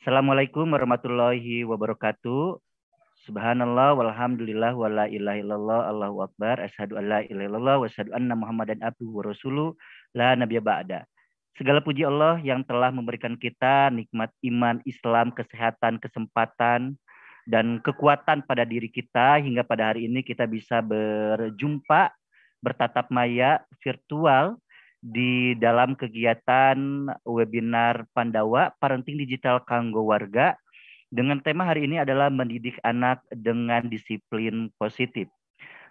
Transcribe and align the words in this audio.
Assalamualaikum 0.00 0.64
warahmatullahi 0.64 1.60
wabarakatuh. 1.68 2.56
Subhanallah 3.28 3.92
walhamdulillah 4.00 4.72
wa 4.72 4.88
la 4.88 5.04
ilaha 5.04 5.36
illallah 5.36 5.92
Allahu 5.92 6.24
akbar 6.24 6.56
asyhadu 6.56 6.96
an 6.96 7.04
la 7.04 7.20
ilaha 7.28 7.44
illallah 7.52 7.76
wa 7.76 7.84
asyhadu 7.84 8.16
anna 8.16 8.32
Muhammadan 8.32 8.80
abduhu 8.80 9.20
wa 9.20 9.28
rasuluh 9.28 9.76
la 10.16 10.32
nabiyya 10.40 10.64
ba'da. 10.64 11.04
Segala 11.60 11.84
puji 11.84 12.08
Allah 12.08 12.40
yang 12.40 12.64
telah 12.64 12.88
memberikan 12.88 13.36
kita 13.36 13.92
nikmat 13.92 14.32
iman, 14.40 14.80
Islam, 14.88 15.36
kesehatan, 15.36 16.00
kesempatan, 16.00 16.96
dan 17.44 17.84
kekuatan 17.84 18.40
pada 18.48 18.64
diri 18.64 18.88
kita 18.88 19.36
hingga 19.36 19.68
pada 19.68 19.92
hari 19.92 20.08
ini 20.08 20.24
kita 20.24 20.48
bisa 20.48 20.80
berjumpa, 20.80 22.08
bertatap 22.64 23.12
maya 23.12 23.60
virtual 23.84 24.56
di 25.00 25.56
dalam 25.56 25.96
kegiatan 25.96 27.08
webinar 27.24 28.04
Pandawa 28.12 28.76
Parenting 28.76 29.16
Digital 29.16 29.64
Kanggo 29.64 30.04
Warga 30.04 30.54
dengan 31.08 31.40
tema 31.40 31.66
hari 31.66 31.88
ini 31.88 31.98
adalah 31.98 32.30
mendidik 32.30 32.76
anak 32.86 33.24
dengan 33.32 33.88
disiplin 33.88 34.70
positif. 34.76 35.26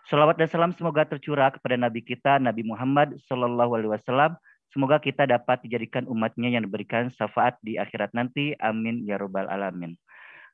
Salawat 0.07 0.39
dan 0.39 0.47
salam 0.47 0.71
semoga 0.71 1.03
tercurah 1.03 1.51
kepada 1.51 1.75
Nabi 1.75 2.05
kita, 2.05 2.39
Nabi 2.39 2.63
Muhammad 2.63 3.19
Sallallahu 3.27 3.75
Alaihi 3.75 3.91
Wasallam. 3.91 4.39
Semoga 4.69 5.01
kita 5.01 5.25
dapat 5.25 5.65
dijadikan 5.65 6.05
umatnya 6.05 6.53
yang 6.53 6.63
diberikan 6.63 7.09
syafaat 7.11 7.57
di 7.65 7.75
akhirat 7.75 8.13
nanti. 8.15 8.53
Amin 8.61 9.03
ya 9.03 9.17
robbal 9.19 9.49
alamin. 9.49 9.97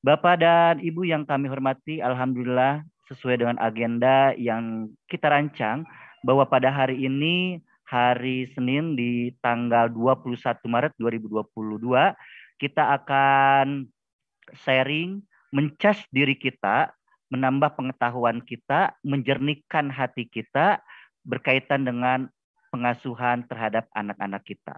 Bapak 0.02 0.42
dan 0.42 0.82
Ibu 0.82 1.06
yang 1.06 1.28
kami 1.28 1.52
hormati, 1.52 2.00
Alhamdulillah 2.02 2.82
sesuai 3.06 3.38
dengan 3.38 3.58
agenda 3.62 4.34
yang 4.34 4.90
kita 5.06 5.30
rancang 5.30 5.86
bahwa 6.26 6.48
pada 6.50 6.74
hari 6.74 7.06
ini 7.06 7.62
hari 7.86 8.50
Senin 8.58 8.98
di 8.98 9.30
tanggal 9.40 9.94
21 9.94 10.42
Maret 10.66 10.94
2022 10.98 12.18
kita 12.58 12.84
akan 12.98 13.86
sharing, 14.54 15.22
mencas 15.54 16.02
diri 16.10 16.38
kita, 16.38 16.94
menambah 17.30 17.74
pengetahuan 17.78 18.42
kita, 18.42 18.94
menjernihkan 19.02 19.90
hati 19.90 20.30
kita 20.30 20.82
berkaitan 21.26 21.86
dengan 21.86 22.30
pengasuhan 22.70 23.48
terhadap 23.50 23.90
anak-anak 23.96 24.46
kita. 24.46 24.78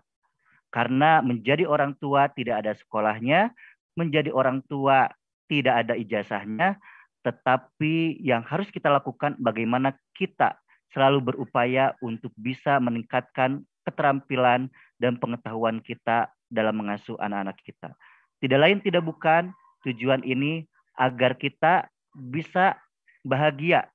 Karena 0.71 1.23
menjadi 1.23 1.67
orang 1.67 1.95
tua 1.97 2.27
tidak 2.31 2.63
ada 2.63 2.73
sekolahnya, 2.75 3.51
menjadi 3.97 4.31
orang 4.31 4.63
tua 4.67 5.09
tidak 5.47 5.87
ada 5.87 5.93
ijazahnya, 5.95 6.77
tetapi 7.23 8.19
yang 8.23 8.43
harus 8.43 8.67
kita 8.71 8.91
lakukan 8.91 9.35
bagaimana 9.39 9.95
kita 10.15 10.59
selalu 10.95 11.33
berupaya 11.33 11.93
untuk 11.99 12.31
bisa 12.39 12.79
meningkatkan 12.79 13.63
keterampilan 13.87 14.71
dan 14.99 15.15
pengetahuan 15.19 15.79
kita 15.79 16.31
dalam 16.47 16.79
mengasuh 16.79 17.15
anak-anak 17.19 17.55
kita. 17.63 17.91
Tidak 18.39 18.59
lain 18.59 18.79
tidak 18.83 19.03
bukan 19.03 19.51
tujuan 19.87 20.23
ini 20.23 20.67
agar 20.97 21.37
kita 21.37 21.87
bisa 22.15 22.75
bahagia 23.21 23.87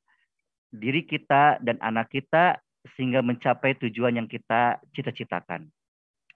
diri 0.72 1.04
kita 1.04 1.60
dan 1.60 1.76
anak 1.84 2.08
kita 2.08 2.58
sehingga 2.96 3.22
mencapai 3.22 3.76
tujuan 3.78 4.18
yang 4.18 4.26
kita 4.26 4.80
cita-citakan. 4.96 5.68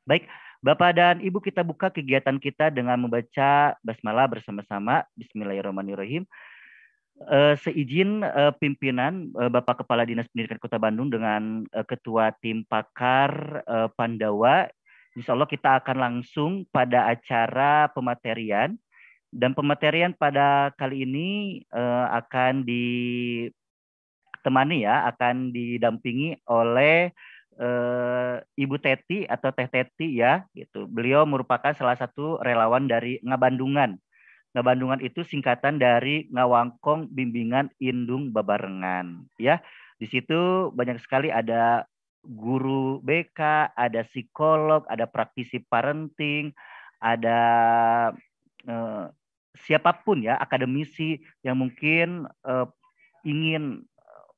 Baik, 0.07 0.31
Bapak 0.63 0.95
dan 0.95 1.19
Ibu 1.19 1.43
kita 1.43 1.67
buka 1.67 1.91
kegiatan 1.91 2.39
kita 2.39 2.71
dengan 2.71 3.01
membaca 3.01 3.75
basmalah 3.83 4.31
bersama-sama. 4.31 5.03
Bismillahirrahmanirrahim. 5.19 6.23
Uh, 7.17 7.57
seizin 7.65 8.21
uh, 8.21 8.53
pimpinan 8.61 9.33
uh, 9.41 9.49
Bapak 9.49 9.81
Kepala 9.81 10.05
Dinas 10.05 10.29
Pendidikan 10.29 10.61
Kota 10.61 10.77
Bandung 10.77 11.09
dengan 11.09 11.65
uh, 11.73 11.81
Ketua 11.81 12.29
Tim 12.45 12.61
Pakar 12.69 13.65
uh, 13.65 13.89
Pandawa 13.97 14.69
Insya 15.17 15.33
Allah 15.33 15.49
kita 15.49 15.81
akan 15.81 15.97
langsung 15.97 16.69
pada 16.69 17.09
acara 17.09 17.89
pematerian 17.97 18.77
dan 19.33 19.57
pematerian 19.57 20.13
pada 20.13 20.69
kali 20.77 21.09
ini 21.09 21.65
uh, 21.73 22.13
akan 22.21 22.69
ditemani 22.69 24.85
ya, 24.85 25.09
akan 25.09 25.57
didampingi 25.57 26.37
oleh 26.45 27.17
uh, 27.57 28.45
Ibu 28.45 28.77
Teti 28.77 29.25
atau 29.25 29.57
Teh 29.57 29.73
Teti 29.73 30.21
ya, 30.21 30.45
gitu. 30.53 30.85
Beliau 30.85 31.25
merupakan 31.25 31.73
salah 31.73 31.97
satu 31.97 32.37
relawan 32.45 32.85
dari 32.85 33.17
Ngabandungan. 33.25 33.97
Ngabandungan 34.57 35.05
itu 35.05 35.21
singkatan 35.21 35.77
dari 35.77 36.33
Ngawangkong 36.33 37.13
Bimbingan 37.13 37.69
Indung 37.77 38.33
Babarengan 38.33 39.29
ya. 39.37 39.61
Di 40.01 40.09
situ 40.09 40.73
banyak 40.73 40.97
sekali 40.97 41.29
ada 41.29 41.85
guru 42.25 43.05
BK, 43.05 43.69
ada 43.77 44.01
psikolog, 44.09 44.89
ada 44.89 45.05
praktisi 45.05 45.61
parenting, 45.61 46.57
ada 47.05 47.41
eh, 48.65 49.05
siapa 49.61 49.93
pun 50.01 50.25
ya 50.25 50.41
akademisi 50.41 51.21
yang 51.45 51.61
mungkin 51.61 52.25
eh, 52.25 52.67
ingin 53.29 53.85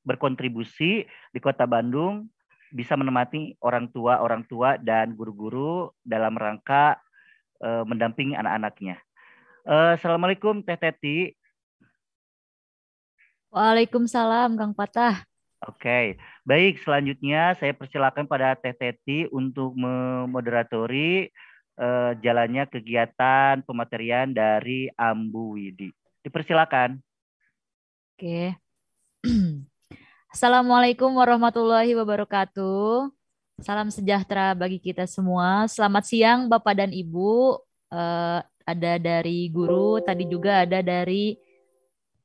berkontribusi 0.03 1.06
di 1.06 1.39
Kota 1.39 1.62
Bandung 1.62 2.27
bisa 2.75 2.99
menemani 2.99 3.55
orang 3.62 3.87
tua 3.95 4.19
orang 4.19 4.43
tua 4.50 4.83
dan 4.83 5.15
guru-guru 5.15 5.95
dalam 6.03 6.35
rangka 6.35 6.99
eh, 7.62 7.87
mendampingi 7.87 8.35
anak-anaknya. 8.35 8.99
Eh, 9.69 10.01
Assalamualaikum 10.01 10.65
Teh 10.65 10.81
Teti. 10.81 11.37
Waalaikumsalam 13.53 14.56
Kang 14.56 14.73
Patah. 14.73 15.29
Oke, 15.61 16.17
baik. 16.49 16.81
Selanjutnya 16.81 17.53
saya 17.53 17.77
persilakan 17.77 18.25
pada 18.25 18.56
Teh 18.56 18.73
Teti 18.73 19.29
untuk 19.29 19.77
memoderatori 19.77 21.29
uh, 21.77 22.17
jalannya 22.17 22.65
kegiatan 22.65 23.61
pematerian 23.69 24.33
dari 24.33 24.89
Ambu 24.97 25.61
Widi. 25.61 25.93
Dipersilakan. 26.25 26.97
Oke. 28.17 28.56
Assalamualaikum 30.33 31.12
warahmatullahi 31.12 31.93
wabarakatuh. 31.93 33.12
Salam 33.61 33.93
sejahtera 33.93 34.56
bagi 34.56 34.81
kita 34.81 35.05
semua. 35.05 35.69
Selamat 35.69 36.09
siang 36.09 36.49
Bapak 36.49 36.73
dan 36.73 36.89
Ibu. 36.89 37.61
Uh, 37.93 38.41
ada 38.69 39.01
dari 39.01 39.49
guru, 39.49 40.05
tadi 40.05 40.29
juga 40.29 40.69
ada 40.69 40.84
dari 40.84 41.41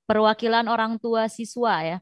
perwakilan 0.03 0.67
orang 0.67 0.99
tua 0.99 1.31
siswa 1.31 1.79
ya. 1.79 1.97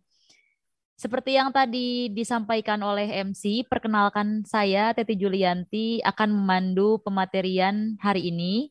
Seperti 1.01 1.33
yang 1.33 1.49
tadi 1.49 2.13
disampaikan 2.13 2.77
oleh 2.85 3.09
MC, 3.25 3.65
perkenalkan 3.65 4.45
saya 4.45 4.93
Teti 4.93 5.17
Julianti 5.17 5.97
akan 6.05 6.29
memandu 6.29 7.01
pematerian 7.01 7.97
hari 7.97 8.29
ini. 8.29 8.69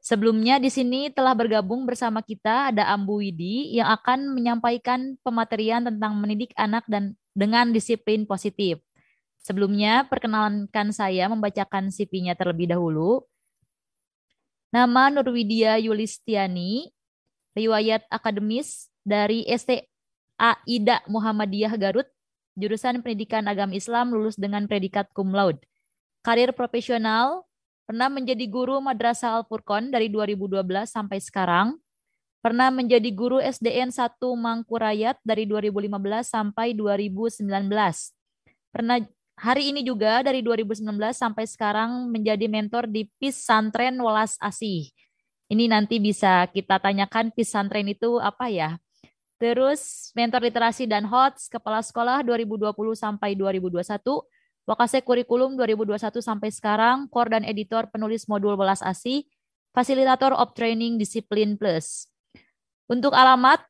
Sebelumnya 0.00 0.56
di 0.56 0.72
sini 0.72 1.12
telah 1.12 1.36
bergabung 1.36 1.84
bersama 1.84 2.24
kita 2.24 2.72
ada 2.72 2.88
Ambu 2.92 3.20
Widi 3.20 3.76
yang 3.76 3.92
akan 3.92 4.32
menyampaikan 4.32 5.16
pematerian 5.20 5.84
tentang 5.84 6.16
mendidik 6.16 6.52
anak 6.56 6.84
dan 6.88 7.16
dengan 7.36 7.72
disiplin 7.72 8.24
positif. 8.24 8.80
Sebelumnya 9.44 10.08
perkenalkan 10.08 10.96
saya 10.96 11.28
membacakan 11.28 11.92
CV-nya 11.92 12.32
terlebih 12.40 12.72
dahulu. 12.72 13.20
Nama 14.74 15.06
Nurwidia 15.06 15.78
Yulistiani, 15.78 16.90
riwayat 17.54 18.10
akademis 18.10 18.90
dari 19.06 19.46
ST 19.46 19.86
Aida 20.34 20.98
Muhammadiyah 21.06 21.78
Garut, 21.78 22.10
jurusan 22.58 22.98
Pendidikan 22.98 23.46
Agama 23.46 23.78
Islam 23.78 24.10
lulus 24.10 24.34
dengan 24.34 24.66
predikat 24.66 25.06
cum 25.14 25.30
laude. 25.30 25.62
Karir 26.26 26.50
profesional, 26.50 27.46
pernah 27.86 28.10
menjadi 28.10 28.42
guru 28.50 28.82
Madrasah 28.82 29.38
Al-Furqon 29.38 29.94
dari 29.94 30.10
2012 30.10 30.66
sampai 30.90 31.22
sekarang. 31.22 31.78
Pernah 32.42 32.74
menjadi 32.74 33.14
guru 33.14 33.38
SDN 33.38 33.94
1 33.94 34.18
Mangkurayat 34.18 35.22
dari 35.22 35.46
2015 35.46 35.86
sampai 36.26 36.74
2019. 36.74 37.46
Pernah 38.74 39.06
hari 39.38 39.74
ini 39.74 39.86
juga 39.86 40.22
dari 40.22 40.40
2019 40.40 40.84
sampai 41.14 41.44
sekarang 41.44 42.10
menjadi 42.10 42.46
mentor 42.46 42.90
di 42.90 43.10
PIS 43.18 43.44
Santren 43.44 43.98
Welas 43.98 44.38
Asih. 44.40 44.90
Ini 45.50 45.68
nanti 45.68 46.00
bisa 46.00 46.48
kita 46.50 46.80
tanyakan 46.80 47.30
PIS 47.34 47.50
Santren 47.52 47.86
itu 47.90 48.18
apa 48.18 48.48
ya? 48.48 48.80
Terus 49.38 50.14
mentor 50.16 50.46
literasi 50.46 50.88
dan 50.88 51.04
HOTS, 51.04 51.52
kepala 51.52 51.82
sekolah 51.82 52.22
2020 52.24 52.70
sampai 52.96 53.36
2021, 53.36 54.00
Wakase 54.64 55.04
kurikulum 55.04 55.60
2021 55.60 56.24
sampai 56.24 56.48
sekarang, 56.48 57.04
kor 57.12 57.28
dan 57.28 57.44
editor 57.44 57.84
penulis 57.92 58.24
modul 58.24 58.56
belas 58.56 58.80
ASI, 58.80 59.28
fasilitator 59.76 60.32
of 60.32 60.56
training 60.56 60.96
disiplin 60.96 61.60
plus. 61.60 62.08
Untuk 62.88 63.12
alamat, 63.12 63.60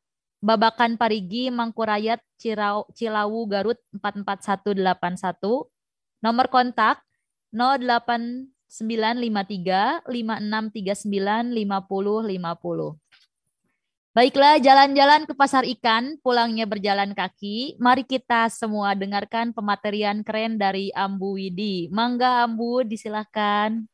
Babakan 0.45 1.01
Parigi, 1.01 1.49
Mangkurayat, 1.49 2.21
Cilawu, 2.37 3.49
Garut 3.49 3.81
44181. 3.97 5.73
Nomor 6.21 6.53
kontak 6.53 7.01
08953 7.49 10.05
5639 10.05 11.49
5050. 11.49 13.01
Baiklah, 14.15 14.61
jalan-jalan 14.61 15.25
ke 15.25 15.33
pasar 15.33 15.65
ikan, 15.65 16.21
pulangnya 16.21 16.69
berjalan 16.69 17.17
kaki. 17.17 17.81
Mari 17.81 18.05
kita 18.05 18.53
semua 18.53 18.93
dengarkan 18.93 19.57
pematerian 19.57 20.21
keren 20.21 20.61
dari 20.61 20.93
Ambu 20.93 21.41
Widi. 21.41 21.89
Mangga 21.89 22.45
Ambu, 22.45 22.85
disilahkan. 22.85 23.89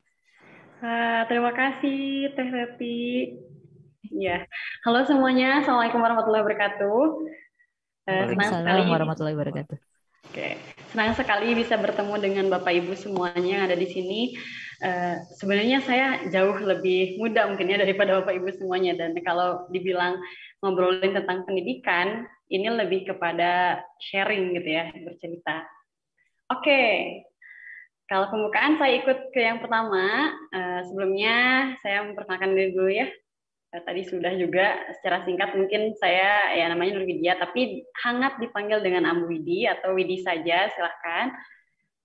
Uh, 0.82 1.22
terima 1.30 1.54
kasih 1.54 2.34
Teh 2.34 2.50
Repi. 2.52 3.49
Ya, 4.10 4.42
halo 4.82 5.06
semuanya. 5.06 5.62
Assalamualaikum 5.62 6.02
warahmatullahi 6.02 6.42
wabarakatuh. 6.42 7.00
Uh, 8.10 8.26
senang 8.42 8.90
warahmatullahi 8.90 9.38
wabarakatuh. 9.38 9.78
Oke, 10.26 10.58
senang 10.90 11.14
sekali 11.14 11.54
bisa 11.54 11.78
bertemu 11.78 12.18
dengan 12.18 12.50
Bapak 12.50 12.74
Ibu 12.74 12.98
semuanya 12.98 13.62
yang 13.62 13.64
ada 13.70 13.78
di 13.78 13.86
sini. 13.86 14.34
Uh, 14.82 15.14
sebenarnya 15.38 15.78
saya 15.86 16.26
jauh 16.26 16.58
lebih 16.58 17.22
muda 17.22 17.46
mungkin 17.54 17.70
ya 17.70 17.78
daripada 17.78 18.18
Bapak 18.18 18.34
Ibu 18.34 18.50
semuanya 18.58 18.98
dan 18.98 19.14
kalau 19.22 19.70
dibilang 19.70 20.18
ngobrolin 20.58 21.14
tentang 21.14 21.46
pendidikan, 21.46 22.26
ini 22.50 22.66
lebih 22.66 23.14
kepada 23.14 23.78
sharing 24.10 24.58
gitu 24.58 24.74
ya, 24.74 24.90
bercerita. 25.06 25.70
Oke, 26.50 26.82
kalau 28.10 28.26
pembukaan 28.26 28.74
saya 28.74 29.06
ikut 29.06 29.30
ke 29.30 29.38
yang 29.38 29.62
pertama. 29.62 30.34
Uh, 30.50 30.82
sebelumnya 30.90 31.70
saya 31.78 32.02
memperkenalkan 32.10 32.58
diri 32.58 32.74
dulu 32.74 32.90
ya. 32.90 33.06
Uh, 33.70 33.82
tadi 33.86 34.02
sudah 34.02 34.34
juga 34.34 34.82
secara 34.98 35.22
singkat 35.22 35.54
mungkin 35.54 35.94
saya 35.94 36.58
ya 36.58 36.66
namanya 36.74 36.98
Nur 36.98 37.06
Widya, 37.06 37.38
tapi 37.38 37.86
hangat 38.02 38.42
dipanggil 38.42 38.82
dengan 38.82 39.06
Ambu 39.06 39.30
Widi 39.30 39.70
atau 39.70 39.94
Widi 39.94 40.18
saja 40.26 40.66
silahkan. 40.74 41.30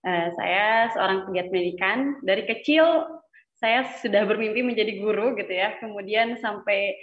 Uh, 0.06 0.30
saya 0.38 0.94
seorang 0.94 1.26
pegiat 1.26 1.50
pendidikan. 1.50 1.98
Dari 2.22 2.46
kecil 2.46 2.86
saya 3.58 3.90
sudah 3.98 4.30
bermimpi 4.30 4.62
menjadi 4.62 5.02
guru 5.02 5.34
gitu 5.34 5.50
ya. 5.50 5.74
Kemudian 5.82 6.38
sampai 6.38 6.94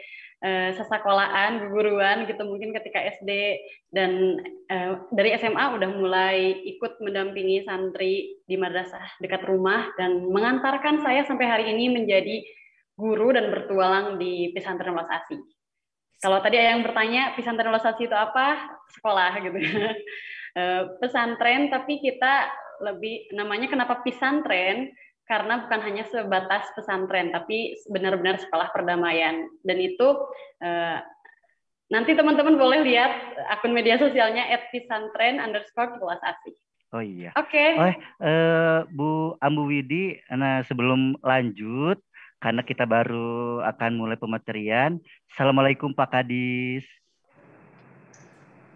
uh, 0.47 0.71
sesekolahan, 0.79 1.71
guruan 1.71 2.31
gitu 2.31 2.43
mungkin 2.47 2.71
ketika 2.77 3.03
SD 3.19 3.59
dan 3.91 4.43
uh, 4.71 5.03
dari 5.15 5.35
SMA 5.39 5.65
udah 5.75 5.91
mulai 5.97 6.55
ikut 6.77 7.03
mendampingi 7.03 7.65
santri 7.65 8.39
di 8.47 8.55
madrasah 8.55 9.19
dekat 9.23 9.43
rumah 9.47 9.91
dan 9.97 10.23
mengantarkan 10.29 11.01
saya 11.01 11.27
sampai 11.27 11.47
hari 11.51 11.65
ini 11.73 11.91
menjadi 11.95 12.43
guru 12.97 13.33
dan 13.33 13.49
bertualang 13.49 14.21
di 14.21 14.53
pesantren 14.53 14.97
Wasasi. 14.97 15.39
Kalau 16.23 16.39
tadi 16.39 16.61
ada 16.61 16.79
yang 16.79 16.87
bertanya 16.87 17.35
pesantren 17.35 17.73
Wasasi 17.73 18.07
itu 18.07 18.17
apa? 18.17 18.79
Sekolah 18.95 19.33
gitu. 19.43 19.59
uh, 19.59 20.83
pesantren 21.01 21.73
tapi 21.73 21.99
kita 21.99 22.51
lebih 22.83 23.31
namanya 23.33 23.71
kenapa 23.71 24.03
pesantren 24.03 24.91
karena 25.33 25.65
bukan 25.65 25.81
hanya 25.87 26.05
sebatas 26.11 26.69
pesantren, 26.77 27.31
tapi 27.33 27.79
benar-benar 27.89 28.43
sekolah 28.43 28.69
perdamaian. 28.75 29.49
Dan 29.63 29.79
itu 29.81 30.29
eh, 30.61 30.99
nanti 31.89 32.13
teman-teman 32.13 32.59
boleh 32.59 32.85
lihat 32.85 33.39
akun 33.49 33.73
media 33.73 33.97
sosialnya 33.97 34.51
@pesantren 34.75 35.41
underscore 35.41 35.97
asih. 36.27 36.53
Oh 36.93 37.01
iya. 37.01 37.33
Oke. 37.41 37.57
Okay. 37.57 37.71
Oh, 37.81 37.95
eh, 38.29 38.79
Bu 38.93 39.11
Ambu 39.41 39.73
Widi, 39.73 40.21
nah 40.37 40.61
sebelum 40.69 41.17
lanjut, 41.25 41.97
karena 42.43 42.67
kita 42.67 42.83
baru 42.83 43.63
akan 43.63 43.91
mulai 43.95 44.19
pematerian. 44.19 44.99
Assalamualaikum 45.31 45.95
Pak 45.95 46.11
Kadis. 46.11 46.83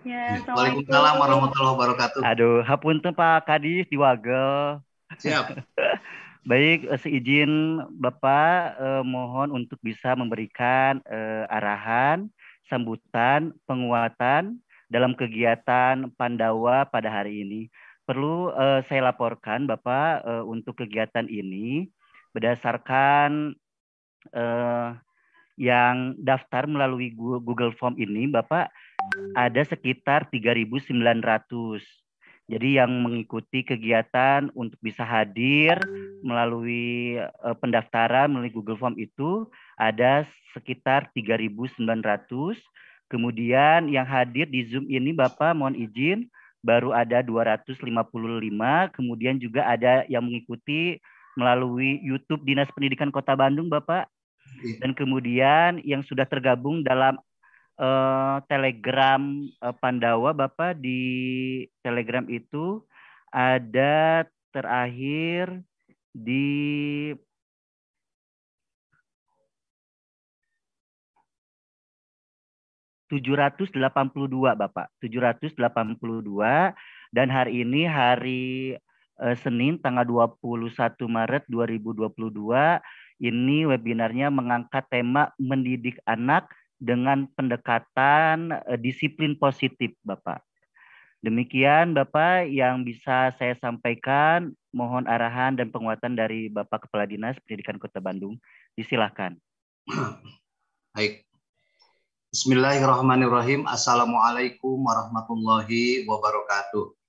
Ya, 0.07 0.39
Waalaikumsalam 0.47 1.19
warahmatullahi 1.19 1.75
wabarakatuh. 1.75 2.21
Aduh, 2.23 2.63
hapunten 2.63 3.11
Pak 3.11 3.43
Kadis 3.51 3.91
di 3.91 3.99
Wagel. 3.99 4.79
Siap. 5.19 5.67
Baik, 6.51 6.87
eh, 6.87 6.99
seizin 7.03 7.83
Bapak 7.91 8.79
eh, 8.79 9.03
mohon 9.03 9.51
untuk 9.51 9.83
bisa 9.83 10.15
memberikan 10.15 11.03
eh, 11.11 11.43
arahan, 11.51 12.31
sambutan, 12.71 13.51
penguatan 13.67 14.63
dalam 14.87 15.19
kegiatan 15.19 16.07
Pandawa 16.15 16.87
pada 16.87 17.11
hari 17.11 17.43
ini. 17.43 17.67
Perlu 18.07 18.55
eh, 18.55 18.87
saya 18.87 19.11
laporkan 19.11 19.67
Bapak 19.67 20.23
eh, 20.23 20.45
untuk 20.47 20.79
kegiatan 20.79 21.27
ini 21.27 21.91
berdasarkan 22.37 23.57
eh, 24.37 24.89
yang 25.57 26.13
daftar 26.21 26.69
melalui 26.69 27.17
Google 27.17 27.73
Form 27.73 27.97
ini 27.97 28.29
Bapak 28.29 28.69
ada 29.33 29.63
sekitar 29.65 30.29
3.900 30.29 30.93
jadi 32.47 32.79
yang 32.83 33.03
mengikuti 33.03 33.67
kegiatan 33.67 34.55
untuk 34.55 34.79
bisa 34.79 35.03
hadir 35.03 35.83
melalui 36.23 37.19
uh, 37.43 37.59
pendaftaran 37.59 38.31
melalui 38.31 38.55
Google 38.55 38.79
Form 38.79 38.95
itu 39.03 39.51
ada 39.75 40.23
sekitar 40.55 41.11
3.900. 41.11 41.75
Kemudian 43.11 43.91
yang 43.91 44.07
hadir 44.07 44.47
di 44.47 44.63
Zoom 44.63 44.87
ini 44.87 45.11
Bapak 45.11 45.59
mohon 45.59 45.75
izin 45.75 46.31
baru 46.63 46.95
ada 46.95 47.19
255. 47.19 47.83
Kemudian 48.95 49.43
juga 49.43 49.67
ada 49.67 50.07
yang 50.07 50.23
mengikuti 50.23 51.03
melalui 51.37 52.01
YouTube 52.01 52.43
Dinas 52.43 52.73
Pendidikan 52.73 53.13
Kota 53.13 53.37
Bandung 53.37 53.69
Bapak. 53.69 54.09
Dan 54.81 54.97
kemudian 54.97 55.85
yang 55.85 56.01
sudah 56.09 56.25
tergabung 56.25 56.81
dalam 56.81 57.21
uh, 57.77 58.41
Telegram 58.49 59.21
uh, 59.61 59.75
Pandawa 59.77 60.33
Bapak 60.33 60.81
di 60.81 61.67
Telegram 61.85 62.25
itu 62.33 62.81
ada 63.29 64.25
terakhir 64.55 65.61
di 66.17 67.13
tujuh 73.13 73.37
ratus 73.37 73.69
delapan 73.77 74.09
puluh 74.09 74.31
dua 74.31 74.57
Bapak, 74.57 74.89
tujuh 75.05 75.21
ratus 75.21 75.53
delapan 75.53 75.93
puluh 76.01 76.25
dua. 76.25 76.73
Dan 77.13 77.29
hari 77.29 77.61
ini 77.61 77.85
hari 77.85 78.75
uh, 79.21 79.37
Senin 79.39 79.81
tanggal 79.81 80.05
21 80.05 80.73
Maret 81.07 81.45
2022 81.49 82.13
ini 83.25 83.65
webinarnya 83.65 84.29
mengangkat 84.29 84.85
tema 84.93 85.33
mendidik 85.41 85.97
anak 86.05 86.53
dengan 86.77 87.25
pendekatan 87.33 88.53
uh, 88.53 88.77
disiplin 88.77 89.37
positif, 89.37 89.97
Bapak. 90.05 90.45
Demikian 91.25 91.97
Bapak 91.97 92.47
yang 92.47 92.85
bisa 92.85 93.33
saya 93.41 93.57
sampaikan. 93.59 94.53
Mohon 94.77 95.09
arahan 95.09 95.57
dan 95.57 95.73
penguatan 95.73 96.13
dari 96.13 96.53
Bapak 96.53 96.87
Kepala 96.87 97.09
Dinas 97.09 97.41
Pendidikan 97.43 97.81
Kota 97.81 97.99
Bandung. 97.99 98.37
Disilahkan. 98.77 99.41
Baik. 100.95 101.25
Bismillahirrahmanirrahim. 102.37 103.65
Assalamualaikum 103.65 104.77
warahmatullahi 104.77 106.05
wabarakatuh. 106.05 107.06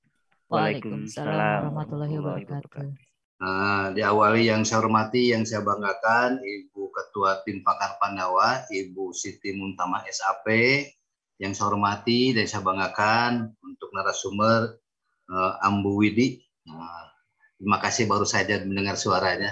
Waalaikumsalam 0.47 1.67
warahmatullahi 1.67 2.15
wabarakatuh. 2.23 2.95
Nah, 3.43 3.91
diawali 3.91 4.47
yang 4.47 4.63
saya 4.63 4.79
hormati, 4.79 5.35
yang 5.35 5.43
saya 5.43 5.59
banggakan, 5.59 6.39
Ibu 6.39 6.87
Ketua 6.87 7.43
Tim 7.43 7.67
Pakar 7.67 7.99
Pandawa, 7.99 8.63
Ibu 8.71 9.11
Siti 9.11 9.51
Muntama 9.51 10.07
SAP, 10.07 10.47
yang 11.43 11.51
saya 11.51 11.67
hormati 11.67 12.31
dan 12.31 12.47
saya 12.47 12.63
banggakan 12.63 13.59
untuk 13.59 13.91
narasumber 13.91 14.79
uh, 15.27 15.67
Ambu 15.67 15.99
Widi. 15.99 16.39
Nah, 16.63 17.11
terima 17.59 17.83
kasih 17.83 18.07
baru 18.07 18.23
saja 18.23 18.63
mendengar 18.63 18.95
suaranya. 18.95 19.51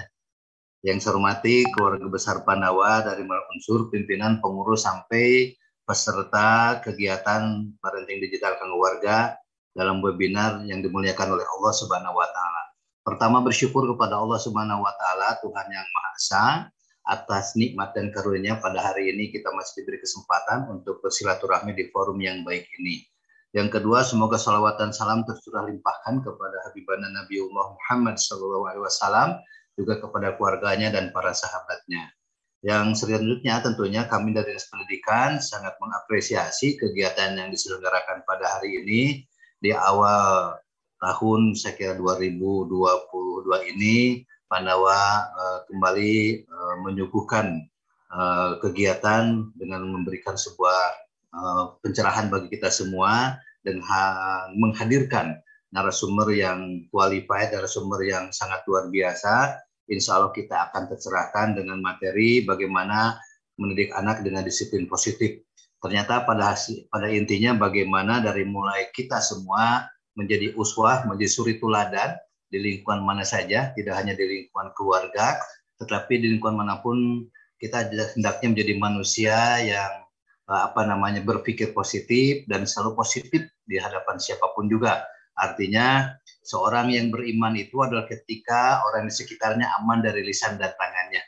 Yang 0.80 1.04
saya 1.04 1.20
hormati 1.20 1.68
keluarga 1.76 2.08
besar 2.08 2.40
Pandawa 2.40 3.04
dari 3.04 3.20
mulai 3.20 3.44
unsur 3.52 3.92
pimpinan 3.92 4.40
pengurus 4.40 4.88
sampai 4.88 5.52
peserta 5.84 6.80
kegiatan 6.80 7.68
parenting 7.84 8.18
digital 8.18 8.56
keluarga 8.56 9.36
dalam 9.76 10.00
webinar 10.00 10.64
yang 10.64 10.80
dimuliakan 10.80 11.36
oleh 11.36 11.44
Allah 11.44 11.72
Subhanahu 11.76 12.16
wa 12.16 12.24
taala. 12.24 12.62
Pertama 13.04 13.44
bersyukur 13.44 13.84
kepada 13.92 14.16
Allah 14.16 14.40
Subhanahu 14.40 14.80
wa 14.80 14.94
taala 14.96 15.36
Tuhan 15.44 15.66
yang 15.68 15.84
Maha 15.84 16.10
Esa 16.16 16.44
atas 17.06 17.54
nikmat 17.54 17.94
dan 17.94 18.10
karunia 18.10 18.58
pada 18.58 18.82
hari 18.82 19.14
ini 19.14 19.30
kita 19.30 19.46
masih 19.54 19.84
diberi 19.84 20.02
kesempatan 20.02 20.66
untuk 20.72 20.98
bersilaturahmi 21.04 21.76
di 21.76 21.86
forum 21.94 22.18
yang 22.18 22.42
baik 22.42 22.66
ini. 22.82 23.06
Yang 23.54 23.78
kedua, 23.78 24.02
semoga 24.02 24.36
salawat 24.36 24.76
dan 24.76 24.90
salam 24.90 25.22
tercurah 25.22 25.64
limpahkan 25.70 26.20
kepada 26.20 26.56
Habibana 26.66 27.08
Nabiullah 27.08 27.78
Muhammad 27.78 28.18
SAW, 28.18 29.38
juga 29.78 29.94
kepada 30.02 30.34
keluarganya 30.34 30.90
dan 30.90 31.14
para 31.14 31.30
sahabatnya. 31.30 32.10
Yang 32.64 33.06
selanjutnya 33.06 33.62
tentunya 33.62 34.02
kami 34.10 34.34
dari 34.34 34.50
Dinas 34.50 34.66
Pendidikan 34.66 35.38
sangat 35.38 35.78
mengapresiasi 35.78 36.74
kegiatan 36.80 37.38
yang 37.38 37.48
diselenggarakan 37.52 38.26
pada 38.26 38.58
hari 38.58 38.82
ini 38.82 39.22
di 39.60 39.72
awal 39.72 40.56
tahun 41.00 41.56
saya 41.56 41.76
kira 41.76 41.92
2022 41.96 42.72
ini 43.76 44.26
Pandawa 44.46 45.26
uh, 45.34 45.58
kembali 45.66 46.46
uh, 46.46 46.74
menyuguhkan 46.86 47.66
uh, 48.14 48.62
kegiatan 48.62 49.50
dengan 49.58 49.82
memberikan 49.90 50.38
sebuah 50.38 50.80
uh, 51.34 51.64
pencerahan 51.82 52.30
bagi 52.30 52.54
kita 52.54 52.70
semua 52.70 53.34
dan 53.66 53.82
menghadirkan 54.54 55.42
narasumber 55.74 56.30
yang 56.30 56.86
qualified, 56.94 57.50
narasumber 57.50 58.06
yang 58.06 58.30
sangat 58.30 58.62
luar 58.70 58.86
biasa. 58.86 59.58
Insya 59.90 60.22
Allah 60.22 60.30
kita 60.30 60.70
akan 60.70 60.86
tercerahkan 60.94 61.58
dengan 61.58 61.82
materi 61.82 62.46
bagaimana 62.46 63.18
mendidik 63.58 63.90
anak 63.98 64.22
dengan 64.22 64.46
disiplin 64.46 64.86
positif. 64.86 65.45
Ternyata 65.80 66.24
pada 66.24 66.56
hasil, 66.56 66.88
pada 66.88 67.12
intinya 67.12 67.52
bagaimana 67.56 68.24
dari 68.24 68.48
mulai 68.48 68.88
kita 68.96 69.20
semua 69.20 69.84
menjadi 70.16 70.56
uswah, 70.56 71.04
menjadi 71.04 71.30
suri 71.30 71.54
tuladan 71.60 72.16
di 72.48 72.58
lingkungan 72.58 73.04
mana 73.04 73.22
saja, 73.22 73.70
tidak 73.76 73.94
hanya 74.00 74.16
di 74.16 74.24
lingkungan 74.24 74.72
keluarga, 74.72 75.36
tetapi 75.76 76.16
di 76.24 76.26
lingkungan 76.36 76.64
mana 76.64 76.80
pun 76.80 77.28
kita 77.60 77.92
hendaknya 78.16 78.48
menjadi 78.56 78.74
manusia 78.80 79.36
yang 79.60 79.92
eh, 80.48 80.62
apa 80.64 80.88
namanya 80.88 81.20
berpikir 81.20 81.76
positif 81.76 82.48
dan 82.48 82.64
selalu 82.64 82.96
positif 82.96 83.44
di 83.68 83.76
hadapan 83.76 84.16
siapa 84.16 84.56
pun 84.56 84.72
juga. 84.72 85.04
Artinya 85.36 86.16
seorang 86.40 86.96
yang 86.96 87.12
beriman 87.12 87.52
itu 87.60 87.76
adalah 87.84 88.08
ketika 88.08 88.80
orang 88.88 89.12
di 89.12 89.12
sekitarnya 89.12 89.68
aman 89.82 90.00
dari 90.00 90.24
lisan 90.24 90.56
dan 90.56 90.72
tangannya. 90.72 91.20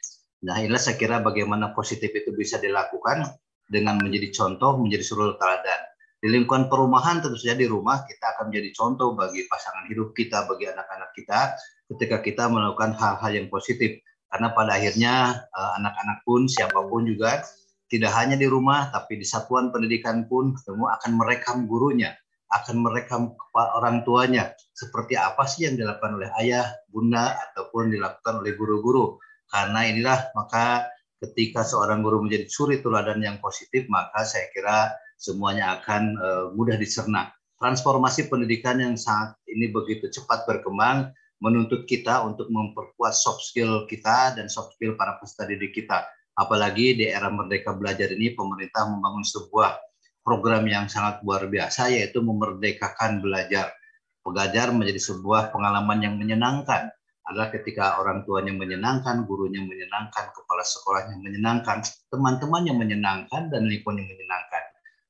Nah 0.49 0.57
inilah 0.65 0.81
saya 0.81 0.97
kira 0.97 1.21
bagaimana 1.21 1.77
positif 1.77 2.09
itu 2.15 2.33
bisa 2.33 2.57
dilakukan 2.57 3.27
dengan 3.69 4.01
menjadi 4.01 4.33
contoh, 4.33 4.81
menjadi 4.81 5.05
suri 5.05 5.37
teladan. 5.37 5.81
Di 6.19 6.27
lingkungan 6.27 6.67
perumahan 6.67 7.23
tentu 7.23 7.39
saja 7.39 7.55
di 7.55 7.71
rumah 7.71 8.03
kita 8.03 8.35
akan 8.35 8.51
menjadi 8.51 8.75
contoh 8.75 9.15
bagi 9.15 9.47
pasangan 9.47 9.87
hidup 9.87 10.11
kita, 10.19 10.51
bagi 10.51 10.67
anak-anak 10.67 11.15
kita 11.15 11.55
ketika 11.95 12.17
kita 12.19 12.45
melakukan 12.51 12.91
hal-hal 12.99 13.31
yang 13.31 13.47
positif. 13.47 14.03
Karena 14.27 14.51
pada 14.51 14.77
akhirnya 14.77 15.47
eh, 15.47 15.71
anak-anak 15.79 16.19
pun 16.27 16.51
siapa 16.51 16.81
pun 16.91 17.07
juga 17.07 17.47
tidak 17.89 18.13
hanya 18.19 18.37
di 18.37 18.45
rumah 18.45 18.93
tapi 18.93 19.17
di 19.17 19.25
satuan 19.25 19.73
pendidikan 19.73 20.29
pun 20.29 20.53
ketemu 20.59 20.85
akan 20.99 21.11
merekam 21.17 21.57
gurunya, 21.65 22.13
akan 22.53 22.85
merekam 22.85 23.33
orang 23.55 24.05
tuanya 24.05 24.53
seperti 24.77 25.17
apa 25.17 25.47
sih 25.49 25.71
yang 25.71 25.79
dilakukan 25.79 26.19
oleh 26.19 26.29
ayah, 26.43 26.69
bunda 26.91 27.39
ataupun 27.49 27.95
dilakukan 27.95 28.45
oleh 28.45 28.53
guru-guru. 28.59 29.17
Karena 29.49 29.87
inilah 29.89 30.35
maka 30.37 30.85
ketika 31.19 31.67
seorang 31.67 32.01
guru 32.03 32.23
menjadi 32.23 32.47
suri 32.47 32.79
teladan 32.79 33.19
yang 33.19 33.43
positif 33.43 33.87
maka 33.91 34.23
saya 34.23 34.47
kira 34.55 34.95
semuanya 35.19 35.83
akan 35.83 36.03
uh, 36.19 36.45
mudah 36.55 36.79
dicerna. 36.79 37.35
Transformasi 37.59 38.31
pendidikan 38.31 38.79
yang 38.79 38.95
saat 38.95 39.35
ini 39.51 39.67
begitu 39.75 40.07
cepat 40.07 40.47
berkembang 40.47 41.11
menuntut 41.43 41.91
kita 41.91 42.23
untuk 42.23 42.47
memperkuat 42.51 43.15
soft 43.15 43.43
skill 43.43 43.87
kita 43.91 44.39
dan 44.39 44.47
soft 44.47 44.79
skill 44.79 44.95
para 44.95 45.19
peserta 45.19 45.51
didik 45.51 45.75
kita. 45.75 46.07
Apalagi 46.39 46.95
di 46.95 47.11
era 47.11 47.27
Merdeka 47.35 47.75
Belajar 47.75 48.15
ini 48.15 48.31
pemerintah 48.31 48.87
membangun 48.87 49.27
sebuah 49.27 49.75
program 50.23 50.71
yang 50.71 50.87
sangat 50.87 51.19
luar 51.27 51.51
biasa 51.51 51.91
yaitu 51.91 52.23
memerdekakan 52.23 53.19
belajar. 53.19 53.75
Belajar 54.23 54.71
menjadi 54.71 55.03
sebuah 55.03 55.51
pengalaman 55.51 55.99
yang 55.99 56.15
menyenangkan 56.15 56.95
adalah 57.29 57.53
ketika 57.53 58.01
orang 58.01 58.25
tuanya 58.25 58.57
menyenangkan, 58.57 59.29
gurunya 59.29 59.61
menyenangkan, 59.61 60.33
kepala 60.33 60.65
sekolahnya 60.65 61.21
menyenangkan, 61.21 61.85
teman-temannya 62.09 62.73
menyenangkan, 62.73 63.53
dan 63.53 63.69
lingkungannya 63.69 64.09
menyenangkan 64.09 64.63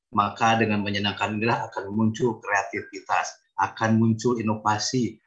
maka 0.09 0.57
dengan 0.57 0.81
menyenangkan 0.81 1.37
inilah 1.37 1.69
akan 1.69 1.93
muncul 1.93 2.41
kreativitas, 2.41 3.37
akan 3.61 4.01
muncul 4.01 4.41
inovasi, 4.41 5.21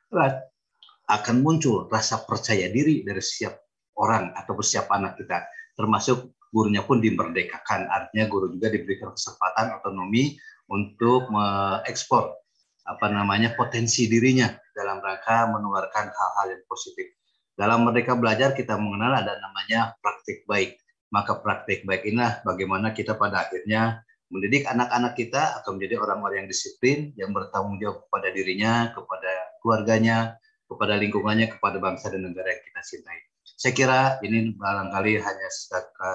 akan 1.07 1.37
muncul 1.43 1.87
rasa 1.87 2.27
percaya 2.27 2.67
diri 2.71 3.07
dari 3.07 3.23
setiap 3.23 3.63
orang 3.99 4.35
atau 4.35 4.59
setiap 4.59 4.91
anak 4.91 5.15
kita, 5.21 5.47
termasuk 5.79 6.35
gurunya 6.51 6.83
pun 6.83 6.99
dimerdekakan, 6.99 7.89
artinya 7.89 8.27
guru 8.29 8.51
juga 8.53 8.69
diberikan 8.69 9.15
kesempatan 9.15 9.79
otonomi 9.81 10.37
untuk 10.69 11.31
mengekspor 11.31 12.35
apa 12.83 13.07
namanya 13.07 13.55
potensi 13.55 14.11
dirinya 14.11 14.51
dalam 14.73 15.01
rangka 15.01 15.49
menularkan 15.49 16.11
hal-hal 16.11 16.47
yang 16.57 16.65
positif. 16.69 17.13
Dalam 17.53 17.85
Merdeka 17.85 18.17
Belajar 18.17 18.57
kita 18.57 18.81
mengenal 18.81 19.13
ada 19.23 19.37
namanya 19.39 19.97
praktik 20.01 20.45
baik. 20.49 20.81
Maka 21.13 21.45
praktik 21.45 21.85
baik 21.85 22.09
inilah 22.09 22.41
bagaimana 22.41 22.97
kita 22.97 23.21
pada 23.21 23.45
akhirnya 23.45 24.01
mendidik 24.33 24.65
anak-anak 24.65 25.13
kita 25.13 25.61
akan 25.61 25.77
menjadi 25.77 26.01
orang-orang 26.01 26.45
yang 26.45 26.49
disiplin, 26.49 27.13
yang 27.21 27.37
bertanggung 27.37 27.77
jawab 27.77 28.09
kepada 28.09 28.33
dirinya, 28.33 28.89
kepada 28.97 29.33
keluarganya, 29.61 30.41
kepada 30.65 30.97
lingkungannya, 30.97 31.53
kepada 31.53 31.77
bangsa 31.77 32.09
dan 32.09 32.25
negara 32.25 32.57
yang 32.57 32.65
kita 32.65 32.81
cintai. 32.81 33.21
Saya 33.45 33.73
kira 33.77 34.01
ini 34.25 34.57
barangkali 34.57 35.21
hanya 35.21 35.49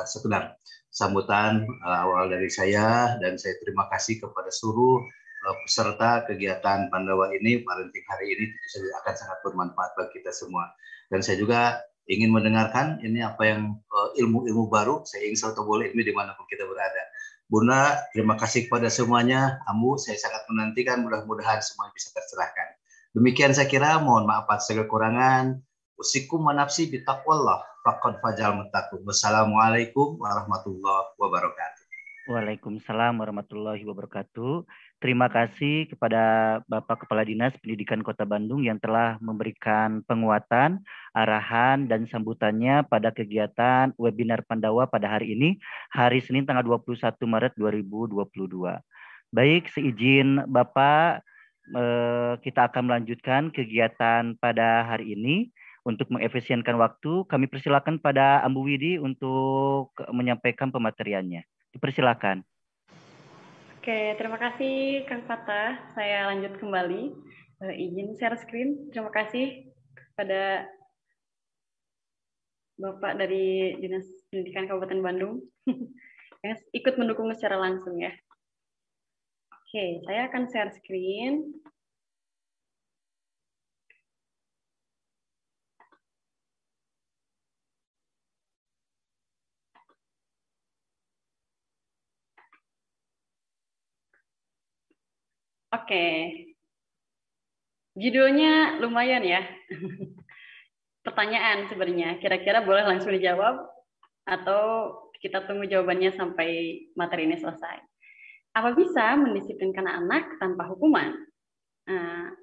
sekedar 0.09 0.57
sambutan 0.89 1.61
uh, 1.85 2.09
awal 2.09 2.25
dari 2.25 2.49
saya 2.49 3.21
dan 3.21 3.37
saya 3.37 3.53
terima 3.61 3.85
kasih 3.93 4.17
kepada 4.17 4.49
seluruh 4.49 5.05
uh, 5.05 5.26
peserta 5.63 6.25
kegiatan 6.27 6.91
Pandawa 6.91 7.32
ini 7.36 7.63
parenting 7.63 8.06
hari 8.10 8.36
ini 8.36 8.46
tentu 8.67 8.89
akan 9.03 9.13
sangat 9.15 9.38
bermanfaat 9.46 9.91
bagi 9.96 10.20
kita 10.20 10.34
semua. 10.34 10.67
Dan 11.08 11.24
saya 11.24 11.39
juga 11.39 11.82
ingin 12.08 12.32
mendengarkan 12.32 13.00
ini 13.03 13.24
apa 13.24 13.44
yang 13.48 13.79
uh, 13.91 14.10
ilmu-ilmu 14.17 14.67
baru. 14.67 15.03
Saya 15.08 15.27
ingin 15.27 15.38
selalu 15.39 15.63
boleh 15.63 15.88
ini 15.94 16.03
di 16.03 16.13
mana 16.15 16.36
pun 16.36 16.48
kita 16.50 16.67
berada 16.67 17.03
Bunda, 17.48 17.96
terima 18.12 18.36
kasih 18.36 18.67
kepada 18.67 18.91
semuanya. 18.91 19.63
Ambu, 19.72 19.96
saya 19.96 20.20
sangat 20.20 20.44
menantikan 20.51 21.00
mudah-mudahan 21.00 21.63
semua 21.63 21.88
bisa 21.96 22.12
tercerahkan. 22.12 22.75
Demikian 23.15 23.56
saya 23.56 23.72
kira, 23.72 24.03
mohon 24.03 24.27
maaf 24.27 24.51
atas 24.51 24.67
segala 24.67 24.84
kekurangan. 24.84 25.46
Usikum 25.96 26.44
manapsi 26.44 26.91
bitaqwallah, 26.91 27.63
faqad 27.88 28.20
fajal 28.20 28.51
mutakum. 28.51 29.00
Wassalamualaikum 29.08 30.20
warahmatullahi 30.20 31.15
wabarakatuh. 31.15 31.84
Waalaikumsalam 32.27 33.15
warahmatullahi 33.15 33.88
wabarakatuh. 33.88 34.67
Terima 34.97 35.29
kasih 35.29 35.85
kepada 35.93 36.57
Bapak 36.65 37.05
Kepala 37.05 37.21
Dinas 37.21 37.53
Pendidikan 37.61 38.01
Kota 38.01 38.25
Bandung 38.25 38.65
yang 38.65 38.81
telah 38.81 39.21
memberikan 39.21 40.01
penguatan, 40.09 40.81
arahan, 41.13 41.85
dan 41.85 42.09
sambutannya 42.09 42.81
pada 42.81 43.13
kegiatan 43.13 43.93
webinar 43.93 44.41
Pandawa 44.49 44.89
pada 44.89 45.05
hari 45.05 45.37
ini, 45.37 45.61
hari 45.93 46.17
Senin 46.17 46.49
tanggal 46.49 46.65
21 46.65 47.13
Maret 47.29 47.53
2022. 47.61 48.81
Baik, 49.29 49.69
seizin 49.69 50.41
Bapak, 50.49 51.21
eh, 51.77 52.33
kita 52.41 52.65
akan 52.65 52.89
melanjutkan 52.89 53.53
kegiatan 53.53 54.33
pada 54.41 54.81
hari 54.81 55.13
ini. 55.13 55.53
Untuk 55.85 56.09
mengefisienkan 56.09 56.73
waktu, 56.73 57.23
kami 57.29 57.45
persilakan 57.45 58.01
pada 58.01 58.41
Ambu 58.41 58.65
Widi 58.65 58.97
untuk 58.97 59.93
menyampaikan 60.09 60.73
pemateriannya. 60.73 61.45
Dipersilakan. 61.71 62.56
Oke, 63.88 64.20
terima 64.20 64.36
kasih 64.36 65.08
Kang 65.08 65.24
Fatah. 65.32 65.79
Saya 65.96 66.27
lanjut 66.27 66.60
kembali. 66.60 67.08
Uh, 67.63 67.72
izin 67.72 68.20
share 68.20 68.36
screen. 68.36 68.91
Terima 68.91 69.08
kasih 69.08 69.63
pada 70.12 70.67
Bapak 72.75 73.15
dari 73.15 73.79
Dinas 73.79 74.03
Pendidikan 74.27 74.67
Kabupaten 74.67 75.00
Bandung 75.00 75.39
yang 76.44 76.60
ikut 76.75 77.00
mendukung 77.00 77.32
secara 77.32 77.63
langsung 77.63 77.96
ya. 77.96 78.12
Oke, 79.56 80.03
saya 80.03 80.27
akan 80.27 80.51
share 80.51 80.75
screen. 80.75 81.56
Oke. 95.77 96.05
Judulnya 97.98 98.77
lumayan 98.81 99.25
ya. 99.25 99.41
Pertanyaan 101.05 101.69
sebenarnya. 101.69 102.17
Kira-kira 102.22 102.62
boleh 102.62 102.86
langsung 102.86 103.13
dijawab 103.13 103.62
atau 104.27 104.63
kita 105.17 105.46
tunggu 105.50 105.65
jawabannya 105.65 106.13
sampai 106.13 106.81
materi 106.93 107.25
ini 107.25 107.38
selesai. 107.38 107.77
Apa 108.53 108.74
bisa 108.74 109.17
mendisiplinkan 109.17 109.86
anak 109.86 110.38
tanpa 110.41 110.65
hukuman? 110.69 111.13
Nah, 111.88 112.34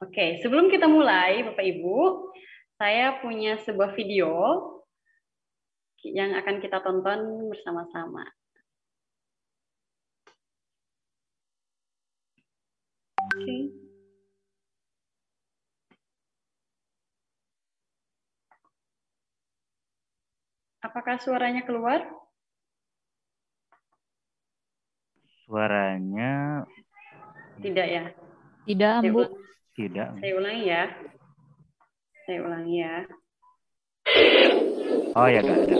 Oke, 0.00 0.16
okay. 0.16 0.30
sebelum 0.40 0.72
kita 0.72 0.88
mulai, 0.88 1.44
Bapak 1.44 1.60
Ibu, 1.60 2.32
saya 2.80 3.20
punya 3.20 3.60
sebuah 3.60 3.92
video 3.92 4.32
yang 6.00 6.32
akan 6.40 6.56
kita 6.56 6.80
tonton 6.80 7.52
bersama-sama. 7.52 8.24
Okay. 13.30 13.70
Apakah 20.80 21.20
suaranya 21.20 21.62
keluar? 21.62 22.02
Suaranya 25.46 26.64
tidak 27.60 27.86
ya? 27.92 28.04
Tidak, 28.64 28.94
Bu. 29.12 29.28
Tidak. 29.76 30.08
Saya 30.16 30.32
ulangi 30.32 30.64
ya. 30.64 30.84
Saya 32.24 32.38
ulangi 32.40 32.74
ya. 32.80 32.94
Oh 35.12 35.28
ya, 35.28 35.40
enggak 35.44 35.58
ada. 35.68 35.76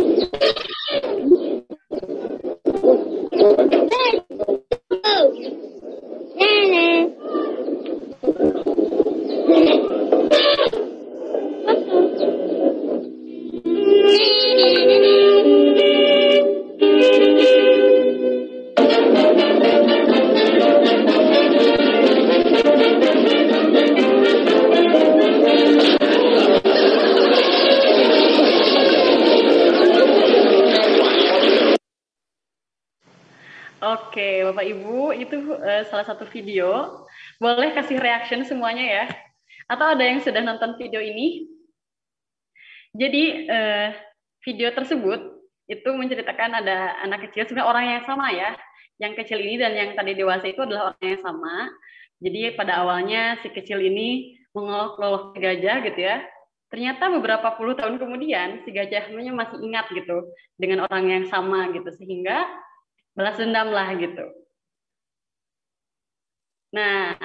Oke, 33.81 34.45
Bapak 34.45 34.67
Ibu, 34.69 35.17
itu 35.17 35.57
uh, 35.57 35.89
salah 35.89 36.05
satu 36.05 36.29
video. 36.29 37.01
Boleh 37.41 37.73
kasih 37.73 37.97
reaction 37.97 38.45
semuanya 38.45 38.85
ya. 38.85 39.05
Atau 39.73 39.97
ada 39.97 40.05
yang 40.05 40.21
sudah 40.21 40.45
nonton 40.45 40.77
video 40.77 41.01
ini? 41.01 41.49
Jadi, 42.93 43.49
uh, 43.49 44.10
video 44.45 44.73
tersebut 44.73 45.21
itu 45.71 45.89
menceritakan 45.95 46.61
ada 46.61 46.99
anak 47.07 47.31
kecil, 47.31 47.47
sebenarnya 47.47 47.71
orang 47.71 47.85
yang 47.87 48.03
sama 48.03 48.27
ya. 48.35 48.51
Yang 49.01 49.25
kecil 49.25 49.39
ini 49.41 49.57
dan 49.57 49.73
yang 49.73 49.91
tadi 49.97 50.13
dewasa 50.13 50.51
itu 50.51 50.61
adalah 50.61 50.93
orang 50.93 51.07
yang 51.07 51.23
sama. 51.23 51.73
Jadi 52.21 52.53
pada 52.53 52.85
awalnya 52.85 53.41
si 53.41 53.49
kecil 53.49 53.81
ini 53.81 54.37
mengolok-olok 54.53 55.39
gajah 55.41 55.81
gitu 55.89 56.01
ya. 56.05 56.21
Ternyata 56.71 57.11
beberapa 57.11 57.55
puluh 57.57 57.75
tahun 57.75 57.97
kemudian 57.97 58.63
si 58.63 58.71
gajahnya 58.71 59.33
masih 59.33 59.59
ingat 59.65 59.89
gitu 59.91 60.31
dengan 60.61 60.85
orang 60.87 61.09
yang 61.09 61.25
sama 61.27 61.73
gitu 61.73 61.89
sehingga 61.97 62.45
balas 63.17 63.41
dendam 63.41 63.73
lah 63.73 63.91
gitu. 63.97 64.23
Nah, 66.71 67.19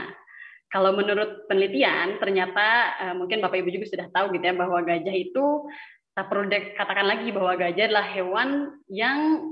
kalau 0.74 0.98
menurut 0.98 1.46
penelitian 1.46 2.18
ternyata 2.18 2.98
uh, 3.00 3.14
mungkin 3.16 3.38
Bapak 3.40 3.62
Ibu 3.62 3.70
juga 3.70 3.86
sudah 3.86 4.08
tahu 4.10 4.34
gitu 4.34 4.44
ya 4.50 4.56
bahwa 4.58 4.82
gajah 4.82 5.14
itu 5.14 5.46
tak 6.16 6.32
perlu 6.32 6.48
katakan 6.48 7.08
lagi 7.12 7.30
bahwa 7.36 7.60
gajah 7.60 7.92
adalah 7.92 8.08
hewan 8.08 8.72
yang 8.88 9.52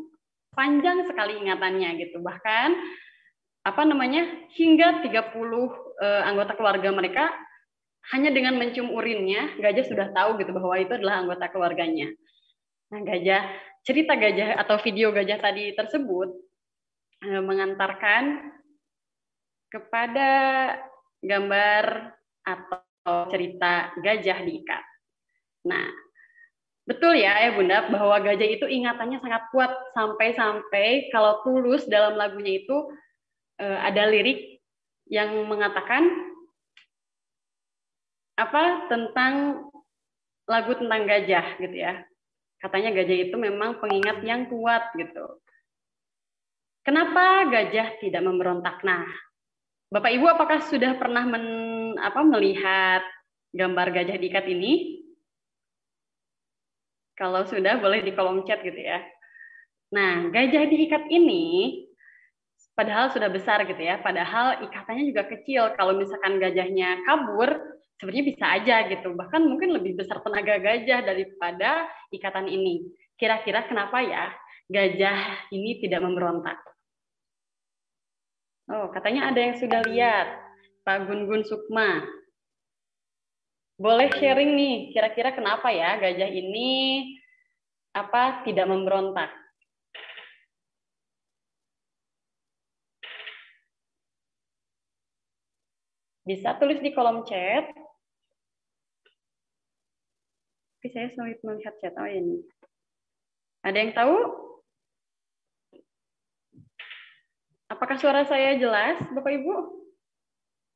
panjang 0.56 1.04
sekali 1.04 1.44
ingatannya 1.44 2.00
gitu. 2.00 2.24
Bahkan 2.24 2.70
apa 3.64 3.82
namanya 3.84 4.24
hingga 4.56 5.04
30 5.04 5.12
uh, 5.12 5.68
eh, 6.00 6.22
anggota 6.24 6.56
keluarga 6.56 6.90
mereka 6.92 7.32
hanya 8.12 8.32
dengan 8.32 8.60
mencium 8.60 8.92
urinnya 8.92 9.56
gajah 9.60 9.88
sudah 9.88 10.08
tahu 10.12 10.36
gitu 10.40 10.52
bahwa 10.52 10.76
itu 10.80 10.96
adalah 10.96 11.24
anggota 11.24 11.52
keluarganya. 11.52 12.12
Nah, 12.92 13.00
gajah 13.04 13.44
cerita 13.84 14.16
gajah 14.16 14.60
atau 14.60 14.80
video 14.80 15.12
gajah 15.12 15.40
tadi 15.44 15.76
tersebut 15.76 16.32
eh, 17.28 17.44
mengantarkan 17.44 18.56
kepada 19.68 20.32
gambar 21.24 21.86
atau 22.44 23.16
cerita 23.32 23.96
gajah 24.00 24.38
diikat. 24.44 24.84
Nah, 25.68 25.88
betul 26.84 27.16
ya 27.16 27.40
ya 27.40 27.56
Bunda 27.56 27.88
bahwa 27.88 28.20
gajah 28.20 28.50
itu 28.60 28.66
ingatannya 28.68 29.24
sangat 29.24 29.48
kuat 29.56 29.72
sampai-sampai 29.96 31.10
kalau 31.16 31.40
tulus 31.48 31.88
dalam 31.88 32.20
lagunya 32.20 32.60
itu 32.60 32.78
eh, 33.60 33.80
ada 33.80 34.08
lirik 34.12 34.60
yang 35.08 35.48
mengatakan 35.48 36.04
apa 38.34 38.90
tentang 38.90 39.64
lagu 40.50 40.76
tentang 40.76 41.08
gajah 41.08 41.46
gitu 41.62 41.78
ya. 41.78 42.04
Katanya 42.60 42.96
gajah 42.96 43.18
itu 43.28 43.36
memang 43.36 43.80
pengingat 43.84 44.24
yang 44.24 44.48
kuat 44.48 44.96
gitu. 44.96 45.44
Kenapa 46.84 47.48
gajah 47.48 48.00
tidak 48.00 48.24
memberontak? 48.24 48.84
Nah, 48.84 49.08
Bapak 49.88 50.12
Ibu 50.12 50.26
apakah 50.28 50.60
sudah 50.68 50.96
pernah 51.00 51.24
men, 51.24 51.46
apa, 52.00 52.24
melihat 52.24 53.04
gambar 53.56 53.88
gajah 53.92 54.20
diikat 54.20 54.48
ini? 54.52 55.03
Kalau 57.14 57.46
sudah 57.46 57.78
boleh 57.78 58.02
di 58.02 58.12
kolom 58.18 58.42
chat 58.44 58.66
gitu 58.66 58.78
ya. 58.78 59.02
Nah, 59.94 60.34
gajah 60.34 60.66
diikat 60.66 61.06
ini 61.14 61.86
padahal 62.74 63.14
sudah 63.14 63.30
besar 63.30 63.62
gitu 63.70 63.78
ya, 63.78 64.02
padahal 64.02 64.66
ikatannya 64.66 65.14
juga 65.14 65.30
kecil. 65.30 65.78
Kalau 65.78 65.94
misalkan 65.94 66.42
gajahnya 66.42 67.06
kabur, 67.06 67.54
sebenarnya 68.02 68.26
bisa 68.34 68.46
aja 68.50 68.76
gitu. 68.90 69.14
Bahkan 69.14 69.42
mungkin 69.46 69.78
lebih 69.78 69.94
besar 70.02 70.26
tenaga 70.26 70.58
gajah 70.58 71.06
daripada 71.06 71.86
ikatan 72.10 72.50
ini. 72.50 72.82
Kira-kira 73.14 73.70
kenapa 73.70 74.02
ya 74.02 74.34
gajah 74.74 75.50
ini 75.54 75.78
tidak 75.86 76.02
memberontak? 76.02 76.58
Oh, 78.74 78.90
katanya 78.90 79.30
ada 79.30 79.40
yang 79.40 79.56
sudah 79.60 79.86
lihat. 79.86 80.28
Pak 80.84 81.08
Gun-Gun 81.08 81.48
Sukma. 81.48 82.04
Boleh 83.84 84.08
sharing 84.16 84.56
nih, 84.56 84.96
kira-kira 84.96 85.36
kenapa 85.36 85.68
ya 85.68 86.00
gajah 86.00 86.32
ini 86.32 87.04
apa 87.92 88.48
tidak 88.48 88.72
memberontak? 88.72 89.28
Bisa 96.24 96.56
tulis 96.56 96.80
di 96.80 96.96
kolom 96.96 97.28
chat 97.28 97.84
tapi 100.84 100.92
saya 101.00 101.16
sulit 101.16 101.40
melihat 101.48 101.80
chat. 101.80 101.96
Oh 101.96 102.04
ini. 102.04 102.44
Ada 103.64 103.78
yang 103.80 103.96
tahu? 103.96 104.20
Apakah 107.72 107.96
suara 107.96 108.28
saya 108.28 108.60
jelas, 108.60 109.00
Bapak 109.16 109.32
Ibu? 109.32 109.56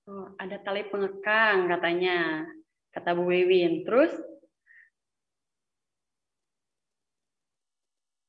Oh, 0.07 0.31
ada 0.39 0.63
tali 0.63 0.87
pengekang 0.87 1.67
katanya, 1.67 2.47
kata 2.93 3.15
Bu 3.17 3.27
Wewin. 3.27 3.83
Terus? 3.87 4.13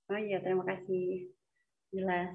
Oh 0.09 0.17
iya, 0.19 0.41
terima 0.41 0.65
kasih. 0.65 1.29
Jelas. 1.93 2.33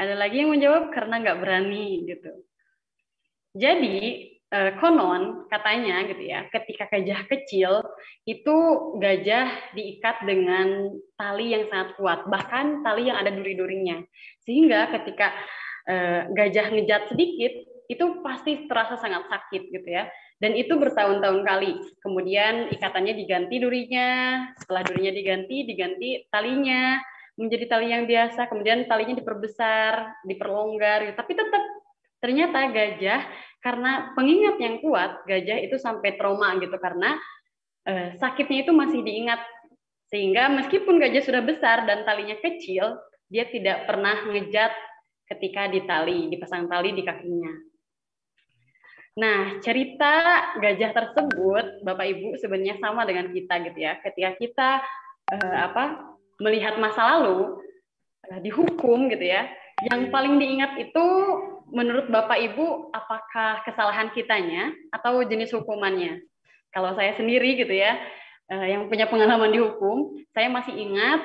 Ada 0.00 0.16
lagi 0.16 0.40
yang 0.40 0.50
menjawab 0.50 0.88
karena 0.90 1.20
nggak 1.20 1.40
berani 1.40 2.08
gitu. 2.08 2.32
Jadi 3.52 4.32
Eh, 4.52 4.76
konon 4.84 5.48
katanya 5.48 6.04
gitu 6.04 6.28
ya, 6.28 6.44
ketika 6.52 6.84
gajah 6.92 7.24
kecil 7.24 7.80
itu 8.28 8.56
gajah 9.00 9.48
diikat 9.72 10.28
dengan 10.28 10.92
tali 11.16 11.56
yang 11.56 11.72
sangat 11.72 11.96
kuat, 11.96 12.28
bahkan 12.28 12.84
tali 12.84 13.08
yang 13.08 13.16
ada 13.16 13.32
duri-durinya. 13.32 14.04
Sehingga 14.44 14.92
ketika 14.92 15.32
uh, 15.88 16.28
gajah 16.36 16.68
ngejat 16.68 17.08
sedikit, 17.08 17.64
itu 17.88 18.04
pasti 18.20 18.68
terasa 18.68 19.00
sangat 19.00 19.24
sakit 19.32 19.72
gitu 19.72 19.88
ya. 19.88 20.04
Dan 20.42 20.58
itu 20.58 20.74
bertahun-tahun 20.74 21.46
kali. 21.46 21.78
Kemudian 22.02 22.74
ikatannya 22.74 23.14
diganti 23.14 23.62
durinya, 23.62 24.42
setelah 24.58 24.82
durinya 24.82 25.14
diganti, 25.14 25.62
diganti 25.62 26.26
talinya 26.34 26.98
menjadi 27.38 27.64
tali 27.70 27.94
yang 27.94 28.10
biasa, 28.10 28.50
kemudian 28.50 28.90
talinya 28.90 29.14
diperbesar, 29.22 30.26
diperlonggar, 30.26 31.06
gitu. 31.06 31.14
tapi 31.14 31.32
tetap 31.38 31.62
ternyata 32.18 32.58
gajah 32.74 33.22
karena 33.62 34.14
pengingat 34.18 34.56
yang 34.58 34.78
kuat 34.78 35.26
gajah 35.26 35.58
itu 35.58 35.74
sampai 35.78 36.14
trauma 36.14 36.54
gitu 36.58 36.74
karena 36.78 37.18
eh, 37.86 38.14
sakitnya 38.18 38.66
itu 38.66 38.72
masih 38.74 39.02
diingat 39.02 39.42
sehingga 40.06 40.46
meskipun 40.54 41.02
gajah 41.02 41.22
sudah 41.24 41.42
besar 41.42 41.82
dan 41.82 42.06
talinya 42.06 42.38
kecil 42.38 43.00
dia 43.26 43.48
tidak 43.48 43.90
pernah 43.90 44.28
ngejat 44.28 44.70
ketika 45.34 45.66
ditali 45.72 46.28
dipasang 46.28 46.68
tali 46.68 46.92
di 46.94 47.02
kakinya. 47.02 47.71
Nah, 49.12 49.60
cerita 49.60 50.14
gajah 50.56 50.90
tersebut, 50.96 51.84
Bapak 51.84 52.06
Ibu 52.16 52.40
sebenarnya 52.40 52.80
sama 52.80 53.04
dengan 53.04 53.28
kita 53.28 53.60
gitu 53.68 53.78
ya. 53.78 54.00
Ketika 54.00 54.30
kita 54.40 54.70
eh, 55.36 55.56
apa 55.68 56.16
melihat 56.40 56.80
masa 56.80 57.16
lalu 57.16 57.60
eh, 58.32 58.40
dihukum 58.40 59.12
gitu 59.12 59.28
ya, 59.28 59.52
yang 59.92 60.08
paling 60.08 60.40
diingat 60.40 60.80
itu 60.80 61.04
menurut 61.68 62.08
Bapak 62.08 62.40
Ibu 62.40 62.88
apakah 62.88 63.60
kesalahan 63.68 64.08
kitanya 64.16 64.72
atau 64.96 65.20
jenis 65.28 65.52
hukumannya? 65.52 66.24
Kalau 66.72 66.96
saya 66.96 67.12
sendiri 67.12 67.60
gitu 67.60 67.72
ya, 67.72 68.00
eh, 68.48 68.66
yang 68.72 68.88
punya 68.88 69.12
pengalaman 69.12 69.52
dihukum, 69.52 70.16
saya 70.32 70.48
masih 70.48 70.72
ingat 70.72 71.20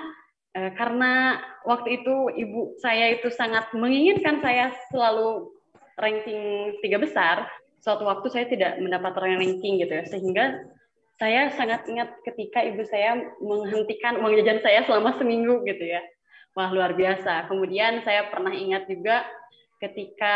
eh, 0.60 0.76
karena 0.76 1.40
waktu 1.64 2.04
itu 2.04 2.16
ibu 2.36 2.76
saya 2.84 3.16
itu 3.16 3.32
sangat 3.32 3.72
menginginkan 3.72 4.44
saya 4.44 4.76
selalu 4.92 5.56
ranking 5.96 6.76
tiga 6.84 7.00
besar. 7.00 7.48
Suatu 7.88 8.04
waktu 8.04 8.28
saya 8.28 8.46
tidak 8.52 8.84
mendapat 8.84 9.16
ranking 9.16 9.80
gitu 9.80 9.88
ya, 9.96 10.04
sehingga 10.04 10.60
saya 11.16 11.56
sangat 11.56 11.88
ingat 11.88 12.12
ketika 12.28 12.60
ibu 12.68 12.84
saya 12.84 13.16
menghentikan 13.40 14.20
uang 14.20 14.36
jajan 14.44 14.60
saya 14.60 14.84
selama 14.84 15.16
seminggu 15.16 15.64
gitu 15.64 15.88
ya. 15.88 16.04
Wah 16.52 16.68
luar 16.68 17.00
biasa. 17.00 17.48
Kemudian 17.48 18.04
saya 18.04 18.28
pernah 18.28 18.52
ingat 18.52 18.92
juga 18.92 19.24
ketika 19.80 20.36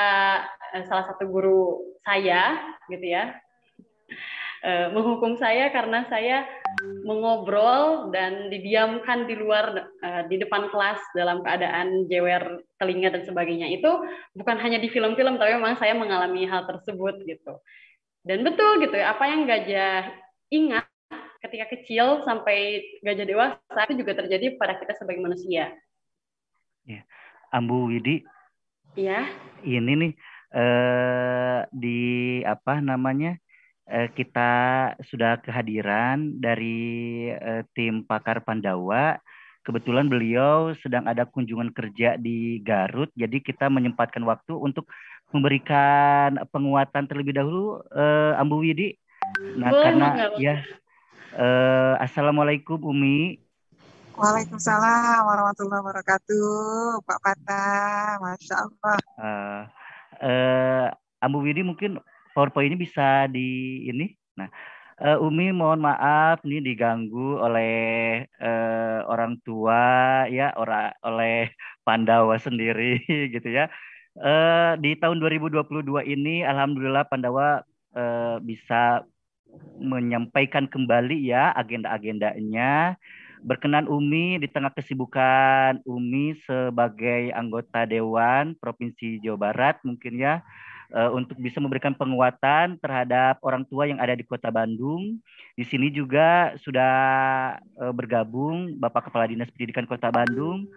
uh, 0.72 0.84
salah 0.88 1.12
satu 1.12 1.28
guru 1.28 1.92
saya 2.08 2.72
gitu 2.88 3.04
ya 3.04 3.36
uh, 4.64 4.88
menghukum 4.94 5.38
saya 5.38 5.70
karena 5.70 6.06
saya 6.10 6.48
mengobrol 7.04 8.10
dan 8.16 8.50
didiamkan 8.50 9.28
di 9.30 9.36
luar 9.38 9.92
uh, 10.02 10.24
di 10.30 10.40
depan 10.42 10.72
kelas 10.72 11.02
dalam 11.14 11.44
keadaan 11.46 12.08
jewer 12.08 12.64
telinga 12.80 13.14
dan 13.14 13.24
sebagainya 13.28 13.70
itu 13.74 13.92
bukan 14.34 14.58
hanya 14.58 14.82
di 14.82 14.90
film-film 14.90 15.38
tapi 15.38 15.58
memang 15.58 15.78
saya 15.78 15.94
mengalami 15.94 16.48
hal 16.48 16.66
tersebut 16.66 17.22
gitu 17.28 17.60
dan 18.26 18.46
betul 18.46 18.82
gitu 18.82 18.96
ya 18.96 19.14
apa 19.18 19.24
yang 19.28 19.50
gajah 19.50 20.10
ingat 20.54 20.86
ketika 21.42 21.66
kecil 21.74 22.22
sampai 22.22 22.86
gajah 23.02 23.26
dewasa 23.26 23.82
itu 23.90 24.06
juga 24.06 24.14
terjadi 24.14 24.62
pada 24.62 24.78
kita 24.78 24.94
sebagai 24.94 25.26
manusia. 25.26 25.74
Ya. 26.86 27.02
Ambu 27.52 27.90
Widi, 27.90 28.22
Iya. 28.96 29.24
Ini 29.64 29.92
nih 29.96 30.14
eh, 30.52 31.60
di 31.72 32.00
apa 32.44 32.84
namanya 32.84 33.40
kita 33.92 34.52
sudah 35.04 35.40
kehadiran 35.44 36.40
dari 36.40 37.28
eh, 37.28 37.64
tim 37.76 38.08
pakar 38.08 38.40
Pandawa 38.40 39.20
kebetulan 39.62 40.10
beliau 40.10 40.74
sedang 40.82 41.06
ada 41.06 41.26
kunjungan 41.26 41.70
kerja 41.74 42.18
di 42.18 42.60
Garut, 42.66 43.14
jadi 43.14 43.38
kita 43.38 43.70
menyempatkan 43.70 44.26
waktu 44.26 44.58
untuk 44.58 44.90
memberikan 45.32 46.42
penguatan 46.50 47.06
terlebih 47.08 47.38
dahulu, 47.38 47.80
uh, 47.94 48.36
Ambu 48.42 48.66
Widi. 48.66 48.98
Nah, 49.56 49.72
Boleh, 49.72 49.84
karena 49.86 50.08
ya, 50.36 50.56
uh, 51.38 51.96
Assalamualaikum 52.02 52.82
Umi. 52.82 53.40
Waalaikumsalam 54.18 55.24
warahmatullahi 55.24 55.82
wabarakatuh, 55.82 57.00
Pak 57.06 57.20
Patah, 57.24 58.20
Masya 58.20 58.56
Allah. 58.60 58.98
Uh, 59.16 59.62
uh, 60.20 60.88
Ambu 61.22 61.46
Widi 61.46 61.62
mungkin 61.64 62.02
PowerPoint 62.34 62.72
ini 62.72 62.78
bisa 62.80 63.28
di 63.28 63.48
ini. 63.88 64.12
Nah, 64.40 64.50
Uh, 65.02 65.18
Umi 65.18 65.50
mohon 65.50 65.82
maaf 65.82 66.46
nih 66.46 66.62
diganggu 66.62 67.42
oleh 67.42 67.74
uh, 68.38 69.02
orang 69.10 69.34
tua 69.42 69.82
ya 70.30 70.54
ora, 70.54 70.94
oleh 71.02 71.50
Pandawa 71.82 72.38
sendiri 72.38 73.02
gitu 73.34 73.50
ya. 73.50 73.66
Uh, 74.14 74.78
di 74.78 74.94
tahun 75.02 75.18
2022 75.18 75.90
ini 76.06 76.46
alhamdulillah 76.46 77.10
Pandawa 77.10 77.66
uh, 77.98 78.38
bisa 78.46 79.02
menyampaikan 79.82 80.70
kembali 80.70 81.34
ya 81.34 81.50
agenda-agendanya. 81.58 82.94
Berkenan 83.42 83.90
Umi 83.90 84.38
di 84.38 84.46
tengah 84.46 84.70
kesibukan 84.70 85.82
Umi 85.82 86.38
sebagai 86.46 87.34
anggota 87.34 87.90
Dewan 87.90 88.54
Provinsi 88.54 89.18
Jawa 89.18 89.50
Barat 89.50 89.82
mungkin 89.82 90.22
ya 90.22 90.46
uh, 90.92 91.12
untuk 91.16 91.40
bisa 91.40 91.58
memberikan 91.64 91.96
penguatan 91.96 92.78
terhadap 92.80 93.40
orang 93.44 93.64
tua 93.68 93.88
yang 93.88 94.00
ada 94.00 94.16
di 94.16 94.24
Kota 94.24 94.52
Bandung. 94.52 95.20
Di 95.56 95.64
sini 95.64 95.92
juga 95.92 96.56
sudah 96.60 96.94
uh, 97.80 97.94
bergabung 97.96 98.76
Bapak 98.78 99.10
Kepala 99.10 99.28
Dinas 99.28 99.52
Pendidikan 99.52 99.88
Kota 99.88 100.12
Bandung, 100.12 100.68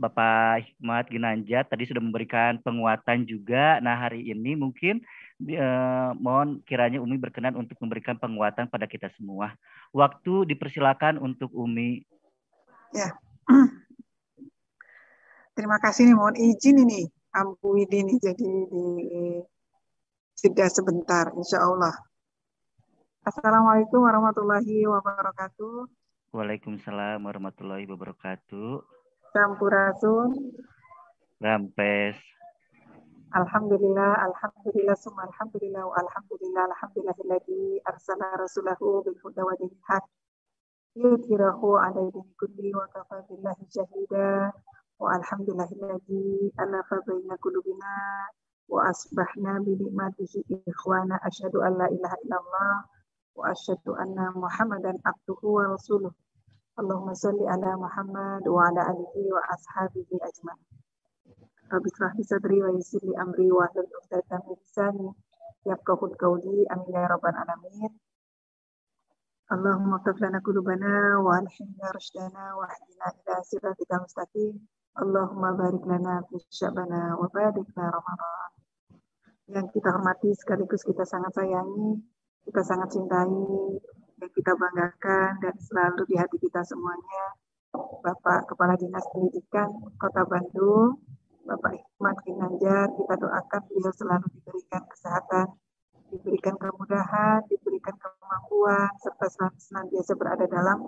Bapak 0.00 0.64
Hikmat 0.64 1.04
Ginanjat 1.10 1.68
tadi 1.68 1.84
sudah 1.84 2.00
memberikan 2.00 2.60
penguatan 2.60 3.24
juga. 3.28 3.80
Nah 3.84 3.96
hari 3.96 4.28
ini 4.28 4.56
mungkin 4.56 5.04
uh, 5.44 6.10
mohon 6.16 6.64
kiranya 6.64 7.00
Umi 7.00 7.20
berkenan 7.20 7.56
untuk 7.56 7.76
memberikan 7.80 8.16
penguatan 8.16 8.68
pada 8.68 8.88
kita 8.88 9.12
semua. 9.14 9.56
Waktu 9.94 10.48
dipersilakan 10.54 11.20
untuk 11.20 11.52
Umi. 11.52 12.04
Ya. 12.96 13.14
Terima 15.54 15.78
kasih 15.78 16.10
nih, 16.10 16.16
mohon 16.18 16.34
izin 16.34 16.82
ini 16.82 17.06
Ampu 17.34 17.74
ini 17.74 18.14
jadi 18.22 18.46
di 18.70 18.86
jeda 20.38 20.70
sebentar, 20.70 21.34
insya 21.34 21.66
Allah. 21.66 21.90
Assalamualaikum 23.26 24.06
warahmatullahi 24.06 24.86
wabarakatuh. 24.86 25.90
Waalaikumsalam 26.30 27.18
warahmatullahi 27.26 27.90
wabarakatuh. 27.90 28.86
Sampurasun. 29.34 30.54
Rampes. 31.42 32.14
Alhamdulillah, 33.34 34.14
alhamdulillah, 34.30 34.94
summa 34.94 35.26
alhamdulillah, 35.26 35.90
wa 35.90 35.98
alhamdulillah, 36.06 36.70
alhamdulillahilladzi 36.70 37.82
arsala 37.82 38.30
rasulahu 38.38 39.02
bil 39.02 39.18
huda 39.18 39.42
wa 39.42 39.58
dinil 39.58 39.74
haq. 39.90 40.06
Yudhirahu 40.94 41.82
ala 41.82 42.14
kulli 42.38 42.70
wa 42.70 42.86
kafa 42.94 43.26
billahi. 43.26 43.66
والحمد 44.99 45.49
لله 45.49 45.69
الذي 45.71 46.51
ألف 46.59 46.89
بين 47.07 47.31
قلوبنا 47.43 47.95
وأصبحنا 48.67 49.51
بنعمته 49.65 50.43
إخوانا 50.69 51.15
أشهد 51.23 51.55
أن 51.55 51.77
لا 51.77 51.85
إله 51.85 52.13
إلا 52.25 52.37
الله 52.43 52.75
وأشهد 53.35 53.87
أن 53.89 54.31
محمدا 54.35 54.97
عبده 55.05 55.39
ورسوله 55.43 56.11
اللهم 56.79 57.13
صل 57.13 57.39
على 57.47 57.75
محمد 57.75 58.47
وعلى 58.47 58.81
آله 58.81 59.13
وأصحابه 59.35 60.05
أجمعين 60.29 60.65
رب 61.73 61.85
اشرح 61.85 62.15
لي 62.15 62.23
صدري 62.23 62.63
ويسر 62.63 62.99
لي 63.03 63.21
أمري 63.21 63.51
واحلل 63.51 63.87
عقدة 63.95 64.37
من 64.47 64.55
لساني 64.65 65.13
يفقهوا 65.65 66.15
قولي 66.21 66.65
آمين 66.71 66.95
يا 66.95 67.07
رب 67.07 67.25
العالمين 67.25 67.99
اللهم 69.51 69.93
اغفر 69.93 70.15
لنا 70.25 70.39
قلوبنا 70.45 71.17
وألحمنا 71.17 71.85
رشدنا 71.95 72.43
واهدنا 72.57 73.05
إلى 73.17 73.43
صراطك 73.43 73.91
المستقيم 73.93 74.67
Allahumma 74.94 75.50
barik 75.58 75.82
lana 75.90 76.22
fi 76.30 76.38
syabana 76.54 77.18
wa 77.18 77.26
barik 77.26 77.66
Ramadan. 77.74 78.50
Yang 79.50 79.66
kita 79.74 79.90
hormati 79.90 80.30
sekaligus 80.38 80.86
kita 80.86 81.02
sangat 81.02 81.34
sayangi, 81.34 81.98
kita 82.46 82.62
sangat 82.62 82.94
cintai, 82.94 83.26
yang 84.22 84.30
kita 84.30 84.54
banggakan 84.54 85.42
dan 85.42 85.54
selalu 85.58 86.06
di 86.06 86.14
hati 86.14 86.38
kita 86.38 86.62
semuanya. 86.62 87.34
Bapak 87.74 88.46
Kepala 88.46 88.78
Dinas 88.78 89.02
Pendidikan 89.10 89.66
Kota 89.98 90.22
Bandung, 90.30 91.02
Bapak 91.42 91.74
Hikmat 91.74 92.16
Kinanjar, 92.22 92.86
kita 92.94 93.14
doakan 93.18 93.60
beliau 93.66 93.92
selalu 93.98 94.26
diberikan 94.30 94.82
kesehatan, 94.86 95.46
diberikan 96.14 96.54
kemudahan, 96.54 97.42
diberikan 97.50 97.98
kemampuan, 97.98 98.94
serta 99.02 99.26
senantiasa 99.58 100.14
berada 100.14 100.46
dalam 100.46 100.86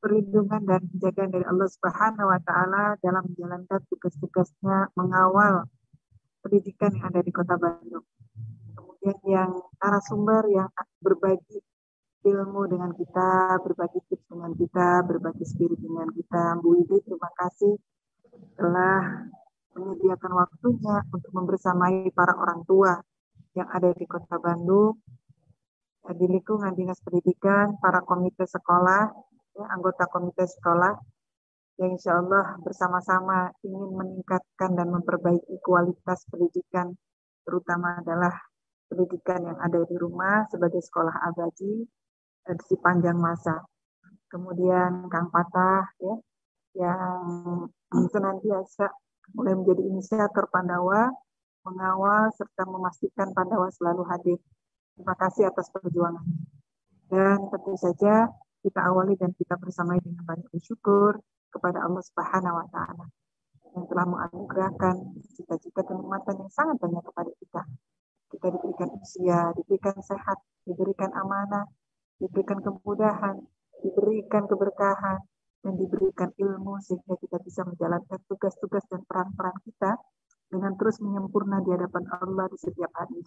perlindungan 0.00 0.62
dan 0.64 0.80
penjagaan 0.92 1.30
dari 1.32 1.44
Allah 1.48 1.68
Subhanahu 1.70 2.28
wa 2.28 2.40
taala 2.44 2.84
dalam 3.00 3.22
menjalankan 3.32 3.80
tugas-tugasnya 3.90 4.92
mengawal 4.94 5.66
pendidikan 6.44 6.94
yang 6.94 7.06
ada 7.10 7.20
di 7.24 7.32
Kota 7.34 7.58
Bandung. 7.58 8.06
Kemudian 8.76 9.18
yang 9.26 9.50
narasumber 9.82 10.46
yang 10.52 10.68
berbagi 11.02 11.58
ilmu 12.26 12.66
dengan 12.66 12.90
kita, 12.94 13.62
berbagi 13.62 14.00
tips 14.10 14.26
dengan 14.26 14.52
kita, 14.54 15.06
berbagi 15.06 15.44
spirit 15.46 15.78
dengan 15.78 16.10
kita. 16.10 16.58
Bu 16.58 16.74
Widi, 16.74 16.98
terima 17.06 17.30
kasih 17.38 17.74
telah 18.58 19.30
menyediakan 19.76 20.32
waktunya 20.34 20.96
untuk 21.12 21.32
membersamai 21.36 22.10
para 22.10 22.34
orang 22.34 22.64
tua 22.66 22.98
yang 23.54 23.68
ada 23.70 23.92
di 23.92 24.04
Kota 24.04 24.36
Bandung, 24.40 24.98
di 26.06 26.26
lingkungan 26.30 26.72
Dinas 26.76 27.02
Pendidikan, 27.02 27.78
para 27.82 28.02
komite 28.04 28.46
sekolah, 28.46 29.10
ya, 29.56 29.64
anggota 29.72 30.04
komite 30.12 30.44
sekolah 30.44 30.92
yang 31.76 31.96
insya 31.96 32.16
Allah 32.16 32.56
bersama-sama 32.64 33.52
ingin 33.60 33.90
meningkatkan 33.92 34.72
dan 34.72 34.88
memperbaiki 34.88 35.60
kualitas 35.60 36.24
pendidikan, 36.32 36.96
terutama 37.44 38.00
adalah 38.00 38.32
pendidikan 38.88 39.44
yang 39.44 39.58
ada 39.60 39.84
di 39.84 39.96
rumah 40.00 40.48
sebagai 40.48 40.80
sekolah 40.80 41.12
abadi 41.28 41.84
di 42.46 42.64
sepanjang 42.70 43.18
masa. 43.18 43.60
Kemudian 44.32 45.10
Kang 45.12 45.28
Patah 45.28 45.84
ya 46.00 46.14
yang 46.76 47.20
senantiasa 48.14 48.88
mulai 49.34 49.58
menjadi 49.58 49.82
inisiator 49.84 50.46
Pandawa, 50.48 51.10
mengawal 51.66 52.30
serta 52.32 52.62
memastikan 52.64 53.34
Pandawa 53.36 53.68
selalu 53.74 54.06
hadir. 54.06 54.38
Terima 54.96 55.12
kasih 55.18 55.50
atas 55.50 55.68
perjuangannya. 55.74 56.40
Dan 57.10 57.52
tentu 57.52 57.74
saja 57.76 58.30
kita 58.66 58.82
awali 58.82 59.14
dan 59.14 59.30
kita 59.38 59.54
bersamai 59.54 60.02
dengan 60.02 60.26
banyak 60.26 60.50
bersyukur 60.50 61.22
kepada 61.54 61.86
Allah 61.86 62.02
Subhanahu 62.02 62.58
wa 62.58 62.66
taala 62.74 63.06
yang 63.78 63.86
telah 63.86 64.06
menganugerahkan 64.10 64.94
cita-cita 65.38 65.86
kenikmatan 65.86 66.34
yang 66.42 66.50
sangat 66.50 66.76
banyak 66.82 67.04
kepada 67.06 67.30
kita. 67.38 67.62
Kita 68.26 68.46
diberikan 68.50 68.90
usia, 68.98 69.54
diberikan 69.54 69.94
sehat, 70.02 70.42
diberikan 70.66 71.14
amanah, 71.14 71.70
diberikan 72.18 72.58
kemudahan, 72.58 73.38
diberikan 73.86 74.50
keberkahan, 74.50 75.22
dan 75.62 75.72
diberikan 75.78 76.30
ilmu 76.34 76.78
sehingga 76.82 77.14
kita 77.22 77.38
bisa 77.42 77.62
menjalankan 77.62 78.18
tugas-tugas 78.26 78.82
dan 78.90 79.02
peran-peran 79.06 79.54
kita 79.62 79.94
dengan 80.50 80.74
terus 80.78 80.98
menyempurna 81.02 81.62
di 81.62 81.70
hadapan 81.70 82.06
Allah 82.18 82.50
di 82.50 82.58
setiap 82.58 82.90
hari. 82.94 83.22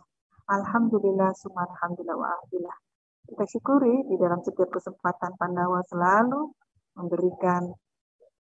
Alhamdulillah, 0.48 1.36
summa 1.36 1.68
alhamdulillah 1.68 2.16
wa 2.16 2.28
alhamdulillah. 2.28 2.89
Kita 3.30 3.46
syukuri 3.46 4.10
di 4.10 4.18
dalam 4.18 4.42
setiap 4.42 4.74
kesempatan 4.74 5.38
Pandawa 5.38 5.86
selalu 5.86 6.50
memberikan 6.98 7.70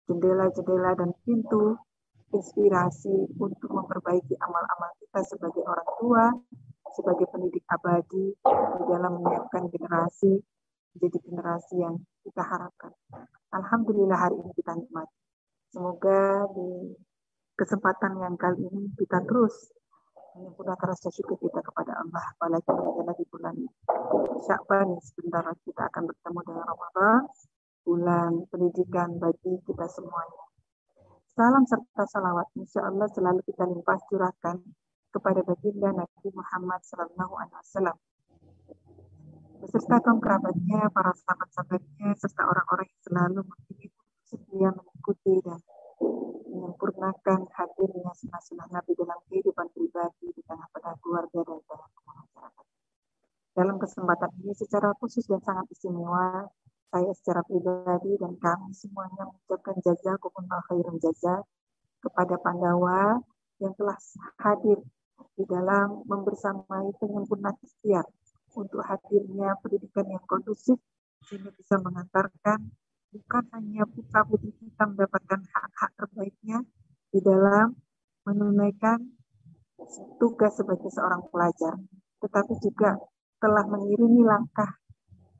jendela-jendela 0.06 0.94
dan 0.94 1.10
pintu 1.26 1.74
inspirasi 2.30 3.34
untuk 3.42 3.70
memperbaiki 3.74 4.38
amal-amal 4.38 4.94
kita 5.02 5.20
sebagai 5.26 5.66
orang 5.66 5.90
tua, 5.98 6.24
sebagai 6.94 7.26
pendidik 7.26 7.66
abadi 7.66 8.38
di 8.38 8.82
dalam 8.86 9.18
menyiapkan 9.18 9.66
generasi 9.66 10.38
menjadi 10.94 11.18
generasi 11.26 11.74
yang 11.82 11.98
kita 12.22 12.42
harapkan. 12.46 12.94
Alhamdulillah 13.50 14.18
hari 14.18 14.38
ini 14.38 14.50
kita 14.54 14.78
nikmati. 14.78 15.18
Semoga 15.74 16.46
di 16.54 16.94
kesempatan 17.58 18.14
yang 18.22 18.34
kali 18.38 18.62
ini 18.62 18.94
kita 18.94 19.26
terus 19.26 19.74
menyempurnakan 20.38 20.86
rasa 20.94 21.10
syukur 21.10 21.36
kita 21.42 21.58
kepada 21.58 21.98
Allah. 21.98 22.24
Apalagi 22.38 22.70
di 23.18 23.24
bulan 23.26 23.56
Syakban 24.46 24.94
sebentar 25.02 25.42
lagi 25.42 25.62
kita 25.66 25.82
akan 25.90 26.02
bertemu 26.06 26.40
dengan 26.46 26.64
Ramadan. 26.70 27.20
Bulan 27.82 28.32
pendidikan 28.46 29.18
bagi 29.18 29.58
kita 29.66 29.86
semuanya. 29.90 30.44
Salam 31.34 31.66
serta 31.66 32.06
salawat. 32.06 32.46
Insya 32.54 32.86
Allah 32.86 33.10
selalu 33.10 33.42
kita 33.42 33.66
limpah 33.66 33.98
curahkan 34.06 34.62
kepada 35.10 35.40
baginda 35.42 35.90
Nabi 35.90 36.28
Muhammad 36.30 36.80
Sallallahu 36.86 37.34
Alaihi 37.34 37.58
Wasallam. 37.58 37.96
Beserta 39.58 39.98
kaum 40.06 40.22
kerabatnya, 40.22 40.86
para 40.94 41.10
sahabat-sahabatnya, 41.18 42.14
serta 42.14 42.46
orang-orang 42.46 42.86
yang 42.86 43.02
selalu 43.02 43.40
mengikuti 43.42 43.90
setia 44.28 44.68
mengikuti 44.68 45.40
dan 45.40 45.56
menyempurnakan 46.48 47.48
hadirnya 47.50 48.12
sunnah-sunnah 48.14 48.68
Nabi 48.70 48.92
dalam 48.98 49.18
kehidupan 49.30 49.66
pribadi 49.74 50.26
di 50.32 50.42
tengah-tengah 50.46 50.94
keluarga 51.02 51.40
dan 51.44 51.58
tengah 51.64 51.88
masyarakat. 51.98 52.66
Dalam 53.58 53.76
kesempatan 53.82 54.30
ini 54.42 54.54
secara 54.54 54.94
khusus 55.02 55.26
dan 55.26 55.42
sangat 55.42 55.66
istimewa, 55.74 56.46
saya 56.88 57.12
secara 57.12 57.44
pribadi 57.44 58.16
dan 58.16 58.32
kami 58.40 58.72
semuanya 58.72 59.28
mengucapkan 59.28 59.76
jazakumullah 59.84 60.62
khairan 60.72 60.96
jaza 61.02 61.44
kepada 62.00 62.38
Pandawa 62.40 63.18
yang 63.58 63.74
telah 63.74 63.98
hadir 64.40 64.78
di 65.34 65.44
dalam 65.44 66.06
membersamai 66.06 66.94
penyempurnaan 66.96 67.58
ikhtiar 67.60 68.06
untuk 68.54 68.80
hadirnya 68.86 69.58
pendidikan 69.60 70.06
yang 70.06 70.24
kondusif 70.24 70.78
sehingga 71.26 71.50
bisa 71.52 71.76
mengantarkan 71.82 72.72
bukan 73.08 73.44
hanya 73.56 73.88
putra 73.88 74.20
putri 74.24 74.52
kita 74.52 74.84
mendapatkan 74.84 75.40
hak-hak 75.40 75.90
terbaiknya 75.96 76.58
di 77.08 77.20
dalam 77.24 77.72
menunaikan 78.28 79.00
tugas 80.20 80.58
sebagai 80.60 80.92
seorang 80.92 81.24
pelajar, 81.32 81.80
tetapi 82.20 82.52
juga 82.60 83.00
telah 83.40 83.64
mengiringi 83.64 84.26
langkah 84.26 84.76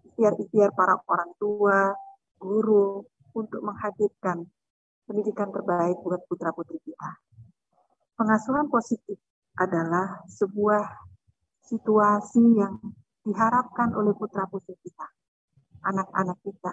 ikhtiar-ikhtiar 0.09 0.73
para 0.73 0.97
orang 1.05 1.31
tua, 1.37 1.93
guru, 2.41 3.05
untuk 3.37 3.61
menghadirkan 3.61 4.49
pendidikan 5.05 5.53
terbaik 5.53 6.01
buat 6.03 6.25
putra-putri 6.27 6.81
kita. 6.83 7.11
Pengasuhan 8.19 8.67
positif 8.67 9.19
adalah 9.59 10.23
sebuah 10.27 10.85
situasi 11.69 12.43
yang 12.59 12.81
diharapkan 13.23 13.93
oleh 13.95 14.17
putra-putri 14.17 14.75
kita, 14.81 15.07
anak-anak 15.85 16.39
kita, 16.43 16.73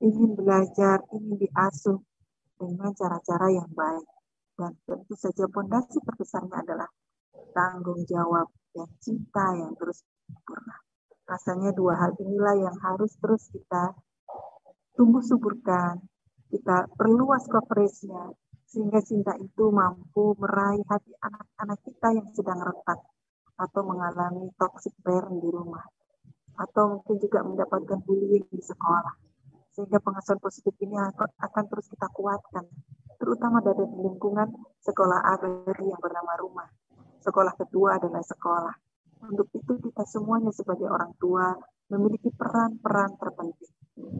ingin 0.00 0.36
belajar, 0.36 1.00
ingin 1.12 1.36
diasuh 1.40 1.98
dengan 2.60 2.92
cara-cara 2.92 3.48
yang 3.52 3.70
baik. 3.72 4.06
Dan 4.56 4.72
tentu 4.88 5.12
saja 5.20 5.44
fondasi 5.52 6.00
terbesarnya 6.00 6.64
adalah 6.64 6.88
tanggung 7.52 8.00
jawab 8.08 8.48
dan 8.72 8.88
cinta 9.00 9.52
yang 9.52 9.76
terus 9.76 10.00
sempurna. 10.24 10.76
Rasanya 11.28 11.70
dua 11.76 11.94
hal 12.00 12.16
inilah 12.16 12.56
yang 12.56 12.76
harus 12.80 13.12
terus 13.20 13.52
kita 13.52 13.92
tumbuh 14.96 15.20
suburkan, 15.20 16.00
kita 16.48 16.88
perluas 16.96 17.44
coverage-nya, 17.52 18.32
sehingga 18.64 19.04
cinta 19.04 19.36
itu 19.36 19.68
mampu 19.68 20.32
meraih 20.40 20.80
hati 20.88 21.12
anak-anak 21.20 21.78
kita 21.84 22.08
yang 22.16 22.28
sedang 22.32 22.60
retak 22.64 23.00
atau 23.56 23.82
mengalami 23.84 24.48
toxic 24.56 24.92
parent 25.04 25.36
di 25.36 25.48
rumah 25.48 25.84
atau 26.56 26.96
mungkin 26.96 27.16
juga 27.20 27.44
mendapatkan 27.44 28.00
bullying 28.04 28.48
di 28.48 28.60
sekolah 28.64 29.25
sehingga 29.76 30.00
pengasuhan 30.00 30.40
positif 30.40 30.72
ini 30.80 30.96
akan 30.96 31.64
terus 31.68 31.92
kita 31.92 32.08
kuatkan, 32.16 32.64
terutama 33.20 33.60
dari 33.60 33.84
lingkungan 33.84 34.48
sekolah 34.80 35.20
abadi 35.36 35.84
yang 35.84 36.00
bernama 36.00 36.32
rumah. 36.40 36.68
Sekolah 37.20 37.52
kedua 37.60 38.00
adalah 38.00 38.24
sekolah. 38.24 38.72
Untuk 39.28 39.52
itu 39.52 39.76
kita 39.84 40.08
semuanya 40.08 40.48
sebagai 40.56 40.88
orang 40.88 41.12
tua 41.20 41.52
memiliki 41.92 42.32
peran-peran 42.32 43.20
terpenting, 43.20 43.72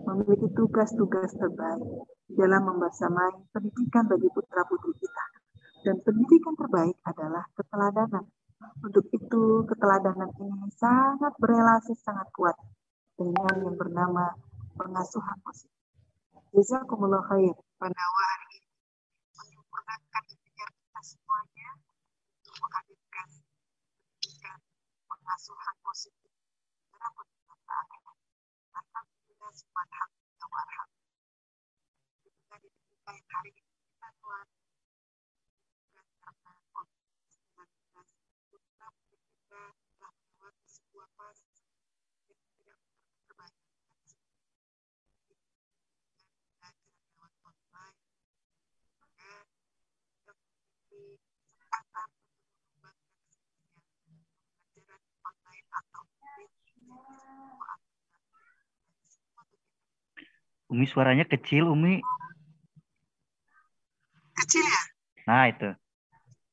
memiliki 0.05 0.53
tugas-tugas 0.53 1.33
terbaik 1.33 2.05
dalam 2.29 2.63
membersamai 2.69 3.49
pendidikan 3.49 4.05
bagi 4.13 4.29
putra-putri 4.29 4.93
kita. 5.01 5.25
Dan 5.89 5.97
pendidikan 6.05 6.53
terbaik 6.53 7.01
adalah 7.07 7.49
keteladanan. 7.57 8.25
Untuk 8.83 9.09
itu, 9.13 9.63
keteladanan 9.69 10.33
ini 10.37 10.69
sangat 10.77 11.33
berelasi, 11.41 11.95
sangat 11.97 12.29
kuat 12.35 12.57
dengan 13.17 13.55
yang 13.65 13.77
bernama 13.79 14.35
pengasuhan 14.77 15.39
positif. 15.41 15.81
Jazakumullah 16.53 17.25
khair 17.33 17.57
pada 17.81 17.97
hari 17.97 18.61
ini 18.61 18.69
menyempurnakan 19.37 20.23
ikhtiar 20.29 20.71
kita 20.73 21.01
semuanya 21.01 21.71
untuk 22.45 22.57
menghadirkan 22.61 23.29
pendidikan 24.21 24.59
pengasuhan 25.09 25.77
positif 25.81 26.33
dalam 26.93 27.13
pendidikan 27.17 27.59
Alhamdulillah 28.77 29.53
subhanahu 29.57 30.13
wa 30.45 30.65
ta'ala. 30.65 30.85
Kita 32.21 32.57
hari 33.33 33.51
ini 33.53 33.73
kita 33.81 34.09
Tuhan 34.21 34.47
Umi 60.67 60.83
suaranya 60.91 61.23
kecil, 61.23 61.71
Umi. 61.71 62.03
Kecil 64.35 64.67
ya? 64.67 64.83
Nah, 65.31 65.47
itu. 65.47 65.71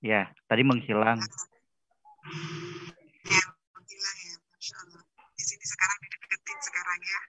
Ya, 0.06 0.30
tadi 0.46 0.62
menghilang. 0.62 1.18
Ya, 3.26 3.44
menghilang 3.74 4.18
ya, 4.22 4.36
Masya 4.54 4.76
Allah. 4.86 5.04
Di 5.34 5.44
sini 5.44 5.66
sekarang 5.66 5.98
dideketin 6.06 6.60
sekarang 6.62 7.00
ya. 7.02 7.22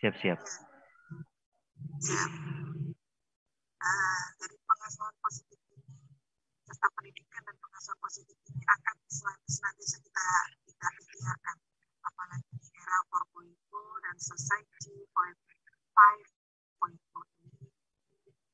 Siap, 0.00 0.14
siap. 0.24 0.38
Siap. 2.00 2.32
Nah, 3.84 4.24
dari 4.40 4.56
pengasuhan 4.64 5.14
positif 5.20 5.60
ini, 5.68 5.84
serta 6.64 6.88
pendidikan 6.96 7.44
dan 7.44 7.56
pengasuhan 7.60 7.98
positif 8.00 8.36
ini 8.48 8.64
akan 8.64 8.96
senantiasa 9.44 10.00
kita 10.00 10.24
kita 10.64 10.88
ikhtiarkan. 10.96 11.56
Apalagi 12.08 12.52
di 12.56 12.68
era 12.72 12.96
4.0 13.12 13.52
dan 14.00 14.16
society 14.16 14.96
5.0 15.94 16.90
ini 17.46 17.70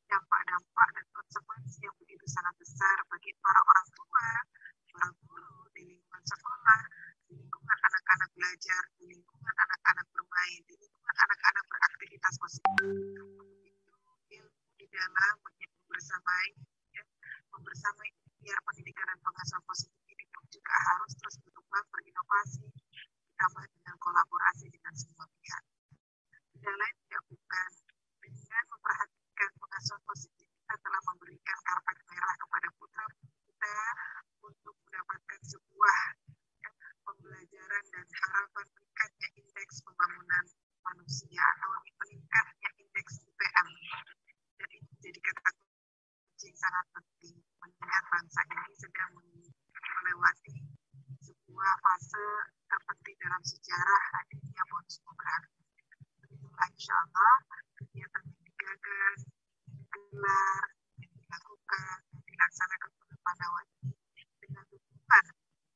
dampak-dampak 0.05 0.89
dan 0.93 1.07
konsekuensi 1.09 1.81
yang 1.89 1.97
begitu 1.97 2.27
sangat 2.29 2.53
besar 2.61 3.01
bagi 3.09 3.33
para 3.41 3.57
orang 3.65 3.89
tua, 3.97 4.29
para 4.93 5.09
guru 5.25 5.65
di 5.73 5.89
lingkungan 5.89 6.21
sekolah, 6.21 6.83
di 7.25 7.41
lingkungan 7.41 7.79
anak-anak 7.81 8.29
belajar, 8.37 8.83
di 9.01 9.09
lingkungan 9.09 9.55
anak-anak 9.57 10.07
bermain, 10.13 10.61
di 10.69 10.75
lingkungan 10.77 11.17
anak-anak 11.17 11.65
beraktivitas 11.65 12.35
positif. 12.37 12.77
Ilmu 14.31 14.61
di 14.77 14.87
dalam 14.93 15.35
membersamai, 15.41 16.49
ya, 16.93 17.03
membersamai 17.57 18.09
biar 18.45 18.61
pendidikan 18.69 19.09
dan 19.09 19.19
pengasuhan 19.25 19.65
positif 19.65 19.97
ini 20.13 20.25
juga 20.53 20.77
harus 20.93 21.17
terus 21.17 21.41
berkembang, 21.41 21.89
berinovasi, 21.89 22.69
ditambah 23.33 23.65
dengan 23.81 23.97
kolaborasi 23.97 24.69
dengan 24.69 24.93
semua 24.93 25.25
pihak 25.41 25.65
tidak 26.61 26.77
lain 26.77 26.97
bukan 27.25 27.73
dengan 28.21 28.65
memperhatikan 28.69 29.51
pengasuhan 29.57 30.03
positif 30.05 30.45
kita 30.45 30.75
telah 30.77 31.03
memberikan 31.09 31.59
karpet 31.65 31.99
merah 32.05 32.35
kepada 32.37 32.69
putra 32.77 33.05
kita 33.49 33.77
untuk 34.45 34.77
mendapatkan 34.85 35.41
sebuah 35.41 36.01
ya, 36.61 36.71
pembelajaran 37.01 37.85
dan 37.89 38.07
harapan 38.13 38.67
meningkatnya 38.77 39.29
indeks 39.41 39.77
pembangunan 39.89 40.45
manusia 40.85 41.41
atau 41.41 41.81
meningkatnya 41.81 42.69
indeks 42.77 43.25
IPM. 43.25 43.69
Ini 44.61 44.77
menjadi 44.85 45.21
kata 45.33 45.51
kunci 45.57 46.49
sangat 46.61 46.87
penting 46.93 47.41
mengingat 47.57 48.05
bangsa 48.05 48.41
ini 48.53 48.75
sedang 48.77 49.13
melewati 49.17 50.57
sebuah 51.25 51.73
fase 51.81 52.29
terpenting 52.69 53.17
dalam 53.17 53.41
sejarah 53.49 54.03
hadirnya 54.13 54.63
bonus 54.69 55.01
demografi 55.01 55.60
insya 56.69 56.93
Allah 56.93 57.37
kegiatan 57.81 58.23
yang 58.29 58.41
digagas, 58.45 59.21
digelar, 59.65 60.65
dilakukan, 61.01 61.97
dilaksanakan 62.13 62.91
pada 63.25 63.47
ini 63.81 63.97
dengan 64.45 64.65
dukungan 64.69 65.25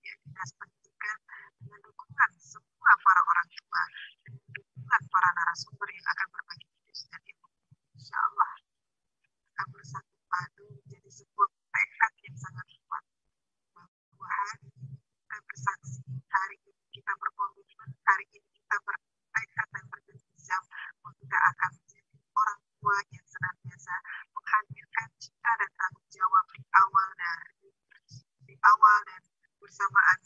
ya, 0.04 0.14
dinas 0.20 0.50
pendidikan, 0.60 1.18
dengan 1.62 1.80
dukungan 1.80 2.30
semua 2.36 2.92
para 3.00 3.20
orang 3.24 3.48
tua, 3.48 3.82
dengan 4.28 4.48
dukungan 4.52 5.02
para 5.08 5.28
narasumber 5.32 5.88
yang 5.88 6.06
akan 6.12 6.28
berbagi 6.28 6.68
dengan 6.92 7.22
ibu. 7.24 7.48
Insya 7.96 8.16
Allah 8.20 8.52
akan 9.54 9.66
bersatu 9.72 10.14
padu 10.28 10.66
menjadi 10.68 11.10
sebuah 11.12 11.48
tekad 11.72 12.12
yang 12.28 12.36
sangat 12.36 12.66
kuat 12.84 13.04
ini 14.64 14.96
kita 14.96 15.36
bersaksi, 15.44 16.00
hari 16.32 16.56
ini 16.64 16.84
kita 16.92 17.12
berkomitmen, 17.16 17.90
hari 18.08 18.24
ini 18.32 18.48
kita 18.56 18.76
dan 18.80 19.03
kita 21.24 21.40
akan 21.40 21.70
menjadi 21.80 22.20
orang 22.36 22.60
tua 22.76 22.96
yang 23.08 23.24
senantiasa 23.24 23.96
menghadirkan 24.36 25.08
cinta 25.16 25.50
dan 25.56 25.70
tanggung 25.72 26.08
jawab 26.12 26.44
di 26.52 26.60
awal 26.68 27.08
dari 27.16 27.72
di 28.44 28.54
awal 28.60 28.98
dan 29.08 29.22
bersamaan. 29.56 30.18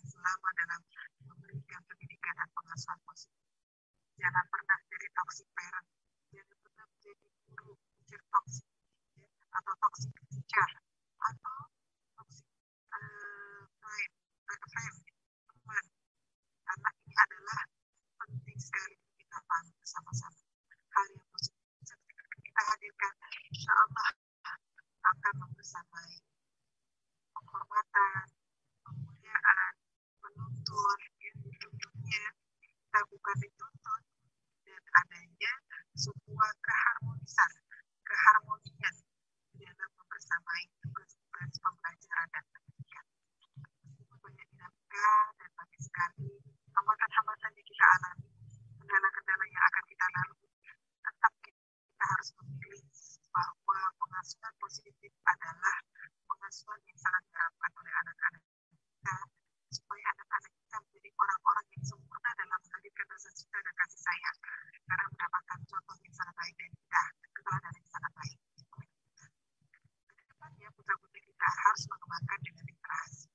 harus 71.69 71.85
mengembangkan 71.93 72.39
dengan 72.41 72.65
literasi. 72.65 73.29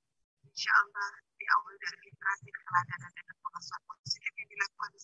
Insya 0.49 0.71
Allah, 0.73 1.11
di 1.37 1.45
awal 1.53 1.73
dari 1.77 1.97
literasi 2.09 2.49
keteladanan 2.49 3.11
dan 3.13 3.35
pengasuhan 3.37 3.83
positif 3.93 4.31
yang 4.33 4.49
dilakukan 4.49 4.89
di 4.93 5.01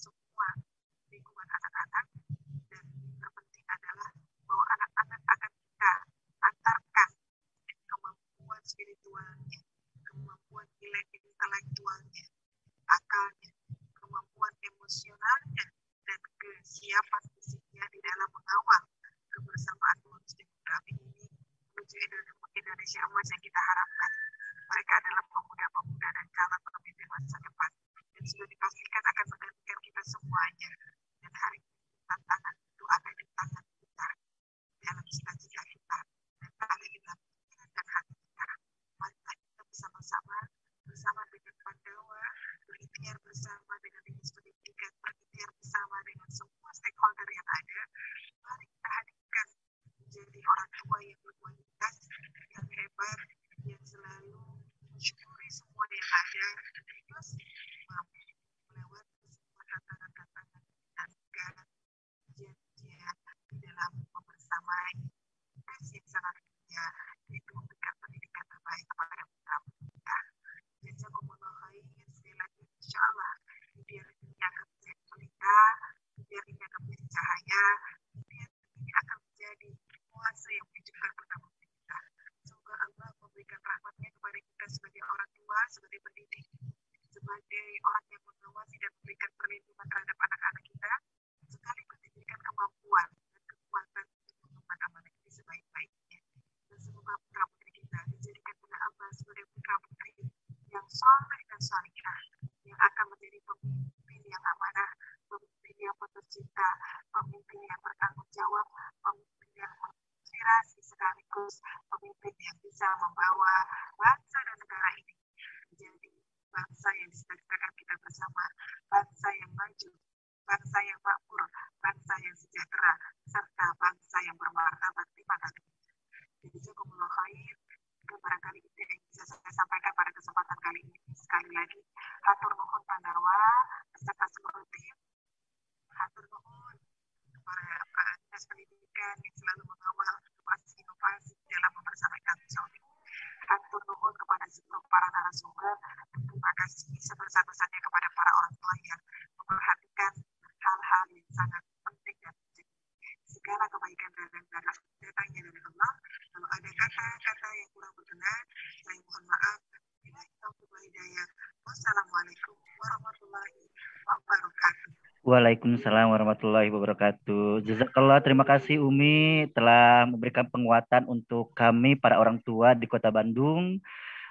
Waalaikumsalam 165.30 166.10
warahmatullahi 166.10 166.74
wabarakatuh. 166.74 167.62
Jazakallah, 167.62 168.18
terima 168.26 168.42
kasih 168.42 168.82
Umi 168.82 169.46
telah 169.54 170.10
memberikan 170.10 170.50
penguatan 170.50 171.06
untuk 171.06 171.54
kami 171.54 171.94
para 171.94 172.18
orang 172.18 172.42
tua 172.42 172.74
di 172.74 172.90
Kota 172.90 173.14
Bandung. 173.14 173.78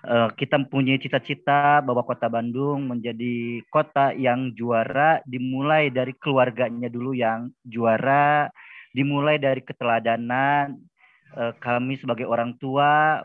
Eh, 0.02 0.28
kita 0.34 0.58
mempunyai 0.58 0.98
cita-cita 0.98 1.78
bahwa 1.86 2.02
Kota 2.02 2.26
Bandung 2.26 2.90
menjadi 2.90 3.62
kota 3.70 4.10
yang 4.10 4.50
juara 4.58 5.22
dimulai 5.22 5.86
dari 5.94 6.18
keluarganya 6.18 6.90
dulu 6.90 7.14
yang 7.14 7.54
juara, 7.62 8.50
dimulai 8.90 9.38
dari 9.38 9.62
keteladanan 9.62 10.82
eh, 11.38 11.54
kami 11.62 11.94
sebagai 11.94 12.26
orang 12.26 12.58
tua 12.58 13.22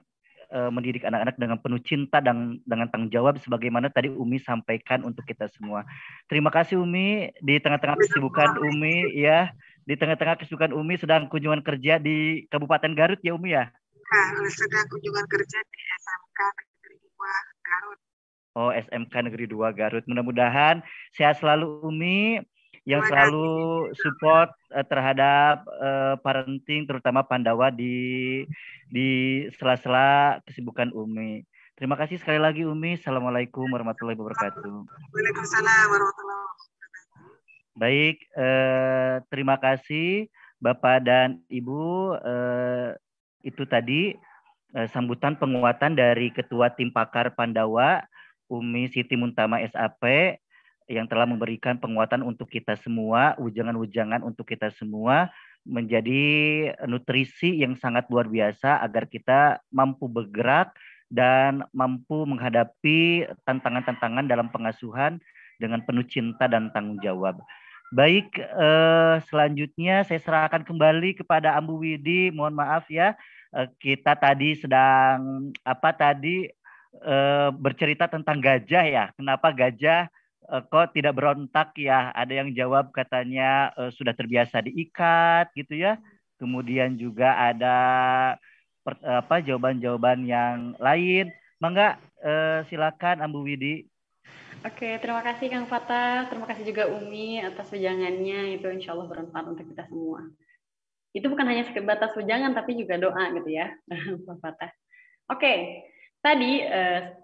uh, 0.53 0.69
mendidik 0.69 1.03
anak-anak 1.03 1.35
dengan 1.41 1.57
penuh 1.57 1.81
cinta 1.81 2.21
dan 2.21 2.61
dengan 2.63 2.87
tanggung 2.87 3.09
jawab 3.09 3.41
sebagaimana 3.41 3.89
tadi 3.89 4.13
Umi 4.13 4.37
sampaikan 4.37 5.01
untuk 5.01 5.25
kita 5.25 5.49
semua. 5.49 5.83
Terima 6.29 6.53
kasih 6.53 6.77
Umi 6.79 7.33
di 7.41 7.57
tengah-tengah 7.57 7.97
kesibukan 7.97 8.61
Umi 8.61 9.17
ya, 9.17 9.49
di 9.83 9.97
tengah-tengah 9.97 10.37
kesibukan 10.39 10.71
Umi 10.71 10.95
sedang 11.01 11.25
kunjungan 11.27 11.65
kerja 11.65 11.97
di 11.97 12.45
Kabupaten 12.47 12.93
Garut 12.93 13.19
ya 13.25 13.33
Umi 13.33 13.57
ya. 13.57 13.67
Nah, 14.13 14.45
sedang 14.53 14.85
kunjungan 14.93 15.25
kerja 15.25 15.59
di 15.65 15.79
SMK 15.81 16.39
Negeri 16.53 16.95
2 17.01 17.65
Garut. 17.65 17.99
Oh, 18.53 18.69
SMK 18.69 19.13
Negeri 19.25 19.45
2 19.49 19.73
Garut. 19.73 20.03
Mudah-mudahan 20.05 20.85
sehat 21.17 21.41
selalu 21.41 21.81
Umi 21.81 22.37
yang 22.83 22.99
selalu 23.07 23.91
support 23.95 24.51
uh, 24.75 24.83
terhadap 24.83 25.63
uh, 25.79 26.19
parenting 26.19 26.83
terutama 26.83 27.23
Pandawa 27.23 27.71
di 27.71 28.43
di 28.91 29.07
sela-sela 29.55 30.43
kesibukan 30.43 30.91
Umi. 30.91 31.47
Terima 31.79 31.95
kasih 31.95 32.19
sekali 32.19 32.37
lagi 32.37 32.67
Umi. 32.67 32.99
Assalamualaikum 32.99 33.65
warahmatullahi 33.71 34.19
wabarakatuh. 34.19 34.75
Waalaikumsalam 35.15 35.85
warahmatullahi 35.89 36.39
wabarakatuh. 36.43 36.71
Baik, 37.73 38.17
uh, 38.35 39.15
terima 39.31 39.55
kasih 39.57 40.27
Bapak 40.59 41.07
dan 41.07 41.39
Ibu. 41.47 42.19
uh, 42.19 42.93
itu 43.43 43.63
tadi 43.67 44.15
uh, 44.75 44.87
sambutan 44.91 45.39
penguatan 45.39 45.95
dari 45.95 46.31
Ketua 46.35 46.71
Tim 46.71 46.91
Pakar 46.91 47.31
Pandawa 47.31 48.03
Umi 48.51 48.91
Siti 48.91 49.15
Muntama 49.15 49.63
SAP 49.63 50.03
yang 50.87 51.07
telah 51.07 51.27
memberikan 51.27 51.79
penguatan 51.79 52.23
untuk 52.23 52.49
kita 52.49 52.75
semua, 52.79 53.35
ujangan-ujangan 53.39 54.23
untuk 54.23 54.47
kita 54.47 54.71
semua 54.73 55.31
menjadi 55.63 56.23
nutrisi 56.87 57.63
yang 57.63 57.79
sangat 57.79 58.07
luar 58.11 58.27
biasa 58.27 58.83
agar 58.83 59.07
kita 59.07 59.63
mampu 59.71 60.11
bergerak 60.11 60.75
dan 61.07 61.63
mampu 61.71 62.27
menghadapi 62.27 63.29
tantangan-tantangan 63.47 64.27
dalam 64.27 64.51
pengasuhan 64.51 65.23
dengan 65.61 65.79
penuh 65.85 66.03
cinta 66.03 66.49
dan 66.49 66.73
tanggung 66.75 66.99
jawab. 66.99 67.39
Baik, 67.93 68.41
eh, 68.41 69.15
selanjutnya 69.29 70.01
saya 70.01 70.17
serahkan 70.17 70.65
kembali 70.65 71.13
kepada 71.13 71.53
Ambu 71.53 71.85
Widi. 71.85 72.33
Mohon 72.33 72.65
maaf 72.65 72.89
ya, 72.89 73.13
eh, 73.53 73.69
kita 73.77 74.17
tadi 74.17 74.57
sedang 74.57 75.53
apa 75.61 75.93
tadi 75.93 76.49
eh, 76.93 77.49
bercerita 77.53 78.09
tentang 78.09 78.41
gajah 78.41 78.85
ya. 78.85 79.05
Kenapa 79.13 79.49
gajah 79.53 80.09
kok 80.47 80.91
tidak 80.95 81.13
berontak 81.15 81.75
ya? 81.79 82.11
Ada 82.11 82.43
yang 82.43 82.49
jawab 82.51 82.91
katanya 82.91 83.71
eh, 83.75 83.91
sudah 83.95 84.11
terbiasa 84.15 84.63
diikat 84.63 85.51
gitu 85.55 85.77
ya. 85.79 85.99
Kemudian 86.39 86.99
juga 86.99 87.39
ada 87.39 87.77
per, 88.83 88.99
apa 89.03 89.39
jawaban-jawaban 89.39 90.27
yang 90.27 90.75
lain. 90.77 91.31
Mangga 91.63 91.95
eh, 92.19 92.67
silakan 92.67 93.23
Ambu 93.23 93.47
Widi. 93.47 93.87
Oke, 94.63 94.95
terima 95.03 95.19
kasih 95.19 95.51
Kang 95.51 95.67
Fatah. 95.67 96.31
Terima 96.31 96.47
kasih 96.47 96.63
juga 96.63 96.87
Umi 96.87 97.43
atas 97.43 97.67
wejangannya. 97.67 98.59
Itu 98.59 98.71
insya 98.71 98.95
Allah 98.95 99.11
bermanfaat 99.11 99.51
untuk 99.51 99.67
kita 99.67 99.83
semua. 99.91 100.23
Itu 101.11 101.27
bukan 101.27 101.45
hanya 101.45 101.67
sebatas 101.67 102.15
wejangan, 102.15 102.55
tapi 102.57 102.79
juga 102.79 102.97
doa 102.97 103.29
gitu 103.37 103.49
ya, 103.51 103.69
Kang 104.25 104.39
Fatah. 104.39 104.71
Oke, 105.29 105.83
tadi 106.23 106.63
eh, 106.63 107.22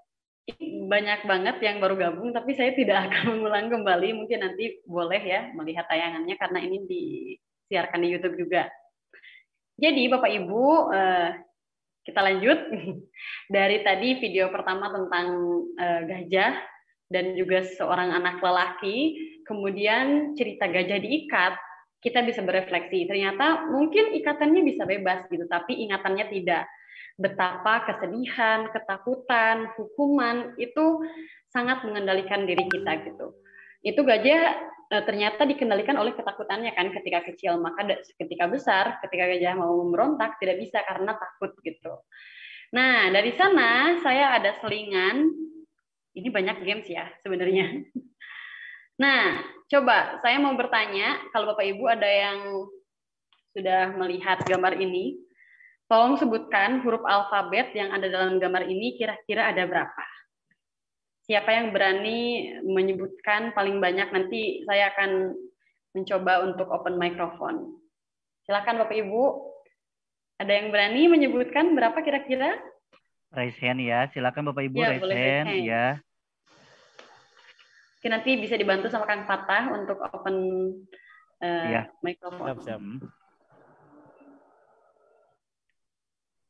banyak 0.90 1.26
banget 1.26 1.58
yang 1.62 1.78
baru 1.78 1.96
gabung, 1.96 2.34
tapi 2.34 2.58
saya 2.58 2.74
tidak 2.74 2.98
akan 3.10 3.38
mengulang 3.38 3.68
kembali. 3.70 4.10
Mungkin 4.16 4.40
nanti 4.42 4.82
boleh 4.86 5.22
ya 5.22 5.50
melihat 5.54 5.86
tayangannya 5.86 6.36
karena 6.38 6.60
ini 6.64 6.78
disiarkan 6.86 8.02
di 8.02 8.08
YouTube 8.10 8.38
juga. 8.38 8.68
Jadi 9.80 10.12
Bapak 10.12 10.28
Ibu, 10.28 10.66
eh, 10.92 11.30
kita 12.04 12.20
lanjut 12.20 12.60
dari 13.56 13.78
tadi 13.86 14.20
video 14.20 14.52
pertama 14.52 14.92
tentang 14.92 15.28
eh, 15.80 16.02
gajah 16.10 16.54
dan 17.10 17.34
juga 17.34 17.66
seorang 17.66 18.14
anak 18.14 18.38
lelaki, 18.38 19.18
kemudian 19.48 20.38
cerita 20.38 20.70
gajah 20.70 21.02
diikat, 21.02 21.58
kita 22.00 22.22
bisa 22.24 22.46
berefleksi. 22.46 23.10
Ternyata 23.10 23.66
mungkin 23.74 24.14
ikatannya 24.14 24.62
bisa 24.62 24.86
bebas 24.86 25.26
gitu, 25.28 25.50
tapi 25.50 25.84
ingatannya 25.90 26.30
tidak. 26.30 26.70
Betapa 27.20 27.84
kesedihan, 27.84 28.72
ketakutan, 28.72 29.76
hukuman 29.76 30.56
itu 30.56 31.04
sangat 31.52 31.84
mengendalikan 31.84 32.48
diri 32.48 32.64
kita 32.72 33.04
gitu. 33.04 33.36
Itu 33.84 34.08
gajah 34.08 34.42
e, 34.88 34.96
ternyata 35.04 35.44
dikendalikan 35.44 36.00
oleh 36.00 36.16
ketakutannya 36.16 36.72
kan 36.72 36.96
ketika 36.96 37.28
kecil, 37.28 37.60
maka 37.60 38.00
ketika 38.16 38.48
besar, 38.48 39.04
ketika 39.04 39.36
gajah 39.36 39.60
mau 39.60 39.84
memberontak 39.84 40.40
tidak 40.40 40.64
bisa 40.64 40.80
karena 40.88 41.12
takut 41.20 41.52
gitu. 41.60 42.00
Nah, 42.72 43.12
dari 43.12 43.36
sana 43.36 44.00
saya 44.00 44.40
ada 44.40 44.56
selingan 44.64 45.28
ini 46.16 46.30
banyak 46.32 46.64
games 46.64 46.88
ya 46.88 47.08
sebenarnya. 47.22 47.68
Nah, 49.00 49.40
coba 49.72 50.20
saya 50.20 50.44
mau 50.44 50.52
bertanya, 50.60 51.32
kalau 51.32 51.56
Bapak 51.56 51.64
Ibu 51.64 51.88
ada 51.88 52.04
yang 52.04 52.68
sudah 53.56 53.96
melihat 53.96 54.44
gambar 54.44 54.76
ini, 54.76 55.16
tolong 55.90 56.16
sebutkan 56.22 56.86
huruf 56.86 57.02
alfabet 57.02 57.74
yang 57.74 57.90
ada 57.90 58.06
dalam 58.06 58.38
gambar 58.38 58.70
ini 58.70 58.96
kira-kira 58.96 59.50
ada 59.50 59.66
berapa? 59.66 60.04
Siapa 61.26 61.50
yang 61.50 61.74
berani 61.74 62.50
menyebutkan 62.62 63.54
paling 63.58 63.82
banyak 63.82 64.10
nanti 64.14 64.62
saya 64.70 64.94
akan 64.94 65.34
mencoba 65.98 66.46
untuk 66.46 66.70
open 66.70 66.96
microphone. 67.02 67.82
Silakan 68.46 68.86
Bapak 68.86 68.98
Ibu. 68.98 69.50
Ada 70.40 70.56
yang 70.56 70.72
berani 70.72 71.12
menyebutkan 71.12 71.76
berapa 71.76 72.00
kira-kira? 72.00 72.56
Raise 73.30 73.60
hand 73.60 73.84
ya, 73.84 74.08
silakan 74.10 74.50
Bapak 74.50 74.64
Ibu 74.72 74.78
ya, 74.80 74.90
raise 74.96 75.06
hand, 75.06 75.48
hand 75.52 75.66
ya. 75.68 75.86
Mungkin 78.00 78.12
nanti 78.16 78.32
bisa 78.40 78.56
dibantu 78.56 78.88
sama 78.88 79.04
Kang 79.04 79.28
Fatah 79.28 79.76
untuk 79.76 80.00
open 80.00 80.36
uh, 81.44 81.68
ya. 81.68 81.82
mikrofon. 82.00 82.48
Siap, 82.48 82.60
siap. 82.64 82.80
Hmm. 82.80 82.98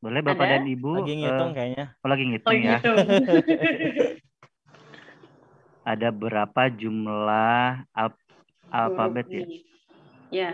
Boleh 0.00 0.24
Bapak 0.24 0.48
Ada? 0.48 0.52
dan 0.60 0.64
Ibu. 0.64 1.04
Lagi 1.04 1.14
ngitung 1.20 1.50
uh, 1.52 1.54
kayaknya. 1.54 1.84
Oh, 2.00 2.08
lagi 2.08 2.24
ngitung 2.24 2.56
oh, 2.56 2.56
ya. 2.56 2.78
Ngitung. 2.80 2.96
Ada 5.92 6.08
berapa 6.12 6.62
jumlah 6.72 7.84
al 7.92 8.08
alfabet 8.72 9.26
ya? 9.28 9.44
Ya. 10.32 10.50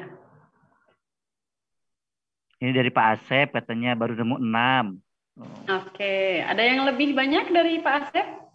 Ini 2.59 2.73
dari 2.73 2.91
Pak 2.91 3.07
Asep 3.21 3.53
katanya 3.53 3.95
baru 3.95 4.19
nemu 4.19 4.37
enam. 4.41 4.87
Oke, 5.69 6.41
ada 6.41 6.65
yang 6.65 6.89
lebih 6.89 7.13
banyak 7.13 7.53
dari 7.53 7.85
Pak 7.85 8.09
Asep? 8.09 8.46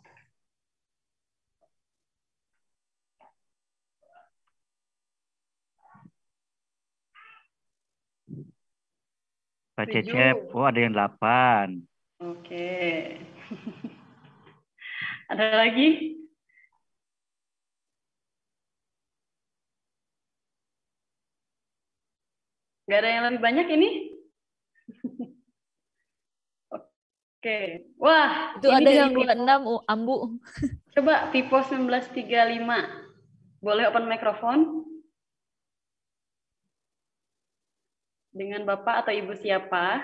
Pak 9.81 9.97
Cecep, 9.97 10.53
oh 10.53 10.61
ada 10.61 10.77
yang 10.77 10.93
delapan. 10.93 11.81
Oke. 12.21 13.17
ada 15.33 15.57
lagi? 15.57 16.21
Gak 22.85 23.01
ada 23.01 23.09
yang 23.09 23.33
lebih 23.33 23.41
banyak 23.41 23.73
ini? 23.73 23.89
Oke. 27.41 27.89
Wah, 27.97 28.53
itu 28.61 28.69
ada 28.69 28.85
yang 28.85 29.17
26 29.17 29.81
Ambu. 29.89 30.37
Coba 30.93 31.33
Vivo 31.33 31.57
1935. 31.57 33.65
Boleh 33.65 33.89
open 33.89 34.05
mikrofon? 34.05 34.85
Dengan 38.41 38.65
Bapak 38.65 39.05
atau 39.05 39.13
Ibu 39.13 39.37
siapa? 39.37 40.01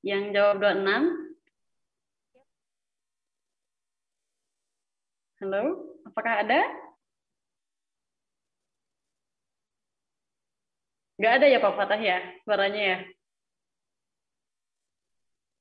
Yang 0.00 0.32
jawab 0.32 0.64
26? 0.64 1.44
Halo, 5.44 5.64
apakah 6.08 6.40
ada? 6.40 6.60
Gak 11.20 11.32
ada 11.40 11.46
ya 11.46 11.60
Pak 11.60 11.76
Fatah 11.76 12.00
ya, 12.00 12.18
suaranya 12.48 12.80
ya? 12.80 12.98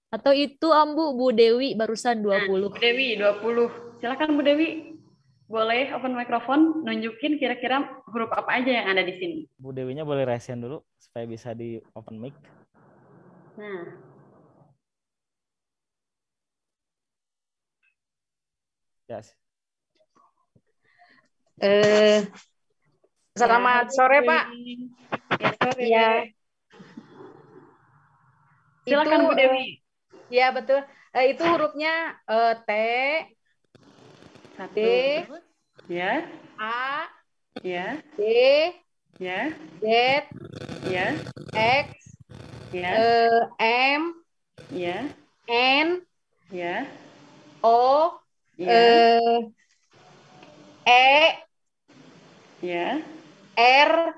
Atau 0.07 0.31
itu 0.31 0.71
Ambu, 0.71 1.11
Bu 1.19 1.35
Dewi 1.35 1.75
barusan 1.75 2.23
20. 2.23 2.31
Nah, 2.31 2.47
Bu 2.47 2.79
Dewi 2.79 3.19
20. 3.19 3.99
Silakan 3.99 4.39
Bu 4.39 4.41
Dewi 4.45 4.92
boleh 5.53 5.93
open 5.93 6.17
microphone 6.17 6.81
nunjukin 6.81 7.37
kira-kira 7.37 7.85
huruf 8.09 8.33
apa 8.33 8.57
aja 8.57 8.81
yang 8.81 8.89
ada 8.89 9.05
di 9.05 9.13
sini. 9.21 9.39
Bu 9.61 9.69
Dewinya 9.69 10.01
boleh 10.01 10.25
raisen 10.25 10.65
dulu 10.65 10.81
supaya 10.97 11.29
bisa 11.29 11.53
di 11.53 11.77
open 11.93 12.17
mic. 12.17 12.33
Nah. 13.53 13.93
Yes. 19.05 19.37
Eh, 21.61 22.25
selamat 23.37 23.85
ya, 23.85 23.93
sore 23.93 24.19
Pak. 24.25 24.43
Ya 25.37 25.49
sore. 25.53 25.83
Ya. 25.85 26.09
Silakan 28.89 29.21
itu, 29.21 29.27
Bu 29.29 29.33
Dewi. 29.37 29.65
Ya 30.33 30.49
betul. 30.49 30.81
Eh, 31.13 31.37
itu 31.37 31.45
hurufnya 31.45 32.17
eh, 32.25 32.53
T. 32.65 32.71
D. 34.67 35.27
Ya. 35.89 36.23
A. 36.59 37.07
Ya. 37.63 38.01
D. 38.17 38.73
Ya. 39.19 39.49
Z. 39.81 40.23
Ya. 40.91 41.15
X. 41.53 42.15
Ya. 42.71 42.91
Uh, 42.97 43.47
M. 43.59 44.13
Ya. 44.71 45.03
N. 45.47 46.01
Ya. 46.51 46.87
O. 47.61 48.19
Ya. 48.57 49.19
Uh, 49.19 49.51
e. 50.85 51.43
Ya. 52.61 53.01
R. 53.57 54.13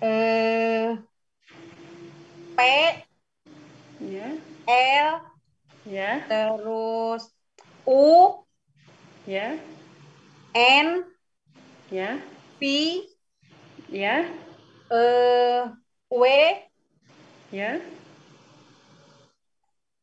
Uh, 0.00 0.96
P. 2.56 2.60
Ya. 4.00 4.26
L. 4.66 5.20
Ya. 5.84 6.22
Terus 6.28 7.41
U 7.86 8.44
ya 9.26 9.58
N 10.54 11.04
ya 11.90 12.18
P 12.58 13.12
Ya. 13.92 14.24
Eh, 14.88 15.62
W, 16.08 16.24
Ya. 17.52 17.76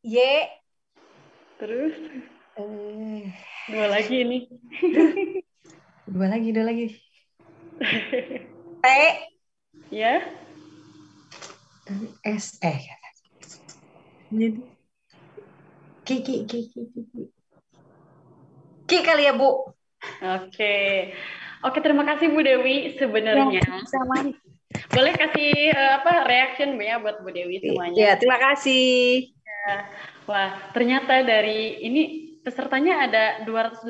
Y, 0.06 0.16
Terus 1.58 1.92
eh, 2.54 3.34
dua 3.66 3.86
lagi 3.90 4.22
ini. 4.22 4.38
dua 6.14 6.26
lagi, 6.30 6.54
dua 6.54 6.70
lagi. 6.70 6.94
T, 8.86 8.86
ya. 9.90 10.22
S, 12.22 12.62
eh. 12.62 12.78
Jadi. 14.30 14.62
Ki, 16.06 16.16
ki, 16.22 16.46
ki, 16.46 16.60
ki, 18.90 19.06
kali 19.06 19.30
ya, 19.30 19.32
Bu. 19.38 19.70
Oke. 20.18 20.74
Oke, 21.62 21.78
terima 21.78 22.02
kasih 22.02 22.32
Bu 22.34 22.42
Dewi 22.42 22.98
sebenarnya. 22.98 23.62
Sama. 23.86 24.34
Boleh 24.90 25.12
kasih 25.14 25.70
eh, 25.70 25.92
apa 26.02 26.26
reaction 26.26 26.74
Bu 26.74 26.82
ya 26.82 26.98
buat 26.98 27.22
Bu 27.22 27.30
Dewi 27.30 27.62
semuanya. 27.62 27.94
Ya, 27.94 28.12
terima 28.18 28.42
kasih. 28.42 29.30
Wah, 30.24 30.56
ternyata 30.72 31.20
dari 31.22 31.84
ini 31.84 32.32
pesertanya 32.40 33.04
ada 33.04 33.24
285 33.44 33.84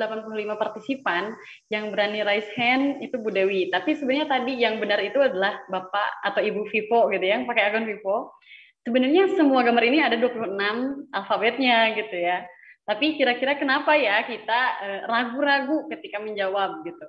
partisipan 0.59 1.31
yang 1.71 1.95
berani 1.95 2.19
raise 2.27 2.51
hand 2.59 2.99
itu 2.99 3.15
Bu 3.15 3.31
Dewi. 3.31 3.71
Tapi 3.71 3.95
sebenarnya 3.95 4.27
tadi 4.27 4.59
yang 4.59 4.77
benar 4.83 4.99
itu 4.99 5.17
adalah 5.17 5.63
Bapak 5.71 6.27
atau 6.27 6.43
Ibu 6.43 6.67
Vivo 6.67 7.07
gitu 7.09 7.23
ya, 7.23 7.39
yang 7.39 7.47
pakai 7.47 7.71
akun 7.71 7.87
Vivo. 7.87 8.35
Sebenarnya 8.83 9.31
semua 9.37 9.61
gambar 9.63 9.83
ini 9.87 10.01
ada 10.03 10.17
26 10.17 10.57
alfabetnya 11.13 11.95
gitu 11.95 12.17
ya. 12.17 12.43
Tapi 12.91 13.15
kira-kira 13.15 13.55
kenapa 13.55 13.95
ya 13.95 14.19
kita 14.27 14.61
eh, 14.83 15.01
ragu-ragu 15.07 15.87
ketika 15.87 16.19
menjawab 16.19 16.83
gitu. 16.83 17.07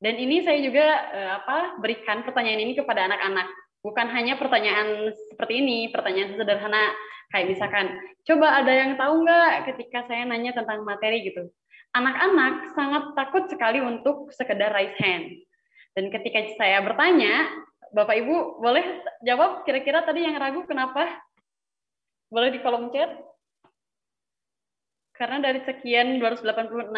Dan 0.00 0.16
ini 0.16 0.40
saya 0.40 0.64
juga 0.64 1.12
eh, 1.12 1.30
apa 1.36 1.76
berikan 1.76 2.24
pertanyaan 2.24 2.64
ini 2.64 2.72
kepada 2.72 3.04
anak-anak. 3.04 3.52
Bukan 3.84 4.08
hanya 4.16 4.40
pertanyaan 4.40 5.12
seperti 5.12 5.60
ini, 5.60 5.92
pertanyaan 5.92 6.40
sederhana 6.40 6.88
kayak 7.36 7.52
misalkan, 7.52 8.00
coba 8.24 8.64
ada 8.64 8.72
yang 8.72 8.96
tahu 8.96 9.28
nggak 9.28 9.68
ketika 9.68 10.08
saya 10.08 10.24
nanya 10.24 10.56
tentang 10.56 10.88
materi 10.88 11.20
gitu. 11.20 11.52
Anak-anak 11.92 12.72
sangat 12.72 13.12
takut 13.12 13.44
sekali 13.52 13.84
untuk 13.84 14.32
sekedar 14.32 14.72
raise 14.72 14.96
hand. 14.96 15.36
Dan 15.92 16.08
ketika 16.08 16.48
saya 16.56 16.80
bertanya, 16.80 17.52
Bapak 17.92 18.16
Ibu 18.24 18.64
boleh 18.64 19.04
jawab 19.20 19.68
kira-kira 19.68 20.00
tadi 20.00 20.24
yang 20.24 20.40
ragu 20.40 20.64
kenapa? 20.64 21.20
Boleh 22.32 22.48
di 22.48 22.64
kolom 22.64 22.88
chat? 22.88 23.12
Karena 25.22 25.38
dari 25.38 25.62
sekian 25.62 26.18
286 26.18 26.90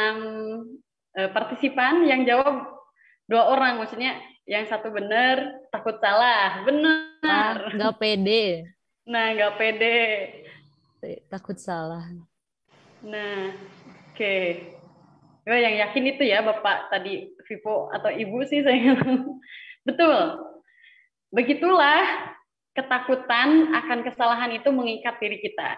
eh, 1.13 1.29
partisipan 1.29 2.09
yang 2.09 2.25
jawab 2.25 2.73
dua 3.29 3.53
orang, 3.53 3.77
maksudnya 3.85 4.17
yang 4.49 4.65
satu 4.65 4.89
benar, 4.89 5.61
takut 5.69 6.01
salah, 6.01 6.65
Ah, 6.65 6.65
benar. 6.65 7.55
nggak 7.77 7.97
pede. 8.01 8.45
Nah, 9.13 9.37
nggak 9.37 9.61
pede. 9.61 10.01
Takut 11.29 11.61
salah. 11.61 12.09
Nah, 13.05 13.53
oke. 14.09 14.37
Oh, 15.45 15.53
yang 15.53 15.77
yakin 15.77 16.17
itu 16.17 16.25
ya 16.25 16.41
Bapak 16.41 16.89
tadi 16.89 17.29
Vivo 17.45 17.93
atau 17.93 18.09
Ibu 18.09 18.49
sih 18.49 18.65
saya. 18.65 18.97
Betul. 19.85 20.41
Begitulah 21.29 22.33
ketakutan 22.73 23.77
akan 23.77 24.09
kesalahan 24.09 24.57
itu 24.57 24.73
mengikat 24.73 25.21
diri 25.21 25.37
kita. 25.37 25.77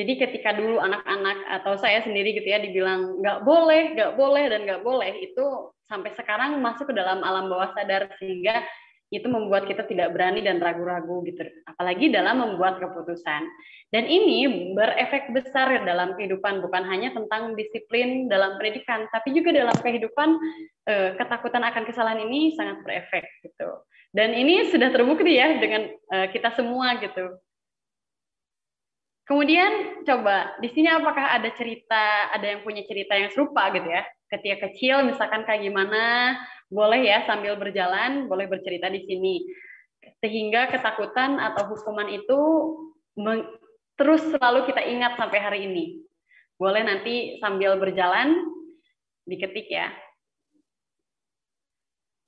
Jadi 0.00 0.12
ketika 0.16 0.56
dulu 0.56 0.80
anak-anak 0.80 1.60
atau 1.60 1.76
saya 1.76 2.00
sendiri 2.00 2.32
gitu 2.32 2.48
ya 2.48 2.56
dibilang 2.56 3.20
nggak 3.20 3.44
boleh, 3.44 3.92
nggak 3.92 4.12
boleh 4.16 4.44
dan 4.48 4.60
nggak 4.64 4.80
boleh 4.80 5.12
itu 5.20 5.44
sampai 5.92 6.16
sekarang 6.16 6.56
masuk 6.64 6.88
ke 6.88 6.94
dalam 6.96 7.20
alam 7.20 7.52
bawah 7.52 7.68
sadar 7.76 8.08
sehingga 8.16 8.64
itu 9.10 9.26
membuat 9.26 9.66
kita 9.66 9.84
tidak 9.90 10.14
berani 10.14 10.40
dan 10.40 10.62
ragu-ragu 10.62 11.20
gitu. 11.26 11.42
Apalagi 11.66 12.14
dalam 12.14 12.40
membuat 12.40 12.78
keputusan. 12.78 13.42
Dan 13.90 14.06
ini 14.06 14.70
berefek 14.78 15.34
besar 15.34 15.82
dalam 15.82 16.14
kehidupan 16.14 16.62
bukan 16.62 16.86
hanya 16.86 17.10
tentang 17.10 17.58
disiplin 17.58 18.30
dalam 18.30 18.54
pendidikan, 18.54 19.10
tapi 19.10 19.34
juga 19.34 19.50
dalam 19.50 19.74
kehidupan 19.74 20.38
eh, 20.86 21.10
ketakutan 21.18 21.66
akan 21.66 21.82
kesalahan 21.90 22.22
ini 22.22 22.54
sangat 22.54 22.86
berefek 22.86 23.26
gitu. 23.42 23.82
Dan 24.14 24.30
ini 24.30 24.70
sudah 24.70 24.94
terbukti 24.94 25.34
ya 25.34 25.58
dengan 25.58 25.90
eh, 25.90 26.26
kita 26.30 26.54
semua 26.54 27.02
gitu. 27.02 27.34
Kemudian 29.30 30.02
coba 30.02 30.58
di 30.58 30.66
sini 30.74 30.90
apakah 30.90 31.38
ada 31.38 31.54
cerita, 31.54 32.34
ada 32.34 32.50
yang 32.50 32.66
punya 32.66 32.82
cerita 32.82 33.14
yang 33.14 33.30
serupa 33.30 33.70
gitu 33.70 33.86
ya? 33.86 34.02
Ketika 34.26 34.66
kecil 34.66 35.06
misalkan 35.06 35.46
kayak 35.46 35.70
gimana, 35.70 36.34
boleh 36.66 37.06
ya 37.06 37.22
sambil 37.30 37.54
berjalan, 37.54 38.26
boleh 38.26 38.50
bercerita 38.50 38.90
di 38.90 39.06
sini. 39.06 39.46
Sehingga 40.18 40.74
ketakutan 40.74 41.38
atau 41.38 41.70
hukuman 41.70 42.10
itu 42.10 42.40
terus 43.94 44.26
selalu 44.34 44.66
kita 44.66 44.82
ingat 44.82 45.14
sampai 45.14 45.38
hari 45.38 45.60
ini. 45.70 46.02
Boleh 46.58 46.82
nanti 46.82 47.38
sambil 47.38 47.78
berjalan 47.78 48.34
diketik 49.30 49.70
ya. 49.70 49.94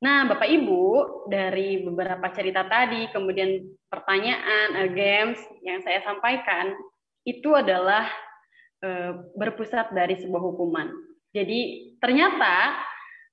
Nah, 0.03 0.27
Bapak 0.31 0.47
Ibu, 0.51 0.83
dari 1.31 1.83
beberapa 1.83 2.31
cerita 2.31 2.67
tadi, 2.67 3.11
kemudian 3.11 3.63
pertanyaan, 3.91 4.91
games 4.95 5.39
yang 5.63 5.79
saya 5.83 6.03
sampaikan, 6.03 6.75
itu 7.23 7.51
adalah 7.55 8.09
eh, 8.83 9.13
berpusat 9.39 9.95
dari 9.95 10.19
sebuah 10.19 10.43
hukuman. 10.43 10.91
Jadi 11.33 11.93
ternyata 12.03 12.77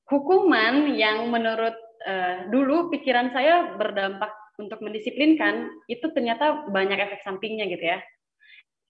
hukuman 0.07 0.93
yang 0.95 1.27
menurut 1.27 1.75
eh, 2.05 2.47
dulu 2.49 2.89
pikiran 2.93 3.33
saya 3.35 3.75
berdampak 3.75 4.31
untuk 4.59 4.83
mendisiplinkan, 4.83 5.71
itu 5.87 6.03
ternyata 6.11 6.67
banyak 6.67 6.99
efek 6.99 7.23
sampingnya 7.23 7.65
gitu 7.71 7.95
ya. 7.95 7.99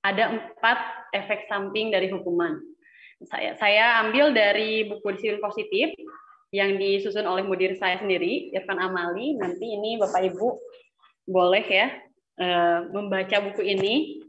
Ada 0.02 0.34
empat 0.34 0.80
efek 1.14 1.46
samping 1.46 1.94
dari 1.94 2.10
hukuman. 2.10 2.58
Saya, 3.28 3.54
saya 3.60 4.00
ambil 4.02 4.32
dari 4.32 4.88
buku 4.88 5.14
disiplin 5.14 5.44
positif 5.44 5.92
yang 6.50 6.82
disusun 6.82 7.28
oleh 7.30 7.46
mudir 7.46 7.78
saya 7.78 8.02
sendiri, 8.02 8.50
Irfan 8.56 8.82
Amali. 8.82 9.38
Nanti 9.38 9.70
ini 9.70 10.02
Bapak 10.02 10.26
Ibu 10.34 10.48
boleh 11.30 11.66
ya 11.70 11.88
eh, 12.42 12.80
membaca 12.90 13.38
buku 13.46 13.62
ini. 13.62 14.26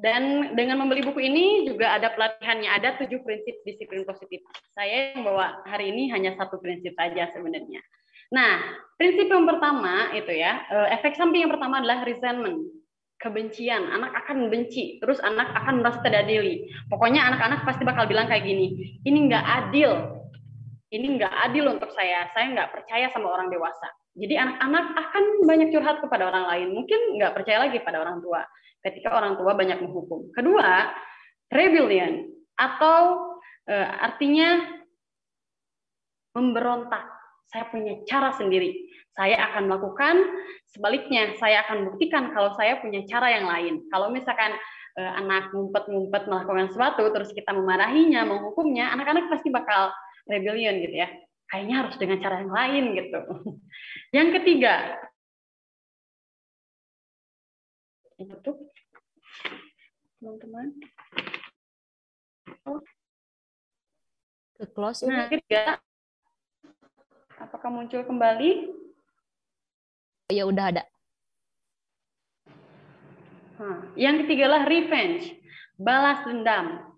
Dan 0.00 0.54
dengan 0.56 0.80
membeli 0.80 1.04
buku 1.04 1.20
ini 1.20 1.68
juga 1.68 1.98
ada 1.98 2.14
pelatihannya, 2.14 2.70
ada 2.70 2.96
tujuh 3.02 3.20
prinsip 3.26 3.60
disiplin 3.66 4.06
positif. 4.06 4.40
Saya 4.72 5.12
yang 5.12 5.26
bawa 5.26 5.60
hari 5.68 5.92
ini 5.92 6.08
hanya 6.14 6.32
satu 6.38 6.56
prinsip 6.62 6.96
saja 6.96 7.28
sebenarnya. 7.34 7.82
Nah, 8.32 8.64
prinsip 8.96 9.28
yang 9.28 9.44
pertama 9.44 10.14
itu 10.16 10.32
ya, 10.32 10.64
eh, 10.70 10.88
efek 10.96 11.12
samping 11.12 11.44
yang 11.44 11.52
pertama 11.52 11.84
adalah 11.84 12.00
resentment, 12.08 12.64
kebencian. 13.20 13.92
Anak 13.92 14.24
akan 14.24 14.48
benci, 14.48 14.96
terus 15.04 15.20
anak 15.20 15.52
akan 15.52 15.84
merasa 15.84 16.00
tidak 16.00 16.24
adili. 16.24 16.72
Pokoknya 16.88 17.28
anak-anak 17.28 17.68
pasti 17.68 17.84
bakal 17.84 18.08
bilang 18.08 18.30
kayak 18.32 18.48
gini, 18.48 18.96
ini 19.04 19.18
nggak 19.28 19.44
adil, 19.44 20.22
ini 20.88 21.20
nggak 21.20 21.34
adil 21.50 21.68
untuk 21.68 21.92
saya, 21.92 22.32
saya 22.32 22.48
nggak 22.56 22.72
percaya 22.72 23.12
sama 23.12 23.28
orang 23.28 23.52
dewasa. 23.52 23.88
Jadi 24.12 24.34
anak-anak 24.36 24.86
akan 24.92 25.24
banyak 25.48 25.68
curhat 25.72 26.04
kepada 26.04 26.28
orang 26.28 26.44
lain, 26.52 26.68
mungkin 26.76 27.16
nggak 27.16 27.32
percaya 27.32 27.64
lagi 27.64 27.80
pada 27.80 28.04
orang 28.04 28.20
tua 28.20 28.44
ketika 28.84 29.14
orang 29.14 29.38
tua 29.38 29.56
banyak 29.56 29.78
menghukum. 29.80 30.28
Kedua, 30.34 30.90
rebellion 31.48 32.28
atau 32.58 33.30
eh, 33.70 33.88
artinya 33.88 34.68
memberontak. 36.36 37.08
Saya 37.52 37.68
punya 37.68 38.00
cara 38.08 38.32
sendiri. 38.32 38.88
Saya 39.12 39.36
akan 39.52 39.68
melakukan 39.68 40.16
sebaliknya. 40.72 41.36
Saya 41.36 41.64
akan 41.68 41.92
buktikan 41.92 42.32
kalau 42.32 42.56
saya 42.56 42.80
punya 42.80 43.04
cara 43.04 43.28
yang 43.28 43.44
lain. 43.44 43.74
Kalau 43.92 44.08
misalkan 44.08 44.56
eh, 44.98 45.12
anak 45.20 45.52
ngumpet-ngumpet 45.52 46.28
melakukan 46.28 46.68
sesuatu, 46.72 47.08
terus 47.12 47.32
kita 47.32 47.52
memarahinya, 47.52 48.28
menghukumnya, 48.28 48.92
anak-anak 48.92 49.28
pasti 49.32 49.48
bakal 49.52 49.92
rebellion 50.28 50.80
gitu 50.80 50.96
ya. 51.00 51.08
Kayaknya 51.52 51.84
harus 51.84 51.96
dengan 52.00 52.18
cara 52.24 52.40
yang 52.40 52.48
lain 52.56 52.84
gitu. 52.96 53.20
Yang 54.16 54.28
ketiga, 54.40 54.74
itu 58.16 58.50
teman-teman. 60.16 60.66
Ke 64.56 64.64
close 64.72 65.04
Nah, 65.04 65.28
ketiga, 65.28 65.76
apakah 67.36 67.68
muncul 67.68 68.00
kembali? 68.00 68.72
Ya 70.32 70.48
udah 70.48 70.72
ada. 70.72 70.88
Nah, 73.60 73.92
yang 74.00 74.24
ketiga 74.24 74.48
lah 74.48 74.64
revenge, 74.64 75.36
balas 75.76 76.24
dendam. 76.24 76.96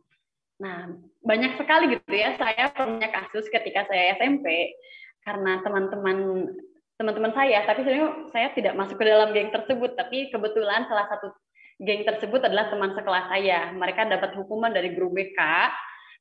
Nah, 0.63 0.95
banyak 1.25 1.57
sekali 1.57 1.99
gitu 1.99 2.13
ya. 2.13 2.37
Saya 2.37 2.71
punya 2.77 3.09
kasus 3.11 3.49
ketika 3.49 3.89
saya 3.89 4.15
SMP 4.21 4.77
karena 5.25 5.65
teman-teman 5.65 6.49
teman-teman 6.95 7.35
saya, 7.35 7.67
tapi 7.67 7.83
sebenarnya 7.83 8.31
saya 8.31 8.49
tidak 8.55 8.79
masuk 8.79 9.01
ke 9.01 9.05
dalam 9.09 9.35
geng 9.35 9.51
tersebut. 9.51 9.99
Tapi 9.99 10.31
kebetulan 10.31 10.87
salah 10.87 11.11
satu 11.11 11.35
geng 11.83 12.07
tersebut 12.07 12.45
adalah 12.45 12.71
teman 12.71 12.95
sekelas 12.95 13.27
saya. 13.33 13.73
Mereka 13.75 14.07
dapat 14.07 14.37
hukuman 14.39 14.71
dari 14.71 14.95
guru 14.95 15.11
BK 15.11 15.41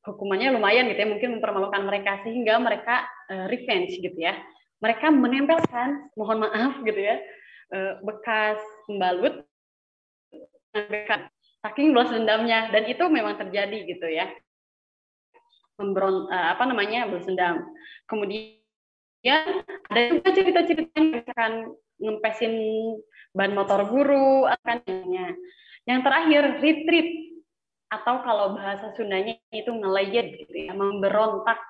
hukumannya 0.04 0.52
lumayan 0.52 0.92
gitu 0.92 1.00
ya, 1.00 1.10
mungkin 1.10 1.30
mempermalukan 1.40 1.84
mereka 1.88 2.20
sehingga 2.28 2.60
mereka 2.60 3.08
uh, 3.32 3.48
revenge 3.48 3.96
gitu 4.04 4.20
ya. 4.20 4.36
Mereka 4.84 5.08
menempelkan, 5.16 6.12
mohon 6.20 6.44
maaf 6.44 6.84
gitu 6.84 7.00
ya, 7.00 7.16
uh, 7.72 8.04
bekas 8.04 8.60
pembalut 8.84 9.48
saking 11.64 11.96
balas 11.96 12.12
dendamnya 12.12 12.68
dan 12.74 12.84
itu 12.90 13.04
memang 13.08 13.40
terjadi 13.40 13.78
gitu 13.88 14.08
ya. 14.12 14.28
Memberon 15.82 16.30
uh, 16.30 16.48
apa 16.54 16.64
namanya? 16.70 17.10
balas 17.10 17.26
dendam. 17.26 17.64
Kemudian 18.06 19.46
ada 19.90 20.00
juga 20.12 20.30
cerita-cerita 20.36 20.94
yang 21.00 21.08
misalkan 21.22 21.54
ngempesin 22.02 22.54
ban 23.34 23.52
motor 23.56 23.88
guru 23.90 24.46
akan 24.46 24.78
yang 25.84 26.00
terakhir 26.06 26.62
retreat 26.62 27.34
atau 27.92 28.26
kalau 28.26 28.58
bahasa 28.58 28.90
Sundanya 28.98 29.38
itu 29.54 29.70
ngelayet 29.70 30.42
gitu 30.42 30.70
ya, 30.70 30.74
memberontak. 30.74 31.62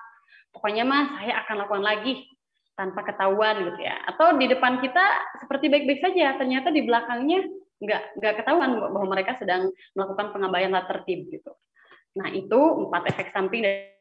Pokoknya 0.54 0.86
mah 0.86 1.20
saya 1.20 1.44
akan 1.44 1.56
lakukan 1.66 1.84
lagi 1.84 2.24
tanpa 2.78 3.04
ketahuan 3.04 3.60
gitu 3.70 3.80
ya. 3.84 3.98
Atau 4.08 4.38
di 4.38 4.46
depan 4.48 4.80
kita 4.80 5.04
seperti 5.42 5.68
baik-baik 5.68 6.00
saja, 6.00 6.38
ternyata 6.38 6.72
di 6.72 6.82
belakangnya 6.86 7.44
nggak 7.82 8.02
nggak 8.22 8.34
ketahuan 8.40 8.70
bahwa 8.80 9.06
mereka 9.10 9.36
sedang 9.36 9.68
melakukan 9.92 10.32
pengabaian 10.32 10.72
tertib 10.88 11.28
gitu. 11.28 11.52
Nah 12.16 12.30
itu 12.30 12.60
empat 12.86 13.10
efek 13.10 13.34
samping 13.34 13.66
dari 13.66 13.93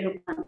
hukuman. 0.00 0.38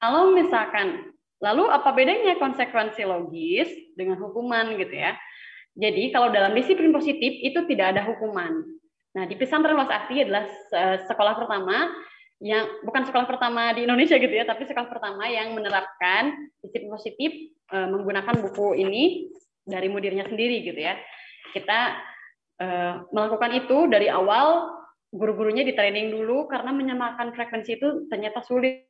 Kalau 0.00 0.22
misalkan 0.36 1.16
lalu 1.40 1.64
apa 1.72 1.96
bedanya 1.96 2.36
konsekuensi 2.36 3.04
logis 3.08 3.68
dengan 3.96 4.20
hukuman 4.20 4.76
gitu 4.76 4.92
ya? 4.92 5.16
Jadi 5.78 6.12
kalau 6.12 6.28
dalam 6.28 6.52
disiplin 6.52 6.92
positif 6.92 7.40
itu 7.40 7.64
tidak 7.64 7.96
ada 7.96 8.02
hukuman, 8.04 8.60
Nah, 9.10 9.26
di 9.26 9.34
pesantren 9.34 9.74
Luas 9.74 9.90
Asih 9.90 10.22
adalah 10.22 10.46
sekolah 11.10 11.34
pertama 11.34 11.90
yang 12.40 12.64
bukan 12.86 13.04
sekolah 13.04 13.26
pertama 13.28 13.74
di 13.74 13.84
Indonesia 13.84 14.16
gitu 14.16 14.32
ya, 14.32 14.46
tapi 14.46 14.64
sekolah 14.64 14.88
pertama 14.88 15.28
yang 15.28 15.52
menerapkan 15.52 16.32
disiplin 16.62 16.88
positif 16.88 17.30
e, 17.68 17.76
menggunakan 17.90 18.32
buku 18.40 18.80
ini 18.80 19.28
dari 19.66 19.92
mudirnya 19.92 20.24
sendiri 20.24 20.64
gitu 20.64 20.78
ya. 20.78 20.96
Kita 21.52 22.00
e, 22.56 22.66
melakukan 23.12 23.50
itu 23.60 23.90
dari 23.90 24.08
awal 24.08 24.78
guru-gurunya 25.10 25.66
di 25.66 25.74
training 25.74 26.14
dulu 26.14 26.46
karena 26.46 26.70
menyamakan 26.70 27.34
frekuensi 27.34 27.76
itu 27.76 28.06
ternyata 28.06 28.46
sulit 28.46 28.88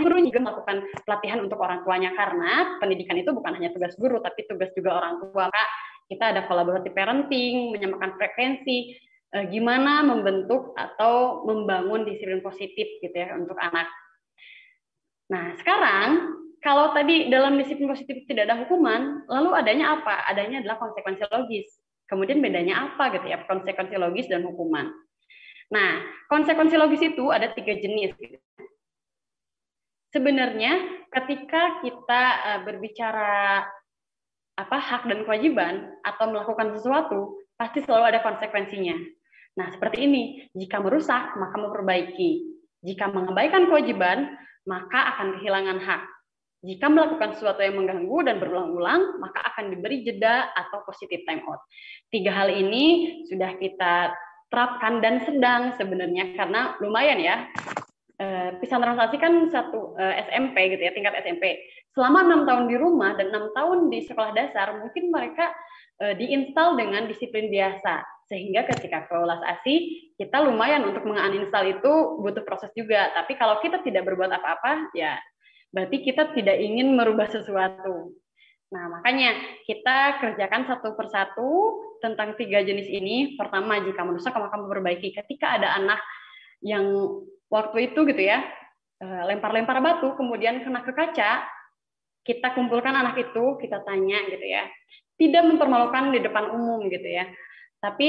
Guru 0.00 0.16
juga 0.24 0.40
melakukan 0.40 0.76
pelatihan 1.04 1.38
untuk 1.44 1.60
orang 1.60 1.84
tuanya 1.84 2.16
karena 2.16 2.80
pendidikan 2.80 3.20
itu 3.20 3.36
bukan 3.36 3.52
hanya 3.60 3.68
tugas 3.68 3.92
guru 4.00 4.16
tapi 4.24 4.48
tugas 4.48 4.72
juga 4.72 4.96
orang 4.96 5.20
tua. 5.20 5.52
Kak, 5.52 5.68
kita 6.08 6.24
ada 6.32 6.40
kolaborasi 6.48 6.88
parenting, 6.96 7.76
menyamakan 7.76 8.16
frekuensi, 8.16 8.96
eh, 9.36 9.44
gimana 9.52 10.00
membentuk 10.08 10.72
atau 10.72 11.44
membangun 11.44 12.08
disiplin 12.08 12.40
positif 12.40 12.88
gitu 13.04 13.12
ya 13.12 13.36
untuk 13.36 13.56
anak. 13.60 13.92
Nah, 15.28 15.52
sekarang 15.60 16.32
kalau 16.64 16.96
tadi 16.96 17.28
dalam 17.28 17.58
disiplin 17.60 17.90
positif 17.90 18.24
tidak 18.24 18.48
ada 18.48 18.56
hukuman, 18.64 19.28
lalu 19.28 19.50
adanya 19.52 20.00
apa? 20.00 20.28
Adanya 20.32 20.64
adalah 20.64 20.80
konsekuensi 20.80 21.28
logis. 21.28 21.68
Kemudian 22.08 22.40
bedanya 22.40 22.92
apa 22.92 23.12
gitu 23.16 23.26
ya, 23.28 23.40
konsekuensi 23.44 23.96
logis 24.00 24.28
dan 24.28 24.44
hukuman. 24.44 24.88
Nah, 25.72 26.04
konsekuensi 26.28 26.76
logis 26.76 27.00
itu 27.00 27.32
ada 27.32 27.48
tiga 27.56 27.72
jenis. 27.72 28.12
Gitu. 28.20 28.38
Sebenarnya 30.12 30.72
ketika 31.08 31.80
kita 31.80 32.22
eh, 32.44 32.60
berbicara 32.68 33.64
apa 34.52 34.76
hak 34.76 35.08
dan 35.08 35.24
kewajiban 35.24 35.96
atau 36.04 36.28
melakukan 36.28 36.76
sesuatu 36.76 37.40
pasti 37.56 37.80
selalu 37.80 38.12
ada 38.12 38.20
konsekuensinya. 38.20 38.96
Nah, 39.56 39.68
seperti 39.72 40.04
ini, 40.04 40.22
jika 40.56 40.80
merusak 40.80 41.36
maka 41.36 41.56
memperbaiki. 41.56 42.52
Jika 42.82 43.08
mengabaikan 43.08 43.70
kewajiban, 43.70 44.32
maka 44.66 45.16
akan 45.16 45.38
kehilangan 45.38 45.78
hak. 45.80 46.02
Jika 46.62 46.86
melakukan 46.86 47.34
sesuatu 47.34 47.58
yang 47.58 47.74
mengganggu 47.74 48.18
dan 48.22 48.36
berulang-ulang, 48.38 49.18
maka 49.18 49.42
akan 49.54 49.74
diberi 49.74 50.06
jeda 50.06 50.50
atau 50.54 50.86
positive 50.86 51.26
time 51.26 51.42
out. 51.46 51.58
Tiga 52.10 52.30
hal 52.30 52.54
ini 52.54 53.18
sudah 53.26 53.58
kita 53.58 54.14
terapkan 54.46 55.02
dan 55.02 55.22
sedang 55.26 55.74
sebenarnya 55.74 56.38
karena 56.38 56.78
lumayan 56.78 57.18
ya. 57.18 57.36
Eh, 58.22 58.50
pisan 58.62 58.78
transaksi 58.78 59.18
kan 59.18 59.50
satu 59.50 59.98
eh, 59.98 60.22
SMP 60.30 60.70
gitu 60.70 60.82
ya, 60.86 60.94
tingkat 60.94 61.18
SMP 61.26 61.58
selama 61.90 62.22
enam 62.22 62.40
tahun 62.46 62.64
di 62.70 62.76
rumah 62.78 63.18
dan 63.18 63.34
enam 63.34 63.50
tahun 63.50 63.90
di 63.90 64.06
sekolah 64.06 64.32
dasar 64.32 64.80
mungkin 64.80 65.12
mereka 65.12 65.52
e, 66.00 66.16
diinstal 66.16 66.72
dengan 66.72 67.04
disiplin 67.04 67.52
biasa. 67.52 68.00
Sehingga 68.32 68.64
ketika 68.64 69.04
ke 69.04 69.12
ulas 69.12 69.44
ASI 69.44 69.76
kita 70.16 70.40
lumayan 70.40 70.88
untuk 70.88 71.04
menginstal 71.04 71.68
itu 71.68 71.92
butuh 72.24 72.48
proses 72.48 72.72
juga. 72.72 73.12
Tapi 73.12 73.36
kalau 73.36 73.60
kita 73.60 73.84
tidak 73.84 74.08
berbuat 74.08 74.32
apa-apa 74.32 74.88
ya 74.96 75.20
berarti 75.68 76.00
kita 76.00 76.32
tidak 76.32 76.56
ingin 76.56 76.96
merubah 76.96 77.28
sesuatu. 77.28 78.16
Nah 78.72 78.88
makanya 78.88 79.36
kita 79.68 80.16
kerjakan 80.16 80.64
satu 80.64 80.96
persatu 80.96 81.50
tentang 82.00 82.40
tiga 82.40 82.64
jenis 82.64 82.88
ini. 82.88 83.36
Pertama 83.36 83.84
jika 83.84 84.00
merusak 84.00 84.32
maka 84.32 84.56
memperbaiki. 84.56 85.12
Ketika 85.12 85.60
ada 85.60 85.76
anak 85.76 86.00
yang 86.64 86.88
waktu 87.52 87.92
itu 87.92 88.08
gitu 88.08 88.22
ya 88.24 88.40
eh, 89.04 89.22
lempar-lempar 89.28 89.84
batu 89.84 90.16
kemudian 90.16 90.64
kena 90.64 90.80
ke 90.80 90.96
kaca 90.96 91.44
kita 92.22 92.54
kumpulkan 92.54 92.94
anak 92.94 93.18
itu, 93.18 93.58
kita 93.58 93.82
tanya 93.82 94.18
gitu 94.30 94.46
ya. 94.46 94.66
Tidak 95.18 95.42
mempermalukan 95.42 96.14
di 96.14 96.22
depan 96.22 96.54
umum 96.54 96.86
gitu 96.86 97.06
ya. 97.06 97.26
Tapi 97.82 98.08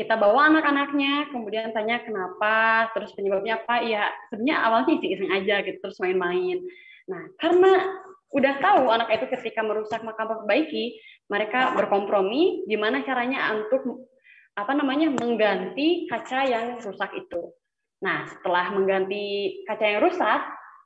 kita 0.00 0.16
bawa 0.16 0.48
anak-anaknya, 0.48 1.28
kemudian 1.28 1.76
tanya 1.76 2.00
kenapa, 2.00 2.88
terus 2.96 3.12
penyebabnya 3.12 3.60
apa, 3.60 3.84
ya 3.84 4.08
sebenarnya 4.32 4.56
awalnya 4.64 4.96
iseng-iseng 4.96 5.28
aja 5.28 5.54
gitu, 5.60 5.76
terus 5.76 6.00
main-main. 6.00 6.64
Nah, 7.04 7.28
karena 7.36 8.00
udah 8.32 8.54
tahu 8.64 8.88
anak 8.88 9.12
itu 9.20 9.28
ketika 9.28 9.60
merusak 9.60 10.00
maka 10.00 10.24
perbaiki, 10.24 10.96
mereka 11.28 11.76
berkompromi 11.76 12.64
gimana 12.64 13.04
caranya 13.04 13.52
untuk 13.52 14.08
apa 14.56 14.72
namanya 14.72 15.12
mengganti 15.12 16.08
kaca 16.08 16.48
yang 16.48 16.80
rusak 16.80 17.12
itu. 17.12 17.52
Nah, 18.00 18.24
setelah 18.28 18.72
mengganti 18.72 19.60
kaca 19.68 19.84
yang 19.84 20.00
rusak, 20.00 20.40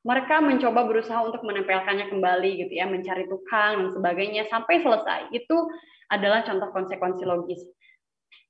mereka 0.05 0.43
mencoba 0.43 0.85
berusaha 0.85 1.17
untuk 1.25 1.41
menempelkannya 1.47 2.13
kembali 2.13 2.51
gitu 2.67 2.73
ya, 2.77 2.85
mencari 2.85 3.25
tukang 3.31 3.87
dan 3.87 3.91
sebagainya 3.95 4.45
sampai 4.53 4.85
selesai. 4.85 5.33
Itu 5.33 5.71
adalah 6.13 6.45
contoh 6.45 6.69
konsekuensi 6.75 7.25
logis. 7.25 7.63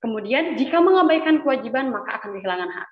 Kemudian 0.03 0.59
jika 0.59 0.83
mengabaikan 0.83 1.41
kewajiban 1.41 1.89
maka 1.95 2.21
akan 2.21 2.37
kehilangan 2.37 2.71
hak. 2.73 2.89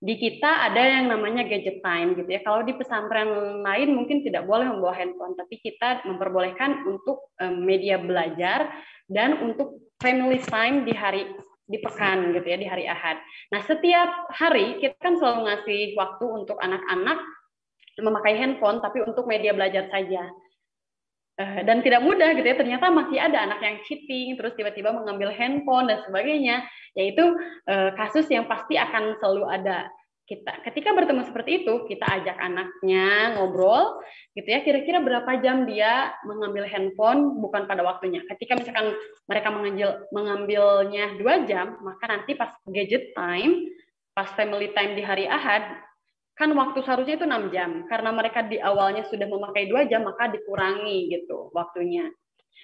Di 0.00 0.16
kita 0.16 0.68
ada 0.70 0.80
yang 0.80 1.12
namanya 1.12 1.44
gadget 1.44 1.84
time 1.84 2.16
gitu 2.16 2.28
ya. 2.28 2.40
Kalau 2.40 2.64
di 2.64 2.72
pesantren 2.72 3.60
lain 3.60 3.92
mungkin 3.92 4.24
tidak 4.24 4.48
boleh 4.48 4.64
membawa 4.68 4.96
handphone, 4.96 5.36
tapi 5.36 5.60
kita 5.60 6.04
memperbolehkan 6.08 6.88
untuk 6.88 7.32
media 7.60 8.00
belajar 8.00 8.72
dan 9.08 9.44
untuk 9.44 9.76
family 10.00 10.40
time 10.40 10.88
di 10.88 10.96
hari 10.96 11.28
di 11.70 11.78
pekan 11.78 12.34
gitu 12.34 12.46
ya 12.50 12.58
di 12.58 12.66
hari 12.66 12.84
Ahad. 12.90 13.22
Nah, 13.54 13.62
setiap 13.62 14.26
hari 14.34 14.82
kita 14.82 14.98
kan 14.98 15.14
selalu 15.14 15.46
ngasih 15.46 15.94
waktu 15.94 16.26
untuk 16.26 16.58
anak-anak 16.58 17.22
memakai 18.02 18.34
handphone 18.34 18.82
tapi 18.82 19.06
untuk 19.06 19.30
media 19.30 19.54
belajar 19.54 19.86
saja. 19.86 20.26
Eh, 21.40 21.62
dan 21.64 21.80
tidak 21.80 22.04
mudah 22.04 22.36
gitu 22.36 22.44
ya 22.44 22.58
ternyata 22.58 22.92
masih 22.92 23.16
ada 23.16 23.48
anak 23.48 23.64
yang 23.64 23.80
cheating 23.86 24.36
terus 24.36 24.52
tiba-tiba 24.58 24.92
mengambil 24.92 25.30
handphone 25.30 25.86
dan 25.86 26.02
sebagainya. 26.02 26.66
Yaitu 26.98 27.22
eh, 27.70 27.94
kasus 27.94 28.26
yang 28.26 28.50
pasti 28.50 28.74
akan 28.74 29.14
selalu 29.22 29.46
ada 29.46 29.86
kita 30.30 30.62
ketika 30.62 30.94
bertemu 30.94 31.26
seperti 31.26 31.66
itu 31.66 31.90
kita 31.90 32.06
ajak 32.06 32.38
anaknya 32.38 33.34
ngobrol 33.34 33.98
gitu 34.38 34.46
ya 34.46 34.62
kira-kira 34.62 35.02
berapa 35.02 35.26
jam 35.42 35.66
dia 35.66 36.14
mengambil 36.22 36.70
handphone 36.70 37.42
bukan 37.42 37.66
pada 37.66 37.82
waktunya. 37.82 38.22
Ketika 38.30 38.54
misalkan 38.54 38.94
mereka 39.26 39.50
mengambil 39.50 40.06
mengambilnya 40.14 41.18
dua 41.18 41.42
jam 41.50 41.82
maka 41.82 42.06
nanti 42.06 42.38
pas 42.38 42.54
gadget 42.70 43.10
time 43.18 43.74
pas 44.14 44.30
family 44.38 44.70
time 44.70 44.94
di 44.94 45.02
hari 45.02 45.26
Ahad 45.26 45.66
kan 46.38 46.48
waktu 46.54 46.78
seharusnya 46.86 47.18
itu 47.20 47.26
6 47.26 47.52
jam. 47.52 47.70
Karena 47.90 48.14
mereka 48.14 48.46
di 48.46 48.56
awalnya 48.56 49.04
sudah 49.10 49.26
memakai 49.26 49.66
dua 49.66 49.84
jam 49.90 50.06
maka 50.06 50.30
dikurangi 50.30 51.10
gitu 51.10 51.50
waktunya. 51.52 52.06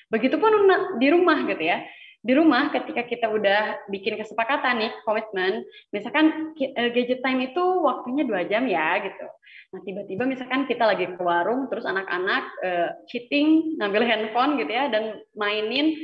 Begitupun 0.07 0.71
di 1.03 1.11
rumah 1.11 1.43
gitu 1.51 1.61
ya 1.67 1.83
di 2.27 2.35
rumah 2.35 2.75
ketika 2.75 3.07
kita 3.07 3.31
udah 3.31 3.87
bikin 3.87 4.19
kesepakatan 4.19 4.83
nih 4.83 4.93
komitmen 5.07 5.63
misalkan 5.95 6.59
eh, 6.59 6.91
gadget 6.91 7.23
time 7.23 7.39
itu 7.47 7.63
waktunya 7.87 8.27
dua 8.27 8.43
jam 8.51 8.67
ya 8.67 8.99
gitu. 8.99 9.27
Nah 9.71 9.81
tiba-tiba 9.87 10.27
misalkan 10.27 10.67
kita 10.67 10.91
lagi 10.91 11.07
ke 11.07 11.23
warung 11.23 11.71
terus 11.71 11.87
anak-anak 11.87 12.45
uh, 12.67 12.91
cheating 13.07 13.79
ngambil 13.79 14.03
handphone 14.03 14.59
gitu 14.59 14.75
ya 14.75 14.91
dan 14.91 15.23
mainin 15.39 15.95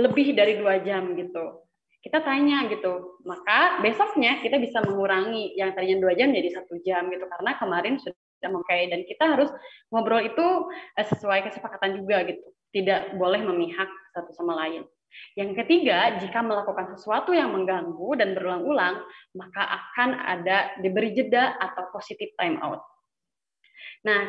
lebih 0.00 0.32
dari 0.32 0.56
dua 0.56 0.80
jam 0.80 1.12
gitu. 1.12 1.60
Kita 2.00 2.24
tanya 2.24 2.64
gitu 2.72 3.20
maka 3.28 3.84
besoknya 3.84 4.40
kita 4.40 4.56
bisa 4.56 4.80
mengurangi 4.80 5.60
yang 5.60 5.76
tadinya 5.76 6.08
dua 6.08 6.16
jam 6.16 6.32
jadi 6.32 6.56
satu 6.56 6.80
jam 6.80 7.12
gitu. 7.12 7.28
Karena 7.28 7.52
kemarin 7.60 8.00
sudah 8.00 8.48
memakai 8.48 8.88
dan 8.88 9.04
kita 9.04 9.24
harus 9.28 9.52
ngobrol 9.92 10.24
itu 10.24 10.72
eh, 10.96 11.04
sesuai 11.04 11.52
kesepakatan 11.52 12.00
juga 12.00 12.24
gitu 12.24 12.55
tidak 12.70 13.14
boleh 13.16 13.42
memihak 13.42 13.88
satu 14.14 14.32
sama 14.34 14.56
lain 14.56 14.84
Yang 15.32 15.64
ketiga, 15.64 16.20
jika 16.20 16.44
melakukan 16.44 16.92
sesuatu 16.92 17.32
yang 17.32 17.48
mengganggu 17.48 18.20
dan 18.20 18.36
berulang-ulang, 18.36 19.00
maka 19.32 19.64
akan 19.64 20.12
ada 20.12 20.76
diberi 20.84 21.16
jeda 21.16 21.56
atau 21.56 21.88
positive 21.88 22.36
time 22.36 22.60
out. 22.60 22.84
Nah, 24.04 24.28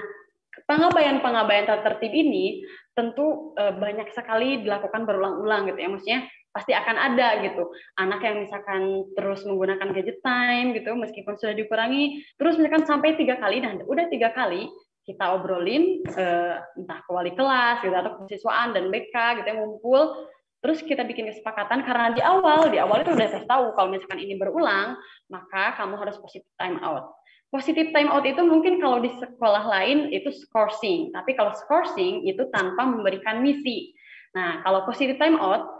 pengabaian-pengabaian 0.63 1.67
tertertib 1.67 2.13
ini 2.15 2.63
tentu 2.95 3.51
eh, 3.59 3.75
banyak 3.75 4.15
sekali 4.15 4.63
dilakukan 4.63 5.03
berulang-ulang 5.03 5.67
gitu 5.67 5.79
ya. 5.81 5.89
Maksudnya 5.91 6.19
pasti 6.57 6.73
akan 6.73 6.97
ada 6.97 7.37
gitu 7.45 7.69
anak 8.01 8.17
yang 8.25 8.41
misalkan 8.41 9.05
terus 9.13 9.45
menggunakan 9.45 9.93
gadget 9.93 10.17
time 10.25 10.73
gitu 10.73 10.89
meskipun 10.97 11.37
sudah 11.37 11.53
dikurangi 11.53 12.25
terus 12.41 12.57
misalkan 12.57 12.81
sampai 12.81 13.13
tiga 13.13 13.37
kali 13.37 13.61
dan 13.61 13.85
udah 13.85 14.09
tiga 14.09 14.33
kali 14.33 14.65
kita 15.07 15.39
obrolin 15.39 16.03
eh, 16.03 16.55
entah 16.75 16.99
ke 16.99 17.09
wali 17.09 17.31
kelas 17.31 17.79
gitu 17.79 17.95
atau 17.95 18.27
kesiswaan 18.27 18.75
dan 18.75 18.91
BK 18.91 19.15
gitu 19.41 19.47
yang 19.47 19.59
ngumpul 19.63 20.27
terus 20.59 20.83
kita 20.83 21.07
bikin 21.07 21.31
kesepakatan 21.31 21.87
karena 21.87 22.11
di 22.11 22.19
awal 22.19 22.67
di 22.67 22.77
awal 22.81 22.99
itu 22.99 23.15
udah 23.15 23.27
saya 23.31 23.47
tahu 23.47 23.71
kalau 23.77 23.93
misalkan 23.93 24.19
ini 24.19 24.35
berulang 24.35 24.99
maka 25.31 25.79
kamu 25.79 25.95
harus 25.95 26.19
positive 26.19 26.51
time 26.59 26.81
out 26.83 27.15
positive 27.47 27.95
time 27.95 28.11
out 28.11 28.27
itu 28.27 28.43
mungkin 28.43 28.83
kalau 28.83 28.99
di 28.99 29.07
sekolah 29.15 29.63
lain 29.63 30.11
itu 30.11 30.27
scoring 30.33 31.15
tapi 31.15 31.39
kalau 31.39 31.55
scoring 31.55 32.27
itu 32.27 32.43
tanpa 32.51 32.83
memberikan 32.83 33.39
misi 33.39 33.95
nah 34.35 34.59
kalau 34.65 34.83
positive 34.83 35.15
time 35.15 35.39
out 35.39 35.77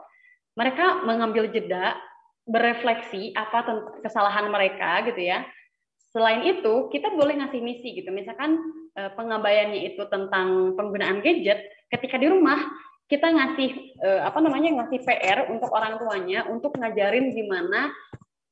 mereka 0.57 1.05
mengambil 1.05 1.45
jeda, 1.53 1.93
berefleksi 2.49 3.29
apa 3.37 3.61
kesalahan 4.01 4.49
mereka 4.49 5.05
gitu 5.05 5.21
ya. 5.21 5.45
Selain 6.09 6.41
itu, 6.49 6.89
kita 6.89 7.13
boleh 7.13 7.37
ngasih 7.37 7.61
misi 7.61 7.93
gitu. 8.01 8.09
Misalkan 8.09 8.57
eh, 8.97 9.11
pengabaiannya 9.13 9.93
itu 9.93 10.03
tentang 10.09 10.73
penggunaan 10.73 11.21
gadget, 11.21 11.61
ketika 11.93 12.17
di 12.17 12.27
rumah 12.27 12.57
kita 13.07 13.29
ngasih 13.31 13.69
eh, 14.03 14.21
apa 14.25 14.39
namanya 14.43 14.83
ngasih 14.83 14.99
PR 15.07 15.47
untuk 15.47 15.71
orang 15.71 15.95
tuanya 15.95 16.43
untuk 16.51 16.75
ngajarin 16.75 17.31
gimana 17.31 17.93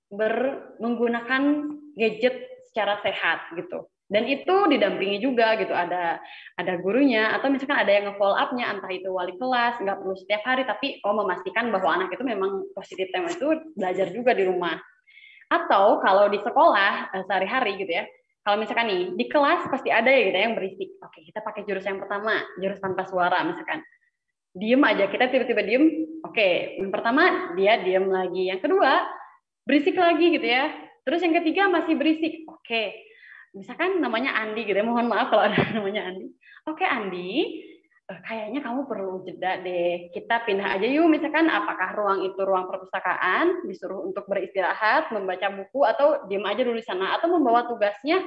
ber 0.07 0.63
menggunakan 0.79 1.75
gadget 1.97 2.55
secara 2.71 3.01
sehat 3.03 3.51
gitu. 3.59 3.89
Dan 4.05 4.29
itu 4.29 4.69
didampingi 4.69 5.17
juga 5.17 5.57
gitu. 5.57 5.73
Ada 5.73 6.21
ada 6.61 6.73
gurunya 6.77 7.33
atau 7.33 7.49
misalkan 7.49 7.81
ada 7.81 7.89
yang 7.89 8.05
nge-follow 8.13 8.37
up-nya 8.37 8.69
entah 8.69 8.91
itu 8.93 9.09
wali 9.09 9.33
kelas 9.35 9.81
nggak 9.81 9.97
perlu 9.97 10.15
setiap 10.15 10.41
hari 10.45 10.63
tapi 10.63 11.01
oh 11.01 11.15
memastikan 11.17 11.73
bahwa 11.73 11.89
anak 11.99 12.13
itu 12.13 12.21
memang 12.21 12.69
positif 12.77 13.09
tema 13.09 13.33
itu 13.33 13.59
belajar 13.73 14.07
juga 14.13 14.31
di 14.37 14.45
rumah. 14.45 14.77
Atau 15.49 15.99
kalau 16.05 16.29
di 16.31 16.39
sekolah 16.39 17.17
eh, 17.17 17.23
sehari-hari 17.27 17.81
gitu 17.81 17.91
ya 17.91 18.05
kalau 18.45 18.61
misalkan 18.61 18.85
nih 18.85 19.01
di 19.17 19.25
kelas 19.25 19.65
pasti 19.73 19.89
ada 19.89 20.05
ya 20.05 20.29
ya 20.29 20.45
yang 20.45 20.53
berisik. 20.53 21.01
Oke 21.01 21.25
kita 21.25 21.41
pakai 21.41 21.65
jurus 21.65 21.81
yang 21.81 21.97
pertama 21.97 22.37
jurus 22.61 22.77
tanpa 22.77 23.09
suara 23.09 23.41
misalkan. 23.41 23.81
Diem 24.55 24.79
aja 24.85 25.09
kita 25.09 25.27
tiba-tiba 25.33 25.65
diem 25.65 25.85
oke 26.21 26.77
yang 26.77 26.93
pertama 26.93 27.51
dia 27.57 27.81
diem 27.81 28.05
lagi. 28.05 28.53
Yang 28.53 28.69
kedua 28.69 29.01
berisik 29.65 29.97
lagi 29.97 30.37
gitu 30.37 30.45
ya. 30.45 30.69
Terus 31.01 31.25
yang 31.25 31.33
ketiga 31.41 31.73
masih 31.73 31.97
berisik 31.97 32.45
oke. 32.45 32.83
Misalkan 33.57 33.97
namanya 34.03 34.35
Andi 34.35 34.67
gitu 34.67 34.75
ya, 34.75 34.83
mohon 34.83 35.07
maaf 35.09 35.31
kalau 35.31 35.49
ada 35.49 35.57
namanya 35.79 36.11
Andi. 36.11 36.27
Oke 36.69 36.85
Andi, 36.85 37.31
kayaknya 38.05 38.61
kamu 38.61 38.85
perlu 38.85 39.25
jeda 39.25 39.61
deh. 39.65 40.13
Kita 40.13 40.45
pindah 40.45 40.77
aja 40.77 40.85
yuk, 40.85 41.09
misalkan 41.09 41.49
apakah 41.49 41.97
ruang 41.97 42.19
itu 42.25 42.37
ruang 42.37 42.69
perpustakaan, 42.69 43.65
disuruh 43.65 44.05
untuk 44.05 44.29
beristirahat, 44.29 45.09
membaca 45.09 45.49
buku, 45.49 45.81
atau 45.83 46.25
diem 46.29 46.45
aja 46.45 46.61
dulu 46.61 46.77
di 46.77 46.85
sana, 46.85 47.17
atau 47.17 47.33
membawa 47.33 47.65
tugasnya 47.65 48.21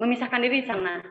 memisahkan 0.00 0.40
diri 0.40 0.64
di 0.64 0.66
sana. 0.68 1.04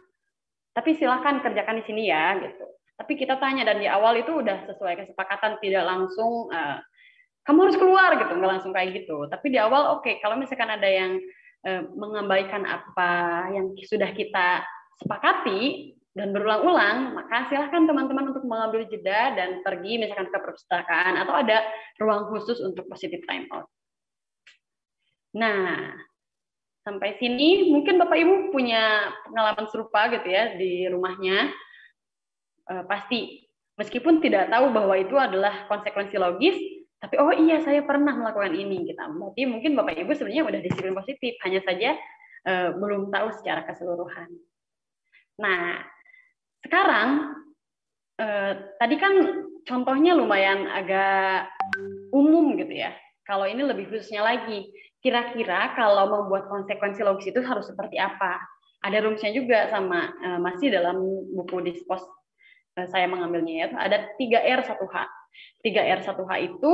Tapi 0.74 0.98
silakan 0.98 1.46
kerjakan 1.46 1.78
di 1.82 1.84
sini 1.86 2.10
ya, 2.10 2.38
gitu. 2.42 2.66
Tapi 2.98 3.14
kita 3.14 3.38
tanya 3.38 3.62
dan 3.62 3.78
di 3.78 3.86
awal 3.86 4.18
itu 4.18 4.42
udah 4.42 4.66
sesuai 4.66 5.06
kesepakatan, 5.06 5.62
tidak 5.62 5.86
langsung 5.86 6.50
uh, 6.50 6.82
kamu 7.46 7.70
harus 7.70 7.78
keluar 7.78 8.10
gitu, 8.18 8.34
nggak 8.34 8.52
langsung 8.58 8.74
kayak 8.74 9.06
gitu. 9.06 9.30
Tapi 9.30 9.54
di 9.54 9.62
awal 9.62 9.98
oke, 9.98 10.06
okay, 10.06 10.18
kalau 10.18 10.34
misalkan 10.34 10.74
ada 10.74 10.90
yang 10.90 11.22
Eh, 11.68 11.84
mengabaikan 12.00 12.64
apa 12.64 13.12
yang 13.52 13.76
sudah 13.76 14.16
kita 14.16 14.64
sepakati 15.04 15.92
dan 16.18 16.34
berulang-ulang, 16.34 17.14
maka 17.14 17.46
silahkan 17.46 17.86
teman-teman 17.86 18.34
untuk 18.34 18.42
mengambil 18.50 18.90
jeda 18.90 19.38
dan 19.38 19.62
pergi 19.62 20.02
misalkan 20.02 20.34
ke 20.34 20.38
perpustakaan 20.42 21.22
atau 21.22 21.38
ada 21.38 21.62
ruang 22.02 22.26
khusus 22.34 22.58
untuk 22.66 22.90
positive 22.90 23.22
time 23.30 23.46
out. 23.54 23.70
Nah, 25.38 25.94
sampai 26.82 27.22
sini 27.22 27.70
mungkin 27.70 28.02
Bapak 28.02 28.18
Ibu 28.18 28.50
punya 28.50 29.14
pengalaman 29.30 29.70
serupa 29.70 30.10
gitu 30.10 30.26
ya 30.26 30.58
di 30.58 30.90
rumahnya. 30.90 31.54
E, 32.66 32.74
pasti 32.90 33.46
meskipun 33.78 34.18
tidak 34.18 34.50
tahu 34.50 34.74
bahwa 34.74 34.98
itu 34.98 35.14
adalah 35.14 35.70
konsekuensi 35.70 36.18
logis, 36.18 36.58
tapi 36.98 37.22
oh 37.22 37.30
iya 37.30 37.62
saya 37.62 37.86
pernah 37.86 38.18
melakukan 38.18 38.58
ini 38.58 38.90
gitu. 38.90 38.98
Berarti 38.98 39.46
mungkin 39.46 39.78
Bapak 39.78 40.02
Ibu 40.02 40.18
sebenarnya 40.18 40.50
udah 40.50 40.60
disiplin 40.66 40.98
positif, 40.98 41.38
hanya 41.46 41.62
saja 41.62 41.94
uh, 42.50 42.70
belum 42.74 43.14
tahu 43.14 43.30
secara 43.38 43.70
keseluruhan. 43.70 44.34
Nah, 45.38 45.86
sekarang 46.66 47.38
uh, 48.22 48.54
tadi 48.82 48.96
kan 48.98 49.14
contohnya 49.68 50.16
lumayan 50.16 50.66
agak 50.72 51.52
umum 52.16 52.56
gitu 52.58 52.74
ya. 52.74 52.96
Kalau 53.28 53.44
ini 53.44 53.60
lebih 53.68 53.92
khususnya 53.92 54.24
lagi, 54.24 54.72
kira-kira 55.04 55.76
kalau 55.76 56.08
membuat 56.08 56.48
konsekuensi 56.48 57.04
logis 57.04 57.30
itu 57.30 57.44
harus 57.44 57.68
seperti 57.68 58.00
apa? 58.00 58.40
Ada 58.82 59.04
rumusnya 59.04 59.36
juga 59.36 59.68
sama 59.68 60.16
uh, 60.24 60.40
masih 60.40 60.72
dalam 60.72 60.98
buku 61.36 61.60
dispos 61.68 62.00
uh, 62.80 62.88
saya 62.88 63.06
mengambilnya 63.12 63.54
ya. 63.54 63.68
Ada 63.76 63.98
3R 64.16 64.62
1H 64.64 64.96
3R1H 65.66 66.32
itu 66.44 66.74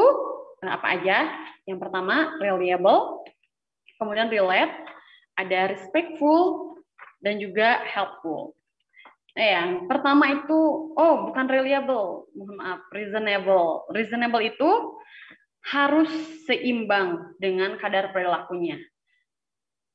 eh, 0.63 0.71
apa 0.71 0.87
aja? 0.99 1.17
Yang 1.67 1.79
pertama, 1.87 2.35
reliable, 2.39 3.23
kemudian 3.97 4.27
relate, 4.27 4.73
ada 5.39 5.71
respectful, 5.71 6.75
dan 7.23 7.39
juga 7.39 7.81
helpful. 7.87 8.51
Nah, 9.33 9.47
yang 9.49 9.69
pertama 9.89 10.29
itu, 10.29 10.59
oh 10.93 11.15
bukan 11.25 11.49
reliable, 11.49 12.29
mohon 12.37 12.53
maaf, 12.53 12.85
reasonable. 12.93 13.89
Reasonable 13.89 14.45
itu 14.45 14.69
harus 15.73 16.11
seimbang 16.45 17.33
dengan 17.41 17.79
kadar 17.81 18.13
perilakunya. 18.13 18.77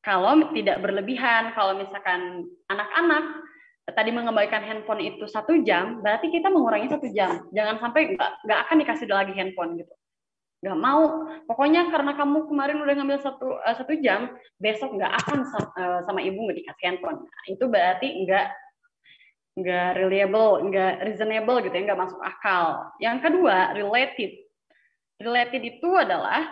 Kalau 0.03 0.51
tidak 0.51 0.83
berlebihan, 0.83 1.55
kalau 1.55 1.79
misalkan 1.79 2.51
anak-anak 2.67 3.45
tadi 3.95 4.11
mengembalikan 4.11 4.65
handphone 4.65 5.05
itu 5.05 5.25
satu 5.29 5.61
jam, 5.63 6.01
berarti 6.03 6.33
kita 6.35 6.49
mengurangi 6.51 6.89
satu 6.91 7.07
jam. 7.15 7.45
Jangan 7.55 7.79
sampai 7.79 8.17
nggak 8.17 8.33
nggak 8.43 8.61
akan 8.67 8.77
dikasih 8.83 9.07
lagi 9.07 9.33
handphone 9.39 9.79
gitu. 9.79 9.95
Nggak 10.65 10.79
mau. 10.81 11.31
Pokoknya 11.47 11.87
karena 11.93 12.17
kamu 12.19 12.51
kemarin 12.51 12.83
udah 12.83 12.95
ngambil 12.99 13.19
satu 13.23 13.61
uh, 13.61 13.75
satu 13.77 13.95
jam, 14.03 14.35
besok 14.59 14.97
nggak 14.97 15.13
akan 15.25 15.39
sama, 15.47 15.69
uh, 15.77 15.79
eh, 15.79 16.01
sama 16.09 16.21
ibu 16.25 16.39
nggak 16.43 16.59
dikasih 16.65 16.85
handphone. 16.89 17.19
Nah, 17.23 17.45
itu 17.47 17.65
berarti 17.69 18.09
nggak 18.27 18.47
nggak 19.59 19.99
reliable, 19.99 20.63
nggak 20.71 20.93
reasonable 21.03 21.59
gitu 21.67 21.75
ya, 21.75 21.83
nggak 21.91 22.03
masuk 22.07 22.21
akal. 22.23 22.95
Yang 23.03 23.19
kedua, 23.27 23.75
related. 23.75 24.33
Related 25.19 25.63
itu 25.67 25.91
adalah 25.99 26.47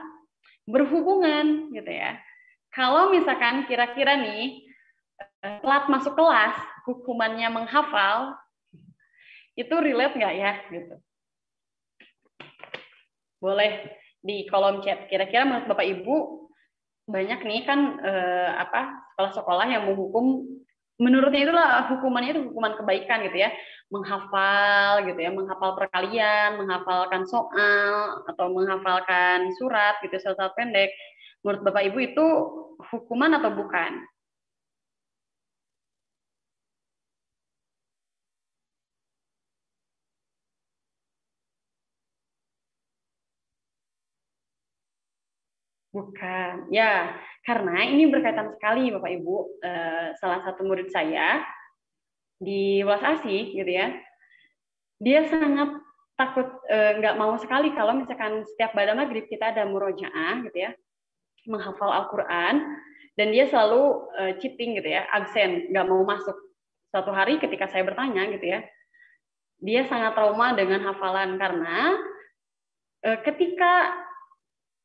berhubungan 0.66 1.70
gitu 1.70 1.86
ya. 1.90 2.18
Kalau 2.74 3.14
misalkan 3.14 3.64
kira-kira 3.70 4.18
nih 4.18 4.66
eh, 5.46 5.58
telat 5.62 5.86
masuk 5.86 6.18
kelas, 6.18 6.58
hukumannya 6.84 7.48
menghafal, 7.48 8.34
itu 9.54 9.72
relate 9.72 10.18
nggak 10.18 10.34
ya? 10.34 10.52
Gitu. 10.68 10.96
Boleh 13.38 13.94
di 14.18 14.44
kolom 14.50 14.82
chat. 14.82 15.06
Kira-kira 15.06 15.46
menurut 15.46 15.70
Bapak 15.70 15.86
Ibu 15.86 16.16
banyak 17.06 17.40
nih 17.46 17.62
kan 17.62 18.02
eh, 18.02 18.50
apa 18.58 19.06
sekolah-sekolah 19.14 19.66
yang 19.70 19.86
menghukum 19.86 20.42
menurutnya 20.96 21.40
itulah 21.48 21.68
hukumannya 21.92 22.30
itu 22.36 22.42
hukuman 22.50 22.72
kebaikan 22.76 23.24
gitu 23.28 23.38
ya. 23.40 23.50
Menghafal 23.86 25.06
gitu 25.06 25.20
ya 25.22 25.30
menghafal 25.30 25.78
perkalian 25.78 26.58
menghafalkan 26.58 27.22
soal 27.22 28.26
atau 28.26 28.46
menghafalkan 28.50 29.54
surat 29.54 30.00
gitu 30.02 30.18
surat-surat 30.18 30.52
pendek. 30.58 30.90
Menurut 31.46 31.62
bapak 31.62 31.94
ibu 31.94 31.98
itu 32.02 32.26
hukuman 32.90 33.38
atau 33.38 33.54
bukan 33.54 34.02
Bukan, 45.96 46.68
ya 46.68 47.16
karena 47.40 47.88
ini 47.88 48.04
berkaitan 48.12 48.52
sekali 48.52 48.92
Bapak 48.92 49.16
Ibu. 49.16 49.36
Eh, 49.64 50.06
salah 50.20 50.44
satu 50.44 50.60
murid 50.68 50.92
saya 50.92 51.40
di 52.36 52.84
Welas 52.84 53.16
Asih 53.16 53.56
gitu 53.56 53.70
ya, 53.72 53.96
dia 55.00 55.24
sangat 55.24 55.72
takut 56.20 56.52
eh, 56.68 57.00
nggak 57.00 57.16
mau 57.16 57.32
sekali 57.40 57.72
kalau 57.72 57.96
misalkan 57.96 58.44
setiap 58.44 58.76
pada 58.76 58.92
maghrib 58.92 59.24
kita 59.24 59.56
ada 59.56 59.64
murojaah 59.64 60.44
gitu 60.44 60.68
ya, 60.68 60.76
menghafal 61.48 61.88
Al-Quran. 61.88 62.60
Dan 63.16 63.32
dia 63.32 63.48
selalu 63.48 64.12
eh, 64.20 64.32
cheating 64.36 64.76
gitu 64.76 65.00
ya, 65.00 65.08
absen, 65.16 65.72
nggak 65.72 65.86
mau 65.88 66.04
masuk. 66.04 66.36
Suatu 66.92 67.08
hari 67.08 67.40
ketika 67.40 67.72
saya 67.72 67.88
bertanya 67.88 68.28
gitu 68.36 68.44
ya, 68.44 68.60
dia 69.64 69.88
sangat 69.88 70.12
trauma 70.12 70.52
dengan 70.52 70.84
hafalan 70.84 71.40
karena 71.40 71.96
ketika 73.22 73.94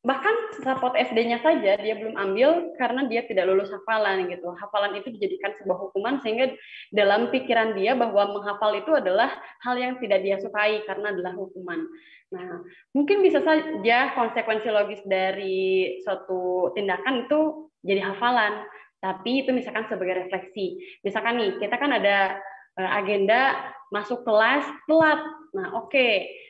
bahkan 0.02 0.34
rapot 0.66 0.98
SD-nya 0.98 1.38
saja 1.46 1.78
dia 1.78 1.94
belum 1.94 2.18
ambil 2.18 2.74
karena 2.82 3.06
dia 3.06 3.22
tidak 3.30 3.46
lulus 3.46 3.70
hafalan 3.70 4.26
gitu. 4.34 4.50
Hafalan 4.58 4.98
itu 4.98 5.14
dijadikan 5.14 5.54
sebuah 5.62 5.78
hukuman 5.78 6.18
sehingga 6.26 6.58
dalam 6.90 7.30
pikiran 7.30 7.78
dia 7.78 7.94
bahwa 7.94 8.34
menghafal 8.34 8.74
itu 8.74 8.90
adalah 8.98 9.30
hal 9.62 9.78
yang 9.78 10.02
tidak 10.02 10.26
dia 10.26 10.42
sukai 10.42 10.82
karena 10.90 11.14
adalah 11.14 11.38
hukuman. 11.38 11.86
Nah, 12.34 12.66
mungkin 12.98 13.22
bisa 13.22 13.46
saja 13.46 14.18
konsekuensi 14.18 14.70
logis 14.74 15.02
dari 15.06 16.02
suatu 16.02 16.74
tindakan 16.74 17.30
itu 17.30 17.70
jadi 17.86 18.02
hafalan, 18.02 18.66
tapi 19.06 19.46
itu 19.46 19.54
misalkan 19.54 19.86
sebagai 19.86 20.26
refleksi. 20.26 20.82
Misalkan 21.06 21.38
nih, 21.38 21.62
kita 21.62 21.78
kan 21.78 21.94
ada 21.94 22.42
eh, 22.80 22.92
agenda 22.98 23.54
masuk 23.94 24.26
kelas 24.26 24.66
telat. 24.90 25.22
Nah, 25.54 25.78
oke. 25.78 25.94
Okay 25.94 26.50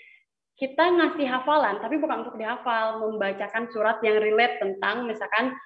kita 0.61 0.93
ngasih 0.93 1.25
hafalan, 1.25 1.81
tapi 1.81 1.97
bukan 1.97 2.21
untuk 2.21 2.37
dihafal, 2.37 3.01
membacakan 3.01 3.65
surat 3.73 3.97
yang 4.05 4.21
relate 4.21 4.61
tentang 4.61 5.09
misalkan 5.09 5.57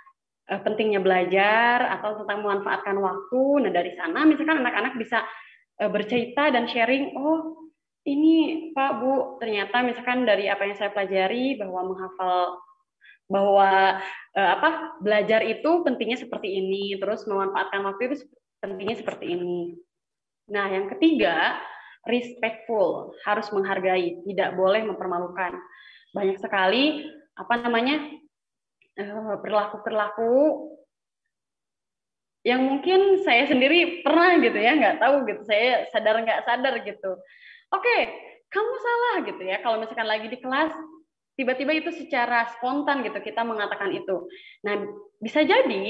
uh, 0.47 0.61
pentingnya 0.63 1.03
belajar 1.03 1.99
atau 1.99 2.23
tentang 2.23 2.47
memanfaatkan 2.47 2.95
waktu. 3.03 3.43
Nah 3.67 3.71
dari 3.75 3.91
sana 3.99 4.23
misalkan 4.23 4.63
anak-anak 4.63 4.95
bisa 4.95 5.19
uh, 5.83 5.91
bercerita 5.91 6.47
dan 6.47 6.71
sharing, 6.71 7.11
oh 7.19 7.67
ini 8.07 8.71
Pak 8.71 8.91
Bu 9.03 9.35
ternyata 9.43 9.83
misalkan 9.83 10.23
dari 10.23 10.47
apa 10.47 10.63
yang 10.63 10.79
saya 10.79 10.95
pelajari 10.95 11.59
bahwa 11.59 11.91
menghafal 11.91 12.55
bahwa 13.27 13.99
uh, 14.31 14.49
apa 14.55 14.95
belajar 15.03 15.43
itu 15.43 15.83
pentingnya 15.83 16.23
seperti 16.23 16.55
ini, 16.55 16.95
terus 17.03 17.27
memanfaatkan 17.27 17.83
waktu 17.83 18.15
itu 18.15 18.23
pentingnya 18.63 18.95
seperti 19.03 19.27
ini. 19.27 19.75
Nah 20.55 20.71
yang 20.71 20.87
ketiga 20.87 21.59
respectful, 22.05 23.17
harus 23.25 23.49
menghargai, 23.49 24.21
tidak 24.25 24.53
boleh 24.53 24.85
mempermalukan. 24.85 25.57
Banyak 26.13 26.37
sekali 26.39 27.09
apa 27.35 27.53
namanya 27.59 27.99
eh, 28.95 29.35
perilaku-perilaku 29.43 30.33
yang 32.45 32.61
mungkin 32.61 33.25
saya 33.25 33.49
sendiri 33.49 34.05
pernah 34.05 34.37
gitu 34.37 34.55
ya 34.55 34.77
nggak 34.77 35.01
tahu 35.01 35.25
gitu 35.25 35.41
saya 35.49 35.89
sadar 35.89 36.21
nggak 36.21 36.45
sadar 36.45 36.77
gitu 36.85 37.17
oke 37.73 37.97
kamu 38.53 38.73
salah 38.77 39.15
gitu 39.25 39.41
ya 39.41 39.57
kalau 39.65 39.81
misalkan 39.81 40.05
lagi 40.05 40.29
di 40.29 40.37
kelas 40.37 40.71
tiba-tiba 41.35 41.73
itu 41.73 41.89
secara 41.91 42.47
spontan 42.53 43.01
gitu 43.01 43.17
kita 43.19 43.41
mengatakan 43.41 43.89
itu 43.91 44.29
nah 44.61 44.77
bisa 45.17 45.41
jadi 45.41 45.83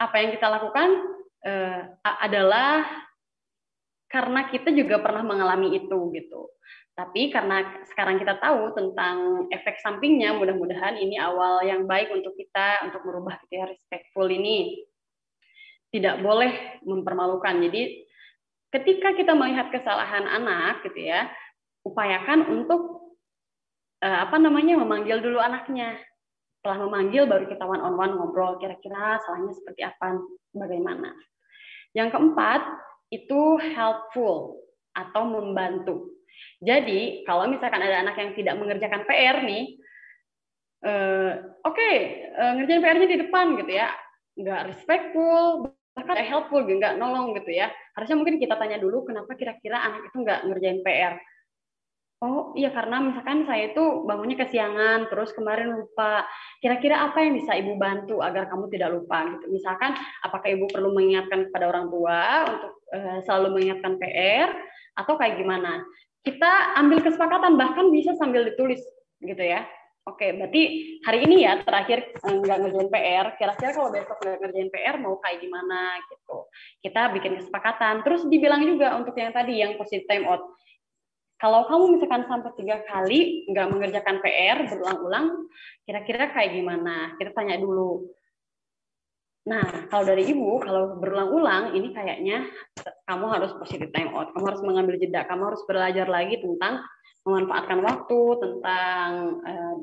apa 0.00 0.16
yang 0.16 0.30
kita 0.32 0.48
lakukan 0.48 0.88
uh, 1.44 1.80
adalah 2.02 2.88
karena 4.08 4.48
kita 4.48 4.72
juga 4.72 4.98
pernah 5.04 5.20
mengalami 5.20 5.76
itu 5.76 5.98
gitu. 6.16 6.48
Tapi 6.98 7.30
karena 7.30 7.62
sekarang 7.86 8.18
kita 8.18 8.42
tahu 8.42 8.74
tentang 8.74 9.46
efek 9.54 9.78
sampingnya, 9.78 10.34
mudah-mudahan 10.34 10.98
ini 10.98 11.14
awal 11.14 11.62
yang 11.62 11.86
baik 11.86 12.10
untuk 12.10 12.34
kita 12.34 12.82
untuk 12.90 13.06
merubah 13.06 13.38
gitu 13.46 13.62
ya 13.62 13.70
respectful 13.70 14.26
ini. 14.26 14.82
Tidak 15.94 16.18
boleh 16.18 16.82
mempermalukan. 16.82 17.54
Jadi 17.70 18.02
ketika 18.74 19.14
kita 19.14 19.32
melihat 19.38 19.70
kesalahan 19.70 20.26
anak 20.26 20.82
gitu 20.90 21.06
ya, 21.06 21.30
upayakan 21.86 22.50
untuk 22.50 23.14
uh, 24.02 24.18
apa 24.26 24.36
namanya 24.42 24.82
memanggil 24.82 25.22
dulu 25.22 25.38
anaknya. 25.38 26.02
Setelah 26.58 26.82
memanggil 26.90 27.30
baru 27.30 27.46
kita 27.46 27.62
one 27.62 27.78
on 27.78 27.94
one 27.94 28.18
ngobrol 28.18 28.58
kira-kira 28.58 29.22
salahnya 29.22 29.54
seperti 29.54 29.86
apa, 29.86 30.18
bagaimana. 30.50 31.14
Yang 31.94 32.18
keempat, 32.18 32.60
itu 33.08 33.40
helpful 33.60 34.60
atau 34.92 35.22
membantu. 35.24 36.18
Jadi 36.62 37.24
kalau 37.26 37.48
misalkan 37.50 37.82
ada 37.82 38.02
anak 38.02 38.16
yang 38.18 38.30
tidak 38.34 38.54
mengerjakan 38.58 39.02
PR 39.08 39.42
nih, 39.42 39.64
eh, 40.86 41.32
oke 41.64 41.74
okay, 41.74 41.96
eh, 42.30 42.52
ngerjain 42.58 42.82
PR-nya 42.82 43.08
di 43.08 43.18
depan 43.26 43.58
gitu 43.58 43.72
ya, 43.72 43.88
nggak 44.38 44.74
respectful, 44.74 45.72
bahkan 45.98 46.22
helpful, 46.22 46.62
nggak 46.62 46.94
nolong 46.98 47.34
gitu 47.38 47.50
ya. 47.50 47.70
Harusnya 47.98 48.16
mungkin 48.18 48.38
kita 48.38 48.54
tanya 48.54 48.78
dulu 48.78 49.02
kenapa 49.02 49.34
kira-kira 49.34 49.82
anak 49.82 50.06
itu 50.06 50.16
nggak 50.22 50.40
ngerjain 50.46 50.80
PR. 50.86 51.14
Oh 52.18 52.50
iya 52.58 52.74
karena 52.74 52.98
misalkan 52.98 53.46
saya 53.46 53.70
itu 53.70 54.02
bangunnya 54.02 54.34
kesiangan, 54.42 55.06
terus 55.06 55.30
kemarin 55.38 55.70
lupa. 55.70 56.26
Kira-kira 56.58 57.06
apa 57.06 57.22
yang 57.22 57.38
bisa 57.38 57.54
ibu 57.54 57.78
bantu 57.78 58.18
agar 58.18 58.50
kamu 58.50 58.66
tidak 58.74 58.90
lupa 58.90 59.38
gitu? 59.38 59.46
Misalkan 59.54 59.94
apakah 60.26 60.50
ibu 60.50 60.66
perlu 60.66 60.90
mengingatkan 60.98 61.46
kepada 61.46 61.70
orang 61.70 61.86
tua 61.86 62.42
untuk 62.50 62.72
uh, 62.90 63.18
selalu 63.22 63.54
mengingatkan 63.54 64.02
PR 64.02 64.50
atau 64.98 65.14
kayak 65.14 65.38
gimana? 65.38 65.86
Kita 66.26 66.74
ambil 66.82 67.06
kesepakatan 67.06 67.54
bahkan 67.54 67.86
bisa 67.94 68.10
sambil 68.18 68.50
ditulis 68.50 68.82
gitu 69.22 69.38
ya. 69.38 69.62
Oke, 70.02 70.34
berarti 70.34 70.62
hari 71.06 71.22
ini 71.22 71.46
ya 71.46 71.62
terakhir 71.62 72.18
eh, 72.18 72.34
nggak 72.34 72.58
ngerjain 72.66 72.90
PR. 72.90 73.26
Kira-kira 73.38 73.70
kalau 73.78 73.94
besok 73.94 74.18
nggak 74.18 74.42
ngerjain 74.42 74.70
PR 74.74 74.96
mau 74.98 75.22
kayak 75.22 75.38
gimana 75.38 76.02
gitu. 76.10 76.50
Kita 76.82 77.14
bikin 77.14 77.38
kesepakatan. 77.38 78.02
Terus 78.02 78.26
dibilang 78.26 78.66
juga 78.66 78.98
untuk 78.98 79.14
yang 79.14 79.30
tadi 79.30 79.62
yang 79.62 79.78
positive 79.78 80.10
time 80.10 80.26
out 80.26 80.42
kalau 81.38 81.70
kamu 81.70 81.84
misalkan 81.94 82.26
sampai 82.26 82.50
tiga 82.58 82.82
kali 82.90 83.46
nggak 83.46 83.70
mengerjakan 83.70 84.18
PR 84.18 84.58
berulang-ulang, 84.66 85.26
kira-kira 85.86 86.34
kayak 86.34 86.50
gimana? 86.50 87.14
Kita 87.14 87.30
tanya 87.30 87.54
dulu. 87.62 88.10
Nah, 89.46 89.86
kalau 89.88 90.04
dari 90.04 90.26
ibu, 90.28 90.58
kalau 90.60 90.98
berulang-ulang, 90.98 91.78
ini 91.78 91.94
kayaknya 91.94 92.44
kamu 93.06 93.24
harus 93.30 93.54
positive 93.54 93.94
time 93.94 94.10
out. 94.12 94.34
Kamu 94.34 94.44
harus 94.50 94.62
mengambil 94.66 94.98
jeda. 94.98 95.24
Kamu 95.24 95.54
harus 95.54 95.62
belajar 95.64 96.10
lagi 96.10 96.42
tentang 96.42 96.82
memanfaatkan 97.22 97.80
waktu, 97.86 98.20
tentang 98.42 99.08
eh, 99.46 99.74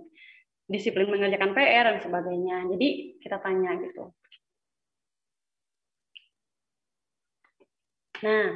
disiplin 0.68 1.08
mengerjakan 1.08 1.56
PR 1.56 1.88
dan 1.88 1.98
sebagainya. 2.04 2.58
Jadi 2.68 3.18
kita 3.24 3.40
tanya 3.40 3.80
gitu. 3.80 4.12
Nah, 8.22 8.48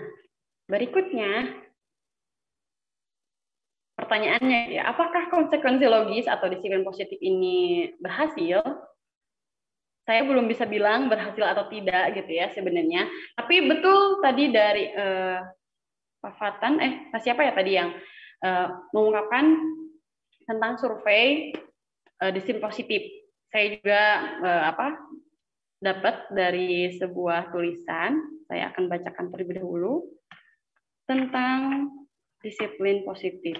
berikutnya 0.67 1.31
pertanyaannya 4.09 4.73
ya, 4.73 4.89
apakah 4.89 5.29
konsekuensi 5.29 5.85
logis 5.85 6.25
atau 6.25 6.49
disiplin 6.49 6.81
positif 6.81 7.21
ini 7.21 7.93
berhasil? 8.01 8.65
Saya 10.09 10.25
belum 10.25 10.49
bisa 10.49 10.65
bilang 10.65 11.13
berhasil 11.13 11.45
atau 11.45 11.69
tidak 11.69 12.17
gitu 12.17 12.33
ya 12.33 12.49
sebenarnya. 12.49 13.05
Tapi 13.37 13.69
betul 13.69 14.17
tadi 14.25 14.49
dari 14.49 14.89
uh, 14.97 15.45
Pak 16.25 16.33
Fatan, 16.41 16.81
eh 16.81 16.93
siapa 17.21 17.45
ya 17.45 17.53
tadi 17.53 17.77
yang 17.77 17.93
uh, 18.41 18.89
mengungkapkan 18.97 19.45
tentang 20.49 20.81
survei 20.81 21.53
uh, 22.25 22.33
disiplin 22.33 22.65
positif. 22.65 23.05
Saya 23.53 23.77
juga 23.77 24.03
uh, 24.41 24.63
apa 24.73 24.97
dapat 25.77 26.33
dari 26.33 26.89
sebuah 26.97 27.53
tulisan, 27.53 28.17
saya 28.49 28.73
akan 28.73 28.89
bacakan 28.89 29.29
terlebih 29.29 29.61
dahulu 29.61 30.09
tentang 31.05 31.93
disiplin 32.41 33.05
positif. 33.05 33.53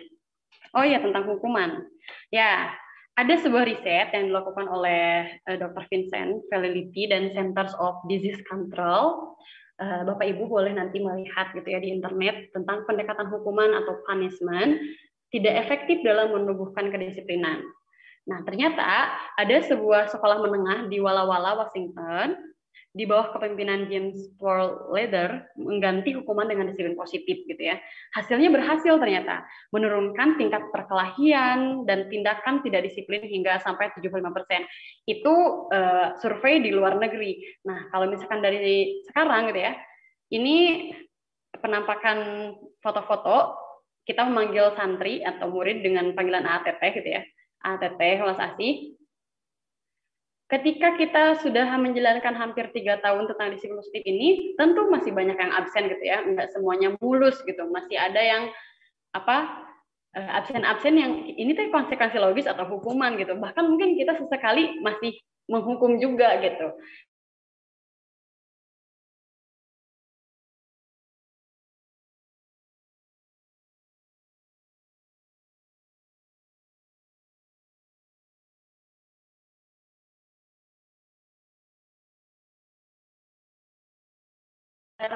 Oh 0.77 0.85
iya 0.85 1.01
tentang 1.01 1.25
hukuman. 1.25 1.85
Ya, 2.29 2.73
ada 3.19 3.33
sebuah 3.35 3.67
riset 3.67 4.15
yang 4.15 4.31
dilakukan 4.31 4.69
oleh 4.69 5.27
eh, 5.43 5.57
Dr. 5.59 5.83
Vincent 5.91 6.45
Validity 6.47 7.11
dan 7.11 7.33
Centers 7.35 7.75
of 7.81 7.99
Disease 8.07 8.39
Control. 8.47 9.35
Uh, 9.79 10.03
Bapak 10.03 10.27
Ibu 10.35 10.51
boleh 10.51 10.75
nanti 10.75 10.99
melihat 10.99 11.55
gitu 11.55 11.63
ya 11.71 11.79
di 11.79 11.87
internet 11.87 12.51
tentang 12.51 12.83
pendekatan 12.83 13.31
hukuman 13.31 13.79
atau 13.79 13.95
punishment 14.03 14.75
tidak 15.31 15.55
efektif 15.55 16.03
dalam 16.03 16.35
menumbuhkan 16.35 16.91
kedisiplinan. 16.91 17.63
Nah, 18.27 18.43
ternyata 18.43 19.15
ada 19.39 19.57
sebuah 19.63 20.11
sekolah 20.11 20.43
menengah 20.43 20.91
di 20.91 20.99
Walla 20.99 21.23
Walla, 21.23 21.63
Washington, 21.63 22.35
di 22.89 23.05
bawah 23.05 23.29
kepemimpinan 23.37 23.85
James 23.85 24.33
Paul 24.41 24.89
Leather 24.89 25.45
mengganti 25.61 26.17
hukuman 26.17 26.49
dengan 26.49 26.73
disiplin 26.73 26.97
positif 26.97 27.45
gitu 27.45 27.61
ya. 27.61 27.77
Hasilnya 28.17 28.49
berhasil 28.49 28.97
ternyata 28.97 29.45
menurunkan 29.69 30.41
tingkat 30.41 30.73
perkelahian 30.73 31.85
dan 31.85 32.09
tindakan 32.09 32.65
tidak 32.65 32.89
disiplin 32.89 33.21
hingga 33.21 33.61
sampai 33.61 33.93
75%. 33.93 34.09
Itu 35.05 35.33
uh, 35.69 36.17
survei 36.17 36.65
di 36.65 36.73
luar 36.73 36.97
negeri. 36.97 37.37
Nah, 37.69 37.93
kalau 37.93 38.09
misalkan 38.09 38.41
dari 38.41 39.05
sekarang 39.05 39.53
gitu 39.53 39.61
ya. 39.61 39.73
Ini 40.29 40.57
penampakan 41.57 42.53
foto-foto 42.85 43.57
kita 44.05 44.25
memanggil 44.25 44.73
santri 44.73 45.21
atau 45.21 45.49
murid 45.49 45.85
dengan 45.85 46.13
panggilan 46.17 46.45
ATT 46.45 46.81
gitu 47.01 47.09
ya. 47.17 47.21
ATT 47.65 48.01
Holas 48.21 48.41
Asih 48.41 48.97
ketika 50.49 50.97
kita 50.97 51.23
sudah 51.45 51.69
menjalankan 51.77 52.33
hampir 52.33 52.73
tiga 52.73 52.97
tahun 52.99 53.29
tentang 53.29 53.53
disiplin 53.53 53.77
positif 53.77 54.01
ini, 54.03 54.57
tentu 54.57 54.89
masih 54.89 55.13
banyak 55.13 55.37
yang 55.37 55.53
absen 55.53 55.85
gitu 55.87 56.03
ya, 56.03 56.25
nggak 56.25 56.49
semuanya 56.51 56.97
mulus 56.97 57.37
gitu, 57.45 57.69
masih 57.69 57.95
ada 57.95 58.17
yang 58.17 58.43
apa 59.13 59.65
eh, 60.17 60.29
absen-absen 60.41 60.97
yang 60.97 61.11
ini 61.37 61.53
tuh 61.53 61.69
konsekuensi 61.69 62.17
logis 62.17 62.49
atau 62.49 62.65
hukuman 62.65 63.13
gitu, 63.21 63.37
bahkan 63.37 63.69
mungkin 63.69 63.93
kita 63.93 64.17
sesekali 64.17 64.81
masih 64.81 65.13
menghukum 65.45 66.01
juga 66.01 66.37
gitu. 66.41 66.73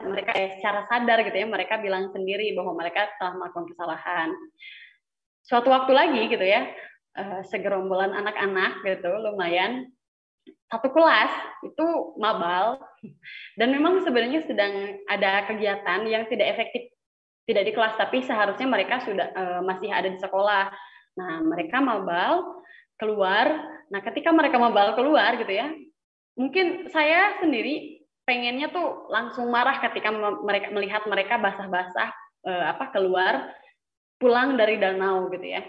Mereka 0.02 0.34
eh, 0.34 0.58
secara 0.58 0.90
sadar 0.90 1.22
gitu 1.28 1.38
ya 1.38 1.46
mereka 1.46 1.78
bilang 1.78 2.10
sendiri 2.10 2.56
bahwa 2.58 2.74
mereka 2.74 3.06
telah 3.22 3.38
melakukan 3.38 3.70
kesalahan. 3.70 4.30
Suatu 5.44 5.70
waktu 5.70 5.92
lagi 5.94 6.22
gitu 6.32 6.42
ya 6.42 6.72
uh, 7.20 7.42
segerombolan 7.52 8.16
anak-anak 8.16 8.82
gitu 8.88 9.12
lumayan 9.12 9.92
satu 10.72 10.90
kelas 10.90 11.32
itu 11.62 11.86
mabal 12.18 12.82
dan 13.60 13.70
memang 13.70 14.02
sebenarnya 14.02 14.42
sedang 14.48 15.04
ada 15.06 15.46
kegiatan 15.46 16.02
yang 16.10 16.26
tidak 16.32 16.58
efektif 16.58 16.90
tidak 17.44 17.64
di 17.68 17.72
kelas 17.76 17.94
tapi 18.00 18.24
seharusnya 18.24 18.68
mereka 18.68 19.04
sudah 19.04 19.28
uh, 19.36 19.62
masih 19.62 19.92
ada 19.92 20.08
di 20.08 20.20
sekolah. 20.20 20.72
Nah, 21.14 21.44
mereka 21.44 21.84
mabal 21.84 22.64
keluar. 22.96 23.52
Nah, 23.92 24.02
ketika 24.02 24.32
mereka 24.32 24.58
mabal 24.58 24.96
keluar 24.96 25.36
gitu 25.36 25.52
ya, 25.52 25.70
mungkin 26.40 26.88
saya 26.90 27.38
sendiri 27.44 27.93
pengennya 28.24 28.72
tuh 28.72 29.08
langsung 29.12 29.52
marah 29.52 29.80
ketika 29.84 30.10
mereka 30.44 30.68
melihat 30.72 31.04
mereka 31.08 31.36
basah-basah 31.40 32.10
uh, 32.48 32.66
apa 32.76 32.92
keluar 32.96 33.52
pulang 34.20 34.56
dari 34.56 34.80
danau 34.80 35.28
gitu 35.32 35.44
ya. 35.44 35.64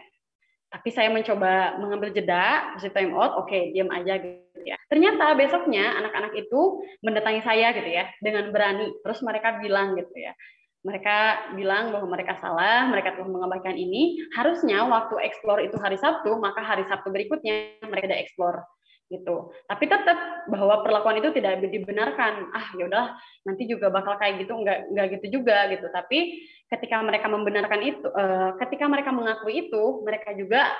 Tapi 0.70 0.90
saya 0.90 1.07
mencoba 1.07 1.78
mengambil 1.78 2.11
jeda, 2.11 2.74
kasih 2.74 2.90
time 2.90 3.14
out, 3.14 3.38
oke, 3.38 3.46
okay, 3.46 3.70
diam 3.70 3.90
aja 3.94 4.18
gitu 4.18 4.59
ya. 4.66 4.74
Ternyata 4.90 5.38
besoknya 5.38 6.02
anak-anak 6.02 6.34
itu 6.34 6.82
mendatangi 6.98 7.46
saya 7.46 7.70
gitu 7.78 7.90
ya 7.90 8.11
dengan 8.18 8.50
berani. 8.50 8.90
Terus 9.07 9.22
mereka 9.22 9.62
bilang 9.62 9.94
gitu 9.94 10.14
ya. 10.18 10.34
Mereka 10.82 11.55
bilang 11.55 11.94
bahwa 11.94 12.11
mereka 12.11 12.36
salah, 12.42 12.90
mereka 12.90 13.14
telah 13.14 13.30
mengabaikan 13.30 13.78
ini. 13.78 14.18
Harusnya 14.34 14.82
waktu 14.84 15.14
eksplor 15.22 15.62
itu 15.62 15.78
hari 15.78 15.94
Sabtu, 15.94 16.34
maka 16.42 16.61
hari 16.61 16.84
Sabtu 16.90 17.09
berikutnya 17.09 17.78
mereka 17.86 18.11
ada 18.11 18.18
eksplor 18.18 18.66
gitu. 19.12 19.52
Tapi 19.68 19.84
tetap 19.84 20.48
bahwa 20.48 20.80
perlakuan 20.80 21.20
itu 21.20 21.28
tidak 21.36 21.61
dibenarkan. 21.61 22.48
Ah, 22.57 22.72
ya 22.76 22.88
udah 22.88 23.07
nanti 23.44 23.68
juga 23.68 23.92
bakal 23.92 24.16
kayak 24.16 24.44
gitu, 24.44 24.57
enggak 24.57 24.88
enggak 24.88 25.07
gitu 25.18 25.26
juga 25.40 25.68
gitu. 25.68 25.86
Tapi 25.92 26.48
ketika 26.72 26.96
mereka 27.05 27.26
membenarkan 27.28 27.80
itu, 27.84 28.07
uh, 28.09 28.57
ketika 28.64 28.88
mereka 28.88 29.11
mengakui 29.12 29.68
itu, 29.68 29.82
mereka 30.02 30.32
juga 30.32 30.72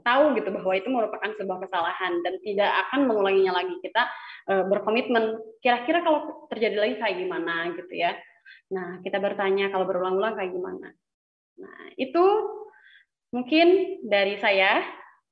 tahu 0.00 0.38
gitu 0.38 0.48
bahwa 0.54 0.72
itu 0.78 0.88
merupakan 0.88 1.30
sebuah 1.34 1.58
kesalahan 1.66 2.12
dan 2.22 2.34
tidak 2.46 2.70
akan 2.88 3.10
mengulanginya 3.10 3.58
lagi. 3.58 3.74
Kita 3.82 4.02
uh, 4.54 4.64
berkomitmen 4.70 5.38
kira-kira 5.58 6.06
kalau 6.06 6.46
terjadi 6.48 6.76
lagi 6.78 6.94
kayak 7.02 7.16
gimana 7.18 7.74
gitu 7.74 7.94
ya. 7.94 8.14
Nah, 8.70 9.02
kita 9.02 9.18
bertanya 9.18 9.70
kalau 9.74 9.86
berulang-ulang 9.86 10.38
kayak 10.38 10.54
gimana. 10.54 10.94
Nah, 11.60 11.78
itu 11.98 12.24
mungkin 13.34 13.98
dari 14.06 14.38
saya 14.38 14.82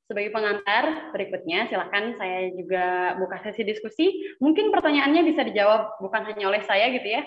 sebagai 0.09 0.32
pengantar 0.32 1.12
berikutnya, 1.12 1.68
silakan 1.68 2.16
saya 2.16 2.48
juga 2.56 3.14
buka 3.20 3.44
sesi 3.44 3.61
diskusi. 3.61 4.24
Mungkin 4.40 4.72
pertanyaannya 4.72 5.20
bisa 5.20 5.44
dijawab 5.44 6.00
bukan 6.00 6.24
hanya 6.32 6.48
oleh 6.48 6.64
saya 6.64 6.88
gitu 6.96 7.04
ya, 7.04 7.22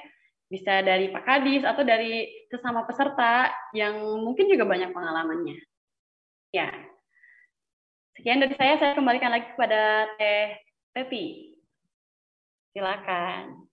bisa 0.49 0.82
dari 0.82 1.13
Pak 1.13 1.23
Kadis 1.23 1.61
atau 1.61 1.86
dari 1.86 2.25
sesama 2.49 2.84
peserta 2.89 3.53
yang 3.77 4.01
mungkin 4.25 4.49
juga 4.49 4.65
banyak 4.65 4.89
pengalamannya. 4.91 5.61
Ya, 6.51 6.73
sekian 8.17 8.41
dari 8.41 8.57
saya. 8.57 8.82
Saya 8.82 8.97
kembalikan 8.97 9.29
lagi 9.29 9.47
kepada 9.53 10.09
Teh 10.17 10.57
Teti. 10.91 11.55
Silakan. 12.73 13.70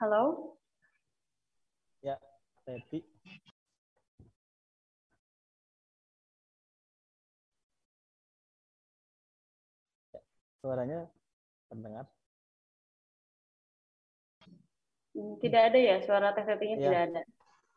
Halo? 0.00 0.56
Ya, 2.00 2.16
Teti. 2.64 3.04
Ya, 10.16 10.20
suaranya 10.64 11.04
terdengar? 11.68 12.08
Hmm, 15.12 15.36
tidak 15.44 15.68
ada 15.68 15.76
ya, 15.76 15.96
suara 16.00 16.32
Teh 16.32 16.48
Tetinya 16.48 16.76
ya, 16.80 16.84
tidak 16.88 17.02
ada. 17.12 17.20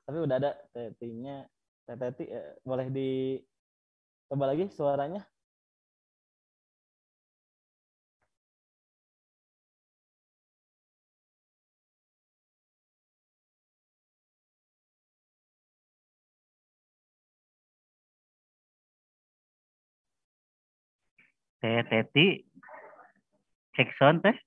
Tapi 0.07 0.17
udah 0.23 0.35
ada 0.39 0.51
Tetinya. 0.71 1.43
Teh 1.83 1.95
Teti, 1.99 2.23
eh, 2.31 2.55
boleh 2.63 2.87
di 2.87 3.35
coba 4.31 4.47
lagi 4.47 4.71
suaranya? 4.71 5.27
Teh 21.63 21.79
Teti 21.87 22.27
teh. 23.71 24.37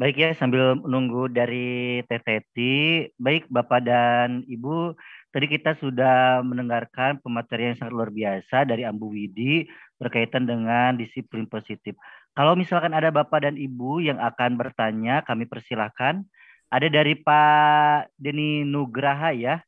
Baik 0.00 0.16
ya, 0.16 0.30
sambil 0.40 0.72
menunggu 0.80 1.28
dari 1.28 2.00
Teti, 2.08 3.04
baik 3.20 3.52
Bapak 3.52 3.84
dan 3.84 4.40
Ibu, 4.48 4.96
tadi 5.28 5.46
kita 5.52 5.76
sudah 5.76 6.40
mendengarkan 6.40 7.20
pematerian 7.20 7.76
yang 7.76 7.78
sangat 7.78 7.92
luar 7.92 8.08
biasa 8.10 8.64
dari 8.64 8.88
Ambu 8.88 9.12
Widi 9.12 9.68
berkaitan 10.00 10.48
dengan 10.48 10.96
disiplin 10.96 11.44
positif. 11.44 11.92
Kalau 12.32 12.56
misalkan 12.56 12.96
ada 12.96 13.12
Bapak 13.12 13.44
dan 13.44 13.60
Ibu 13.60 14.00
yang 14.00 14.16
akan 14.16 14.56
bertanya, 14.56 15.20
kami 15.28 15.44
persilahkan. 15.44 16.24
Ada 16.72 16.88
dari 16.88 17.12
Pak 17.20 18.16
Deni 18.16 18.64
Nugraha 18.64 19.36
ya, 19.36 19.60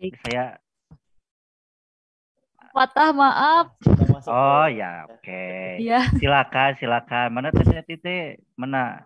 saya 0.00 0.56
patah 2.72 3.12
maaf. 3.12 3.66
Oh 4.24 4.64
ya, 4.70 5.04
oke. 5.10 5.20
Okay. 5.20 5.84
Ya. 5.84 6.08
Silakan, 6.16 6.72
silakan. 6.80 7.28
Mana 7.36 7.52
teh 7.52 7.64
teh 7.84 8.40
Mana? 8.56 9.04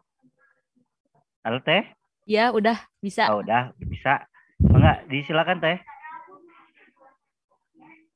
Halo 1.43 1.59
teh? 1.67 1.83
Ya, 2.31 2.55
udah 2.55 2.79
bisa. 3.03 3.27
Oh, 3.35 3.43
udah 3.43 3.75
bisa. 3.83 4.23
Enggak, 4.63 5.03
disilakan 5.11 5.59
teh. 5.59 5.79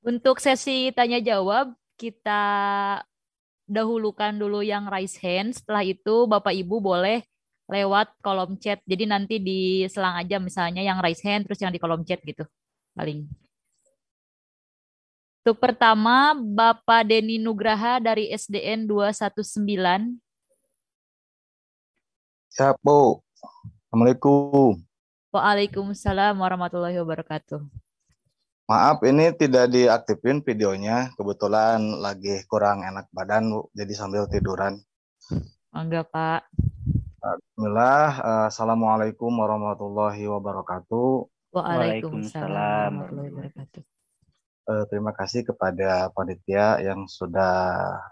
Untuk 0.06 0.38
sesi 0.38 0.94
tanya 0.94 1.18
jawab 1.18 1.74
kita 1.98 2.42
dahulukan 3.66 4.38
dulu 4.38 4.62
yang 4.62 4.86
raise 4.86 5.18
hand. 5.18 5.58
Setelah 5.58 5.82
itu 5.82 6.30
Bapak 6.30 6.54
Ibu 6.54 6.78
boleh 6.78 7.26
lewat 7.66 8.14
kolom 8.22 8.54
chat. 8.56 8.80
Jadi 8.86 9.04
nanti 9.04 9.42
di 9.42 9.84
selang 9.90 10.14
aja 10.14 10.38
misalnya 10.38 10.80
yang 10.80 11.02
raise 11.02 11.20
hand 11.26 11.44
terus 11.44 11.58
yang 11.60 11.74
di 11.74 11.82
kolom 11.82 12.06
chat 12.06 12.22
gitu 12.22 12.46
paling. 12.98 13.30
Untuk 15.46 15.62
pertama, 15.62 16.34
Bapak 16.34 17.06
Deni 17.06 17.38
Nugraha 17.38 18.02
dari 18.02 18.28
SDN 18.34 18.90
219. 18.90 20.18
Siap, 22.52 22.74
Bu. 22.82 23.22
Assalamualaikum. 23.86 24.82
Waalaikumsalam 25.30 26.34
warahmatullahi 26.36 26.98
wabarakatuh. 27.00 27.62
Maaf, 28.68 29.00
ini 29.06 29.32
tidak 29.32 29.72
diaktifin 29.72 30.44
videonya. 30.44 31.16
Kebetulan 31.16 31.80
lagi 32.02 32.44
kurang 32.50 32.84
enak 32.84 33.08
badan, 33.14 33.48
Bu. 33.48 33.72
Jadi 33.72 33.92
sambil 33.96 34.28
tiduran. 34.28 34.82
Enggak, 35.72 36.12
Pak. 36.12 36.50
Bismillah. 37.24 38.20
Assalamualaikum 38.52 39.32
warahmatullahi 39.32 40.28
wabarakatuh. 40.28 41.24
Waalaikumsalam 41.48 42.90
warahmatullahi 42.92 43.30
wabarakatuh. 43.32 43.82
Uh, 44.68 44.84
terima 44.92 45.16
kasih 45.16 45.48
kepada 45.48 46.12
panitia 46.12 46.76
yang 46.84 47.08
sudah 47.08 47.56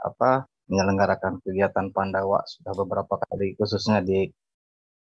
apa 0.01 0.49
menyelenggarakan 0.72 1.45
kegiatan 1.45 1.93
Pandawa 1.93 2.41
sudah 2.49 2.72
beberapa 2.72 3.20
kali 3.28 3.53
khususnya 3.61 4.01
di 4.01 4.32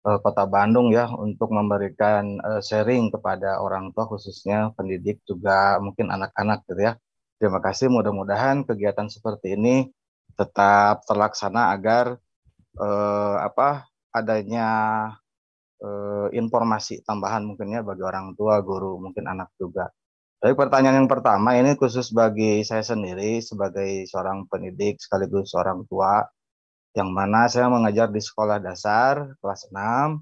uh, 0.01 0.17
Kota 0.17 0.49
Bandung 0.49 0.89
ya 0.89 1.13
untuk 1.13 1.53
memberikan 1.53 2.41
uh, 2.41 2.57
sharing 2.57 3.13
kepada 3.13 3.61
orang 3.61 3.93
tua 3.93 4.09
khususnya 4.09 4.73
pendidik 4.73 5.21
juga 5.29 5.77
mungkin 5.77 6.09
anak-anak 6.09 6.65
gitu 6.65 6.81
ya. 6.89 6.93
Terima 7.37 7.61
kasih 7.61 7.93
mudah-mudahan 7.93 8.65
kegiatan 8.65 9.05
seperti 9.13 9.53
ini 9.53 9.93
tetap 10.33 11.05
terlaksana 11.05 11.69
agar 11.69 12.17
uh, 12.81 13.37
apa 13.45 13.85
adanya 14.09 14.69
eh, 15.83 16.27
informasi 16.39 17.03
tambahan 17.03 17.43
mungkin 17.43 17.75
ya 17.75 17.81
bagi 17.83 18.03
orang 18.03 18.33
tua, 18.39 18.63
guru, 18.63 18.97
mungkin 19.03 19.27
anak 19.27 19.51
juga. 19.59 19.91
Tapi 20.43 20.53
pertanyaan 20.59 21.03
yang 21.03 21.11
pertama 21.11 21.55
ini 21.55 21.79
khusus 21.79 22.11
bagi 22.11 22.67
saya 22.67 22.83
sendiri 22.83 23.39
sebagai 23.39 24.03
seorang 24.07 24.43
pendidik 24.51 24.99
sekaligus 24.99 25.55
seorang 25.55 25.87
tua 25.87 26.19
yang 26.93 27.09
mana 27.15 27.47
saya 27.47 27.71
mengajar 27.71 28.11
di 28.11 28.19
sekolah 28.19 28.59
dasar 28.59 29.33
kelas 29.39 29.71
6 29.71 30.19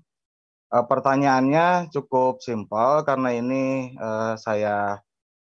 uh, 0.72 0.86
pertanyaannya 0.88 1.92
cukup 1.92 2.40
simpel 2.40 3.04
karena 3.04 3.30
ini 3.36 3.96
uh, 4.00 4.38
saya 4.40 5.02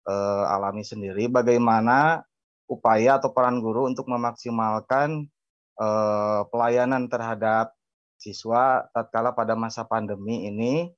uh, 0.06 0.44
alami 0.54 0.86
sendiri. 0.86 1.26
Bagaimana 1.28 2.22
upaya 2.70 3.18
atau 3.18 3.32
peran 3.34 3.64
guru 3.64 3.88
untuk 3.90 4.06
memaksimalkan 4.12 5.26
uh, 5.80 6.44
pelayanan 6.52 7.08
terhadap 7.08 7.77
siswa 8.18 8.86
tatkala 8.92 9.32
pada 9.34 9.54
masa 9.54 9.86
pandemi 9.86 10.50
ini. 10.50 10.92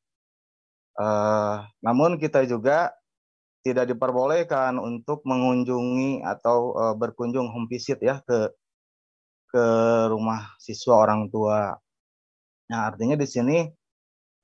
Uh, 1.00 1.64
namun 1.80 2.20
kita 2.20 2.44
juga 2.44 2.92
tidak 3.64 3.92
diperbolehkan 3.92 4.80
untuk 4.80 5.24
mengunjungi 5.28 6.24
atau 6.24 6.76
uh, 6.76 6.96
berkunjung 6.96 7.48
home 7.52 7.68
visit 7.68 8.00
ya 8.00 8.20
ke 8.24 8.52
ke 9.50 9.66
rumah 10.12 10.56
siswa 10.62 11.04
orang 11.04 11.28
tua. 11.32 11.76
Nah, 12.70 12.80
artinya 12.86 13.18
di 13.18 13.28
sini 13.28 13.58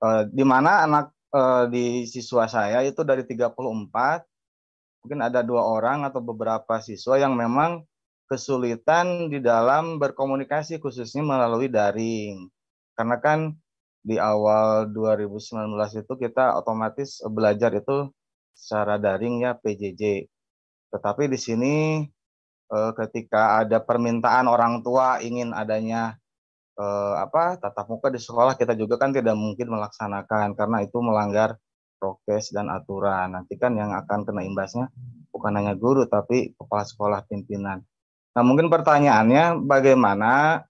uh, 0.02 0.24
di 0.28 0.44
mana 0.44 0.84
anak 0.84 1.06
uh, 1.32 1.66
di 1.70 2.10
siswa 2.10 2.50
saya 2.50 2.82
itu 2.84 3.06
dari 3.06 3.24
34 3.24 3.56
mungkin 5.06 5.22
ada 5.22 5.46
dua 5.46 5.62
orang 5.62 6.02
atau 6.10 6.18
beberapa 6.26 6.82
siswa 6.82 7.22
yang 7.22 7.38
memang 7.38 7.86
kesulitan 8.26 9.30
di 9.30 9.38
dalam 9.38 10.02
berkomunikasi 10.02 10.82
khususnya 10.82 11.22
melalui 11.22 11.70
daring. 11.70 12.50
Karena 12.96 13.20
kan 13.20 13.52
di 14.06 14.16
awal 14.22 14.90
2019 14.94 16.02
itu 16.02 16.14
kita 16.16 16.56
otomatis 16.56 17.20
belajar 17.28 17.74
itu 17.76 18.10
secara 18.56 18.96
daring 18.96 19.44
ya 19.44 19.58
PJJ. 19.60 20.30
Tetapi 20.94 21.28
di 21.28 21.40
sini 21.40 21.76
eh, 22.72 22.92
ketika 22.96 23.66
ada 23.66 23.84
permintaan 23.84 24.48
orang 24.48 24.80
tua 24.86 25.20
ingin 25.20 25.52
adanya 25.52 26.16
eh, 26.80 27.16
apa 27.20 27.60
tatap 27.60 27.92
muka 27.92 28.08
di 28.14 28.22
sekolah 28.22 28.56
kita 28.56 28.78
juga 28.80 28.96
kan 28.96 29.12
tidak 29.12 29.36
mungkin 29.36 29.68
melaksanakan 29.76 30.56
karena 30.56 30.78
itu 30.86 30.98
melanggar 31.04 31.60
prokes 32.00 32.54
dan 32.56 32.72
aturan. 32.72 33.36
Nanti 33.36 33.58
kan 33.60 33.76
yang 33.76 33.92
akan 33.92 34.24
kena 34.24 34.42
imbasnya 34.46 34.88
bukan 35.34 35.52
hanya 35.58 35.74
guru 35.76 36.08
tapi 36.08 36.56
kepala 36.56 36.86
sekolah 36.88 37.20
pimpinan. 37.28 37.84
Nah, 38.36 38.44
mungkin 38.44 38.68
pertanyaannya 38.68 39.64
bagaimana 39.64 40.64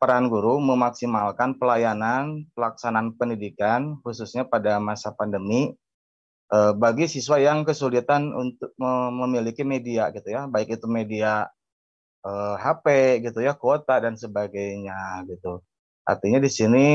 peran 0.00 0.32
guru 0.32 0.56
memaksimalkan 0.64 1.60
pelayanan 1.60 2.48
pelaksanaan 2.56 3.14
pendidikan 3.20 4.00
khususnya 4.00 4.48
pada 4.48 4.80
masa 4.80 5.12
pandemi 5.12 5.76
uh, 6.50 6.72
bagi 6.74 7.06
siswa 7.06 7.38
yang 7.38 7.62
kesulitan 7.62 8.34
untuk 8.34 8.74
memiliki 8.80 9.62
media 9.62 10.10
gitu 10.10 10.28
ya, 10.34 10.50
baik 10.50 10.78
itu 10.78 10.86
media 10.90 11.46
uh, 12.26 12.54
eh, 12.54 12.56
HP 12.58 12.86
gitu 13.30 13.38
ya, 13.40 13.54
kuota 13.54 14.02
dan 14.02 14.18
sebagainya 14.18 15.24
gitu. 15.30 15.62
Artinya 16.04 16.42
di 16.42 16.50
sini 16.50 16.86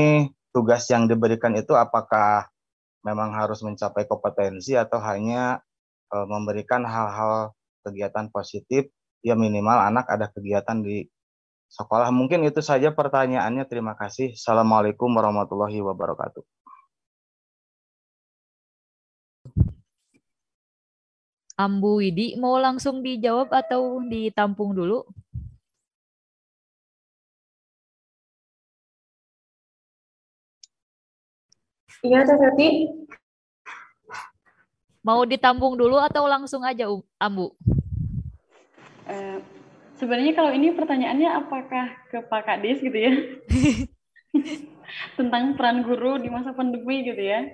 tugas 0.52 0.84
yang 0.92 1.08
diberikan 1.08 1.56
itu 1.56 1.72
apakah 1.72 2.48
memang 3.04 3.32
harus 3.32 3.62
mencapai 3.64 4.04
kompetensi 4.04 4.76
atau 4.76 5.00
hanya 5.00 5.62
uh, 6.12 6.26
memberikan 6.28 6.84
hal-hal 6.84 7.54
kegiatan 7.86 8.28
positif 8.34 8.90
ya 9.22 9.38
minimal 9.38 9.78
anak 9.78 10.10
ada 10.10 10.26
kegiatan 10.30 10.82
di 10.82 11.06
sekolah. 11.70 12.08
Mungkin 12.14 12.46
itu 12.46 12.60
saja 12.62 12.90
pertanyaannya. 12.94 13.64
Terima 13.66 13.94
kasih. 13.98 14.34
Assalamualaikum 14.34 15.10
warahmatullahi 15.10 15.80
wabarakatuh. 15.82 16.44
Ambu 21.56 22.04
Widi 22.04 22.36
mau 22.36 22.60
langsung 22.60 23.00
dijawab 23.00 23.48
atau 23.48 24.04
ditampung 24.04 24.76
dulu? 24.76 25.08
Iya, 32.04 32.28
Tati. 32.28 32.68
Mau 35.00 35.24
ditampung 35.24 35.80
dulu 35.80 35.96
atau 35.96 36.28
langsung 36.28 36.60
aja, 36.60 36.86
Ambu? 37.16 37.56
Uh, 39.08 39.38
sebenarnya 39.96 40.32
kalau 40.36 40.52
ini 40.52 40.72
pertanyaannya 40.72 41.30
apakah 41.44 41.86
ke 42.12 42.18
Pak 42.28 42.42
Kadis 42.46 42.78
gitu 42.80 42.96
ya? 42.96 43.12
Tentang 45.18 45.56
peran 45.58 45.82
guru 45.82 46.20
di 46.20 46.28
masa 46.30 46.52
pandemi 46.52 47.04
gitu 47.04 47.20
ya. 47.20 47.44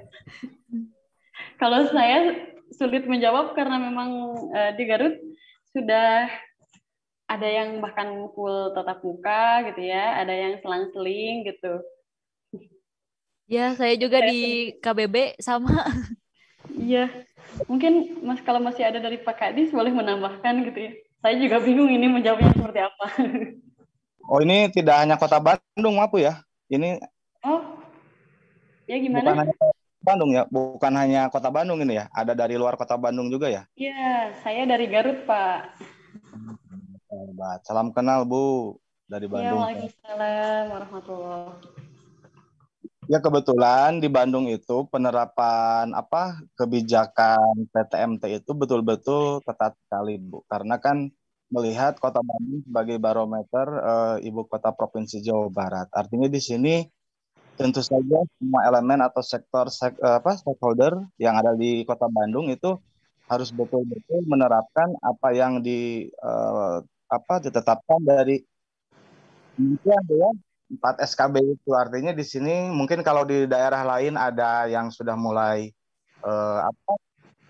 Kalau 1.56 1.86
saya 1.90 2.34
sulit 2.74 3.06
menjawab 3.06 3.54
karena 3.54 3.78
memang 3.78 4.10
uh, 4.52 4.70
di 4.74 4.84
Garut 4.86 5.14
sudah 5.72 6.28
ada 7.30 7.48
yang 7.48 7.80
bahkan 7.80 8.28
full 8.36 8.76
tatap 8.76 9.00
muka 9.00 9.64
gitu 9.72 9.88
ya, 9.88 10.20
ada 10.20 10.34
yang 10.34 10.60
selang-seling 10.60 11.48
gitu. 11.48 11.80
Ya, 13.48 13.72
saya 13.76 13.96
juga 13.96 14.20
saya 14.20 14.28
di 14.28 14.40
KBB 14.80 15.40
sama. 15.40 15.72
Iya, 16.72 17.10
mungkin 17.66 18.22
mas 18.22 18.38
kalau 18.46 18.62
masih 18.62 18.86
ada 18.86 19.02
dari 19.02 19.18
Pak 19.18 19.34
Kadis 19.34 19.74
boleh 19.74 19.90
menambahkan 19.90 20.62
gitu 20.70 20.78
ya. 20.78 20.92
Saya 21.22 21.38
juga 21.38 21.62
bingung 21.62 21.86
ini 21.86 22.10
menjawabnya 22.10 22.50
seperti 22.50 22.80
apa. 22.82 23.06
Oh 24.26 24.42
ini 24.42 24.66
tidak 24.74 24.98
hanya 25.02 25.14
kota 25.14 25.38
Bandung, 25.38 26.02
apa 26.02 26.16
ya? 26.18 26.34
Ini. 26.66 26.98
Oh, 27.46 27.62
ya 28.90 28.98
gimana? 28.98 29.30
Bukan 29.30 29.38
hanya 29.38 29.54
Bandung 30.02 30.30
ya, 30.34 30.42
bukan 30.50 30.92
hanya 30.98 31.22
kota 31.30 31.50
Bandung 31.50 31.78
ini 31.86 32.02
ya, 32.02 32.10
ada 32.10 32.34
dari 32.34 32.58
luar 32.58 32.74
kota 32.74 32.98
Bandung 32.98 33.30
juga 33.30 33.46
ya? 33.46 33.62
Iya, 33.78 34.34
saya 34.42 34.66
dari 34.66 34.90
Garut 34.90 35.22
Pak. 35.22 35.78
Salam 37.62 37.94
kenal 37.94 38.26
Bu 38.26 38.78
dari 39.06 39.30
iya, 39.30 39.34
Bandung. 39.34 39.62
Ya, 39.62 39.66
Waalaikumsalam 39.66 40.62
warahmatullahi 40.74 41.81
Ya 43.10 43.18
kebetulan 43.18 43.98
di 43.98 44.06
Bandung 44.06 44.46
itu 44.46 44.86
penerapan 44.86 45.90
apa 45.90 46.38
kebijakan 46.54 47.66
PTMT 47.74 48.42
itu 48.42 48.50
betul-betul 48.54 49.42
ketat 49.42 49.74
sekali 49.74 50.22
Bu, 50.22 50.46
karena 50.46 50.78
kan 50.78 51.10
melihat 51.50 51.98
kota 51.98 52.22
Bandung 52.22 52.62
sebagai 52.62 53.02
barometer 53.02 53.66
e, 53.68 53.94
ibu 54.30 54.46
kota 54.46 54.70
provinsi 54.70 55.18
Jawa 55.18 55.50
Barat. 55.50 55.90
Artinya 55.90 56.30
di 56.30 56.38
sini 56.38 56.74
tentu 57.58 57.82
saja 57.82 58.18
semua 58.38 58.60
elemen 58.70 59.02
atau 59.04 59.20
sektor 59.20 59.68
sek, 59.68 59.98
eh, 60.00 60.16
apa 60.22 60.38
stakeholder 60.38 60.96
yang 61.20 61.36
ada 61.36 61.52
di 61.52 61.84
Kota 61.84 62.08
Bandung 62.08 62.48
itu 62.48 62.78
harus 63.28 63.50
betul-betul 63.54 64.24
menerapkan 64.28 64.92
apa 65.00 65.28
yang 65.32 65.64
di 65.64 66.10
uh, 66.20 66.84
apa 67.08 67.34
ditetapkan 67.40 68.00
dari 68.04 68.44
kemudian 69.56 70.02
ya 70.10 70.30
empat 70.72 71.04
SKB 71.04 71.34
itu 71.56 71.70
artinya 71.76 72.12
di 72.16 72.24
sini 72.24 72.72
mungkin 72.72 73.04
kalau 73.04 73.22
di 73.28 73.44
daerah 73.44 73.84
lain 73.84 74.16
ada 74.16 74.66
yang 74.66 74.88
sudah 74.88 75.14
mulai 75.14 75.68
uh, 76.24 76.64
apa 76.64 76.92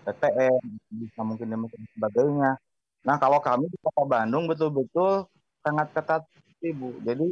PTM 0.03 0.59
bisa 0.91 1.21
mungkin 1.23 1.47
dan 1.47 1.63
sebagainya. 1.95 2.51
Nah 3.07 3.15
kalau 3.19 3.39
kami 3.39 3.71
di 3.71 3.77
Kota 3.79 4.03
Bandung 4.03 4.51
betul-betul 4.51 5.27
sangat 5.63 5.87
ketat 5.95 6.23
ibu. 6.59 6.91
Jadi 7.03 7.31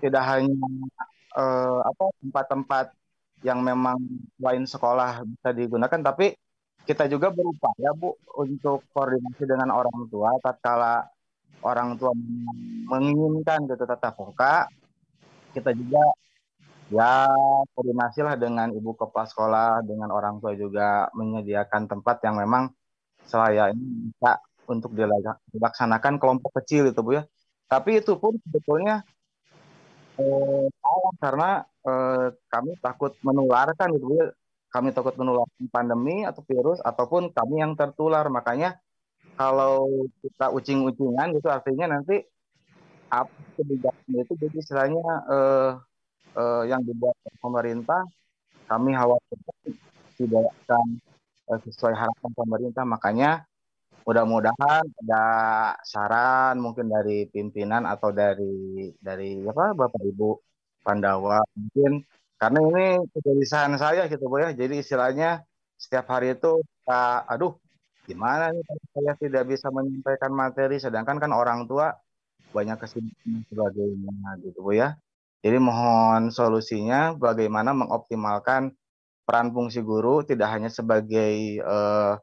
tidak 0.00 0.24
hanya 0.24 0.68
eh, 1.36 1.78
apa 1.84 2.04
tempat-tempat 2.24 2.86
yang 3.44 3.60
memang 3.60 4.00
lain 4.40 4.64
sekolah 4.64 5.24
bisa 5.24 5.52
digunakan 5.52 6.00
tapi 6.00 6.32
kita 6.88 7.04
juga 7.10 7.28
berupaya 7.34 7.92
Bu 7.92 8.16
untuk 8.40 8.86
koordinasi 8.94 9.44
dengan 9.44 9.74
orang 9.74 10.08
tua 10.08 10.32
tatkala 10.40 11.04
orang 11.60 12.00
tua 12.00 12.16
menginginkan 12.88 13.68
gitu 13.68 13.84
tetap 13.84 14.16
muka 14.16 14.70
kita 15.56 15.70
juga 15.72 16.02
ya 16.92 17.26
koordinasi 17.74 18.20
lah 18.22 18.36
dengan 18.38 18.68
ibu 18.70 18.92
kepala 18.94 19.26
sekolah 19.26 19.68
dengan 19.82 20.12
orang 20.12 20.38
tua 20.38 20.52
juga 20.54 21.08
menyediakan 21.18 21.90
tempat 21.90 22.22
yang 22.22 22.36
memang 22.38 22.70
selayaknya 23.26 23.86
bisa 24.06 24.32
untuk 24.70 24.94
dilaksanakan 25.50 26.20
kelompok 26.22 26.62
kecil 26.62 26.86
itu 26.92 27.00
Bu 27.02 27.18
ya 27.18 27.22
tapi 27.66 27.98
itu 27.98 28.14
pun 28.14 28.38
sebetulnya 28.46 29.02
eh, 30.22 30.66
karena 31.18 31.66
eh, 31.86 32.26
kami 32.46 32.70
takut 32.78 33.12
menularkan 33.26 33.88
gitu 33.98 34.06
ya. 34.14 34.26
Kami 34.70 34.92
takut 34.92 35.14
menularkan 35.16 35.66
pandemi 35.72 36.22
atau 36.28 36.42
virus 36.44 36.78
ataupun 36.84 37.32
kami 37.34 37.62
yang 37.64 37.72
tertular. 37.78 38.26
Makanya 38.30 38.78
kalau 39.34 39.88
kita 40.22 40.46
ucing-ucingan 40.52 41.34
gitu 41.36 41.48
artinya 41.50 41.98
nanti 41.98 42.22
apa 43.10 43.38
kebijakan 43.54 44.12
itu 44.18 44.32
jadi 44.36 44.56
istilahnya 44.58 45.06
eh, 45.30 45.70
eh, 46.36 46.62
yang 46.70 46.82
dibuat 46.82 47.16
pemerintah 47.38 48.02
kami 48.66 48.98
khawatir 48.98 49.38
tidak 50.18 50.44
akan 50.66 50.86
eh, 51.50 51.60
sesuai 51.66 51.94
harapan 51.94 52.32
pemerintah. 52.34 52.84
Makanya 52.84 53.30
mudah-mudahan 54.06 54.84
ada 55.02 55.24
saran 55.82 56.62
mungkin 56.62 56.86
dari 56.90 57.26
pimpinan 57.26 57.82
atau 57.86 58.14
dari 58.14 58.90
dari 59.02 59.42
apa 59.42 59.74
Bapak 59.74 60.02
Ibu 60.02 60.28
Pandawa 60.86 61.42
mungkin 61.58 62.06
karena 62.38 62.58
ini 62.62 62.86
kegelisahan 63.10 63.74
saya 63.78 64.06
gitu 64.10 64.30
Bu 64.30 64.38
ya. 64.42 64.50
Jadi 64.54 64.82
istilahnya 64.82 65.42
setiap 65.78 66.06
hari 66.10 66.34
itu 66.38 66.62
aduh 67.26 67.58
gimana 68.06 68.54
nih 68.54 68.62
saya 68.94 69.12
tidak 69.18 69.44
bisa 69.50 69.66
menyampaikan 69.74 70.30
materi 70.30 70.78
sedangkan 70.78 71.18
kan 71.18 71.32
orang 71.34 71.66
tua 71.66 71.90
banyak 72.56 72.80
kesibukan 72.80 73.44
sebagainya 73.52 74.40
gitu 74.40 74.58
Bu 74.64 74.72
ya. 74.72 74.96
Jadi 75.44 75.60
mohon 75.60 76.32
solusinya 76.32 77.12
bagaimana 77.12 77.76
mengoptimalkan 77.76 78.72
peran 79.28 79.52
fungsi 79.52 79.84
guru 79.84 80.24
tidak 80.24 80.48
hanya 80.56 80.72
sebagai 80.72 81.60
eh, 81.60 82.14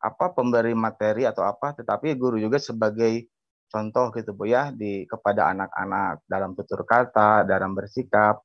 apa 0.00 0.26
pemberi 0.36 0.76
materi 0.76 1.24
atau 1.24 1.44
apa, 1.48 1.72
tetapi 1.72 2.12
guru 2.20 2.36
juga 2.36 2.60
sebagai 2.60 3.24
contoh 3.72 4.12
gitu 4.12 4.36
Bu 4.36 4.44
ya 4.50 4.68
di 4.74 5.08
kepada 5.08 5.48
anak-anak 5.56 6.28
dalam 6.28 6.52
tutur 6.52 6.84
kata, 6.84 7.48
dalam 7.48 7.72
bersikap, 7.72 8.44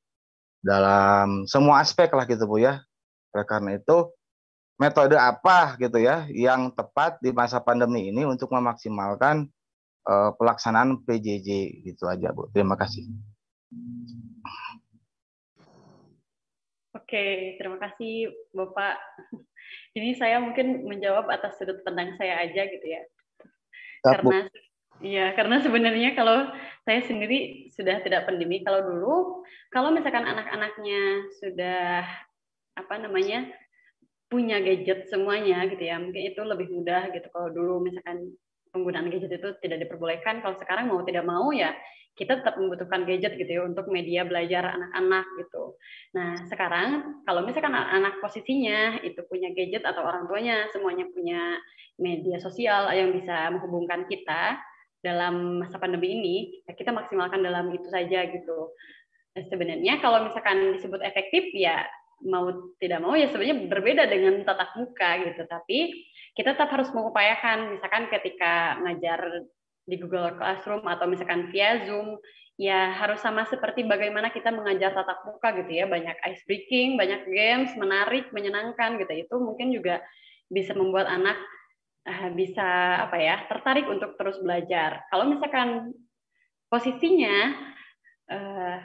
dalam 0.64 1.44
semua 1.49 1.84
aspek 1.84 2.07
lah 2.16 2.24
gitu 2.24 2.48
Bu 2.48 2.64
ya. 2.64 2.80
Oleh 3.36 3.44
karena 3.44 3.76
itu 3.76 4.16
metode 4.76 5.16
apa 5.16 5.80
gitu 5.80 5.99
ya 5.99 6.28
yang 6.32 6.72
tepat 6.76 7.20
di 7.24 7.32
masa 7.32 7.64
pandemi 7.64 8.12
ini 8.12 8.28
untuk 8.28 8.52
memaksimalkan 8.52 9.48
uh, 10.06 10.32
pelaksanaan 10.38 11.03
PJJ 11.03 11.82
gitu 11.86 12.06
aja 12.07 12.32
Bu. 12.32 12.48
Terima 12.53 12.77
kasih. 12.77 13.10
Oke, 16.95 17.60
terima 17.60 17.77
kasih 17.77 18.32
Bapak. 18.56 18.98
Ini 19.98 20.15
saya 20.15 20.40
mungkin 20.40 20.88
menjawab 20.88 21.27
atas 21.27 21.60
sudut 21.60 21.84
pandang 21.84 22.15
saya 22.15 22.45
aja 22.45 22.61
gitu 22.69 22.88
ya. 22.88 23.02
Karena 24.06 24.48
Iya, 25.03 25.36
karena 25.36 25.60
sebenarnya 25.60 26.15
kalau 26.15 26.48
saya 26.88 27.03
sendiri 27.03 27.68
sudah 27.76 27.99
tidak 27.99 28.32
pandemi. 28.32 28.64
Kalau 28.64 28.80
dulu, 28.80 29.15
kalau 29.68 29.91
misalkan 29.91 30.23
anak-anaknya 30.23 31.27
sudah 31.44 32.07
apa 32.80 32.95
namanya 33.03 33.44
punya 34.32 34.64
gadget 34.64 35.11
semuanya 35.11 35.68
gitu 35.68 35.84
ya, 35.84 35.99
mungkin 35.99 36.32
itu 36.32 36.40
lebih 36.48 36.72
mudah 36.72 37.11
gitu. 37.11 37.27
Kalau 37.27 37.52
dulu 37.52 37.84
misalkan 37.84 38.40
penggunaan 38.76 39.08
gadget 39.08 39.40
itu 39.40 39.56
tidak 39.64 39.88
diperbolehkan, 39.88 40.44
kalau 40.44 40.60
sekarang 40.60 40.92
mau 40.92 41.00
tidak 41.08 41.24
mau 41.24 41.56
ya 41.56 41.72
kita 42.16 42.40
tetap 42.40 42.56
membutuhkan 42.56 43.04
gadget 43.04 43.36
gitu 43.36 43.60
ya 43.60 43.62
untuk 43.68 43.92
media 43.92 44.24
belajar 44.24 44.72
anak-anak 44.72 45.28
gitu. 45.40 45.76
Nah 46.16 46.48
sekarang 46.48 47.20
kalau 47.28 47.44
misalkan 47.44 47.76
anak 47.76 48.24
posisinya 48.24 49.04
itu 49.04 49.20
punya 49.28 49.52
gadget 49.52 49.84
atau 49.84 50.04
orang 50.04 50.24
tuanya 50.28 50.68
semuanya 50.72 51.08
punya 51.12 51.60
media 52.00 52.40
sosial 52.40 52.88
yang 52.96 53.12
bisa 53.12 53.52
menghubungkan 53.52 54.08
kita 54.08 54.60
dalam 55.04 55.62
masa 55.62 55.78
pandemi 55.78 56.18
ini, 56.18 56.36
ya 56.66 56.74
kita 56.74 56.90
maksimalkan 56.90 57.44
dalam 57.44 57.70
itu 57.70 57.86
saja 57.94 58.26
gitu. 58.26 58.74
Nah, 59.36 59.44
sebenarnya 59.52 60.02
kalau 60.02 60.26
misalkan 60.26 60.74
disebut 60.80 61.04
efektif 61.06 61.52
ya 61.54 61.86
mau 62.26 62.74
tidak 62.82 63.00
mau 63.06 63.14
ya 63.14 63.30
sebenarnya 63.30 63.70
berbeda 63.70 64.04
dengan 64.10 64.42
tatap 64.44 64.74
muka 64.76 65.10
gitu. 65.24 65.46
Tapi 65.46 65.80
kita 66.34 66.58
tetap 66.58 66.74
harus 66.74 66.90
mengupayakan. 66.92 67.78
Misalkan 67.78 68.10
ketika 68.10 68.82
ngajar 68.82 69.46
di 69.86 69.96
Google 70.02 70.34
Classroom 70.36 70.84
atau 70.90 71.06
misalkan 71.06 71.54
via 71.54 71.86
Zoom 71.86 72.18
ya 72.58 72.96
harus 72.98 73.22
sama 73.22 73.46
seperti 73.46 73.86
bagaimana 73.86 74.34
kita 74.34 74.50
mengajar 74.50 74.92
tatap 74.98 75.24
muka 75.30 75.54
gitu 75.64 75.72
ya. 75.72 75.86
Banyak 75.86 76.18
ice 76.34 76.44
breaking 76.50 76.98
banyak 76.98 77.30
games 77.30 77.72
menarik 77.78 78.34
menyenangkan 78.34 78.98
gitu. 79.00 79.14
Itu 79.14 79.36
mungkin 79.40 79.72
juga 79.72 80.02
bisa 80.50 80.74
membuat 80.74 81.10
anak 81.10 81.38
uh, 82.10 82.30
bisa 82.34 83.00
apa 83.06 83.18
ya 83.22 83.46
tertarik 83.46 83.86
untuk 83.86 84.18
terus 84.18 84.42
belajar. 84.42 85.06
Kalau 85.14 85.30
misalkan 85.30 85.94
posisinya 86.70 87.38
uh, 88.30 88.78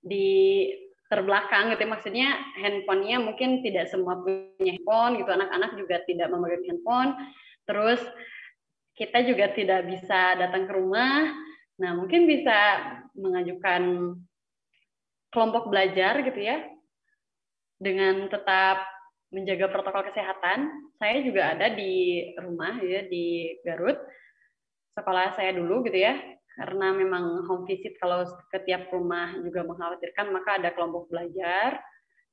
di 0.00 0.64
terbelakang 1.10 1.74
gitu 1.74 1.82
ya, 1.82 1.90
maksudnya 1.90 2.28
handphonenya 2.62 3.18
mungkin 3.18 3.66
tidak 3.66 3.90
semua 3.90 4.22
punya 4.22 4.78
handphone 4.78 5.18
gitu. 5.18 5.30
Anak-anak 5.34 5.70
juga 5.74 5.96
tidak 6.06 6.30
memegang 6.30 6.64
handphone. 6.70 7.10
Terus 7.66 7.98
kita 8.94 9.26
juga 9.26 9.50
tidak 9.50 9.90
bisa 9.90 10.38
datang 10.38 10.70
ke 10.70 10.72
rumah. 10.72 11.34
Nah, 11.82 11.98
mungkin 11.98 12.30
bisa 12.30 12.78
mengajukan 13.18 14.14
kelompok 15.34 15.66
belajar 15.66 16.22
gitu 16.22 16.40
ya, 16.42 16.62
dengan 17.80 18.30
tetap 18.30 18.86
menjaga 19.32 19.70
protokol 19.72 20.04
kesehatan. 20.10 20.68
Saya 21.00 21.22
juga 21.26 21.56
ada 21.56 21.72
di 21.72 22.22
rumah 22.36 22.76
ya 22.82 23.06
di 23.08 23.56
Garut, 23.64 23.96
sekolah 24.92 25.32
saya 25.38 25.56
dulu 25.56 25.86
gitu 25.88 25.96
ya, 25.96 26.18
karena 26.60 26.92
memang 26.92 27.48
home 27.48 27.64
visit 27.64 27.96
kalau 27.96 28.20
ke 28.52 28.60
tiap 28.68 28.92
rumah 28.92 29.32
juga 29.40 29.64
mengkhawatirkan, 29.64 30.28
maka 30.28 30.60
ada 30.60 30.76
kelompok 30.76 31.08
belajar. 31.08 31.80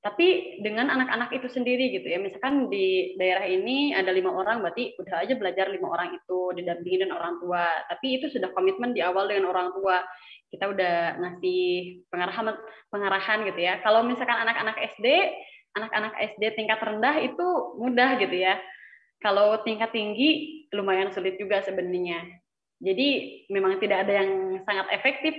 Tapi 0.04 0.60
dengan 0.60 0.92
anak-anak 0.92 1.32
itu 1.32 1.48
sendiri 1.48 1.96
gitu 1.96 2.12
ya. 2.12 2.20
Misalkan 2.20 2.68
di 2.68 3.16
daerah 3.16 3.48
ini 3.48 3.96
ada 3.96 4.12
lima 4.12 4.36
orang 4.36 4.60
berarti 4.60 5.00
udah 5.00 5.24
aja 5.24 5.34
belajar 5.40 5.72
lima 5.72 5.88
orang 5.96 6.12
itu 6.12 6.52
didampingi 6.60 7.08
dengan 7.08 7.24
orang 7.24 7.40
tua. 7.40 7.66
Tapi 7.88 8.20
itu 8.20 8.28
sudah 8.28 8.52
komitmen 8.52 8.92
di 8.92 9.00
awal 9.00 9.32
dengan 9.32 9.48
orang 9.48 9.72
tua. 9.72 10.04
Kita 10.52 10.76
udah 10.76 11.24
ngasih 11.24 11.64
pengarahan 12.12 12.52
pengarahan 12.92 13.40
gitu 13.48 13.60
ya. 13.64 13.80
Kalau 13.80 14.04
misalkan 14.04 14.44
anak-anak 14.44 14.76
SD 15.00 15.08
anak-anak 15.80 16.14
SD 16.36 16.44
tingkat 16.60 16.84
rendah 16.84 17.16
itu 17.24 17.48
mudah 17.80 18.20
gitu 18.20 18.36
ya. 18.36 18.60
Kalau 19.24 19.64
tingkat 19.64 19.96
tinggi 19.96 20.62
lumayan 20.76 21.16
sulit 21.16 21.40
juga 21.40 21.64
sebenarnya 21.64 22.47
jadi 22.78 23.08
memang 23.50 23.82
tidak 23.82 24.06
ada 24.06 24.14
yang 24.22 24.62
sangat 24.62 24.88
efektif 24.94 25.34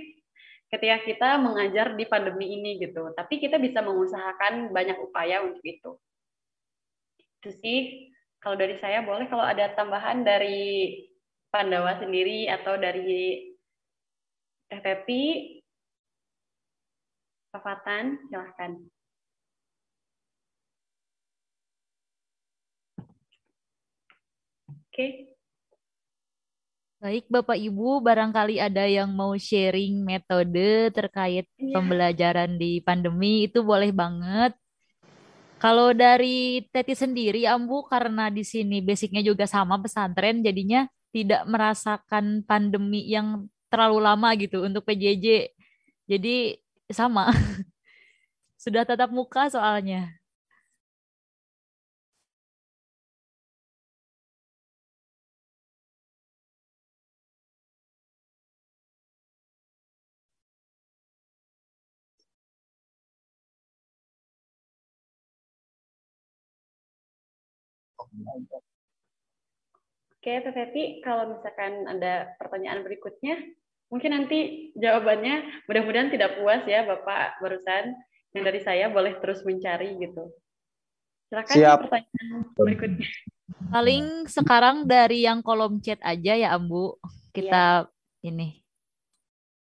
ketika 0.69 0.97
kita 1.07 1.29
mengajar 1.39 1.95
di 1.95 2.05
pandemi 2.05 2.59
ini 2.59 2.77
gitu. 2.83 3.09
Tapi 3.15 3.39
kita 3.39 3.57
bisa 3.57 3.79
mengusahakan 3.81 4.69
banyak 4.75 4.99
upaya 4.99 5.41
untuk 5.41 5.63
itu. 5.63 5.95
Itu 7.39 7.49
sih 7.63 8.11
kalau 8.43 8.59
dari 8.59 8.75
saya 8.77 9.01
boleh 9.01 9.31
kalau 9.31 9.43
ada 9.43 9.71
tambahan 9.73 10.21
dari 10.27 10.99
Pandawa 11.49 11.97
sendiri 11.97 12.45
atau 12.51 12.77
dari 12.77 13.49
FFP 14.69 15.09
Pafatan, 17.49 18.29
silahkan. 18.29 18.77
Oke. 24.69 24.93
Okay. 24.93 25.38
Baik, 26.99 27.31
Bapak 27.31 27.55
Ibu, 27.55 28.03
barangkali 28.03 28.59
ada 28.59 28.83
yang 28.83 29.15
mau 29.15 29.31
sharing 29.31 30.03
metode 30.03 30.91
terkait 30.91 31.47
ya. 31.55 31.71
pembelajaran 31.71 32.59
di 32.59 32.83
pandemi 32.83 33.47
itu 33.47 33.63
boleh 33.63 33.95
banget. 33.95 34.51
Kalau 35.63 35.95
dari 35.95 36.67
Teti 36.67 36.99
sendiri, 36.99 37.47
Ambu, 37.47 37.87
karena 37.87 38.27
di 38.27 38.43
sini 38.43 38.83
basicnya 38.83 39.23
juga 39.23 39.47
sama 39.47 39.79
pesantren, 39.79 40.43
jadinya 40.43 40.91
tidak 41.15 41.47
merasakan 41.47 42.43
pandemi 42.43 43.07
yang 43.07 43.47
terlalu 43.71 44.03
lama 44.03 44.35
gitu 44.35 44.67
untuk 44.67 44.83
PJJ. 44.83 45.55
Jadi 46.03 46.59
sama. 46.91 47.31
Sudah 48.63 48.83
tatap 48.83 49.07
muka 49.15 49.47
soalnya. 49.47 50.18
Oke, 70.19 70.33
Teti, 70.43 70.99
kalau 70.99 71.31
misalkan 71.31 71.87
ada 71.87 72.35
pertanyaan 72.35 72.83
berikutnya, 72.83 73.39
mungkin 73.87 74.11
nanti 74.11 74.69
jawabannya 74.75 75.63
mudah-mudahan 75.63 76.11
tidak 76.11 76.35
puas 76.37 76.61
ya 76.67 76.83
Bapak 76.83 77.39
barusan. 77.39 77.95
Yang 78.29 78.43
dari 78.45 78.61
saya 78.61 78.85
boleh 78.93 79.17
terus 79.17 79.41
mencari 79.41 79.97
gitu. 79.97 80.29
Silakan 81.31 81.55
Siap. 81.55 81.77
pertanyaan 81.87 82.29
berikutnya. 82.53 83.09
Paling 83.73 84.05
sekarang 84.29 84.85
dari 84.85 85.25
yang 85.25 85.41
kolom 85.41 85.81
chat 85.81 85.97
aja 86.05 86.37
ya 86.37 86.53
Ambu. 86.53 86.99
Kita 87.33 87.89
ya. 87.89 88.29
ini. 88.29 88.59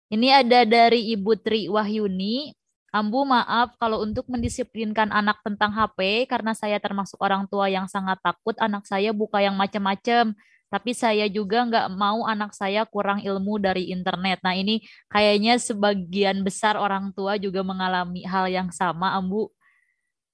Ini 0.09 0.43
ada 0.45 0.65
dari 0.65 1.13
Ibu 1.13 1.33
Tri 1.41 1.69
Wahyuni. 1.69 2.58
Ambu 2.89 3.29
maaf 3.29 3.77
kalau 3.77 4.01
untuk 4.01 4.25
mendisiplinkan 4.33 5.13
anak 5.13 5.45
tentang 5.45 5.69
HP 5.77 6.25
karena 6.25 6.57
saya 6.57 6.81
termasuk 6.81 7.21
orang 7.21 7.45
tua 7.45 7.69
yang 7.69 7.85
sangat 7.85 8.17
takut 8.25 8.57
anak 8.57 8.89
saya 8.89 9.13
buka 9.13 9.45
yang 9.45 9.53
macam-macam. 9.61 10.33
Tapi 10.69 10.93
saya 10.93 11.29
juga 11.29 11.65
nggak 11.69 11.89
mau 11.97 12.25
anak 12.25 12.57
saya 12.57 12.89
kurang 12.89 13.21
ilmu 13.21 13.61
dari 13.61 13.93
internet. 13.93 14.41
Nah 14.41 14.57
ini 14.57 14.85
kayaknya 15.13 15.61
sebagian 15.61 16.41
besar 16.41 16.81
orang 16.81 17.13
tua 17.13 17.37
juga 17.37 17.61
mengalami 17.61 18.25
hal 18.25 18.49
yang 18.49 18.73
sama. 18.73 19.13
Ambu 19.17 19.53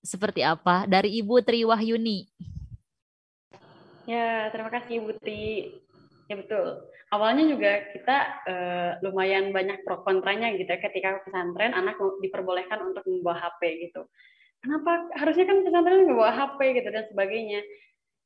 seperti 0.07 0.47
apa? 0.47 0.87
Dari 0.87 1.11
Ibu 1.23 1.43
Tri 1.43 1.67
Wahyuni. 1.67 2.31
Ya, 4.07 4.53
terima 4.55 4.71
kasih 4.71 5.03
Ibu 5.03 5.11
Tri. 5.19 5.75
Ya 6.31 6.39
betul 6.39 6.94
awalnya 7.15 7.47
juga 7.47 7.73
kita 7.95 8.17
uh, 8.51 8.91
lumayan 9.07 9.55
banyak 9.55 9.87
pro 9.87 10.03
kontranya 10.03 10.51
gitu 10.59 10.67
ya 10.67 10.83
ketika 10.83 11.23
pesantren 11.23 11.71
anak 11.71 11.95
diperbolehkan 12.19 12.83
untuk 12.83 13.07
membawa 13.07 13.39
HP 13.39 13.89
gitu. 13.89 14.03
Kenapa 14.59 15.07
harusnya 15.15 15.47
kan 15.47 15.63
pesantren 15.63 16.03
nggak 16.11 16.19
bawa 16.19 16.33
HP 16.35 16.59
gitu 16.83 16.89
dan 16.91 17.07
sebagainya. 17.07 17.61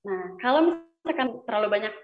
Nah 0.09 0.23
kalau 0.41 0.61
misalkan 1.05 1.29
terlalu 1.45 1.69
banyak 1.69 1.95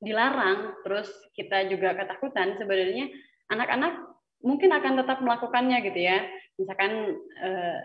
dilarang, 0.00 0.80
terus 0.80 1.12
kita 1.36 1.68
juga 1.68 1.92
ketakutan 1.92 2.56
sebenarnya 2.56 3.12
anak-anak 3.52 4.00
mungkin 4.40 4.72
akan 4.72 4.92
tetap 5.04 5.20
melakukannya 5.20 5.78
gitu 5.84 6.00
ya. 6.00 6.24
Misalkan 6.56 7.20
uh, 7.44 7.78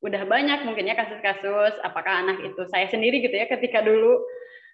udah 0.00 0.22
banyak 0.24 0.62
mungkin 0.64 0.88
ya 0.88 0.94
kasus-kasus 0.96 1.74
apakah 1.82 2.24
anak 2.24 2.38
itu 2.40 2.62
saya 2.70 2.86
sendiri 2.86 3.18
gitu 3.18 3.34
ya 3.34 3.50
ketika 3.50 3.82
dulu 3.82 4.22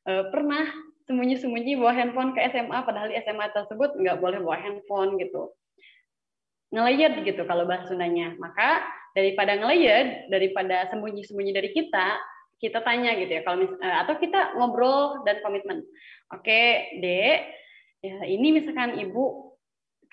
uh, 0.04 0.28
pernah 0.28 0.68
sembunyi-sembunyi 1.04 1.76
bawa 1.76 1.92
handphone 1.92 2.32
ke 2.32 2.40
SMA 2.48 2.78
padahal 2.84 3.12
di 3.12 3.16
SMA 3.20 3.46
tersebut 3.52 3.96
nggak 4.00 4.18
boleh 4.20 4.40
bawa 4.40 4.56
handphone 4.56 5.20
gitu 5.20 5.52
ngelayet 6.72 7.22
gitu 7.22 7.44
kalau 7.44 7.68
bahasa 7.68 7.92
Sundanya 7.92 8.34
maka 8.40 8.82
daripada 9.14 9.54
ngelayet 9.54 10.32
daripada 10.32 10.88
sembunyi-sembunyi 10.90 11.52
dari 11.54 11.70
kita 11.70 12.18
kita 12.58 12.80
tanya 12.80 13.12
gitu 13.20 13.30
ya 13.30 13.42
kalau 13.44 13.68
uh, 13.68 13.96
atau 14.06 14.16
kita 14.16 14.56
ngobrol 14.56 15.22
dan 15.28 15.38
komitmen 15.44 15.84
oke 16.32 16.62
dek 16.98 17.38
ya 18.00 18.16
ini 18.24 18.56
misalkan 18.56 18.96
ibu 18.98 19.54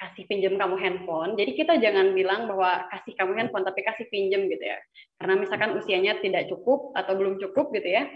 kasih 0.01 0.25
pinjam 0.25 0.57
kamu 0.57 0.81
handphone. 0.81 1.37
Jadi 1.37 1.53
kita 1.53 1.77
jangan 1.77 2.17
bilang 2.17 2.49
bahwa 2.49 2.89
kasih 2.89 3.13
kamu 3.13 3.37
handphone, 3.37 3.61
tapi 3.61 3.85
kasih 3.85 4.09
pinjam 4.09 4.49
gitu 4.49 4.65
ya. 4.65 4.81
Karena 5.21 5.37
misalkan 5.37 5.77
usianya 5.77 6.17
tidak 6.25 6.49
cukup 6.49 6.89
atau 6.97 7.13
belum 7.13 7.37
cukup 7.37 7.69
gitu 7.69 7.85
ya, 7.85 8.09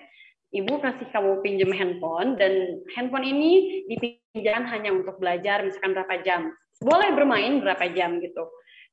ibu 0.54 0.74
kasih 0.82 1.08
kamu 1.10 1.42
pinjam 1.42 1.72
handphone 1.74 2.38
dan 2.38 2.84
handphone 2.94 3.26
ini 3.26 3.84
dipinjam 3.90 4.66
hanya 4.70 4.94
untuk 4.94 5.18
belajar 5.18 5.66
misalkan 5.66 5.98
berapa 5.98 6.16
jam. 6.22 6.42
Boleh 6.84 7.16
bermain 7.16 7.64
berapa 7.64 7.88
jam 7.96 8.20
gitu. 8.20 8.46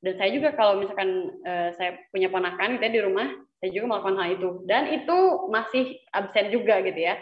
Dan 0.03 0.19
saya 0.19 0.29
juga 0.35 0.51
kalau 0.55 0.83
misalkan 0.83 1.31
uh, 1.47 1.69
saya 1.75 1.95
punya 2.11 2.27
ponakan 2.27 2.75
gitu 2.75 2.83
ya, 2.83 2.91
di 2.91 3.01
rumah, 3.03 3.27
saya 3.63 3.69
juga 3.71 3.85
melakukan 3.95 4.17
hal 4.19 4.29
itu. 4.35 4.49
Dan 4.67 4.83
itu 4.91 5.17
masih 5.47 5.85
absen 6.11 6.51
juga 6.51 6.83
gitu 6.83 6.99
ya. 6.99 7.15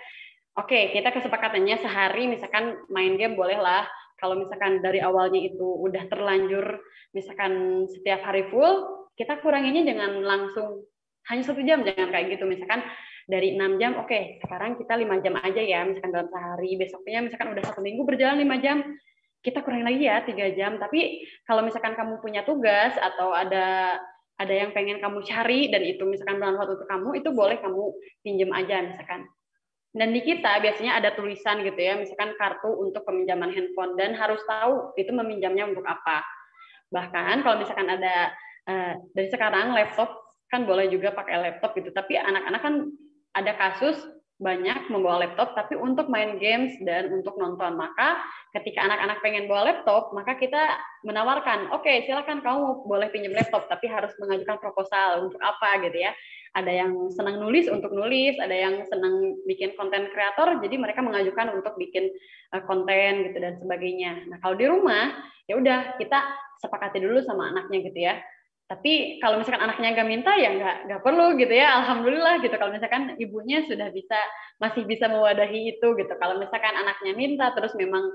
Oke, 0.57 0.89
kita 0.91 1.13
kesepakatannya 1.13 1.77
sehari 1.79 2.25
misalkan 2.27 2.75
main 2.89 3.15
game 3.15 3.37
bolehlah 3.37 3.85
kalau 4.21 4.37
misalkan 4.37 4.85
dari 4.85 5.01
awalnya 5.01 5.41
itu 5.41 5.65
udah 5.65 6.05
terlanjur 6.05 6.77
misalkan 7.11 7.83
setiap 7.89 8.21
hari 8.21 8.45
full 8.53 9.09
kita 9.17 9.41
kuranginnya 9.41 9.89
jangan 9.89 10.21
langsung 10.21 10.85
hanya 11.27 11.43
satu 11.43 11.65
jam 11.65 11.81
jangan 11.81 12.13
kayak 12.13 12.37
gitu 12.37 12.45
misalkan 12.45 12.85
dari 13.29 13.57
enam 13.57 13.77
jam 13.81 13.97
oke 13.97 14.09
okay, 14.09 14.37
sekarang 14.41 14.77
kita 14.77 14.93
lima 14.97 15.21
jam 15.21 15.37
aja 15.37 15.61
ya 15.61 15.85
misalkan 15.85 16.11
dalam 16.13 16.29
sehari. 16.29 16.71
Besoknya 16.77 17.19
misalkan 17.25 17.49
udah 17.53 17.63
satu 17.65 17.81
minggu 17.81 18.01
berjalan 18.05 18.41
lima 18.41 18.57
jam. 18.61 18.81
Kita 19.41 19.65
kurang 19.65 19.85
lagi 19.85 20.05
ya 20.05 20.21
tiga 20.21 20.49
jam. 20.53 20.77
Tapi 20.77 21.25
kalau 21.45 21.65
misalkan 21.65 21.97
kamu 21.97 22.21
punya 22.21 22.41
tugas 22.45 22.93
atau 22.97 23.33
ada 23.33 23.97
ada 24.41 24.53
yang 24.53 24.73
pengen 24.73 24.97
kamu 24.97 25.21
cari 25.21 25.69
dan 25.69 25.85
itu 25.85 26.01
misalkan 26.05 26.41
bermanfaat 26.41 26.73
untuk 26.73 26.87
kamu 26.89 27.09
itu 27.21 27.29
boleh 27.29 27.57
kamu 27.61 27.83
pinjam 28.25 28.49
aja 28.57 28.81
misalkan. 28.81 29.29
Dan 29.91 30.15
di 30.15 30.23
kita 30.23 30.63
biasanya 30.63 31.03
ada 31.03 31.11
tulisan 31.11 31.67
gitu 31.67 31.75
ya, 31.75 31.99
misalkan 31.99 32.31
kartu 32.39 32.71
untuk 32.79 33.03
peminjaman 33.03 33.51
handphone. 33.51 33.99
Dan 33.99 34.15
harus 34.15 34.39
tahu 34.47 34.95
itu 34.95 35.11
meminjamnya 35.11 35.67
untuk 35.67 35.83
apa. 35.83 36.23
Bahkan 36.95 37.43
kalau 37.43 37.59
misalkan 37.59 37.91
ada 37.91 38.31
uh, 38.71 38.93
dari 39.11 39.27
sekarang 39.27 39.75
laptop 39.75 40.15
kan 40.47 40.63
boleh 40.63 40.87
juga 40.87 41.11
pakai 41.11 41.43
laptop 41.43 41.75
gitu, 41.75 41.91
tapi 41.91 42.15
anak-anak 42.15 42.61
kan 42.63 42.73
ada 43.35 43.55
kasus 43.55 43.97
banyak 44.41 44.89
membawa 44.89 45.21
laptop 45.21 45.53
tapi 45.53 45.77
untuk 45.77 46.09
main 46.09 46.41
games 46.41 46.73
dan 46.81 47.13
untuk 47.13 47.37
nonton. 47.37 47.77
Maka 47.77 48.17
ketika 48.57 48.89
anak-anak 48.89 49.21
pengen 49.21 49.45
bawa 49.45 49.69
laptop, 49.69 50.09
maka 50.17 50.33
kita 50.33 50.81
menawarkan, 51.05 51.69
oke 51.69 51.85
okay, 51.85 52.09
silakan 52.09 52.41
kamu 52.41 52.81
boleh 52.89 53.07
pinjam 53.13 53.37
laptop 53.37 53.69
tapi 53.69 53.85
harus 53.85 54.09
mengajukan 54.17 54.57
proposal 54.57 55.29
untuk 55.29 55.37
apa 55.45 55.85
gitu 55.85 56.09
ya. 56.09 56.11
Ada 56.57 56.83
yang 56.83 56.91
senang 57.13 57.39
nulis 57.39 57.69
untuk 57.71 57.93
nulis, 57.95 58.35
ada 58.41 58.51
yang 58.51 58.83
senang 58.89 59.39
bikin 59.47 59.71
konten 59.79 60.09
kreator, 60.11 60.59
jadi 60.59 60.75
mereka 60.75 60.99
mengajukan 60.99 61.55
untuk 61.55 61.77
bikin 61.79 62.11
eh, 62.51 62.63
konten 62.65 63.29
gitu 63.29 63.37
dan 63.39 63.55
sebagainya. 63.61 64.25
Nah 64.27 64.41
kalau 64.41 64.57
di 64.57 64.65
rumah 64.67 65.21
ya 65.45 65.55
udah 65.55 66.01
kita 66.01 66.17
sepakati 66.59 66.97
dulu 66.97 67.21
sama 67.23 67.53
anaknya 67.53 67.77
gitu 67.87 67.99
ya 68.09 68.17
tapi 68.71 69.19
kalau 69.19 69.35
misalkan 69.35 69.67
anaknya 69.67 69.91
nggak 69.91 70.07
minta 70.07 70.31
ya 70.39 70.55
nggak 70.55 70.77
nggak 70.87 71.01
perlu 71.03 71.35
gitu 71.35 71.51
ya. 71.51 71.83
Alhamdulillah 71.83 72.39
gitu. 72.39 72.55
Kalau 72.55 72.71
misalkan 72.71 73.19
ibunya 73.19 73.67
sudah 73.67 73.91
bisa 73.91 74.15
masih 74.63 74.87
bisa 74.87 75.11
mewadahi 75.11 75.75
itu 75.75 75.87
gitu. 75.99 76.13
Kalau 76.15 76.39
misalkan 76.39 76.71
anaknya 76.79 77.11
minta 77.11 77.51
terus 77.51 77.75
memang 77.75 78.07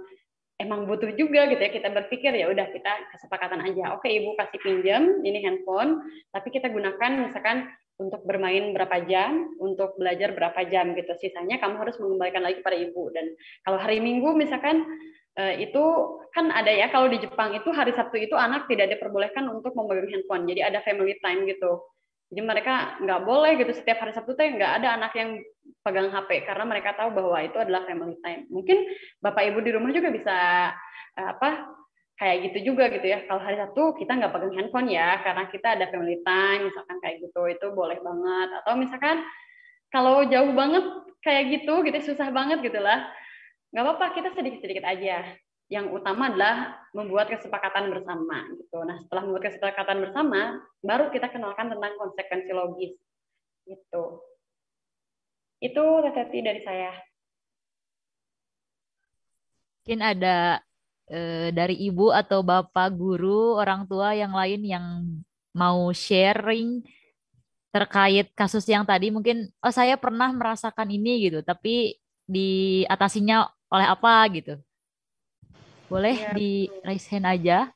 emang 0.56 0.88
butuh 0.88 1.12
juga 1.12 1.44
gitu 1.52 1.60
ya. 1.60 1.68
Kita 1.68 1.92
berpikir 1.92 2.32
ya 2.32 2.48
udah 2.48 2.72
kita 2.72 2.88
kesepakatan 3.12 3.68
aja. 3.68 4.00
Oke 4.00 4.08
ibu 4.08 4.32
kasih 4.40 4.56
pinjam 4.64 5.20
ini 5.20 5.44
handphone 5.44 6.00
tapi 6.32 6.48
kita 6.48 6.72
gunakan 6.72 7.28
misalkan 7.28 7.68
untuk 8.00 8.24
bermain 8.24 8.72
berapa 8.72 8.96
jam 9.04 9.52
untuk 9.60 9.92
belajar 10.00 10.32
berapa 10.32 10.72
jam 10.72 10.96
gitu. 10.96 11.12
Sisanya 11.20 11.60
kamu 11.60 11.84
harus 11.84 12.00
mengembalikan 12.00 12.40
lagi 12.40 12.64
pada 12.64 12.80
ibu. 12.80 13.12
Dan 13.12 13.28
kalau 13.60 13.76
hari 13.76 14.00
minggu 14.00 14.32
misalkan 14.32 14.88
itu 15.36 15.84
kan 16.32 16.48
ada 16.48 16.72
ya 16.72 16.88
kalau 16.88 17.12
di 17.12 17.20
Jepang 17.20 17.52
itu 17.52 17.68
hari 17.68 17.92
Sabtu 17.92 18.16
itu 18.16 18.32
anak 18.32 18.64
tidak 18.72 18.96
diperbolehkan 18.96 19.44
untuk 19.52 19.76
memegang 19.76 20.08
handphone. 20.08 20.48
Jadi 20.48 20.60
ada 20.64 20.80
family 20.80 21.16
time 21.20 21.44
gitu. 21.44 21.84
Jadi 22.32 22.42
mereka 22.42 22.96
nggak 23.04 23.20
boleh 23.22 23.52
gitu. 23.60 23.72
Setiap 23.76 24.00
hari 24.00 24.16
Sabtu 24.16 24.32
teh 24.32 24.48
nggak 24.48 24.82
ada 24.82 24.96
anak 24.96 25.12
yang 25.12 25.38
pegang 25.84 26.08
HP 26.10 26.48
karena 26.48 26.64
mereka 26.64 26.96
tahu 26.96 27.12
bahwa 27.12 27.38
itu 27.44 27.56
adalah 27.60 27.84
family 27.84 28.16
time. 28.24 28.48
Mungkin 28.48 28.78
bapak 29.20 29.42
ibu 29.52 29.60
di 29.60 29.70
rumah 29.76 29.92
juga 29.92 30.08
bisa 30.10 30.36
eh, 31.20 31.28
apa 31.30 31.68
kayak 32.16 32.36
gitu 32.50 32.72
juga 32.72 32.88
gitu 32.88 33.04
ya. 33.04 33.28
Kalau 33.28 33.40
hari 33.44 33.60
Sabtu 33.60 33.96
kita 34.00 34.16
nggak 34.16 34.32
pegang 34.32 34.54
handphone 34.56 34.88
ya 34.88 35.20
karena 35.20 35.44
kita 35.52 35.68
ada 35.76 35.86
family 35.92 36.18
time 36.24 36.72
misalkan 36.72 36.96
kayak 37.04 37.16
gitu 37.20 37.42
itu 37.52 37.66
boleh 37.76 38.00
banget. 38.00 38.48
Atau 38.64 38.72
misalkan 38.80 39.20
kalau 39.92 40.24
jauh 40.26 40.52
banget 40.56 40.84
kayak 41.20 41.44
gitu 41.60 41.84
gitu 41.84 41.98
susah 42.12 42.32
banget 42.32 42.62
gitulah 42.62 43.06
nggak 43.70 43.84
apa-apa 43.84 44.06
kita 44.14 44.28
sedikit-sedikit 44.34 44.84
aja. 44.86 45.36
Yang 45.66 45.98
utama 45.98 46.30
adalah 46.30 46.78
membuat 46.94 47.26
kesepakatan 47.26 47.90
bersama 47.90 48.46
gitu. 48.54 48.78
Nah 48.86 49.02
setelah 49.02 49.22
membuat 49.26 49.50
kesepakatan 49.50 49.98
bersama 49.98 50.62
baru 50.78 51.10
kita 51.10 51.26
kenalkan 51.26 51.74
tentang 51.74 51.98
konsekuensi 51.98 52.52
logis 52.54 52.94
gitu. 53.66 54.04
Itu 55.58 55.84
Teti 56.14 56.38
dari 56.44 56.62
saya. 56.62 56.94
Mungkin 59.82 60.00
ada 60.02 60.62
e, 61.10 61.50
dari 61.50 61.78
ibu 61.86 62.10
atau 62.14 62.42
bapak 62.42 62.94
guru 62.94 63.58
orang 63.58 63.86
tua 63.86 64.14
yang 64.14 64.34
lain 64.34 64.62
yang 64.62 64.86
mau 65.54 65.90
sharing 65.90 66.82
terkait 67.74 68.30
kasus 68.38 68.66
yang 68.70 68.86
tadi. 68.86 69.10
Mungkin 69.10 69.50
oh 69.62 69.74
saya 69.74 69.98
pernah 69.98 70.30
merasakan 70.30 70.90
ini 70.94 71.26
gitu. 71.26 71.42
Tapi 71.42 71.98
diatasinya 72.26 73.46
oleh 73.70 73.86
apa 73.86 74.12
gitu. 74.34 74.54
Boleh 75.86 76.18
ya, 76.18 76.34
di 76.34 76.66
raise 76.82 77.06
hand 77.10 77.26
aja. 77.26 77.70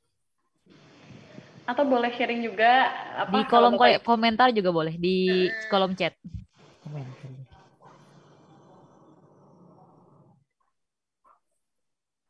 Atau 1.66 1.86
boleh 1.86 2.10
sharing 2.18 2.42
juga 2.42 2.90
apa 3.14 3.30
di 3.30 3.40
kolom 3.46 3.78
komentar 4.02 4.50
juga 4.50 4.74
boleh 4.74 4.98
di 4.98 5.46
hmm. 5.46 5.70
kolom 5.70 5.94
chat. 5.94 6.14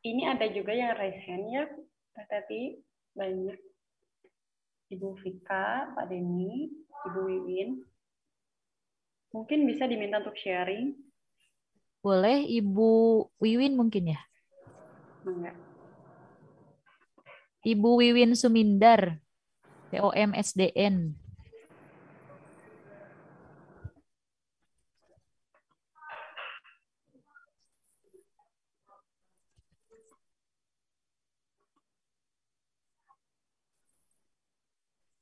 Ini 0.01 0.33
ada 0.33 0.49
juga 0.49 0.73
yang 0.73 0.97
raise 0.97 1.21
hand 1.29 1.45
ya, 1.53 1.65
Tati 2.29 2.81
banyak. 3.17 3.57
Ibu 4.91 5.15
Vika, 5.23 5.95
Pak 5.95 6.11
Denny, 6.11 6.67
Ibu 7.07 7.21
Wiwin. 7.23 7.79
Mungkin 9.31 9.63
bisa 9.71 9.87
diminta 9.87 10.19
untuk 10.19 10.35
sharing. 10.35 10.99
Boleh 12.01 12.49
Ibu 12.49 12.91
Wiwin 13.45 13.77
mungkin 13.77 14.17
ya? 14.17 14.21
Enggak. 15.29 15.53
Ibu 17.61 18.01
Wiwin 18.01 18.33
Sumindar, 18.33 19.21
POM 19.93 20.33
SDN. 20.33 21.13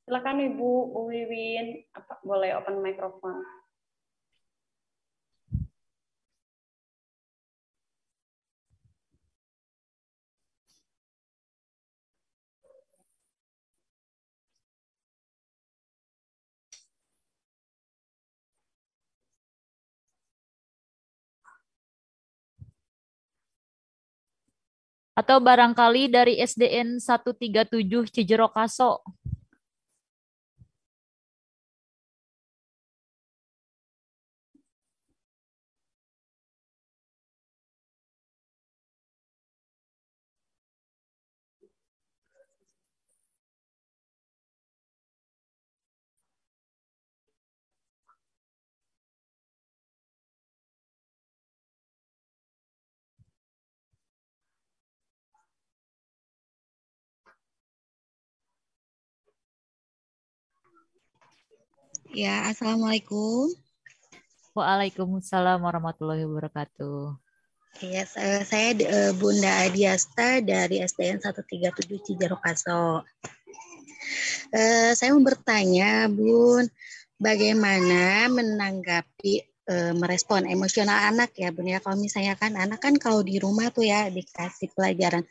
Silakan 0.06 0.40
Ibu 0.40 0.94
Bu 0.94 1.10
Wiwin, 1.10 1.84
apa 1.92 2.22
boleh 2.24 2.54
open 2.54 2.80
microphone. 2.80 3.42
Atau 25.18 25.42
barangkali 25.42 26.14
dari 26.14 26.38
SDN 26.38 27.02
137 27.02 28.06
Cijerokaso. 28.06 29.02
Ya, 62.08 62.48
Assalamualaikum. 62.48 63.52
Waalaikumsalam 64.56 65.60
warahmatullahi 65.60 66.24
wabarakatuh. 66.24 67.12
Ya, 67.84 68.08
saya 68.48 68.72
eh, 68.72 69.12
Bunda 69.12 69.68
Adiasta 69.68 70.40
dari 70.40 70.80
SDN 70.80 71.20
137 71.20 71.68
Cijarokaso. 72.00 73.04
Saya 74.96 75.12
mau 75.12 75.20
bertanya, 75.20 76.08
Bun, 76.08 76.64
bagaimana 77.20 78.32
menanggapi 78.32 79.44
eh, 79.68 79.92
merespon 79.92 80.48
emosional 80.48 81.12
anak 81.12 81.36
ya, 81.36 81.52
Bun 81.52 81.68
ya? 81.68 81.84
Kalau 81.84 82.00
misalnya 82.00 82.40
kan 82.40 82.56
anak 82.56 82.80
kan 82.80 82.96
kalau 82.96 83.20
di 83.20 83.36
rumah 83.36 83.68
tuh 83.68 83.84
ya 83.84 84.08
dikasih 84.08 84.72
pelajaran 84.72 85.28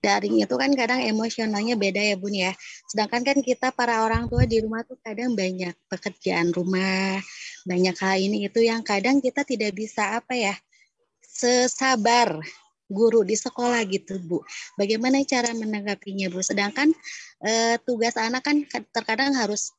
daring 0.00 0.40
itu 0.40 0.54
kan 0.56 0.72
kadang 0.72 1.04
emosionalnya 1.04 1.76
beda 1.76 2.00
ya 2.00 2.16
Bun 2.16 2.32
ya. 2.32 2.52
Sedangkan 2.88 3.20
kan 3.22 3.38
kita 3.44 3.70
para 3.70 4.02
orang 4.02 4.26
tua 4.32 4.48
di 4.48 4.58
rumah 4.64 4.82
tuh 4.82 4.96
kadang 5.04 5.36
banyak 5.36 5.76
pekerjaan 5.92 6.50
rumah, 6.56 7.20
banyak 7.68 7.96
hal 8.00 8.16
ini 8.16 8.48
itu 8.48 8.64
yang 8.64 8.80
kadang 8.80 9.20
kita 9.20 9.44
tidak 9.44 9.76
bisa 9.76 10.16
apa 10.18 10.32
ya, 10.34 10.54
sesabar 11.20 12.40
guru 12.90 13.22
di 13.22 13.38
sekolah 13.38 13.84
gitu 13.86 14.18
Bu. 14.24 14.42
Bagaimana 14.74 15.22
cara 15.22 15.52
menanggapinya 15.54 16.32
Bu? 16.32 16.40
Sedangkan 16.42 16.90
eh, 17.44 17.76
tugas 17.84 18.16
anak 18.16 18.42
kan 18.42 18.64
terkadang 18.90 19.36
harus 19.36 19.70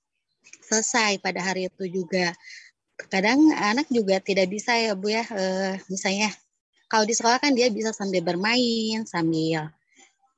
selesai 0.69 1.19
pada 1.19 1.43
hari 1.43 1.67
itu 1.67 1.89
juga. 1.89 2.31
Kadang 3.09 3.49
anak 3.57 3.89
juga 3.89 4.21
tidak 4.21 4.53
bisa 4.53 4.77
ya 4.77 4.93
Bu 4.93 5.11
ya, 5.11 5.25
eh, 5.27 5.75
misalnya 5.89 6.29
kalau 6.85 7.03
di 7.07 7.15
sekolah 7.17 7.41
kan 7.41 7.51
dia 7.57 7.67
bisa 7.73 7.91
sambil 7.91 8.21
bermain, 8.23 9.03
sambil 9.09 9.71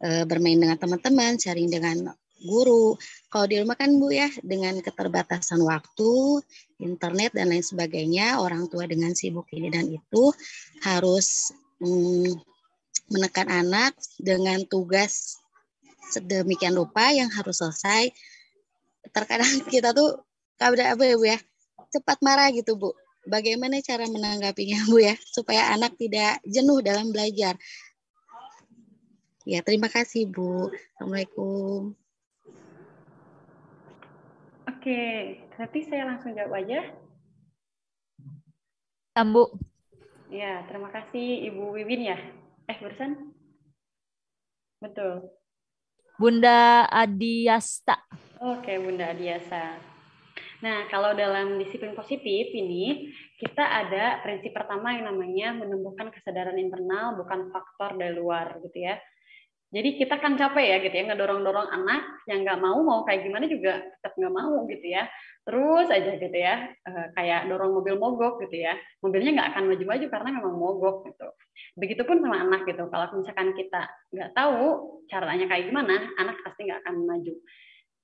e, 0.04 0.28
bermain 0.28 0.60
dengan 0.60 0.76
teman-teman, 0.76 1.40
sharing 1.40 1.72
dengan 1.72 2.12
guru. 2.44 3.00
Kalau 3.32 3.48
di 3.48 3.56
rumah 3.64 3.80
kan 3.80 3.96
Bu 3.96 4.12
ya 4.12 4.28
dengan 4.44 4.76
keterbatasan 4.84 5.64
waktu, 5.64 6.44
internet 6.84 7.32
dan 7.32 7.50
lain 7.50 7.64
sebagainya, 7.64 8.44
orang 8.44 8.68
tua 8.68 8.84
dengan 8.84 9.16
sibuk 9.16 9.48
ini 9.56 9.72
dan 9.72 9.88
itu 9.88 10.36
harus 10.84 11.56
mm, 11.80 12.36
menekan 13.10 13.48
anak 13.48 13.96
dengan 14.20 14.62
tugas 14.68 15.40
sedemikian 16.12 16.76
rupa 16.76 17.10
yang 17.16 17.32
harus 17.32 17.64
selesai. 17.64 18.12
Terkadang 19.10 19.64
kita 19.74 19.96
tuh 19.96 20.20
kabar 20.60 20.94
apa 20.94 21.04
ya 21.08 21.16
Bu 21.16 21.26
ya, 21.26 21.40
cepat 21.90 22.20
marah 22.22 22.52
gitu 22.52 22.76
Bu. 22.76 22.92
Bagaimana 23.24 23.80
cara 23.80 24.04
menanggapinya 24.04 24.84
Bu 24.92 25.00
ya 25.00 25.16
supaya 25.32 25.72
anak 25.72 25.96
tidak 25.96 26.44
jenuh 26.44 26.84
dalam 26.84 27.16
belajar. 27.16 27.56
Ya, 29.44 29.60
terima 29.60 29.92
kasih 29.92 30.32
Bu. 30.32 30.72
Assalamualaikum. 30.96 31.92
Oke, 34.64 35.04
nanti 35.60 35.80
saya 35.84 36.08
langsung 36.08 36.32
jawab 36.32 36.64
aja. 36.64 36.96
Tambu. 39.12 39.52
Ya, 40.32 40.64
terima 40.72 40.88
kasih 40.96 41.52
Ibu 41.52 41.76
Wiwin 41.76 42.08
ya. 42.08 42.18
Eh, 42.72 42.78
barusan? 42.80 43.36
Betul. 44.80 45.28
Bunda 46.16 46.88
Adiasta. 46.88 48.00
Oke, 48.40 48.80
Bunda 48.80 49.12
Adiasta. 49.12 49.76
Nah, 50.64 50.88
kalau 50.88 51.12
dalam 51.12 51.60
disiplin 51.60 51.92
positif 51.92 52.48
ini, 52.56 53.12
kita 53.44 53.60
ada 53.60 54.24
prinsip 54.24 54.56
pertama 54.56 54.96
yang 54.96 55.12
namanya 55.12 55.52
menumbuhkan 55.68 56.08
kesadaran 56.16 56.56
internal, 56.56 57.20
bukan 57.20 57.52
faktor 57.52 58.00
dari 58.00 58.16
luar, 58.16 58.64
gitu 58.64 58.88
ya. 58.88 58.96
Jadi 59.74 59.98
kita 59.98 60.22
kan 60.22 60.38
capek 60.38 60.66
ya 60.70 60.78
gitu 60.86 60.94
ya 60.94 61.04
ngedorong-dorong 61.10 61.66
anak 61.66 62.22
yang 62.30 62.46
nggak 62.46 62.62
mau 62.62 62.78
mau 62.86 63.02
kayak 63.10 63.26
gimana 63.26 63.50
juga 63.50 63.82
tetap 63.82 64.14
nggak 64.22 64.34
mau 64.38 64.70
gitu 64.70 64.86
ya. 64.86 65.10
Terus 65.42 65.90
aja 65.90 66.12
gitu 66.14 66.38
ya 66.38 66.70
eh, 66.70 67.08
kayak 67.18 67.50
dorong 67.50 67.74
mobil 67.82 67.98
mogok 67.98 68.38
gitu 68.46 68.62
ya. 68.62 68.78
Mobilnya 69.02 69.34
nggak 69.34 69.50
akan 69.58 69.64
maju-maju 69.74 70.06
karena 70.14 70.30
memang 70.30 70.56
mogok 70.62 70.98
gitu. 71.10 71.28
Begitupun 71.74 72.22
sama 72.22 72.38
anak 72.46 72.70
gitu. 72.70 72.86
Kalau 72.86 73.08
misalkan 73.18 73.50
kita 73.58 73.82
nggak 74.14 74.32
tahu 74.38 74.62
caranya 75.10 75.50
kayak 75.50 75.74
gimana, 75.74 75.96
anak 76.22 76.38
pasti 76.46 76.70
nggak 76.70 76.80
akan 76.86 76.96
maju. 77.10 77.34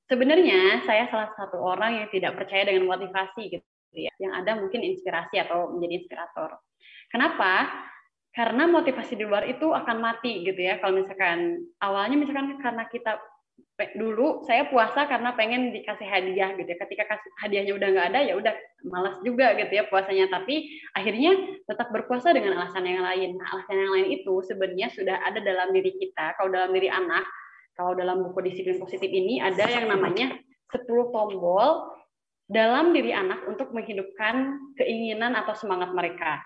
Sebenarnya 0.09 0.81
saya 0.89 1.05
salah 1.13 1.29
satu 1.37 1.61
orang 1.61 2.01
yang 2.01 2.07
tidak 2.09 2.33
percaya 2.33 2.65
dengan 2.65 2.89
motivasi 2.89 3.45
gitu 3.45 3.67
ya. 3.93 4.09
Yang 4.17 4.33
ada 4.41 4.51
mungkin 4.57 4.81
inspirasi 4.81 5.37
atau 5.37 5.69
menjadi 5.77 6.01
inspirator. 6.01 6.57
Kenapa? 7.13 7.69
Karena 8.35 8.69
motivasi 8.69 9.17
di 9.17 9.25
luar 9.25 9.49
itu 9.49 9.73
akan 9.73 9.97
mati 9.99 10.45
gitu 10.45 10.61
ya 10.61 10.77
kalau 10.77 11.01
misalkan 11.01 11.65
awalnya 11.81 12.15
misalkan 12.15 12.55
karena 12.61 12.85
kita 12.87 13.17
dulu 13.95 14.43
saya 14.43 14.67
puasa 14.67 15.07
karena 15.07 15.31
pengen 15.39 15.71
dikasih 15.71 16.03
hadiah 16.03 16.51
gitu 16.59 16.67
ya. 16.67 16.77
Ketika 16.83 17.03
kasih 17.15 17.31
hadiahnya 17.39 17.73
udah 17.79 17.87
nggak 17.95 18.07
ada 18.11 18.19
ya 18.27 18.33
udah 18.35 18.53
malas 18.91 19.15
juga 19.23 19.55
gitu 19.55 19.71
ya 19.71 19.87
puasanya. 19.87 20.27
Tapi 20.27 20.67
akhirnya 20.91 21.63
tetap 21.63 21.87
berpuasa 21.95 22.35
dengan 22.35 22.59
alasan 22.59 22.83
yang 22.83 23.03
lain. 23.03 23.39
Nah 23.39 23.47
alasan 23.55 23.79
yang 23.79 23.91
lain 23.95 24.07
itu 24.19 24.33
sebenarnya 24.43 24.91
sudah 24.91 25.23
ada 25.23 25.39
dalam 25.39 25.71
diri 25.71 25.95
kita. 25.95 26.35
Kalau 26.35 26.51
dalam 26.51 26.75
diri 26.75 26.91
anak 26.91 27.23
kalau 27.79 27.95
dalam 27.95 28.19
buku 28.27 28.43
disiplin 28.43 28.75
positif 28.75 29.07
ini 29.07 29.39
ada 29.39 29.63
yang 29.63 29.87
namanya 29.87 30.35
10 30.75 30.83
tombol 31.15 31.95
dalam 32.43 32.91
diri 32.91 33.15
anak 33.15 33.47
untuk 33.47 33.71
menghidupkan 33.71 34.59
keinginan 34.75 35.31
atau 35.39 35.55
semangat 35.55 35.95
mereka 35.95 36.43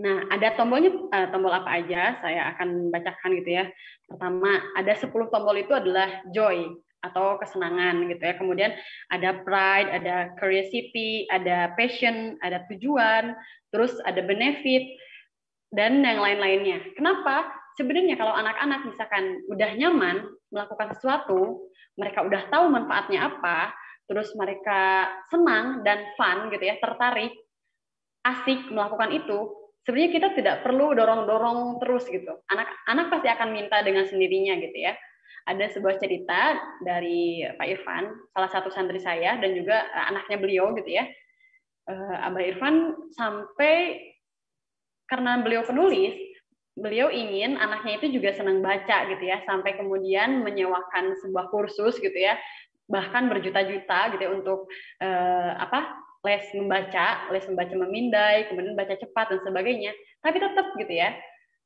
Nah, 0.00 0.24
ada 0.32 0.56
tombolnya 0.56 0.96
uh, 0.96 1.28
tombol 1.28 1.52
apa 1.52 1.76
aja? 1.76 2.16
Saya 2.24 2.56
akan 2.56 2.88
bacakan 2.88 3.36
gitu 3.36 3.50
ya. 3.60 3.64
Pertama, 4.08 4.64
ada 4.72 4.92
10 4.96 5.12
tombol 5.12 5.56
itu 5.60 5.76
adalah 5.76 6.24
joy 6.32 6.72
atau 7.04 7.36
kesenangan 7.36 8.08
gitu 8.08 8.22
ya. 8.24 8.34
Kemudian 8.40 8.72
ada 9.12 9.44
pride, 9.44 9.92
ada 9.92 10.32
curiosity, 10.40 11.28
ada 11.28 11.76
passion, 11.76 12.40
ada 12.40 12.64
tujuan, 12.72 13.36
terus 13.68 13.92
ada 14.08 14.24
benefit 14.24 14.96
dan 15.68 16.00
yang 16.00 16.24
lain-lainnya. 16.24 16.80
Kenapa? 16.96 17.52
Sebenarnya 17.76 18.16
kalau 18.16 18.32
anak-anak 18.34 18.88
misalkan 18.88 19.44
udah 19.52 19.70
nyaman 19.76 20.16
melakukan 20.48 20.96
sesuatu, 20.96 21.70
mereka 22.00 22.24
udah 22.24 22.48
tahu 22.48 22.72
manfaatnya 22.72 23.30
apa, 23.30 23.72
terus 24.08 24.32
mereka 24.34 25.12
senang 25.28 25.84
dan 25.86 26.08
fun 26.18 26.50
gitu 26.50 26.64
ya, 26.66 26.76
tertarik, 26.82 27.32
asik 28.26 28.68
melakukan 28.68 29.14
itu, 29.16 29.59
sebenarnya 29.84 30.10
kita 30.12 30.28
tidak 30.36 30.56
perlu 30.66 30.92
dorong-dorong 30.92 31.80
terus 31.80 32.04
gitu. 32.08 32.40
Anak-anak 32.52 33.06
pasti 33.12 33.28
akan 33.32 33.48
minta 33.52 33.80
dengan 33.80 34.04
sendirinya 34.04 34.56
gitu 34.60 34.76
ya. 34.76 34.92
Ada 35.48 35.72
sebuah 35.72 35.96
cerita 35.96 36.60
dari 36.84 37.42
Pak 37.56 37.66
Irfan, 37.66 38.12
salah 38.36 38.50
satu 38.52 38.68
santri 38.68 39.00
saya 39.00 39.40
dan 39.40 39.56
juga 39.56 39.88
eh, 39.88 40.04
anaknya 40.12 40.36
beliau 40.36 40.76
gitu 40.76 40.90
ya. 41.00 41.08
Uh, 41.88 42.28
Abah 42.28 42.44
Irfan 42.44 42.94
sampai 43.16 43.98
karena 45.10 45.42
beliau 45.42 45.66
penulis, 45.66 46.14
beliau 46.78 47.10
ingin 47.10 47.58
anaknya 47.58 47.98
itu 47.98 48.20
juga 48.20 48.30
senang 48.36 48.62
baca 48.62 49.10
gitu 49.10 49.24
ya, 49.26 49.42
sampai 49.42 49.74
kemudian 49.74 50.44
menyewakan 50.46 51.18
sebuah 51.18 51.50
kursus 51.50 51.98
gitu 51.98 52.14
ya, 52.14 52.38
bahkan 52.86 53.26
berjuta-juta 53.26 54.14
gitu 54.14 54.22
ya 54.22 54.30
untuk 54.30 54.70
uh, 55.02 55.50
apa 55.58 55.98
les 56.20 56.44
membaca, 56.52 57.32
les 57.32 57.44
membaca 57.48 57.74
memindai, 57.74 58.52
kemudian 58.52 58.76
baca 58.76 58.92
cepat 58.92 59.32
dan 59.32 59.40
sebagainya. 59.40 59.92
Tapi 60.20 60.36
tetap 60.36 60.66
gitu 60.76 60.92
ya, 60.92 61.16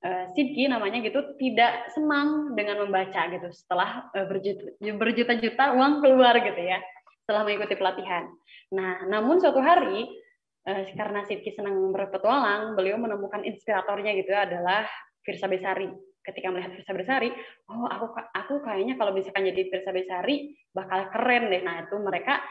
uh, 0.04 0.24
Sidki 0.36 0.70
namanya 0.70 1.02
gitu 1.02 1.34
tidak 1.40 1.90
senang 1.90 2.54
dengan 2.54 2.86
membaca 2.86 3.26
gitu 3.32 3.48
setelah 3.50 4.06
uh, 4.14 4.26
berjuta-juta 4.94 5.74
uang 5.74 6.04
keluar 6.04 6.38
gitu 6.38 6.62
ya 6.62 6.78
setelah 7.24 7.42
mengikuti 7.48 7.74
pelatihan. 7.80 8.28
Nah, 8.76 9.08
namun 9.08 9.40
suatu 9.40 9.58
hari 9.58 10.04
uh, 10.68 10.82
karena 10.92 11.24
Sidki 11.24 11.56
senang 11.56 11.90
berpetualang, 11.90 12.76
beliau 12.76 13.00
menemukan 13.00 13.42
inspiratornya 13.42 14.12
gitu 14.20 14.30
adalah 14.36 14.84
Firsa 15.24 15.48
Besari. 15.48 15.88
Ketika 16.24 16.48
melihat 16.48 16.72
Firsa 16.72 16.92
Besari, 16.96 17.28
oh 17.68 17.84
aku 17.88 18.12
aku 18.32 18.54
kayaknya 18.64 18.96
kalau 18.96 19.12
misalkan 19.12 19.44
jadi 19.44 19.72
Firsa 19.72 19.92
Besari 19.92 20.52
bakal 20.72 21.08
keren 21.12 21.48
deh. 21.48 21.60
Nah, 21.64 21.84
itu 21.84 21.96
mereka 22.00 22.44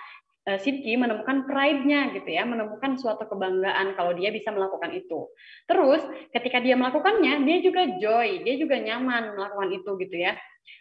uh, 0.48 0.60
Sidki 0.60 0.96
menemukan 1.00 1.48
pride-nya 1.48 2.14
gitu 2.16 2.30
ya, 2.30 2.44
menemukan 2.44 3.00
suatu 3.00 3.28
kebanggaan 3.28 3.96
kalau 3.96 4.12
dia 4.16 4.30
bisa 4.30 4.52
melakukan 4.52 4.92
itu. 4.96 5.28
Terus 5.68 6.04
ketika 6.32 6.60
dia 6.60 6.76
melakukannya, 6.76 7.44
dia 7.48 7.58
juga 7.64 7.84
joy, 8.00 8.44
dia 8.44 8.56
juga 8.60 8.80
nyaman 8.80 9.36
melakukan 9.36 9.70
itu 9.72 9.90
gitu 10.00 10.16
ya. 10.20 10.36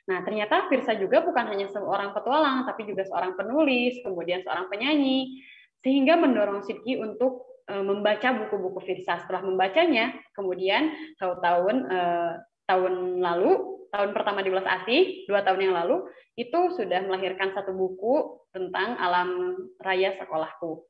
Nah, 0.06 0.22
ternyata 0.22 0.70
Firsa 0.70 0.94
juga 0.94 1.22
bukan 1.22 1.46
hanya 1.50 1.66
seorang 1.70 2.14
petualang, 2.14 2.66
tapi 2.66 2.86
juga 2.86 3.02
seorang 3.06 3.34
penulis, 3.34 3.98
kemudian 4.02 4.42
seorang 4.46 4.70
penyanyi, 4.70 5.42
sehingga 5.82 6.14
mendorong 6.14 6.62
Sidki 6.62 6.98
untuk 6.98 7.62
uh, 7.66 7.82
membaca 7.82 8.30
buku-buku 8.34 8.82
Firsa. 8.82 9.22
Setelah 9.22 9.42
membacanya, 9.42 10.14
kemudian 10.34 10.94
satu 11.18 11.38
tahun 11.42 11.76
uh, 11.90 12.32
tahun 12.66 13.18
lalu 13.18 13.81
tahun 13.92 14.16
pertama 14.16 14.40
di 14.40 14.48
Belas 14.48 14.64
Asih, 14.64 15.28
dua 15.28 15.44
tahun 15.44 15.68
yang 15.68 15.74
lalu, 15.76 16.08
itu 16.34 16.60
sudah 16.80 17.04
melahirkan 17.04 17.52
satu 17.52 17.76
buku 17.76 18.40
tentang 18.56 18.96
alam 18.96 19.54
raya 19.84 20.16
sekolahku. 20.16 20.80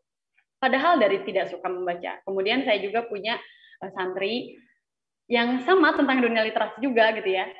Padahal 0.62 1.02
dari 1.02 1.26
tidak 1.26 1.50
suka 1.50 1.66
membaca. 1.66 2.22
Kemudian 2.22 2.62
saya 2.62 2.78
juga 2.78 3.02
punya 3.10 3.34
uh, 3.82 3.90
santri 3.98 4.54
yang 5.26 5.58
sama 5.66 5.98
tentang 5.98 6.22
dunia 6.22 6.46
literasi 6.46 6.78
juga 6.78 7.10
gitu 7.18 7.26
ya. 7.26 7.50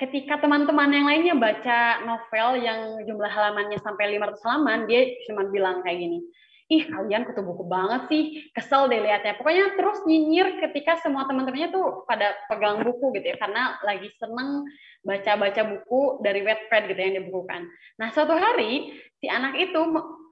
Ketika 0.00 0.40
teman-teman 0.40 0.88
yang 0.88 1.06
lainnya 1.06 1.36
baca 1.36 2.02
novel 2.08 2.64
yang 2.64 3.04
jumlah 3.04 3.28
halamannya 3.28 3.76
sampai 3.84 4.16
500 4.16 4.40
halaman, 4.48 4.78
dia 4.88 5.04
cuma 5.28 5.46
bilang 5.52 5.84
kayak 5.84 6.00
gini, 6.00 6.24
ih 6.72 6.88
kalian 6.88 7.28
kutu 7.28 7.44
buku 7.44 7.68
banget 7.68 8.08
sih, 8.08 8.22
kesel 8.56 8.88
deh 8.88 8.96
liatnya. 9.04 9.36
Pokoknya 9.36 9.76
terus 9.76 10.00
nyinyir 10.08 10.56
ketika 10.64 10.96
semua 11.04 11.28
teman-temannya 11.28 11.68
tuh 11.68 12.08
pada 12.08 12.32
pegang 12.48 12.80
buku 12.80 13.12
gitu 13.20 13.26
ya, 13.28 13.36
karena 13.36 13.76
lagi 13.84 14.08
seneng 14.16 14.64
baca-baca 15.04 15.62
buku 15.68 16.24
dari 16.24 16.40
Wattpad 16.40 16.82
gitu 16.88 17.00
yang 17.00 17.14
dibukukan. 17.20 17.68
Nah 18.00 18.08
suatu 18.16 18.32
hari 18.32 18.96
si 19.20 19.28
anak 19.28 19.60
itu 19.60 19.80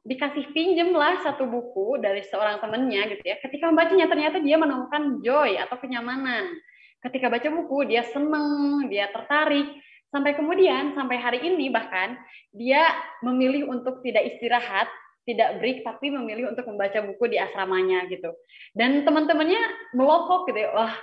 dikasih 0.01 0.57
pinjem 0.57 0.97
lah 0.97 1.21
satu 1.21 1.45
buku 1.45 2.01
dari 2.01 2.25
seorang 2.25 2.57
temennya 2.65 3.13
gitu 3.13 3.21
ya. 3.21 3.37
Ketika 3.45 3.69
membacanya 3.69 4.09
ternyata 4.09 4.41
dia 4.41 4.57
menemukan 4.57 5.21
joy 5.21 5.61
atau 5.61 5.77
kenyamanan. 5.77 6.57
Ketika 7.05 7.29
baca 7.29 7.49
buku 7.53 7.89
dia 7.89 8.05
seneng, 8.09 8.89
dia 8.89 9.13
tertarik. 9.13 9.69
Sampai 10.11 10.35
kemudian, 10.35 10.93
sampai 10.99 11.23
hari 11.23 11.39
ini 11.47 11.71
bahkan, 11.71 12.19
dia 12.51 12.83
memilih 13.23 13.71
untuk 13.71 14.03
tidak 14.03 14.27
istirahat, 14.27 14.91
tidak 15.31 15.63
break 15.63 15.87
tapi 15.87 16.11
memilih 16.11 16.51
untuk 16.51 16.67
membaca 16.67 16.99
buku 17.07 17.25
di 17.31 17.39
asramanya 17.39 18.11
gitu. 18.11 18.35
Dan 18.75 19.07
teman-temannya 19.07 19.95
melopok 19.95 20.51
gitu 20.51 20.67
ya. 20.67 20.71
Wah 20.75 20.95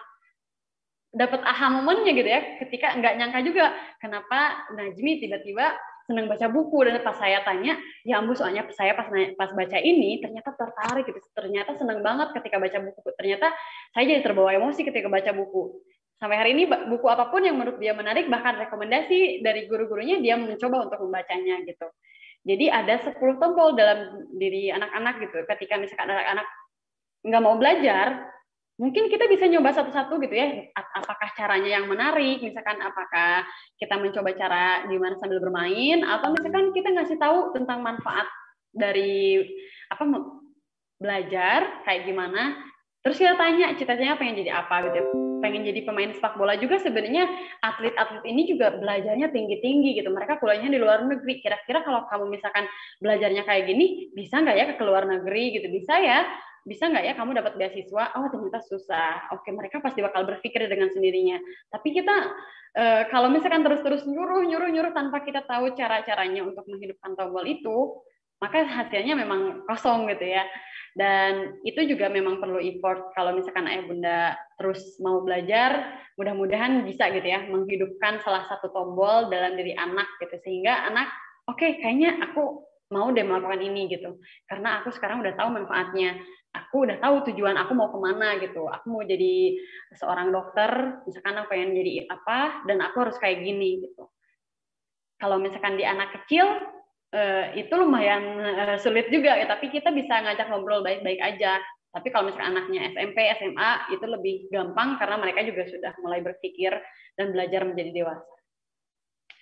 dapat 1.07 1.39
aha 1.41 1.71
momennya 1.71 2.11
gitu 2.13 2.27
ya 2.27 2.59
ketika 2.61 2.93
nggak 2.99 3.15
nyangka 3.17 3.39
juga 3.47 3.65
kenapa 4.03 4.67
Najmi 4.75 5.23
tiba-tiba 5.23 5.71
senang 6.05 6.27
baca 6.27 6.47
buku. 6.51 6.77
Dan 6.83 6.99
pas 7.03 7.15
saya 7.15 7.39
tanya 7.47 7.79
ya 8.03 8.19
ambu 8.19 8.35
soalnya 8.35 8.67
saya 8.75 8.95
pas 8.95 9.07
pas 9.11 9.51
baca 9.55 9.77
ini 9.79 10.19
ternyata 10.19 10.51
tertarik 10.55 11.07
gitu. 11.07 11.19
Ternyata 11.31 11.79
senang 11.79 12.03
banget 12.03 12.35
ketika 12.35 12.59
baca 12.59 12.77
buku. 12.83 12.99
Ternyata 13.15 13.47
saya 13.95 14.03
jadi 14.03 14.21
terbawa 14.21 14.51
emosi 14.55 14.83
ketika 14.83 15.07
baca 15.07 15.31
buku. 15.31 15.79
Sampai 16.17 16.33
hari 16.41 16.57
ini 16.57 16.65
buku 16.65 17.05
apa 17.05 17.29
pun 17.29 17.45
yang 17.45 17.61
menurut 17.61 17.77
dia 17.77 17.93
menarik 17.93 18.25
bahkan 18.25 18.57
rekomendasi 18.57 19.45
dari 19.45 19.69
guru-gurunya 19.69 20.17
dia 20.17 20.33
mencoba 20.33 20.89
untuk 20.89 21.05
membacanya 21.05 21.61
gitu 21.61 21.85
jadi 22.43 22.65
ada 22.83 22.95
10 23.01 23.17
tombol 23.41 23.73
dalam 23.73 24.29
diri 24.35 24.69
anak-anak 24.69 25.23
gitu. 25.23 25.37
Ketika 25.47 25.79
misalkan 25.81 26.13
anak-anak 26.13 26.47
nggak 27.25 27.43
mau 27.43 27.55
belajar, 27.57 28.23
mungkin 28.77 29.09
kita 29.09 29.25
bisa 29.25 29.49
nyoba 29.49 29.73
satu-satu 29.73 30.21
gitu 30.21 30.35
ya. 30.37 30.69
Apakah 30.75 31.29
caranya 31.33 31.81
yang 31.81 31.89
menarik, 31.89 32.39
misalkan 32.45 32.77
apakah 32.79 33.43
kita 33.81 33.97
mencoba 33.97 34.31
cara 34.37 34.85
gimana 34.87 35.17
sambil 35.17 35.41
bermain, 35.41 36.05
atau 36.05 36.29
misalkan 36.31 36.71
kita 36.71 36.93
ngasih 36.93 37.17
tahu 37.17 37.57
tentang 37.57 37.81
manfaat 37.81 38.29
dari 38.71 39.43
apa 39.89 40.03
belajar 41.01 41.83
kayak 41.83 42.05
gimana. 42.05 42.63
Terus 43.07 43.17
kita 43.23 43.39
tanya 43.39 43.71
cita-citanya 43.79 44.19
pengen 44.19 44.43
jadi 44.43 44.51
apa 44.59 44.91
gitu 44.91 45.07
pengen 45.37 45.61
jadi 45.69 45.85
pemain 45.85 46.09
sepak 46.09 46.33
bola 46.33 46.57
juga 46.57 46.81
sebenarnya 46.81 47.29
atlet-atlet 47.61 48.25
ini 48.25 48.49
juga 48.49 48.73
belajarnya 48.73 49.29
tinggi-tinggi 49.29 50.01
gitu. 50.01 50.09
Mereka 50.09 50.41
kuliahnya 50.41 50.73
di 50.73 50.79
luar 50.81 51.05
negeri. 51.05 51.39
Kira-kira 51.41 51.85
kalau 51.85 52.09
kamu 52.09 52.25
misalkan 52.33 52.65
belajarnya 53.01 53.45
kayak 53.45 53.69
gini, 53.69 54.09
bisa 54.17 54.41
nggak 54.41 54.57
ya 54.57 54.65
ke 54.73 54.83
luar 54.83 55.05
negeri 55.05 55.61
gitu? 55.61 55.69
Bisa 55.69 56.01
ya? 56.01 56.25
Bisa 56.67 56.89
nggak 56.89 57.05
ya 57.05 57.13
kamu 57.15 57.31
dapat 57.37 57.53
beasiswa? 57.55 58.03
Oh 58.17 58.27
ternyata 58.33 58.59
susah. 58.65 59.29
Oke 59.37 59.53
mereka 59.53 59.79
pasti 59.79 60.01
bakal 60.01 60.25
berpikir 60.25 60.65
dengan 60.65 60.89
sendirinya. 60.89 61.37
Tapi 61.69 61.89
kita 61.95 62.15
e, 62.75 62.83
kalau 63.13 63.29
misalkan 63.29 63.61
terus-terus 63.61 64.03
nyuruh, 64.09 64.41
nyuruh, 64.43 64.67
nyuruh 64.73 64.91
tanpa 64.91 65.21
kita 65.23 65.45
tahu 65.45 65.71
cara-caranya 65.77 66.43
untuk 66.43 66.65
menghidupkan 66.67 67.13
tombol 67.13 67.45
itu, 67.45 68.03
maka 68.37 68.65
hasilnya 68.65 69.17
memang 69.17 69.65
kosong 69.65 70.09
gitu 70.13 70.25
ya. 70.25 70.45
Dan 70.97 71.61
itu 71.61 71.85
juga 71.85 72.09
memang 72.09 72.41
perlu 72.41 72.57
effort. 72.57 73.13
Kalau 73.13 73.37
misalkan 73.37 73.69
ayah 73.69 73.85
bunda 73.85 74.19
terus 74.57 74.97
mau 74.97 75.21
belajar 75.21 76.01
mudah-mudahan 76.17 76.81
bisa 76.89 77.13
gitu 77.13 77.29
ya 77.29 77.45
menghidupkan 77.45 78.17
salah 78.25 78.49
satu 78.49 78.73
tombol 78.73 79.29
dalam 79.29 79.53
diri 79.53 79.77
anak 79.77 80.09
gitu. 80.17 80.41
Sehingga 80.41 80.89
anak 80.89 81.09
oke 81.45 81.61
okay, 81.61 81.77
kayaknya 81.77 82.17
aku 82.25 82.65
mau 82.89 83.13
deh 83.13 83.21
melakukan 83.21 83.61
ini 83.61 83.93
gitu. 83.93 84.17
Karena 84.49 84.81
aku 84.81 84.89
sekarang 84.89 85.21
udah 85.21 85.37
tahu 85.37 85.49
manfaatnya. 85.53 86.17
Aku 86.57 86.89
udah 86.89 86.97
tahu 86.97 87.29
tujuan 87.29 87.53
aku 87.61 87.77
mau 87.77 87.93
ke 87.93 87.99
mana 88.01 88.41
gitu. 88.41 88.65
Aku 88.65 88.85
mau 88.89 89.05
jadi 89.05 89.53
seorang 89.93 90.33
dokter 90.33 90.97
misalkan 91.05 91.37
aku 91.37 91.53
pengen 91.53 91.77
jadi 91.77 92.09
apa 92.09 92.65
dan 92.65 92.81
aku 92.81 93.05
harus 93.05 93.17
kayak 93.21 93.45
gini 93.45 93.85
gitu. 93.85 94.09
Kalau 95.21 95.37
misalkan 95.37 95.77
di 95.77 95.85
anak 95.85 96.13
kecil 96.13 96.76
uh, 97.13 97.45
itu 97.55 97.73
lumayan 97.77 98.23
uh, 98.41 98.77
sulit 98.81 99.07
juga 99.13 99.37
ya 99.37 99.45
tapi 99.47 99.71
kita 99.71 99.93
bisa 99.93 100.23
ngajak 100.23 100.47
ngobrol 100.49 100.83
baik-baik 100.83 101.21
aja 101.21 101.61
tapi 101.93 102.11
kalau 102.11 102.29
misalnya 102.29 102.61
anaknya 102.61 102.93
SMP 102.93 103.17
SMA 103.39 103.71
itu 103.95 104.05
lebih 104.05 104.35
gampang 104.51 104.99
karena 104.99 105.15
mereka 105.17 105.41
juga 105.47 105.63
sudah 105.65 105.93
mulai 106.03 106.19
berpikir 106.19 106.75
dan 107.15 107.31
belajar 107.31 107.63
menjadi 107.63 107.91
dewasa 108.03 108.35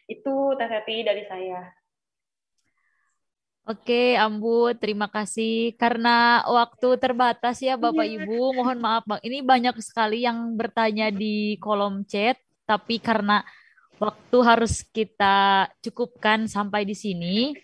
itu 0.05 0.33
Teh 0.59 1.01
dari 1.01 1.23
saya 1.25 1.73
Oke, 3.65 4.13
Ambu, 4.13 4.77
terima 4.77 5.09
kasih. 5.09 5.73
Karena 5.73 6.45
waktu 6.45 7.01
terbatas 7.01 7.57
ya, 7.65 7.73
Bapak 7.73 8.05
iya. 8.05 8.21
Ibu, 8.21 8.53
mohon 8.61 8.77
maaf, 8.77 9.09
Bang. 9.09 9.17
Ini 9.25 9.41
banyak 9.41 9.81
sekali 9.81 10.21
yang 10.21 10.53
bertanya 10.53 11.09
di 11.09 11.57
kolom 11.57 12.05
chat, 12.05 12.37
tapi 12.69 13.01
karena 13.01 13.41
waktu 13.99 14.38
harus 14.43 14.84
kita 14.91 15.67
cukupkan 15.80 16.47
sampai 16.49 16.84
di 16.84 16.95
sini. 16.95 17.55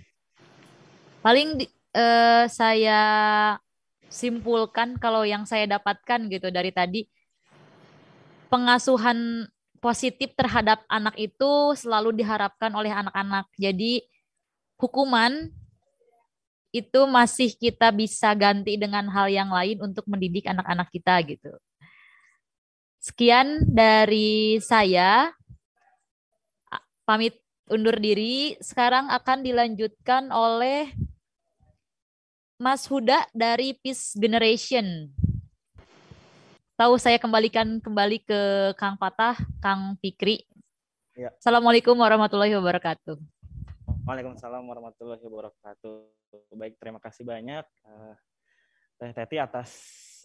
Paling 1.21 1.61
uh, 1.93 2.45
saya 2.49 3.01
simpulkan 4.11 4.99
kalau 4.99 5.23
yang 5.23 5.47
saya 5.47 5.69
dapatkan 5.79 6.27
gitu 6.27 6.51
dari 6.51 6.73
tadi 6.73 7.07
pengasuhan 8.51 9.47
positif 9.79 10.35
terhadap 10.35 10.83
anak 10.91 11.15
itu 11.15 11.73
selalu 11.79 12.13
diharapkan 12.19 12.69
oleh 12.75 12.91
anak-anak. 12.91 13.47
Jadi 13.55 14.03
hukuman 14.75 15.49
itu 16.71 17.01
masih 17.07 17.51
kita 17.55 17.91
bisa 17.91 18.31
ganti 18.35 18.79
dengan 18.79 19.07
hal 19.11 19.27
yang 19.27 19.51
lain 19.51 19.79
untuk 19.83 20.07
mendidik 20.07 20.47
anak-anak 20.47 20.87
kita 20.91 21.19
gitu. 21.27 21.51
Sekian 23.01 23.65
dari 23.67 24.61
saya 24.61 25.33
pamit 27.11 27.35
undur 27.67 27.99
diri. 27.99 28.55
Sekarang 28.63 29.11
akan 29.11 29.43
dilanjutkan 29.43 30.31
oleh 30.31 30.95
Mas 32.55 32.87
Huda 32.87 33.27
dari 33.35 33.75
Peace 33.75 34.15
Generation. 34.15 35.11
Tahu 36.79 36.95
saya 36.95 37.19
kembalikan 37.19 37.83
kembali 37.83 38.23
ke 38.23 38.71
Kang 38.79 38.95
Patah, 38.95 39.35
Kang 39.59 39.99
Fikri. 39.99 40.47
Ya. 41.19 41.35
Assalamualaikum 41.35 41.99
warahmatullahi 41.99 42.55
wabarakatuh. 42.55 43.19
Waalaikumsalam 44.07 44.63
warahmatullahi 44.63 45.19
wabarakatuh. 45.19 45.95
Baik, 46.55 46.79
terima 46.79 47.03
kasih 47.03 47.27
banyak 47.27 47.67
uh, 47.91 48.15
Teh 48.95 49.11
Teti 49.11 49.35
atas 49.35 49.69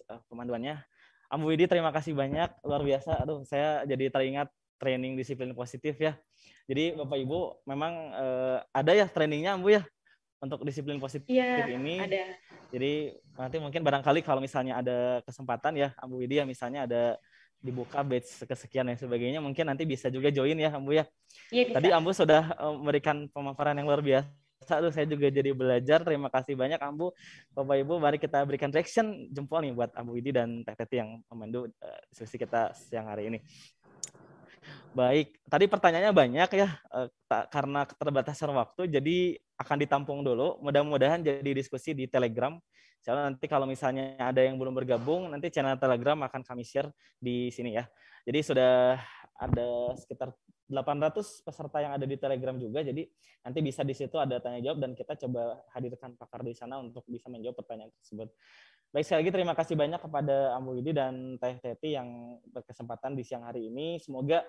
uh, 0.07 0.23
pemanduannya. 0.31 0.79
Ambu 1.27 1.51
Widi 1.51 1.67
terima 1.67 1.91
kasih 1.91 2.15
banyak, 2.15 2.47
luar 2.63 2.79
biasa. 2.79 3.19
Aduh, 3.27 3.43
saya 3.43 3.83
jadi 3.83 4.07
teringat 4.07 4.47
training 4.77 5.17
disiplin 5.17 5.51
positif 5.53 5.97
ya. 5.97 6.15
Jadi 6.69 6.97
Bapak 6.97 7.17
Ibu 7.17 7.65
memang 7.65 7.93
uh, 8.13 8.57
ada 8.71 8.91
ya 8.93 9.05
trainingnya 9.09 9.57
Bu 9.57 9.73
ya 9.73 9.83
untuk 10.37 10.61
disiplin 10.63 11.01
positif 11.01 11.29
ya, 11.33 11.65
ini. 11.65 11.97
Ada. 12.01 12.23
Jadi 12.69 12.93
nanti 13.33 13.57
mungkin 13.57 13.81
barangkali 13.81 14.21
kalau 14.21 14.43
misalnya 14.43 14.79
ada 14.79 15.23
kesempatan 15.25 15.73
ya 15.79 15.89
Ambu 15.97 16.21
Widya 16.21 16.43
misalnya 16.43 16.85
ada 16.85 17.15
dibuka 17.57 18.05
batch 18.05 18.45
kesekian 18.45 18.85
dan 18.85 18.97
sebagainya 18.99 19.41
mungkin 19.41 19.65
nanti 19.65 19.81
bisa 19.81 20.13
juga 20.13 20.29
join 20.29 20.57
ya 20.59 20.77
Ambu 20.77 20.93
ya. 20.93 21.05
Iya, 21.49 21.73
Tadi 21.73 21.89
Ambu 21.89 22.13
sudah 22.13 22.53
eh, 22.53 22.73
memberikan 22.77 23.25
pemaparan 23.33 23.73
yang 23.77 23.87
luar 23.89 24.03
biasa. 24.03 24.29
Aduh, 24.67 24.91
saya 24.91 25.07
juga 25.07 25.29
jadi 25.31 25.53
belajar. 25.53 26.03
Terima 26.03 26.27
kasih 26.27 26.57
banyak 26.57 26.81
Ambu. 26.81 27.13
Bapak 27.55 27.77
Ibu, 27.77 28.03
mari 28.03 28.17
kita 28.19 28.43
berikan 28.43 28.73
reaction 28.73 29.29
jempol 29.31 29.63
nih 29.63 29.71
buat 29.71 29.93
Ambu 29.95 30.17
Widi 30.17 30.35
dan 30.35 30.65
Teh 30.65 30.75
Teti 30.75 30.99
yang 30.99 31.23
memandu 31.31 31.69
uh, 31.69 31.99
diskusi 32.11 32.35
kita 32.35 32.75
siang 32.75 33.07
hari 33.07 33.31
ini. 33.31 33.39
Baik, 34.97 35.37
tadi 35.45 35.65
pertanyaannya 35.69 36.13
banyak 36.15 36.49
ya, 36.57 36.67
eh, 36.73 37.07
karena 37.53 37.85
keterbatasan 37.85 38.49
waktu, 38.49 38.89
jadi 38.89 39.37
akan 39.61 39.77
ditampung 39.77 40.25
dulu. 40.25 40.57
Mudah-mudahan 40.61 41.21
jadi 41.21 41.51
diskusi 41.53 41.93
di 41.93 42.09
Telegram. 42.09 42.57
Soalnya 43.05 43.29
nanti 43.29 43.45
kalau 43.45 43.69
misalnya 43.69 44.17
ada 44.17 44.41
yang 44.41 44.57
belum 44.57 44.73
bergabung, 44.73 45.29
nanti 45.29 45.53
channel 45.53 45.77
Telegram 45.77 46.17
akan 46.25 46.41
kami 46.41 46.65
share 46.65 46.89
di 47.21 47.53
sini 47.53 47.77
ya. 47.77 47.85
Jadi 48.25 48.39
sudah 48.41 48.97
ada 49.37 49.93
sekitar 49.95 50.33
800 50.67 51.45
peserta 51.45 51.77
yang 51.79 51.95
ada 51.95 52.03
di 52.03 52.19
Telegram 52.19 52.57
juga, 52.59 52.83
jadi 52.83 53.07
nanti 53.45 53.59
bisa 53.63 53.87
di 53.87 53.95
situ 53.95 54.19
ada 54.19 54.41
tanya 54.43 54.59
jawab 54.59 54.83
dan 54.83 54.91
kita 54.91 55.15
coba 55.15 55.63
hadirkan 55.71 56.19
pakar 56.19 56.43
di 56.43 56.51
sana 56.51 56.75
untuk 56.83 57.07
bisa 57.07 57.31
menjawab 57.31 57.55
pertanyaan 57.55 57.93
tersebut. 58.03 58.27
Baik 58.87 59.03
sekali 59.03 59.19
lagi 59.27 59.31
terima 59.35 59.53
kasih 59.53 59.75
banyak 59.75 59.99
kepada 59.99 60.55
Ambu 60.55 60.79
Widi 60.79 60.95
dan 60.95 61.35
Teh 61.43 61.59
Teti 61.59 61.99
yang 61.99 62.39
berkesempatan 62.55 63.19
di 63.19 63.23
siang 63.27 63.43
hari 63.43 63.67
ini. 63.67 63.99
Semoga 63.99 64.47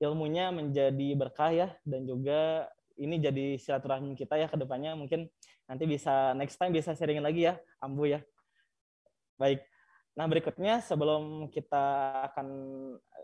ilmunya 0.00 0.48
menjadi 0.48 1.08
berkah 1.12 1.52
ya 1.52 1.68
dan 1.84 2.08
juga 2.08 2.64
ini 2.96 3.20
jadi 3.20 3.60
silaturahmi 3.60 4.16
kita 4.16 4.40
ya 4.40 4.48
ke 4.48 4.56
depannya 4.56 4.96
mungkin 4.96 5.28
nanti 5.68 5.84
bisa 5.84 6.32
next 6.32 6.56
time 6.56 6.72
bisa 6.72 6.96
sharing 6.96 7.20
lagi 7.20 7.44
ya 7.52 7.60
Ambu 7.84 8.08
ya. 8.08 8.24
Baik. 9.36 9.60
Nah, 10.14 10.30
berikutnya 10.30 10.78
sebelum 10.78 11.50
kita 11.50 11.84
akan 12.32 12.46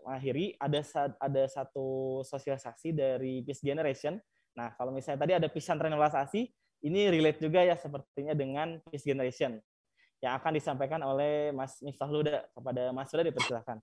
mengakhiri 0.03 0.59
ada 0.59 0.83
ada 1.23 1.43
satu 1.47 2.19
sosialisasi 2.27 2.91
dari 2.91 3.39
Peace 3.47 3.63
Generation. 3.63 4.19
Nah, 4.59 4.75
kalau 4.75 4.91
misalnya 4.91 5.23
tadi 5.23 5.33
ada 5.39 5.47
pisan 5.47 5.79
renovasi, 5.79 6.51
ini 6.83 7.07
relate 7.07 7.39
juga 7.39 7.63
ya 7.63 7.79
sepertinya 7.79 8.35
dengan 8.35 8.83
Peace 8.91 9.07
Generation. 9.07 9.55
Yang 10.21 10.37
akan 10.37 10.53
disampaikan 10.53 11.01
oleh 11.01 11.49
Mas 11.49 11.81
Miftah 11.81 12.05
Luda. 12.05 12.45
Kepada 12.53 12.93
Mas 12.93 13.09
Luda 13.09 13.25
dipersilakan. 13.25 13.81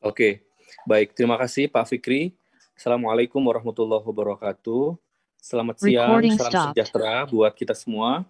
Oke, 0.00 0.46
baik. 0.86 1.12
Terima 1.12 1.34
kasih 1.36 1.66
Pak 1.66 1.90
Fikri. 1.90 2.32
Assalamualaikum 2.78 3.42
warahmatullahi 3.42 4.00
wabarakatuh. 4.00 4.96
Selamat 5.36 5.76
siang, 5.82 6.22
salam 6.38 6.72
sejahtera 6.72 7.26
buat 7.28 7.52
kita 7.52 7.74
semua. 7.76 8.24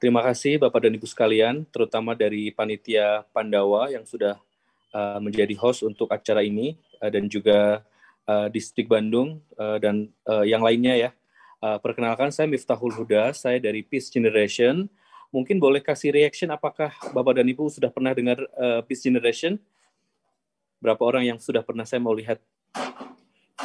Terima 0.00 0.24
kasih 0.24 0.56
Bapak 0.56 0.88
dan 0.88 0.96
Ibu 0.96 1.04
sekalian, 1.04 1.64
terutama 1.68 2.16
dari 2.16 2.48
panitia 2.52 3.24
Pandawa 3.36 3.92
yang 3.92 4.08
sudah 4.08 4.40
uh, 4.96 5.20
menjadi 5.20 5.52
host 5.60 5.84
untuk 5.84 6.08
acara 6.08 6.40
ini 6.40 6.80
uh, 7.00 7.12
dan 7.12 7.28
juga 7.28 7.84
uh, 8.24 8.48
Distrik 8.48 8.88
Bandung 8.88 9.44
uh, 9.60 9.76
dan 9.76 10.08
uh, 10.24 10.44
yang 10.44 10.64
lainnya 10.64 10.96
ya. 10.96 11.10
Uh, 11.60 11.76
perkenalkan 11.76 12.32
saya 12.32 12.48
Miftahul 12.48 12.96
Huda, 12.96 13.36
saya 13.36 13.60
dari 13.60 13.84
Peace 13.84 14.08
Generation. 14.08 14.88
Mungkin 15.30 15.62
boleh 15.62 15.78
kasih 15.78 16.10
reaction 16.10 16.50
apakah 16.50 16.90
Bapak 17.14 17.38
dan 17.38 17.46
Ibu 17.46 17.70
sudah 17.70 17.90
pernah 17.90 18.10
dengar 18.10 18.42
uh, 18.58 18.82
Peace 18.82 19.06
Generation? 19.06 19.58
Berapa 20.82 21.02
orang 21.06 21.30
yang 21.30 21.38
sudah 21.38 21.62
pernah 21.62 21.86
saya 21.86 22.02
mau 22.02 22.10
lihat? 22.10 22.42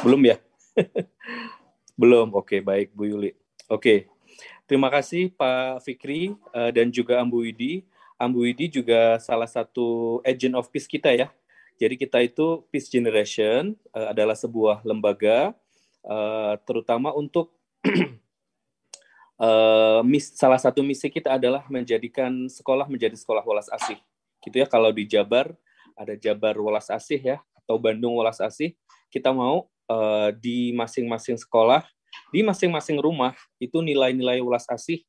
Belum 0.06 0.22
ya? 0.22 0.38
Belum. 2.00 2.30
Oke, 2.38 2.58
okay, 2.58 2.60
baik 2.62 2.94
Bu 2.94 3.10
Yuli. 3.10 3.34
Oke. 3.66 3.80
Okay. 3.80 3.98
Terima 4.66 4.90
kasih 4.90 5.30
Pak 5.30 5.86
Fikri 5.86 6.34
uh, 6.50 6.70
dan 6.74 6.90
juga 6.90 7.22
Ambu 7.22 7.46
Widi. 7.46 7.86
Ambu 8.18 8.42
Widi 8.42 8.66
juga 8.66 9.14
salah 9.22 9.46
satu 9.46 10.18
agent 10.26 10.58
of 10.58 10.66
peace 10.74 10.90
kita 10.90 11.14
ya. 11.14 11.30
Jadi 11.76 11.94
kita 11.94 12.18
itu 12.24 12.64
Peace 12.72 12.88
Generation 12.88 13.78
uh, 13.94 14.10
adalah 14.10 14.34
sebuah 14.34 14.82
lembaga 14.82 15.54
uh, 16.02 16.58
terutama 16.66 17.12
untuk 17.12 17.52
uh, 19.40 20.00
mis, 20.04 20.32
salah 20.36 20.60
satu 20.60 20.84
misi 20.84 21.08
kita 21.08 21.36
adalah 21.36 21.64
menjadikan 21.68 22.48
sekolah 22.48 22.88
menjadi 22.88 23.16
sekolah 23.16 23.42
walas 23.44 23.68
asih. 23.72 23.96
Gitu 24.44 24.62
ya 24.62 24.66
kalau 24.68 24.94
di 24.94 25.08
Jabar 25.08 25.50
ada 25.96 26.14
Jabar 26.14 26.54
Walas 26.60 26.92
Asih 26.92 27.18
ya 27.18 27.36
atau 27.64 27.80
Bandung 27.80 28.14
Walas 28.20 28.38
Asih. 28.38 28.76
Kita 29.08 29.32
mau 29.32 29.66
uh, 29.88 30.28
di 30.36 30.76
masing-masing 30.76 31.40
sekolah, 31.40 31.82
di 32.30 32.44
masing-masing 32.44 33.00
rumah 33.00 33.32
itu 33.56 33.80
nilai-nilai 33.80 34.44
ulas 34.44 34.68
asih 34.68 35.00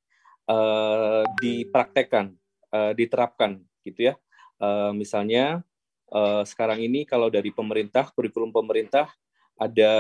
uh, 0.47 1.27
dipraktekkan, 1.43 2.31
uh, 2.71 2.95
diterapkan 2.95 3.59
gitu 3.83 4.09
ya. 4.09 4.13
Uh, 4.57 4.95
misalnya 4.95 5.61
uh, 6.09 6.41
sekarang 6.47 6.79
ini 6.79 7.03
kalau 7.03 7.27
dari 7.27 7.51
pemerintah, 7.51 8.09
kurikulum 8.15 8.55
pemerintah 8.55 9.11
ada 9.57 9.91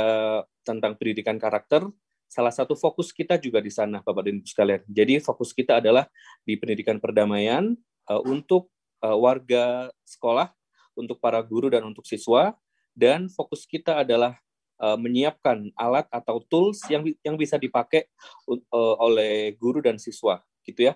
tentang 0.61 0.93
pendidikan 0.95 1.41
karakter, 1.41 1.89
salah 2.27 2.51
satu 2.51 2.75
fokus 2.75 3.15
kita 3.15 3.39
juga 3.39 3.63
di 3.63 3.71
sana 3.71 4.03
Bapak 4.03 4.27
dan 4.27 4.39
Ibu 4.39 4.47
sekalian. 4.47 4.81
Jadi 4.87 5.23
fokus 5.23 5.55
kita 5.55 5.79
adalah 5.79 6.05
di 6.43 6.59
pendidikan 6.59 6.99
perdamaian 6.99 7.73
uh, 8.11 8.21
untuk 8.27 8.69
uh, 9.01 9.15
warga 9.15 9.89
sekolah, 10.03 10.51
untuk 10.93 11.17
para 11.23 11.39
guru 11.41 11.71
dan 11.71 11.87
untuk 11.87 12.03
siswa 12.03 12.53
dan 12.97 13.29
fokus 13.29 13.69
kita 13.69 14.01
adalah 14.01 14.35
uh, 14.81 14.97
menyiapkan 14.97 15.69
alat 15.77 16.09
atau 16.09 16.41
tools 16.49 16.81
yang 16.89 17.05
yang 17.21 17.37
bisa 17.37 17.61
dipakai 17.61 18.09
uh, 18.49 18.95
oleh 18.97 19.53
guru 19.55 19.81
dan 19.85 20.01
siswa 20.01 20.41
gitu 20.67 20.91
ya. 20.91 20.93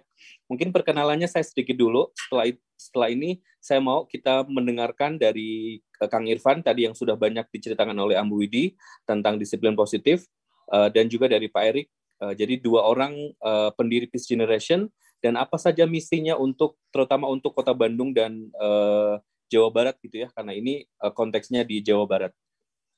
Mungkin 0.51 0.75
perkenalannya 0.75 1.29
saya 1.31 1.47
sedikit 1.47 1.79
dulu. 1.79 2.11
Setelah 2.17 2.51
setelah 2.75 3.07
ini 3.13 3.39
saya 3.61 3.79
mau 3.79 4.09
kita 4.09 4.43
mendengarkan 4.49 5.15
dari 5.21 5.79
Kang 6.09 6.25
Irfan 6.25 6.65
tadi 6.65 6.89
yang 6.89 6.97
sudah 6.97 7.13
banyak 7.13 7.45
diceritakan 7.53 7.93
oleh 7.95 8.17
Ambu 8.17 8.41
Widi 8.41 8.73
tentang 9.05 9.37
disiplin 9.37 9.77
positif 9.77 10.25
uh, 10.71 10.89
dan 10.89 11.11
juga 11.11 11.27
dari 11.27 11.51
Pak 11.51 11.63
Erik. 11.67 11.87
Uh, 12.21 12.33
jadi 12.37 12.57
dua 12.61 12.85
orang 12.85 13.13
uh, 13.41 13.73
pendiri 13.73 14.05
Peace 14.07 14.29
Generation 14.29 14.87
dan 15.21 15.37
apa 15.37 15.57
saja 15.57 15.85
misinya 15.85 16.37
untuk 16.37 16.77
terutama 16.89 17.29
untuk 17.29 17.53
Kota 17.53 17.73
Bandung 17.75 18.13
dan 18.13 18.49
uh, 18.57 19.21
Jawa 19.51 19.69
Barat 19.69 19.95
gitu 19.99 20.23
ya 20.25 20.27
karena 20.31 20.55
ini 20.55 20.87
uh, 21.03 21.11
konteksnya 21.13 21.67
di 21.67 21.83
Jawa 21.83 22.07
Barat. 22.07 22.31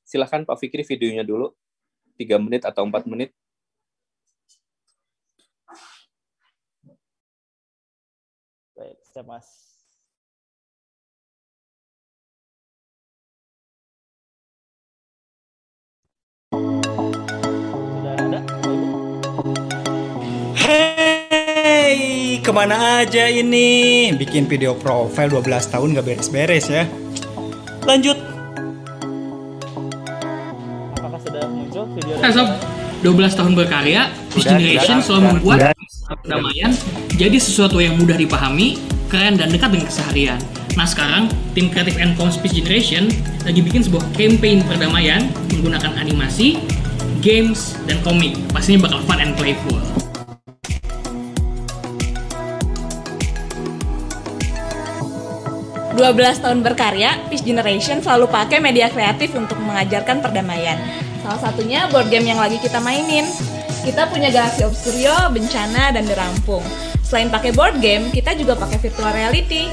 Silahkan 0.03 0.43
Pak 0.43 0.59
Fikri 0.59 0.83
videonya 0.83 1.23
dulu, 1.23 1.55
tiga 2.19 2.35
menit 2.37 2.67
atau 2.67 2.83
empat 2.83 3.07
menit. 3.07 3.31
Baik, 8.75 8.99
siap 9.07 9.23
Mas. 9.23 9.62
Ke 22.43 22.51
mana 22.51 22.99
aja 22.99 23.31
ini? 23.31 24.11
Bikin 24.11 24.51
video 24.51 24.75
profile 24.75 25.31
12 25.31 25.71
tahun 25.71 25.95
gak 25.95 26.05
beres-beres 26.05 26.67
ya. 26.67 26.83
Lanjut, 27.87 28.19
Eh, 32.23 32.31
sob, 32.31 32.47
12 33.03 33.35
tahun 33.35 33.57
berkarya, 33.57 34.07
Peace 34.31 34.47
Generation 34.47 35.03
selalu 35.03 35.35
membuat 35.35 35.75
perdamaian 36.21 36.71
jadi 37.19 37.35
sesuatu 37.35 37.83
yang 37.83 37.99
mudah 37.99 38.15
dipahami, 38.15 38.79
keren, 39.11 39.35
dan 39.35 39.51
dekat 39.51 39.73
dengan 39.75 39.87
keseharian. 39.91 40.39
Nah 40.79 40.87
sekarang, 40.87 41.27
tim 41.51 41.67
Creative 41.67 41.99
and 41.99 42.15
Commons 42.15 42.39
Peace 42.39 42.55
Generation 42.55 43.11
lagi 43.43 43.59
bikin 43.59 43.83
sebuah 43.83 44.05
campaign 44.15 44.63
perdamaian 44.63 45.27
menggunakan 45.51 45.91
animasi, 45.99 46.61
games, 47.19 47.75
dan 47.89 47.99
komik. 48.05 48.39
Pastinya 48.55 48.87
bakal 48.87 49.03
fun 49.03 49.19
and 49.19 49.33
playful. 49.35 50.02
Dua 56.03 56.11
belas 56.11 56.35
tahun 56.43 56.67
berkarya, 56.67 57.31
Peace 57.31 57.47
Generation 57.47 58.03
selalu 58.03 58.27
pakai 58.27 58.59
media 58.59 58.91
kreatif 58.91 59.31
untuk 59.39 59.55
mengajarkan 59.63 60.19
perdamaian. 60.19 60.75
Salah 61.23 61.39
satunya 61.39 61.87
board 61.95 62.11
game 62.11 62.27
yang 62.27 62.43
lagi 62.43 62.59
kita 62.59 62.83
mainin. 62.83 63.23
Kita 63.87 64.11
punya 64.11 64.27
Galaxy 64.27 64.67
Obscurio, 64.67 65.15
Bencana, 65.31 65.95
dan 65.95 66.03
Derampung. 66.03 66.59
Selain 67.07 67.31
pakai 67.31 67.55
board 67.55 67.79
game, 67.79 68.11
kita 68.11 68.35
juga 68.35 68.59
pakai 68.59 68.83
virtual 68.83 69.15
reality. 69.15 69.71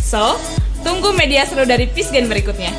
So, 0.00 0.40
tunggu 0.80 1.12
media 1.12 1.44
seru 1.44 1.68
dari 1.68 1.92
Peace 1.92 2.08
Game 2.08 2.32
berikutnya. 2.32 2.72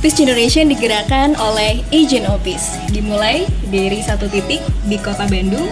Peace 0.00 0.16
Generation 0.16 0.72
digerakkan 0.72 1.36
oleh 1.36 1.84
Agent 1.92 2.24
Office, 2.32 2.80
dimulai 2.88 3.44
dari 3.68 4.00
satu 4.00 4.32
titik 4.32 4.64
di 4.88 4.96
kota 4.96 5.28
Bandung 5.28 5.68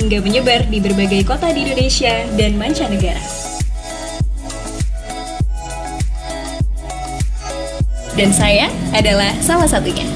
hingga 0.00 0.24
menyebar 0.24 0.64
di 0.72 0.80
berbagai 0.80 1.20
kota 1.28 1.52
di 1.52 1.68
Indonesia 1.68 2.24
dan 2.40 2.56
mancanegara. 2.56 3.20
Dan 8.16 8.32
saya 8.32 8.72
adalah 8.96 9.36
salah 9.44 9.68
satunya. 9.68 10.08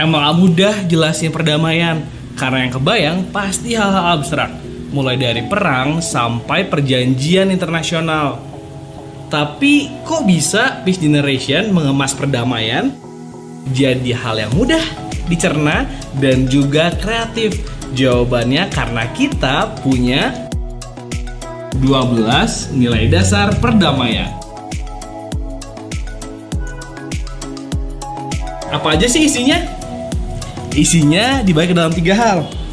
Emang 0.00 0.24
mudah 0.40 0.88
jelasin 0.88 1.28
perdamaian, 1.28 2.00
karena 2.40 2.64
yang 2.64 2.72
kebayang 2.72 3.18
pasti 3.28 3.76
hal-hal 3.76 4.16
abstrak, 4.16 4.63
mulai 4.94 5.18
dari 5.18 5.42
perang 5.42 5.98
sampai 5.98 6.70
perjanjian 6.70 7.50
internasional. 7.50 8.38
Tapi 9.26 9.90
kok 10.06 10.22
bisa 10.22 10.86
Peace 10.86 11.02
Generation 11.02 11.74
mengemas 11.74 12.14
perdamaian 12.14 12.94
jadi 13.74 14.14
hal 14.14 14.38
yang 14.38 14.52
mudah 14.54 14.84
dicerna 15.26 15.90
dan 16.22 16.46
juga 16.46 16.94
kreatif? 16.94 17.58
Jawabannya 17.94 18.70
karena 18.70 19.04
kita 19.14 19.74
punya 19.82 20.50
12 21.82 22.78
nilai 22.78 23.10
dasar 23.10 23.54
perdamaian. 23.58 24.30
Apa 28.70 28.98
aja 28.98 29.06
sih 29.06 29.30
isinya? 29.30 29.62
Isinya 30.74 31.42
dibagi 31.46 31.70
ke 31.70 31.76
dalam 31.78 31.94
tiga 31.94 32.14
hal. 32.18 32.63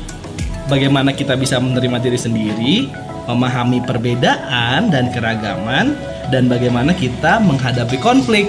Bagaimana 0.72 1.11
kita 1.11 1.35
bisa 1.35 1.60
menerima 1.60 1.99
diri 1.99 2.15
sendiri, 2.15 2.76
memahami 3.27 3.84
perbedaan 3.84 4.88
dan 4.88 5.11
keragaman, 5.11 5.99
dan 6.31 6.48
bagaimana 6.48 6.95
kita 6.95 7.43
menghadapi 7.43 7.99
konflik. 7.99 8.48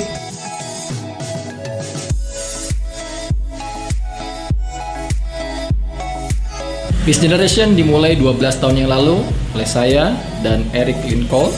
Peace 7.03 7.19
Generation 7.19 7.75
dimulai 7.75 8.15
12 8.15 8.39
tahun 8.63 8.87
yang 8.87 8.95
lalu 8.95 9.27
oleh 9.59 9.67
saya 9.67 10.15
dan 10.47 10.63
Eric 10.71 11.03
Lincoln. 11.03 11.51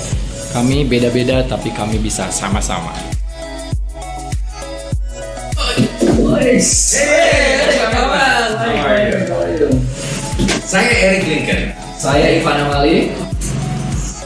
Kami 0.57 0.89
beda-beda 0.89 1.45
tapi 1.45 1.77
kami 1.77 2.01
bisa 2.01 2.33
sama-sama. 2.33 2.97
Saya 10.75 10.91
Eric 10.91 11.23
Lincoln 11.31 11.71
Saya 11.95 12.35
Ivan 12.35 12.67
Amali. 12.67 13.15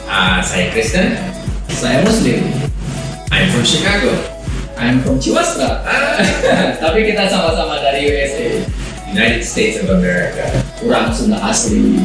Uh, 0.09 0.41
saya 0.41 0.73
Kristen. 0.73 1.13
Saya 1.69 2.01
Muslim. 2.01 2.41
I'm 3.29 3.53
from 3.53 3.61
Chicago. 3.61 4.09
I'm 4.73 4.97
from 5.05 5.21
Ciwastra. 5.21 5.85
Tapi 6.81 7.05
kita 7.05 7.29
sama-sama 7.29 7.77
dari 7.85 8.09
USA. 8.09 8.65
United 9.13 9.45
States 9.45 9.77
of 9.85 9.93
America. 9.93 10.49
Kurang 10.81 11.13
Sunda 11.13 11.37
asli. 11.37 12.01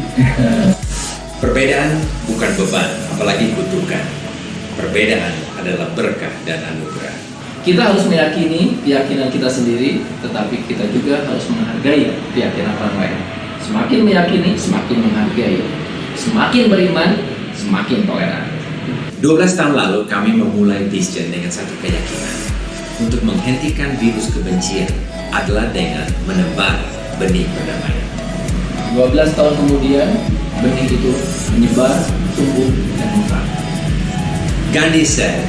Perbedaan 1.41 2.05
bukan 2.29 2.51
beban, 2.61 3.01
apalagi 3.17 3.49
kutukan. 3.57 4.05
Perbedaan 4.77 5.33
adalah 5.57 5.89
berkah 5.97 6.37
dan 6.45 6.61
anugerah. 6.69 7.17
Kita 7.65 7.81
harus 7.81 8.05
meyakini 8.13 8.77
keyakinan 8.85 9.33
kita 9.33 9.49
sendiri, 9.49 10.05
tetapi 10.21 10.69
kita 10.69 10.85
juga 10.93 11.25
harus 11.25 11.49
menghargai 11.49 12.13
keyakinan 12.37 12.77
orang 12.77 12.97
lain. 13.01 13.44
Semakin 13.65 14.05
meyakini, 14.05 14.53
semakin 14.61 14.97
menghargai. 15.09 15.65
Semakin 16.21 16.69
beriman, 16.69 17.11
semakin 17.57 18.05
toleran. 18.05 18.45
12 19.25 19.57
tahun 19.57 19.73
lalu 19.73 20.05
kami 20.05 20.37
memulai 20.37 20.85
Vision 20.93 21.33
dengan 21.33 21.49
satu 21.49 21.73
keyakinan 21.81 22.37
untuk 23.01 23.25
menghentikan 23.25 23.97
virus 23.97 24.29
kebencian 24.37 24.85
adalah 25.33 25.73
dengan 25.73 26.05
menebar 26.29 26.77
benih 27.17 27.49
perdamaian. 27.57 28.09
12 29.01 29.33
tahun 29.33 29.55
kemudian, 29.65 30.13
benih 30.61 30.87
itu 30.87 31.13
menyebar, 31.57 31.97
tumbuh, 32.37 32.69
dan 33.01 33.09
mekar. 33.17 33.45
Gandhi 34.77 35.09
said, 35.09 35.41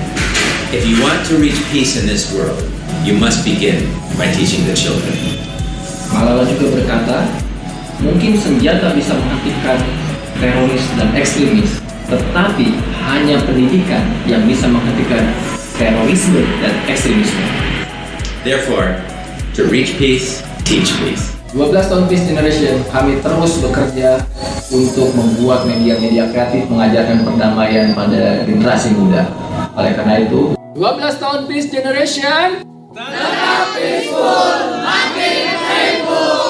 if 0.71 0.87
you 0.87 0.97
want 1.03 1.19
to 1.27 1.35
reach 1.35 1.59
peace 1.67 1.99
in 1.99 2.07
this 2.07 2.31
world, 2.31 2.63
you 3.03 3.13
must 3.19 3.43
begin 3.43 3.91
by 4.15 4.31
teaching 4.31 4.63
the 4.63 4.73
children. 4.73 5.13
Malala 6.15 6.47
juga 6.47 6.79
berkata, 6.79 7.44
mungkin 8.05 8.37
senjata 8.37 8.93
bisa 8.93 9.17
menghentikan 9.17 9.81
teroris 10.37 10.85
dan 10.93 11.09
ekstremis, 11.17 11.81
tetapi 12.05 12.77
hanya 13.09 13.41
pendidikan 13.41 14.05
yang 14.29 14.45
bisa 14.45 14.69
menghentikan 14.69 15.25
terorisme 15.75 16.45
dan 16.61 16.73
ekstremisme. 16.85 17.41
Therefore, 18.45 19.01
to 19.57 19.65
reach 19.65 19.97
peace, 19.97 20.45
teach 20.61 20.93
peace. 21.01 21.33
12 21.55 21.71
tahun 21.87 22.05
Peace 22.11 22.27
Generation, 22.27 22.83
kami 22.91 23.23
terus 23.23 23.63
bekerja 23.63 24.19
untuk 24.75 25.15
membuat 25.15 25.63
media-media 25.63 26.27
kreatif 26.27 26.67
mengajarkan 26.67 27.23
perdamaian 27.23 27.95
pada 27.95 28.43
generasi 28.43 28.91
muda. 28.91 29.23
Oleh 29.79 29.95
karena 29.95 30.19
itu, 30.19 30.51
12 30.75 31.15
tahun 31.15 31.47
Peace 31.47 31.71
Generation, 31.71 32.59
tetap 32.91 33.65
peaceful, 33.71 34.83
makin 34.83 35.47
thankful. 35.63 36.44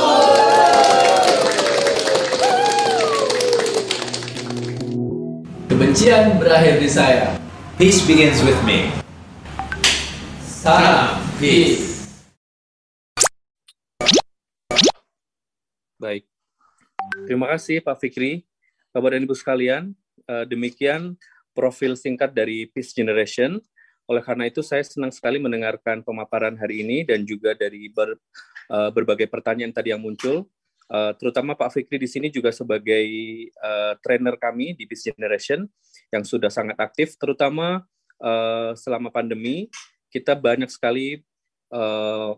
Kebencian 5.76 6.40
berakhir 6.40 6.80
di 6.80 6.88
saya. 6.88 7.36
Peace 7.76 8.00
begins 8.08 8.40
with 8.48 8.56
me. 8.64 8.96
Salam 10.40 11.20
peace. 11.36 12.16
Baik. 16.00 16.24
Terima 17.28 17.52
kasih 17.52 17.84
Pak 17.84 18.00
Fikri. 18.00 18.48
Bapak 18.96 19.20
dan 19.20 19.28
Ibu 19.28 19.36
sekalian, 19.36 19.92
eh, 20.24 20.48
demikian 20.48 21.20
profil 21.52 22.00
singkat 22.00 22.32
dari 22.32 22.72
Peace 22.72 22.96
Generation. 22.96 23.60
Oleh 24.08 24.24
karena 24.24 24.48
itu, 24.48 24.64
saya 24.64 24.80
senang 24.80 25.12
sekali 25.12 25.44
mendengarkan 25.44 26.08
pemaparan 26.08 26.56
hari 26.56 26.88
ini 26.88 27.04
dan 27.04 27.28
juga 27.28 27.52
dari 27.52 27.92
ber, 27.92 28.16
uh, 28.72 28.96
berbagai 28.96 29.28
pertanyaan 29.28 29.76
tadi 29.76 29.92
yang 29.92 30.00
muncul. 30.00 30.48
Uh, 30.86 31.18
terutama 31.18 31.58
Pak 31.58 31.74
Fikri 31.74 31.98
di 31.98 32.06
sini 32.06 32.30
juga 32.30 32.54
sebagai 32.54 33.06
uh, 33.58 33.98
trainer 34.06 34.38
kami 34.38 34.78
di 34.78 34.86
Peace 34.86 35.10
Generation 35.10 35.66
yang 36.14 36.22
sudah 36.22 36.54
sangat 36.54 36.78
aktif, 36.78 37.18
terutama 37.18 37.82
uh, 38.22 38.72
selama 38.78 39.10
pandemi 39.10 39.66
kita 40.14 40.38
banyak 40.38 40.70
sekali 40.70 41.26
uh, 41.74 42.38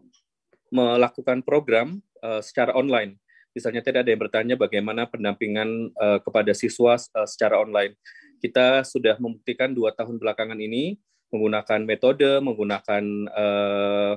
melakukan 0.72 1.44
program 1.44 2.00
uh, 2.24 2.40
secara 2.40 2.72
online. 2.72 3.20
Misalnya 3.52 3.82
tadi 3.84 4.00
ada 4.00 4.10
yang 4.10 4.22
bertanya 4.22 4.56
bagaimana 4.56 5.10
pendampingan 5.10 5.92
uh, 5.98 6.20
kepada 6.24 6.56
siswa 6.56 6.96
uh, 6.96 7.28
secara 7.28 7.60
online. 7.60 8.00
Kita 8.38 8.86
sudah 8.86 9.18
membuktikan 9.18 9.74
dua 9.74 9.92
tahun 9.92 10.22
belakangan 10.22 10.62
ini 10.62 10.96
menggunakan 11.34 11.84
metode, 11.84 12.40
menggunakan 12.40 13.04
uh, 13.34 14.14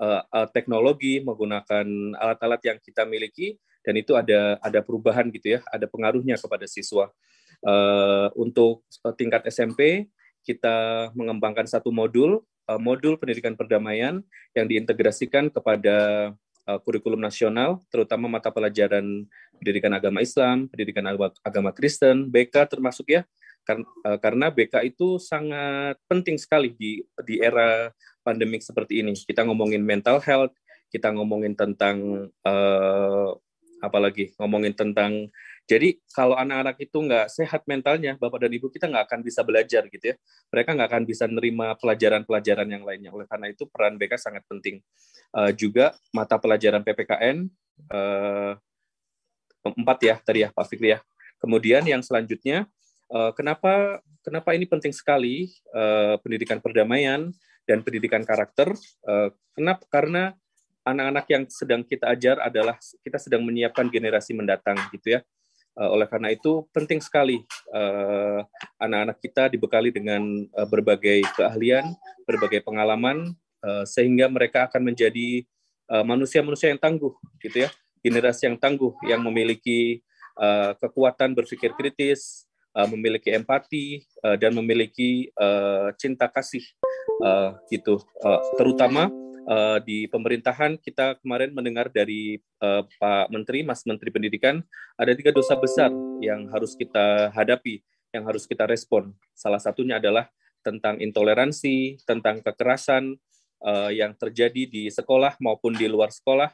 uh, 0.00 0.48
teknologi, 0.54 1.20
menggunakan 1.20 2.16
alat-alat 2.16 2.60
yang 2.64 2.78
kita 2.80 3.04
miliki, 3.04 3.58
dan 3.84 3.94
itu 4.00 4.16
ada 4.16 4.56
ada 4.64 4.80
perubahan 4.80 5.28
gitu 5.30 5.56
ya, 5.56 5.60
ada 5.68 5.84
pengaruhnya 5.84 6.40
kepada 6.40 6.64
siswa. 6.64 7.12
Uh, 7.64 8.28
untuk 8.36 8.84
tingkat 9.16 9.44
SMP, 9.48 10.08
kita 10.44 11.08
mengembangkan 11.16 11.64
satu 11.64 11.88
modul, 11.88 12.44
uh, 12.68 12.80
modul 12.80 13.16
pendidikan 13.16 13.56
perdamaian 13.56 14.20
yang 14.52 14.66
diintegrasikan 14.68 15.48
kepada 15.48 15.96
uh, 16.68 16.78
kurikulum 16.84 17.20
nasional, 17.20 17.80
terutama 17.88 18.28
mata 18.28 18.52
pelajaran 18.52 19.28
pendidikan 19.56 19.92
agama 19.96 20.20
Islam, 20.20 20.68
pendidikan 20.68 21.04
agama, 21.08 21.32
agama 21.40 21.70
Kristen, 21.72 22.28
BK 22.28 22.68
termasuk 22.68 23.08
ya, 23.08 23.24
karena 24.20 24.52
BK 24.52 24.92
itu 24.92 25.16
sangat 25.16 25.96
penting 26.04 26.36
sekali 26.36 26.76
di 26.76 27.00
di 27.24 27.40
era 27.40 27.88
pandemik 28.20 28.60
seperti 28.60 29.00
ini. 29.00 29.16
Kita 29.16 29.44
ngomongin 29.44 29.80
mental 29.80 30.20
health, 30.20 30.52
kita 30.92 31.12
ngomongin 31.16 31.56
tentang 31.56 32.28
uh, 32.44 33.30
apalagi 33.84 34.32
ngomongin 34.40 34.72
tentang 34.72 35.28
jadi 35.64 35.96
kalau 36.12 36.36
anak-anak 36.36 36.76
itu 36.76 36.98
nggak 37.00 37.32
sehat 37.32 37.64
mentalnya, 37.64 38.20
bapak 38.20 38.44
dan 38.44 38.52
ibu 38.52 38.68
kita 38.68 38.84
nggak 38.84 39.08
akan 39.08 39.20
bisa 39.24 39.40
belajar 39.40 39.88
gitu 39.88 40.12
ya. 40.12 40.16
Mereka 40.52 40.76
nggak 40.76 40.88
akan 40.92 41.04
bisa 41.08 41.24
nerima 41.24 41.72
pelajaran-pelajaran 41.80 42.68
yang 42.68 42.84
lainnya. 42.84 43.08
Oleh 43.16 43.24
karena 43.24 43.48
itu 43.48 43.64
peran 43.68 43.96
BK 43.96 44.20
sangat 44.20 44.44
penting. 44.44 44.84
Uh, 45.32 45.56
juga 45.56 45.96
mata 46.12 46.36
pelajaran 46.36 46.84
PPKN 46.84 47.48
uh, 47.90 48.52
empat 49.64 49.98
ya 50.04 50.16
tadi 50.20 50.44
ya 50.44 50.52
Pak 50.52 50.68
Fikri 50.68 50.92
ya. 50.92 51.00
Kemudian 51.40 51.84
yang 51.88 52.04
selanjutnya 52.04 52.68
Uh, 53.12 53.30
kenapa 53.36 54.00
kenapa 54.24 54.56
ini 54.56 54.64
penting 54.64 54.90
sekali 54.90 55.52
uh, 55.76 56.16
pendidikan 56.24 56.58
perdamaian 56.58 57.30
dan 57.68 57.84
pendidikan 57.84 58.24
karakter? 58.24 58.72
Uh, 59.04 59.28
kenapa? 59.52 59.84
Karena 59.92 60.32
anak-anak 60.84 61.26
yang 61.32 61.42
sedang 61.48 61.82
kita 61.82 62.12
ajar 62.12 62.38
adalah 62.44 62.76
kita 63.00 63.16
sedang 63.16 63.42
menyiapkan 63.42 63.88
generasi 63.88 64.36
mendatang, 64.36 64.76
gitu 64.92 65.16
ya. 65.18 65.20
Uh, 65.74 65.90
oleh 65.90 66.06
karena 66.06 66.30
itu 66.30 66.62
penting 66.70 67.02
sekali 67.02 67.42
anak-anak 68.78 69.18
uh, 69.18 69.22
kita 69.26 69.50
dibekali 69.50 69.90
dengan 69.90 70.22
uh, 70.54 70.68
berbagai 70.70 71.26
keahlian, 71.34 71.88
berbagai 72.28 72.62
pengalaman, 72.62 73.34
sehingga 73.88 74.28
mereka 74.28 74.68
akan 74.68 74.92
menjadi 74.92 75.40
manusia-manusia 76.04 76.68
yang 76.68 76.76
tangguh, 76.76 77.16
gitu 77.40 77.64
ya. 77.64 77.72
Generasi 78.04 78.52
yang 78.52 78.60
tangguh 78.60 78.92
yang 79.08 79.24
memiliki 79.24 80.04
kekuatan 80.84 81.32
berpikir 81.32 81.72
kritis, 81.72 82.44
memiliki 82.92 83.32
empati 83.32 84.04
dan 84.36 84.52
memiliki 84.52 85.32
cinta 85.96 86.28
kasih 86.28 86.60
gitu 87.72 88.04
terutama 88.60 89.08
uh, 89.48 89.78
di 89.84 90.08
pemerintahan 90.08 90.80
kita 90.80 91.20
kemarin 91.20 91.52
mendengar 91.52 91.88
dari 91.92 92.40
uh, 92.60 92.84
Pak 93.00 93.32
Menteri 93.32 93.64
Mas 93.64 93.84
Menteri 93.84 94.10
Pendidikan 94.12 94.64
ada 94.96 95.12
tiga 95.12 95.30
dosa 95.32 95.56
besar 95.56 95.92
yang 96.20 96.48
harus 96.52 96.76
kita 96.76 97.32
hadapi 97.32 97.80
yang 98.14 98.24
harus 98.24 98.46
kita 98.46 98.64
respon. 98.64 99.10
Salah 99.34 99.58
satunya 99.58 99.98
adalah 99.98 100.30
tentang 100.64 100.96
intoleransi 101.02 102.06
tentang 102.08 102.40
kekerasan 102.40 103.18
uh, 103.60 103.90
yang 103.92 104.16
terjadi 104.16 104.64
di 104.64 104.88
sekolah 104.88 105.36
maupun 105.42 105.76
di 105.76 105.90
luar 105.90 106.08
sekolah. 106.14 106.48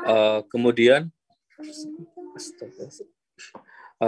Uh, 0.00 0.40
kemudian 0.48 1.12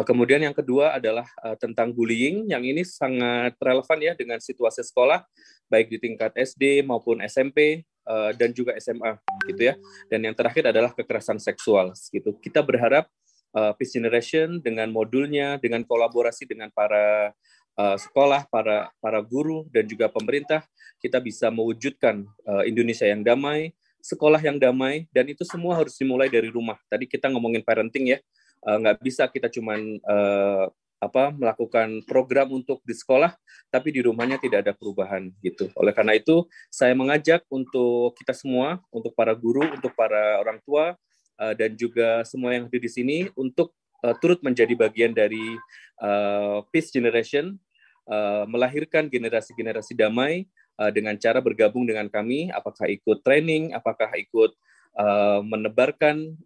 kemudian 0.01 0.41
yang 0.41 0.57
kedua 0.57 0.97
adalah 0.97 1.29
uh, 1.45 1.53
tentang 1.61 1.93
bullying, 1.93 2.49
yang 2.49 2.65
ini 2.65 2.81
sangat 2.81 3.53
relevan 3.61 4.01
ya 4.01 4.17
dengan 4.17 4.41
situasi 4.41 4.81
sekolah, 4.81 5.21
baik 5.69 5.93
di 5.93 6.01
tingkat 6.01 6.33
SD 6.33 6.81
maupun 6.81 7.21
SMP 7.21 7.85
uh, 8.09 8.33
dan 8.33 8.57
juga 8.57 8.73
SMA, 8.81 9.21
gitu 9.53 9.69
ya. 9.69 9.77
Dan 10.09 10.25
yang 10.25 10.33
terakhir 10.33 10.73
adalah 10.73 10.97
kekerasan 10.97 11.37
seksual, 11.37 11.93
gitu. 12.09 12.33
Kita 12.41 12.65
berharap 12.65 13.05
Peace 13.53 13.93
Generation 13.93 14.65
dengan 14.65 14.89
modulnya, 14.89 15.61
dengan 15.61 15.85
kolaborasi 15.85 16.49
dengan 16.49 16.73
para 16.73 17.37
sekolah, 17.77 18.49
para 18.49 18.89
para 18.97 19.21
guru 19.21 19.69
dan 19.69 19.85
juga 19.85 20.09
pemerintah, 20.09 20.65
kita 21.05 21.21
bisa 21.21 21.53
mewujudkan 21.53 22.25
Indonesia 22.65 23.05
yang 23.05 23.21
damai, 23.21 23.77
sekolah 24.01 24.41
yang 24.41 24.57
damai, 24.57 25.05
dan 25.13 25.29
itu 25.29 25.45
semua 25.45 25.77
harus 25.77 25.93
dimulai 26.01 26.33
dari 26.33 26.49
rumah. 26.49 26.81
Tadi 26.89 27.05
kita 27.05 27.29
ngomongin 27.29 27.61
parenting 27.61 28.17
ya 28.17 28.19
Eh, 28.52 28.52
nggak 28.63 28.97
uh, 28.99 29.03
bisa 29.03 29.27
kita 29.27 29.51
cuman 29.51 29.99
uh, 30.07 30.67
apa 31.03 31.35
melakukan 31.35 32.07
program 32.07 32.55
untuk 32.55 32.79
di 32.87 32.95
sekolah 32.95 33.35
tapi 33.75 33.91
di 33.91 34.07
rumahnya 34.07 34.39
tidak 34.39 34.63
ada 34.63 34.73
perubahan 34.73 35.35
gitu. 35.43 35.67
Oleh 35.75 35.91
karena 35.91 36.15
itu 36.15 36.47
saya 36.71 36.95
mengajak 36.95 37.43
untuk 37.51 38.15
kita 38.15 38.31
semua, 38.31 38.79
untuk 38.95 39.11
para 39.19 39.35
guru, 39.35 39.67
untuk 39.67 39.91
para 39.99 40.39
orang 40.39 40.63
tua, 40.63 40.95
uh, 41.43 41.55
dan 41.59 41.75
juga 41.75 42.23
semua 42.23 42.55
yang 42.55 42.71
ada 42.71 42.79
di 42.79 42.87
sini 42.87 43.27
untuk 43.35 43.75
uh, 44.07 44.15
turut 44.23 44.39
menjadi 44.47 44.79
bagian 44.79 45.11
dari 45.11 45.59
uh, 45.99 46.63
Peace 46.71 46.95
Generation, 46.95 47.59
uh, 48.07 48.47
melahirkan 48.47 49.11
generasi-generasi 49.11 49.99
damai 49.99 50.47
uh, 50.79 50.95
dengan 50.95 51.19
cara 51.19 51.43
bergabung 51.43 51.83
dengan 51.83 52.07
kami, 52.07 52.55
apakah 52.55 52.87
ikut 52.87 53.27
training, 53.27 53.75
apakah 53.75 54.11
ikut 54.15 54.55
uh, 54.97 55.41
menebarkan 55.45 56.37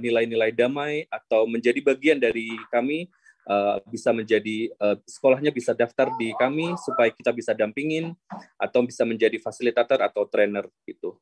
nilai-nilai 0.00 0.52
uh, 0.52 0.56
damai, 0.56 1.04
atau 1.08 1.48
menjadi 1.48 1.80
bagian 1.80 2.18
dari 2.20 2.52
kami 2.68 3.08
uh, 3.48 3.80
bisa 3.88 4.12
menjadi 4.12 4.72
sekolahnya 5.08 5.52
bisa 5.52 5.72
daftar 5.72 6.12
di 6.20 6.32
kami 6.36 6.76
supaya 6.84 7.08
kita 7.12 7.32
bisa 7.32 7.52
dampingin 7.56 8.12
atau 8.60 8.84
bisa 8.84 9.04
menjadi 9.08 9.36
fasilitator 9.40 10.00
atau 10.04 10.28
trainer 10.28 10.68
gitu. 10.84 11.16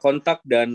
Kontak 0.00 0.44
dan 0.44 0.70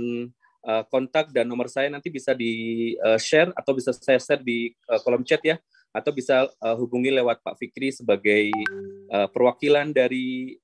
kontak 0.92 1.32
dan 1.32 1.48
nomor 1.48 1.72
saya 1.72 1.88
nanti 1.88 2.12
bisa 2.12 2.36
di 2.36 2.92
share 3.16 3.56
atau 3.56 3.72
bisa 3.72 3.96
saya 3.96 4.20
share 4.20 4.44
di 4.44 4.76
kolom 5.08 5.24
chat 5.24 5.40
ya 5.40 5.56
atau 5.90 6.12
bisa 6.14 6.46
hubungi 6.76 7.16
lewat 7.16 7.42
Pak 7.42 7.56
Fikri 7.58 7.96
sebagai 7.96 8.52
perwakilan 9.10 9.96
dari 9.96 10.60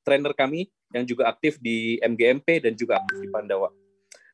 trainer 0.00 0.32
kami 0.32 0.64
yang 0.92 1.04
juga 1.08 1.28
aktif 1.32 1.56
di 1.58 1.96
MGMP 2.00 2.62
dan 2.62 2.72
juga 2.76 3.00
aktif 3.00 3.18
di 3.20 3.28
Pandawa. 3.32 3.72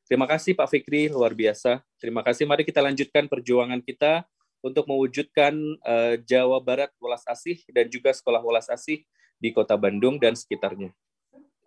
Terima 0.09 0.25
kasih 0.25 0.57
Pak 0.57 0.69
Fikri, 0.73 1.13
luar 1.13 1.37
biasa. 1.37 1.85
Terima 2.01 2.25
kasih. 2.25 2.49
Mari 2.49 2.65
kita 2.65 2.81
lanjutkan 2.81 3.29
perjuangan 3.29 3.79
kita 3.85 4.25
untuk 4.65 4.89
mewujudkan 4.89 5.55
uh, 5.85 6.17
Jawa 6.25 6.59
Barat 6.65 6.91
Welas 6.99 7.23
Asih 7.29 7.61
dan 7.71 7.87
juga 7.93 8.11
Sekolah 8.11 8.41
Welas 8.41 8.67
Asih 8.73 9.05
di 9.37 9.53
Kota 9.55 9.79
Bandung 9.79 10.19
dan 10.19 10.35
sekitarnya. 10.35 10.91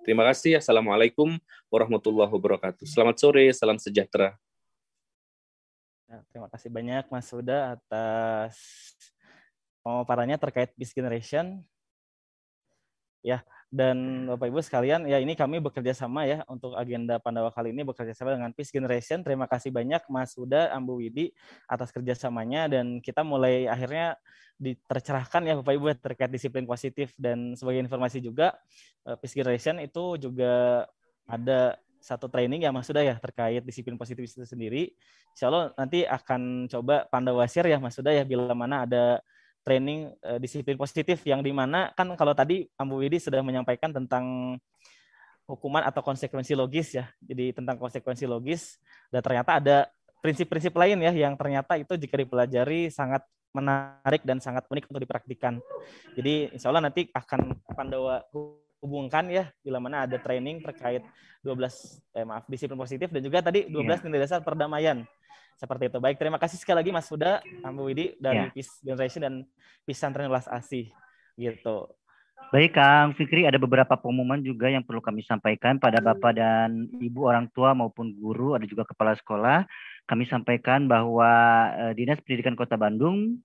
Terima 0.01 0.25
kasih. 0.25 0.57
Assalamualaikum 0.57 1.37
warahmatullahi 1.69 2.33
wabarakatuh. 2.33 2.89
Selamat 2.89 3.21
sore, 3.21 3.45
salam 3.53 3.77
sejahtera. 3.77 4.33
Ya, 6.09 6.25
terima 6.33 6.49
kasih 6.49 6.73
banyak 6.73 7.05
Mas 7.07 7.29
Huda 7.29 7.77
atas 7.77 8.57
pemaparannya 9.85 10.35
terkait 10.41 10.73
Peace 10.73 10.91
Generation. 10.97 11.61
Ya, 13.21 13.45
dan 13.71 14.27
Bapak 14.27 14.51
Ibu 14.51 14.59
sekalian, 14.59 15.07
ya 15.07 15.15
ini 15.23 15.31
kami 15.31 15.63
bekerja 15.63 15.95
sama 15.95 16.27
ya 16.27 16.43
untuk 16.51 16.75
agenda 16.75 17.23
Pandawa 17.23 17.55
kali 17.55 17.71
ini 17.71 17.87
bekerja 17.87 18.11
sama 18.11 18.35
dengan 18.35 18.51
Peace 18.51 18.67
Generation. 18.67 19.23
Terima 19.23 19.47
kasih 19.47 19.71
banyak 19.71 20.03
Mas 20.11 20.35
Huda, 20.35 20.75
Ambu 20.75 20.99
Widi 20.99 21.31
atas 21.71 21.95
kerjasamanya 21.95 22.67
dan 22.67 22.99
kita 22.99 23.23
mulai 23.23 23.71
akhirnya 23.71 24.19
ditercerahkan 24.59 25.47
ya 25.47 25.53
Bapak 25.63 25.73
Ibu 25.79 25.87
terkait 26.03 26.27
disiplin 26.27 26.67
positif 26.67 27.15
dan 27.15 27.55
sebagai 27.55 27.79
informasi 27.79 28.19
juga 28.19 28.59
uh, 29.07 29.15
Peace 29.15 29.39
Generation 29.39 29.79
itu 29.79 30.19
juga 30.19 30.83
ada 31.23 31.79
satu 32.03 32.27
training 32.27 32.67
ya 32.67 32.75
Mas 32.75 32.91
Sudah 32.91 33.07
ya 33.07 33.15
terkait 33.23 33.63
disiplin 33.63 33.95
positif 33.95 34.27
itu 34.27 34.43
sendiri. 34.43 34.91
Insya 35.31 35.47
Allah 35.47 35.71
nanti 35.79 36.03
akan 36.03 36.67
coba 36.67 37.07
Pandawasir 37.07 37.63
ya 37.71 37.79
Mas 37.79 37.95
Sudah 37.95 38.11
ya 38.11 38.27
bila 38.27 38.51
mana 38.51 38.83
ada 38.83 39.23
training 39.61 40.13
uh, 40.25 40.37
disiplin 40.41 40.77
positif 40.77 41.21
yang 41.25 41.45
di 41.45 41.53
mana 41.53 41.93
kan 41.93 42.09
kalau 42.17 42.33
tadi 42.33 42.65
Ambu 42.77 43.01
Widi 43.01 43.21
sudah 43.21 43.41
menyampaikan 43.45 43.93
tentang 43.93 44.57
hukuman 45.49 45.83
atau 45.83 46.01
konsekuensi 46.01 46.55
logis 46.55 46.95
ya. 46.95 47.09
Jadi 47.19 47.51
tentang 47.51 47.75
konsekuensi 47.77 48.25
logis 48.25 48.79
dan 49.11 49.21
ternyata 49.21 49.59
ada 49.59 49.77
prinsip-prinsip 50.21 50.71
lain 50.77 51.01
ya 51.01 51.11
yang 51.11 51.33
ternyata 51.35 51.75
itu 51.75 51.97
jika 51.97 52.15
dipelajari 52.15 52.93
sangat 52.93 53.25
menarik 53.51 54.23
dan 54.23 54.39
sangat 54.39 54.63
unik 54.71 54.87
untuk 54.87 55.03
dipraktikkan. 55.03 55.59
Jadi 56.15 56.55
insya 56.55 56.71
Allah 56.71 56.87
nanti 56.87 57.11
akan 57.11 57.59
Pandawa 57.75 58.23
hubungkan 58.81 59.29
ya 59.29 59.47
bila 59.61 59.77
mana 59.77 60.09
ada 60.09 60.17
training 60.17 60.65
terkait 60.65 61.05
12 61.45 61.55
eh 62.17 62.25
maaf 62.25 62.45
disiplin 62.49 62.77
positif 62.77 63.13
dan 63.13 63.21
juga 63.21 63.45
tadi 63.45 63.69
12 63.69 63.77
yeah. 63.85 63.97
nilai 64.05 64.21
dasar 64.25 64.41
perdamaian. 64.41 65.05
Seperti 65.55 65.93
itu. 65.93 66.01
Baik, 66.01 66.17
terima 66.17 66.41
kasih 66.41 66.57
sekali 66.57 66.81
lagi 66.81 66.89
Mas 66.89 67.05
Fuda, 67.05 67.37
Ambu 67.61 67.85
Widi 67.85 68.17
dari 68.17 68.49
yeah. 68.49 68.53
Peace 68.53 68.81
Generation 68.81 69.21
dan 69.21 69.33
Peace 69.85 70.01
Santren 70.01 70.25
Las 70.33 70.49
Asih 70.49 70.89
gitu. 71.37 71.85
Baik 72.49 72.73
Kang 72.73 73.13
Fikri, 73.13 73.45
ada 73.45 73.61
beberapa 73.61 73.93
pengumuman 73.93 74.41
juga 74.41 74.67
yang 74.67 74.81
perlu 74.81 74.99
kami 74.99 75.21
sampaikan 75.21 75.77
pada 75.77 76.01
Bapak 76.01 76.33
dan 76.33 76.89
Ibu 76.97 77.29
orang 77.29 77.45
tua 77.53 77.77
maupun 77.77 78.17
guru, 78.17 78.57
ada 78.57 78.65
juga 78.65 78.81
kepala 78.83 79.13
sekolah 79.13 79.69
kami 80.09 80.27
sampaikan 80.27 80.91
bahwa 80.91 81.29
uh, 81.71 81.91
Dinas 81.95 82.19
Pendidikan 82.19 82.59
Kota 82.59 82.75
Bandung 82.75 83.39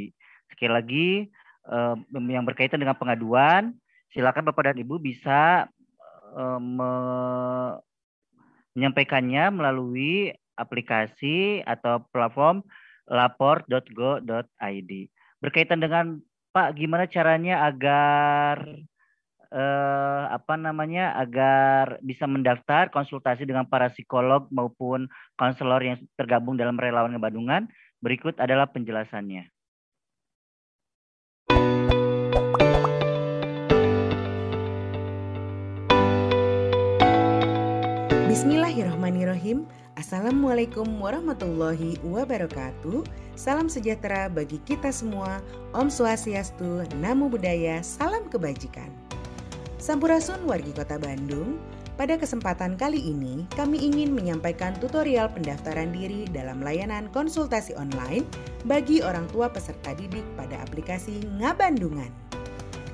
Sekali 0.48 0.72
lagi 0.72 1.08
uh, 1.68 1.96
yang 2.28 2.44
berkaitan 2.44 2.80
dengan 2.80 2.96
pengaduan, 2.96 3.74
silakan 4.12 4.48
Bapak 4.48 4.72
dan 4.72 4.78
Ibu 4.80 5.00
bisa 5.00 5.68
uh, 6.34 6.60
me 6.60 6.92
menyampaikannya 8.74 9.54
melalui 9.54 10.34
aplikasi 10.58 11.62
atau 11.62 12.02
platform 12.10 12.66
lapor.go.id. 13.06 14.90
Berkaitan 15.38 15.78
dengan 15.78 16.18
Pak, 16.54 16.78
gimana 16.78 17.06
caranya 17.10 17.66
agar 17.66 18.66
eh, 19.50 20.24
apa 20.30 20.54
namanya 20.54 21.18
agar 21.18 21.98
bisa 22.02 22.26
mendaftar 22.30 22.90
konsultasi 22.94 23.46
dengan 23.46 23.66
para 23.66 23.90
psikolog 23.90 24.46
maupun 24.54 25.10
konselor 25.34 25.82
yang 25.82 25.98
tergabung 26.14 26.58
dalam 26.58 26.78
relawan 26.78 27.14
Bandungan. 27.18 27.66
Berikut 28.02 28.36
adalah 28.38 28.68
penjelasannya. 28.70 29.53
Bismillahirrahmanirrahim. 38.34 39.62
Assalamualaikum 39.94 40.98
warahmatullahi 40.98 42.02
wabarakatuh. 42.02 43.06
Salam 43.38 43.70
sejahtera 43.70 44.26
bagi 44.26 44.58
kita 44.66 44.90
semua. 44.90 45.38
Om 45.70 45.86
Swastiastu, 45.86 46.82
Namo 46.98 47.30
Buddhaya, 47.30 47.78
salam 47.86 48.26
kebajikan. 48.26 48.90
Sampurasun 49.78 50.50
wargi 50.50 50.74
kota 50.74 50.98
Bandung, 50.98 51.62
pada 51.94 52.18
kesempatan 52.18 52.74
kali 52.74 53.06
ini 53.06 53.46
kami 53.54 53.78
ingin 53.78 54.10
menyampaikan 54.10 54.74
tutorial 54.82 55.30
pendaftaran 55.30 55.94
diri 55.94 56.26
dalam 56.26 56.58
layanan 56.58 57.06
konsultasi 57.14 57.78
online 57.78 58.26
bagi 58.66 58.98
orang 58.98 59.30
tua 59.30 59.46
peserta 59.46 59.94
didik 59.94 60.26
pada 60.34 60.58
aplikasi 60.66 61.22
Ngabandungan. 61.38 62.10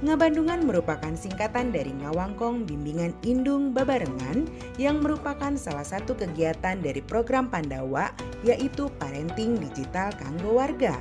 Ngabandungan 0.01 0.65
merupakan 0.65 1.13
singkatan 1.13 1.77
dari 1.77 1.93
Ngawangkong 1.93 2.65
Bimbingan 2.65 3.13
Indung 3.21 3.77
Babarengan 3.77 4.49
yang 4.81 5.05
merupakan 5.05 5.53
salah 5.61 5.85
satu 5.85 6.17
kegiatan 6.17 6.81
dari 6.81 7.05
program 7.05 7.53
Pandawa 7.53 8.09
yaitu 8.41 8.89
Parenting 8.97 9.61
Digital 9.61 10.09
Kanggo 10.17 10.57
Warga. 10.57 10.97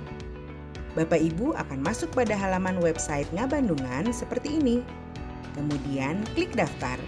Bapak 0.99 1.23
Ibu 1.23 1.55
akan 1.55 1.79
masuk 1.79 2.11
pada 2.11 2.35
halaman 2.35 2.75
website 2.83 3.31
Ngabandungan 3.31 4.11
seperti 4.11 4.59
ini. 4.59 4.83
Kemudian 5.55 6.21
klik 6.35 6.51
daftar. 6.53 6.99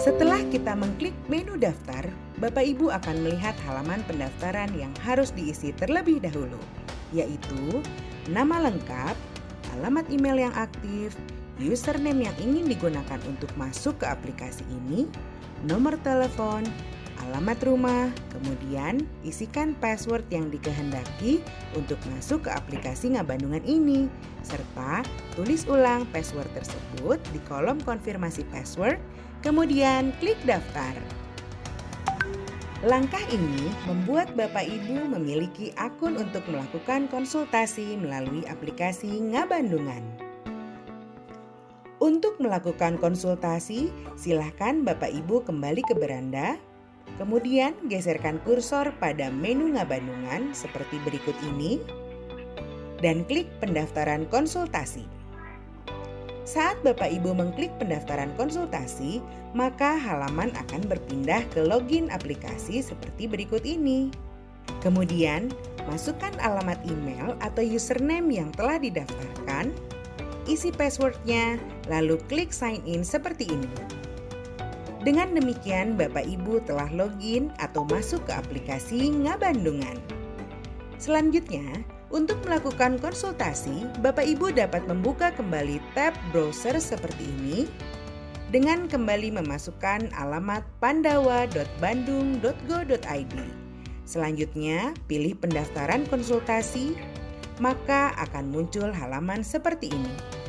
Setelah 0.00 0.40
kita 0.48 0.72
mengklik 0.72 1.12
menu 1.28 1.60
daftar, 1.60 2.08
Bapak 2.40 2.64
Ibu 2.64 2.88
akan 2.88 3.22
melihat 3.22 3.52
halaman 3.68 4.00
pendaftaran 4.08 4.72
yang 4.72 4.90
harus 5.04 5.30
diisi 5.36 5.76
terlebih 5.76 6.18
dahulu. 6.24 6.58
yaitu 7.12 7.84
nama 8.32 8.72
lengkap, 8.72 9.12
alamat 9.76 10.08
email 10.08 10.48
yang 10.48 10.54
aktif, 10.56 11.12
username 11.60 12.24
yang 12.24 12.36
ingin 12.40 12.66
digunakan 12.72 13.20
untuk 13.28 13.52
masuk 13.60 14.00
ke 14.00 14.08
aplikasi 14.08 14.64
ini, 14.72 15.04
nomor 15.68 16.00
telepon, 16.00 16.64
alamat 17.28 17.58
rumah, 17.62 18.10
kemudian 18.30 19.06
isikan 19.22 19.76
password 19.78 20.26
yang 20.32 20.50
dikehendaki 20.50 21.42
untuk 21.78 21.98
masuk 22.14 22.46
ke 22.46 22.50
aplikasi 22.50 23.14
Ngabandungan 23.14 23.62
ini, 23.62 24.10
serta 24.42 25.06
tulis 25.38 25.66
ulang 25.70 26.06
password 26.10 26.48
tersebut 26.56 27.22
di 27.30 27.40
kolom 27.46 27.78
konfirmasi 27.82 28.42
password, 28.50 28.98
kemudian 29.40 30.10
klik 30.18 30.38
daftar. 30.42 30.94
Langkah 32.82 33.22
ini 33.30 33.70
membuat 33.86 34.34
Bapak 34.34 34.66
Ibu 34.66 35.06
memiliki 35.06 35.70
akun 35.78 36.18
untuk 36.18 36.42
melakukan 36.50 37.06
konsultasi 37.06 37.94
melalui 37.94 38.42
aplikasi 38.50 39.22
Ngabandungan. 39.22 40.02
Untuk 42.02 42.42
melakukan 42.42 42.98
konsultasi, 42.98 43.94
silahkan 44.18 44.82
Bapak 44.82 45.14
Ibu 45.14 45.46
kembali 45.46 45.86
ke 45.86 45.94
beranda, 45.94 46.58
kemudian 47.16 47.74
geserkan 47.86 48.40
kursor 48.42 48.90
pada 48.98 49.30
menu 49.30 49.72
Ngabandungan 49.74 50.56
seperti 50.56 50.98
berikut 51.06 51.36
ini, 51.54 51.82
dan 53.02 53.26
klik 53.26 53.50
pendaftaran 53.58 54.24
konsultasi. 54.30 55.04
Saat 56.42 56.78
Bapak 56.82 57.10
Ibu 57.10 57.34
mengklik 57.38 57.70
pendaftaran 57.78 58.34
konsultasi, 58.34 59.22
maka 59.54 59.94
halaman 59.94 60.50
akan 60.58 60.82
berpindah 60.90 61.46
ke 61.54 61.62
login 61.62 62.10
aplikasi 62.10 62.82
seperti 62.82 63.30
berikut 63.30 63.62
ini. 63.62 64.10
Kemudian, 64.82 65.50
masukkan 65.86 66.34
alamat 66.42 66.82
email 66.86 67.38
atau 67.42 67.62
username 67.62 68.30
yang 68.42 68.50
telah 68.54 68.78
didaftarkan, 68.78 69.70
isi 70.50 70.74
passwordnya, 70.74 71.58
lalu 71.86 72.18
klik 72.26 72.50
sign 72.50 72.82
in 72.86 73.06
seperti 73.06 73.46
ini. 73.50 74.01
Dengan 75.02 75.34
demikian, 75.34 75.98
Bapak 75.98 76.22
Ibu 76.22 76.62
telah 76.62 76.86
login 76.94 77.50
atau 77.58 77.82
masuk 77.90 78.22
ke 78.30 78.38
aplikasi 78.38 79.10
Ngabandungan. 79.10 79.98
Selanjutnya, 81.02 81.82
untuk 82.14 82.38
melakukan 82.46 83.02
konsultasi, 83.02 83.90
Bapak 83.98 84.22
Ibu 84.22 84.54
dapat 84.54 84.86
membuka 84.86 85.34
kembali 85.34 85.82
tab 85.98 86.14
browser 86.30 86.78
seperti 86.78 87.26
ini 87.26 87.66
dengan 88.54 88.86
kembali 88.86 89.42
memasukkan 89.42 90.14
alamat 90.14 90.62
pandawa.bandung.go.id. 90.78 93.34
Selanjutnya, 94.06 94.94
pilih 95.10 95.34
pendaftaran 95.34 96.06
konsultasi, 96.06 96.94
maka 97.58 98.14
akan 98.22 98.54
muncul 98.54 98.94
halaman 98.94 99.42
seperti 99.42 99.90
ini. 99.90 100.41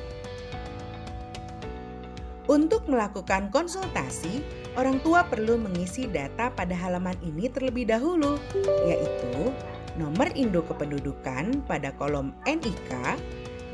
Untuk 2.44 2.84
melakukan 2.92 3.48
konsultasi, 3.56 4.44
orang 4.76 5.00
tua 5.00 5.24
perlu 5.24 5.56
mengisi 5.56 6.12
data 6.12 6.52
pada 6.52 6.76
halaman 6.76 7.16
ini 7.24 7.48
terlebih 7.48 7.88
dahulu, 7.88 8.36
yaitu 8.84 9.48
nomor 9.96 10.28
induk 10.36 10.68
kependudukan 10.68 11.64
pada 11.64 11.96
kolom 11.96 12.36
NIK, 12.44 12.92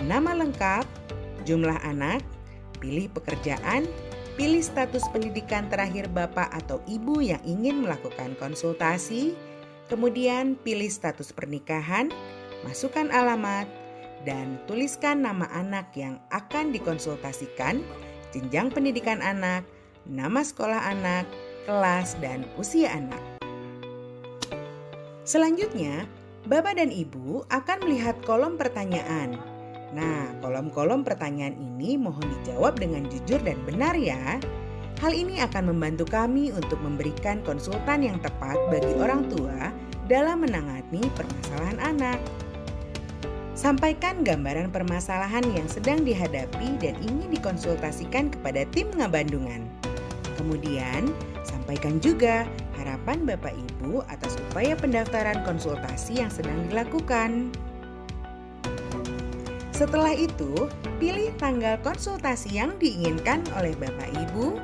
nama 0.06 0.38
lengkap, 0.38 0.86
jumlah 1.50 1.82
anak, 1.82 2.22
pilih 2.78 3.10
pekerjaan, 3.10 3.90
pilih 4.38 4.62
status 4.62 5.04
pendidikan 5.10 5.66
terakhir 5.74 6.06
Bapak 6.14 6.54
atau 6.54 6.78
Ibu 6.86 7.26
yang 7.26 7.42
ingin 7.42 7.82
melakukan 7.82 8.38
konsultasi, 8.38 9.34
kemudian 9.90 10.54
pilih 10.62 10.94
status 10.94 11.34
pernikahan, 11.34 12.14
masukkan 12.62 13.10
alamat, 13.10 13.66
dan 14.28 14.60
tuliskan 14.68 15.24
nama 15.24 15.48
anak 15.56 15.90
yang 15.96 16.20
akan 16.30 16.76
dikonsultasikan, 16.76 17.82
jenjang 18.34 18.70
pendidikan 18.74 19.22
anak, 19.22 19.66
nama 20.06 20.42
sekolah 20.42 20.90
anak, 20.90 21.26
kelas, 21.70 22.18
dan 22.22 22.46
usia 22.58 22.94
anak. 22.94 23.22
Selanjutnya, 25.30 26.10
Bapak 26.50 26.82
dan 26.82 26.90
Ibu 26.90 27.46
akan 27.54 27.78
melihat 27.86 28.18
kolom 28.26 28.58
pertanyaan. 28.58 29.38
Nah, 29.94 30.34
kolom-kolom 30.42 31.06
pertanyaan 31.06 31.54
ini 31.58 31.98
mohon 31.98 32.26
dijawab 32.40 32.78
dengan 32.78 33.06
jujur 33.10 33.38
dan 33.42 33.58
benar 33.66 33.94
ya. 33.94 34.42
Hal 35.00 35.14
ini 35.14 35.40
akan 35.40 35.70
membantu 35.70 36.10
kami 36.10 36.50
untuk 36.52 36.82
memberikan 36.82 37.46
konsultan 37.46 38.04
yang 38.04 38.18
tepat 38.20 38.58
bagi 38.74 38.94
orang 38.98 39.30
tua 39.30 39.70
dalam 40.10 40.42
menangani 40.42 41.06
permasalahan 41.14 41.80
anak. 41.80 42.20
Sampaikan 43.60 44.24
gambaran 44.24 44.72
permasalahan 44.72 45.44
yang 45.52 45.68
sedang 45.68 46.08
dihadapi 46.08 46.80
dan 46.80 46.96
ingin 47.04 47.28
dikonsultasikan 47.28 48.32
kepada 48.32 48.64
tim 48.72 48.88
Ngabandungan. 48.96 49.68
Kemudian, 50.40 51.12
sampaikan 51.44 52.00
juga 52.00 52.48
harapan 52.80 53.28
Bapak 53.28 53.52
Ibu 53.52 54.08
atas 54.08 54.40
upaya 54.48 54.80
pendaftaran 54.80 55.44
konsultasi 55.44 56.24
yang 56.24 56.32
sedang 56.32 56.56
dilakukan. 56.72 57.52
Setelah 59.76 60.16
itu, 60.16 60.72
pilih 60.96 61.36
tanggal 61.36 61.76
konsultasi 61.84 62.56
yang 62.56 62.80
diinginkan 62.80 63.44
oleh 63.60 63.76
Bapak 63.76 64.08
Ibu, 64.16 64.56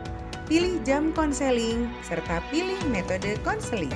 pilih 0.47 0.80
jam 0.88 1.11
konseling, 1.11 1.91
serta 1.99 2.39
pilih 2.47 2.80
metode 2.88 3.35
konseling. 3.43 3.91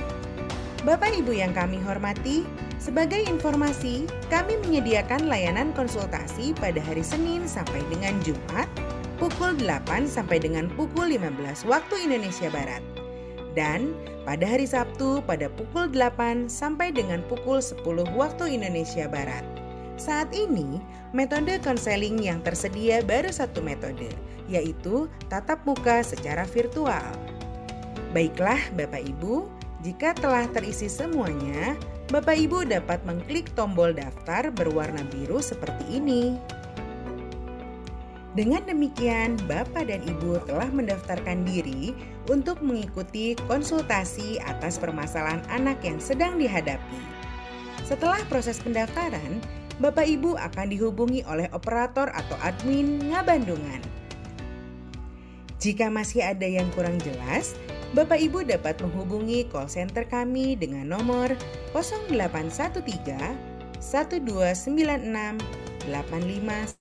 Bapak 0.84 1.16
Ibu 1.24 1.32
yang 1.32 1.56
kami 1.56 1.80
hormati, 1.80 2.44
sebagai 2.80 3.20
informasi, 3.28 4.08
kami 4.32 4.56
menyediakan 4.64 5.28
layanan 5.28 5.70
konsultasi 5.76 6.56
pada 6.56 6.80
hari 6.80 7.04
Senin 7.04 7.44
sampai 7.44 7.84
dengan 7.92 8.16
Jumat 8.24 8.66
pukul 9.20 9.52
8 9.60 10.08
sampai 10.08 10.40
dengan 10.40 10.72
pukul 10.72 11.12
15 11.12 11.68
waktu 11.68 12.08
Indonesia 12.08 12.48
Barat 12.48 12.80
dan 13.52 13.92
pada 14.24 14.48
hari 14.48 14.64
Sabtu 14.64 15.20
pada 15.28 15.52
pukul 15.52 15.92
8 15.92 16.48
sampai 16.48 16.94
dengan 16.94 17.20
pukul 17.28 17.60
10 17.60 17.84
waktu 18.16 18.56
Indonesia 18.56 19.04
Barat. 19.10 19.44
Saat 20.00 20.32
ini, 20.32 20.80
metode 21.12 21.60
konseling 21.60 22.16
yang 22.24 22.40
tersedia 22.40 23.04
baru 23.04 23.28
satu 23.28 23.60
metode, 23.60 24.08
yaitu 24.48 25.12
tatap 25.28 25.60
muka 25.68 26.00
secara 26.00 26.48
virtual. 26.48 27.04
Baiklah 28.16 28.58
Bapak 28.72 29.04
Ibu, 29.04 29.44
jika 29.84 30.16
telah 30.16 30.48
terisi 30.48 30.88
semuanya, 30.88 31.76
Bapak 32.10 32.34
Ibu 32.42 32.66
dapat 32.66 33.06
mengklik 33.06 33.54
tombol 33.54 33.94
daftar 33.94 34.50
berwarna 34.50 35.06
biru 35.14 35.38
seperti 35.38 36.02
ini. 36.02 36.34
Dengan 38.34 38.66
demikian, 38.66 39.38
Bapak 39.46 39.86
dan 39.86 40.02
Ibu 40.02 40.42
telah 40.42 40.66
mendaftarkan 40.74 41.46
diri 41.46 41.94
untuk 42.26 42.58
mengikuti 42.66 43.38
konsultasi 43.46 44.42
atas 44.42 44.74
permasalahan 44.82 45.38
anak 45.54 45.78
yang 45.86 46.02
sedang 46.02 46.34
dihadapi. 46.34 46.98
Setelah 47.86 48.18
proses 48.26 48.58
pendaftaran, 48.58 49.38
Bapak 49.78 50.10
Ibu 50.10 50.34
akan 50.34 50.66
dihubungi 50.66 51.22
oleh 51.30 51.46
operator 51.54 52.10
atau 52.10 52.34
admin 52.42 53.06
Ngabandungan. 53.06 53.86
Jika 55.62 55.86
masih 55.94 56.26
ada 56.26 56.46
yang 56.46 56.66
kurang 56.74 56.98
jelas, 57.06 57.54
Bapak 57.90 58.22
Ibu 58.22 58.46
dapat 58.46 58.78
menghubungi 58.86 59.50
call 59.50 59.66
center 59.66 60.06
kami 60.06 60.54
dengan 60.54 60.94
nomor 60.94 61.34
0813 61.74 62.86
1296 63.82 65.42
85 65.90 66.78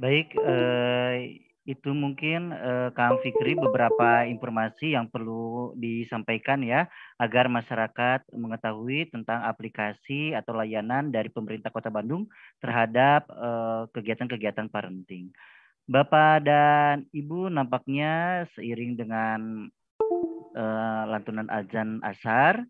Baik, 0.00 0.32
eh, 0.32 1.44
itu 1.68 1.92
mungkin 1.92 2.56
eh, 2.56 2.88
Kang 2.96 3.20
Fikri 3.20 3.52
beberapa 3.52 4.24
informasi 4.24 4.96
yang 4.96 5.12
perlu 5.12 5.76
disampaikan 5.76 6.64
ya 6.64 6.88
agar 7.20 7.52
masyarakat 7.52 8.32
mengetahui 8.32 9.12
tentang 9.12 9.44
aplikasi 9.44 10.32
atau 10.32 10.56
layanan 10.56 11.12
dari 11.12 11.28
pemerintah 11.28 11.68
Kota 11.68 11.92
Bandung 11.92 12.32
terhadap 12.64 13.28
eh, 13.28 13.92
kegiatan-kegiatan 13.92 14.72
parenting. 14.72 15.28
Bapak 15.90 16.46
dan 16.46 17.10
Ibu 17.10 17.50
nampaknya 17.50 18.44
seiring 18.54 18.94
dengan 18.94 19.66
eh, 20.54 21.02
lantunan 21.10 21.50
azan 21.50 21.98
asar 22.06 22.62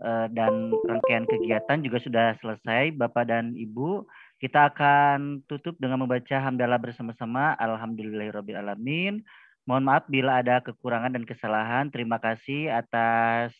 eh, 0.00 0.26
dan 0.32 0.72
rangkaian 0.88 1.28
kegiatan 1.28 1.84
juga 1.84 1.98
sudah 2.00 2.26
selesai. 2.40 2.96
Bapak 2.96 3.28
dan 3.28 3.52
Ibu 3.52 4.08
kita 4.40 4.72
akan 4.72 5.44
tutup 5.48 5.76
dengan 5.80 6.04
membaca 6.04 6.36
hamdalah 6.40 6.80
bersama-sama. 6.80 7.56
Alhamdulillahirrahmanirrahim. 7.60 9.24
Mohon 9.64 9.84
maaf 9.88 10.04
bila 10.12 10.44
ada 10.44 10.60
kekurangan 10.60 11.16
dan 11.16 11.24
kesalahan. 11.24 11.88
Terima 11.88 12.20
kasih 12.20 12.68
atas 12.68 13.56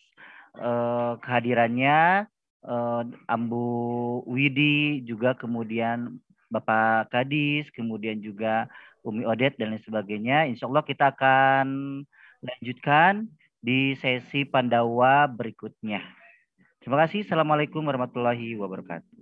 uh, 0.61 1.17
kehadirannya 1.25 2.29
uh, 2.61 3.01
Ambu 3.25 4.21
Widi, 4.29 5.01
juga 5.01 5.33
kemudian 5.33 6.21
Bapak 6.53 7.09
Kadis, 7.09 7.65
kemudian 7.73 8.21
juga 8.21 8.69
Umi 9.05 9.23
Odet 9.23 9.55
dan 9.61 9.71
lain 9.71 9.83
sebagainya. 9.85 10.49
Insya 10.49 10.65
Allah 10.65 10.83
kita 10.83 11.13
akan 11.13 11.67
lanjutkan 12.41 13.29
di 13.61 13.93
sesi 13.97 14.43
Pandawa 14.43 15.29
berikutnya. 15.29 16.01
Terima 16.81 17.01
kasih. 17.05 17.25
Assalamualaikum 17.25 17.81
warahmatullahi 17.85 18.57
wabarakatuh. 18.57 19.14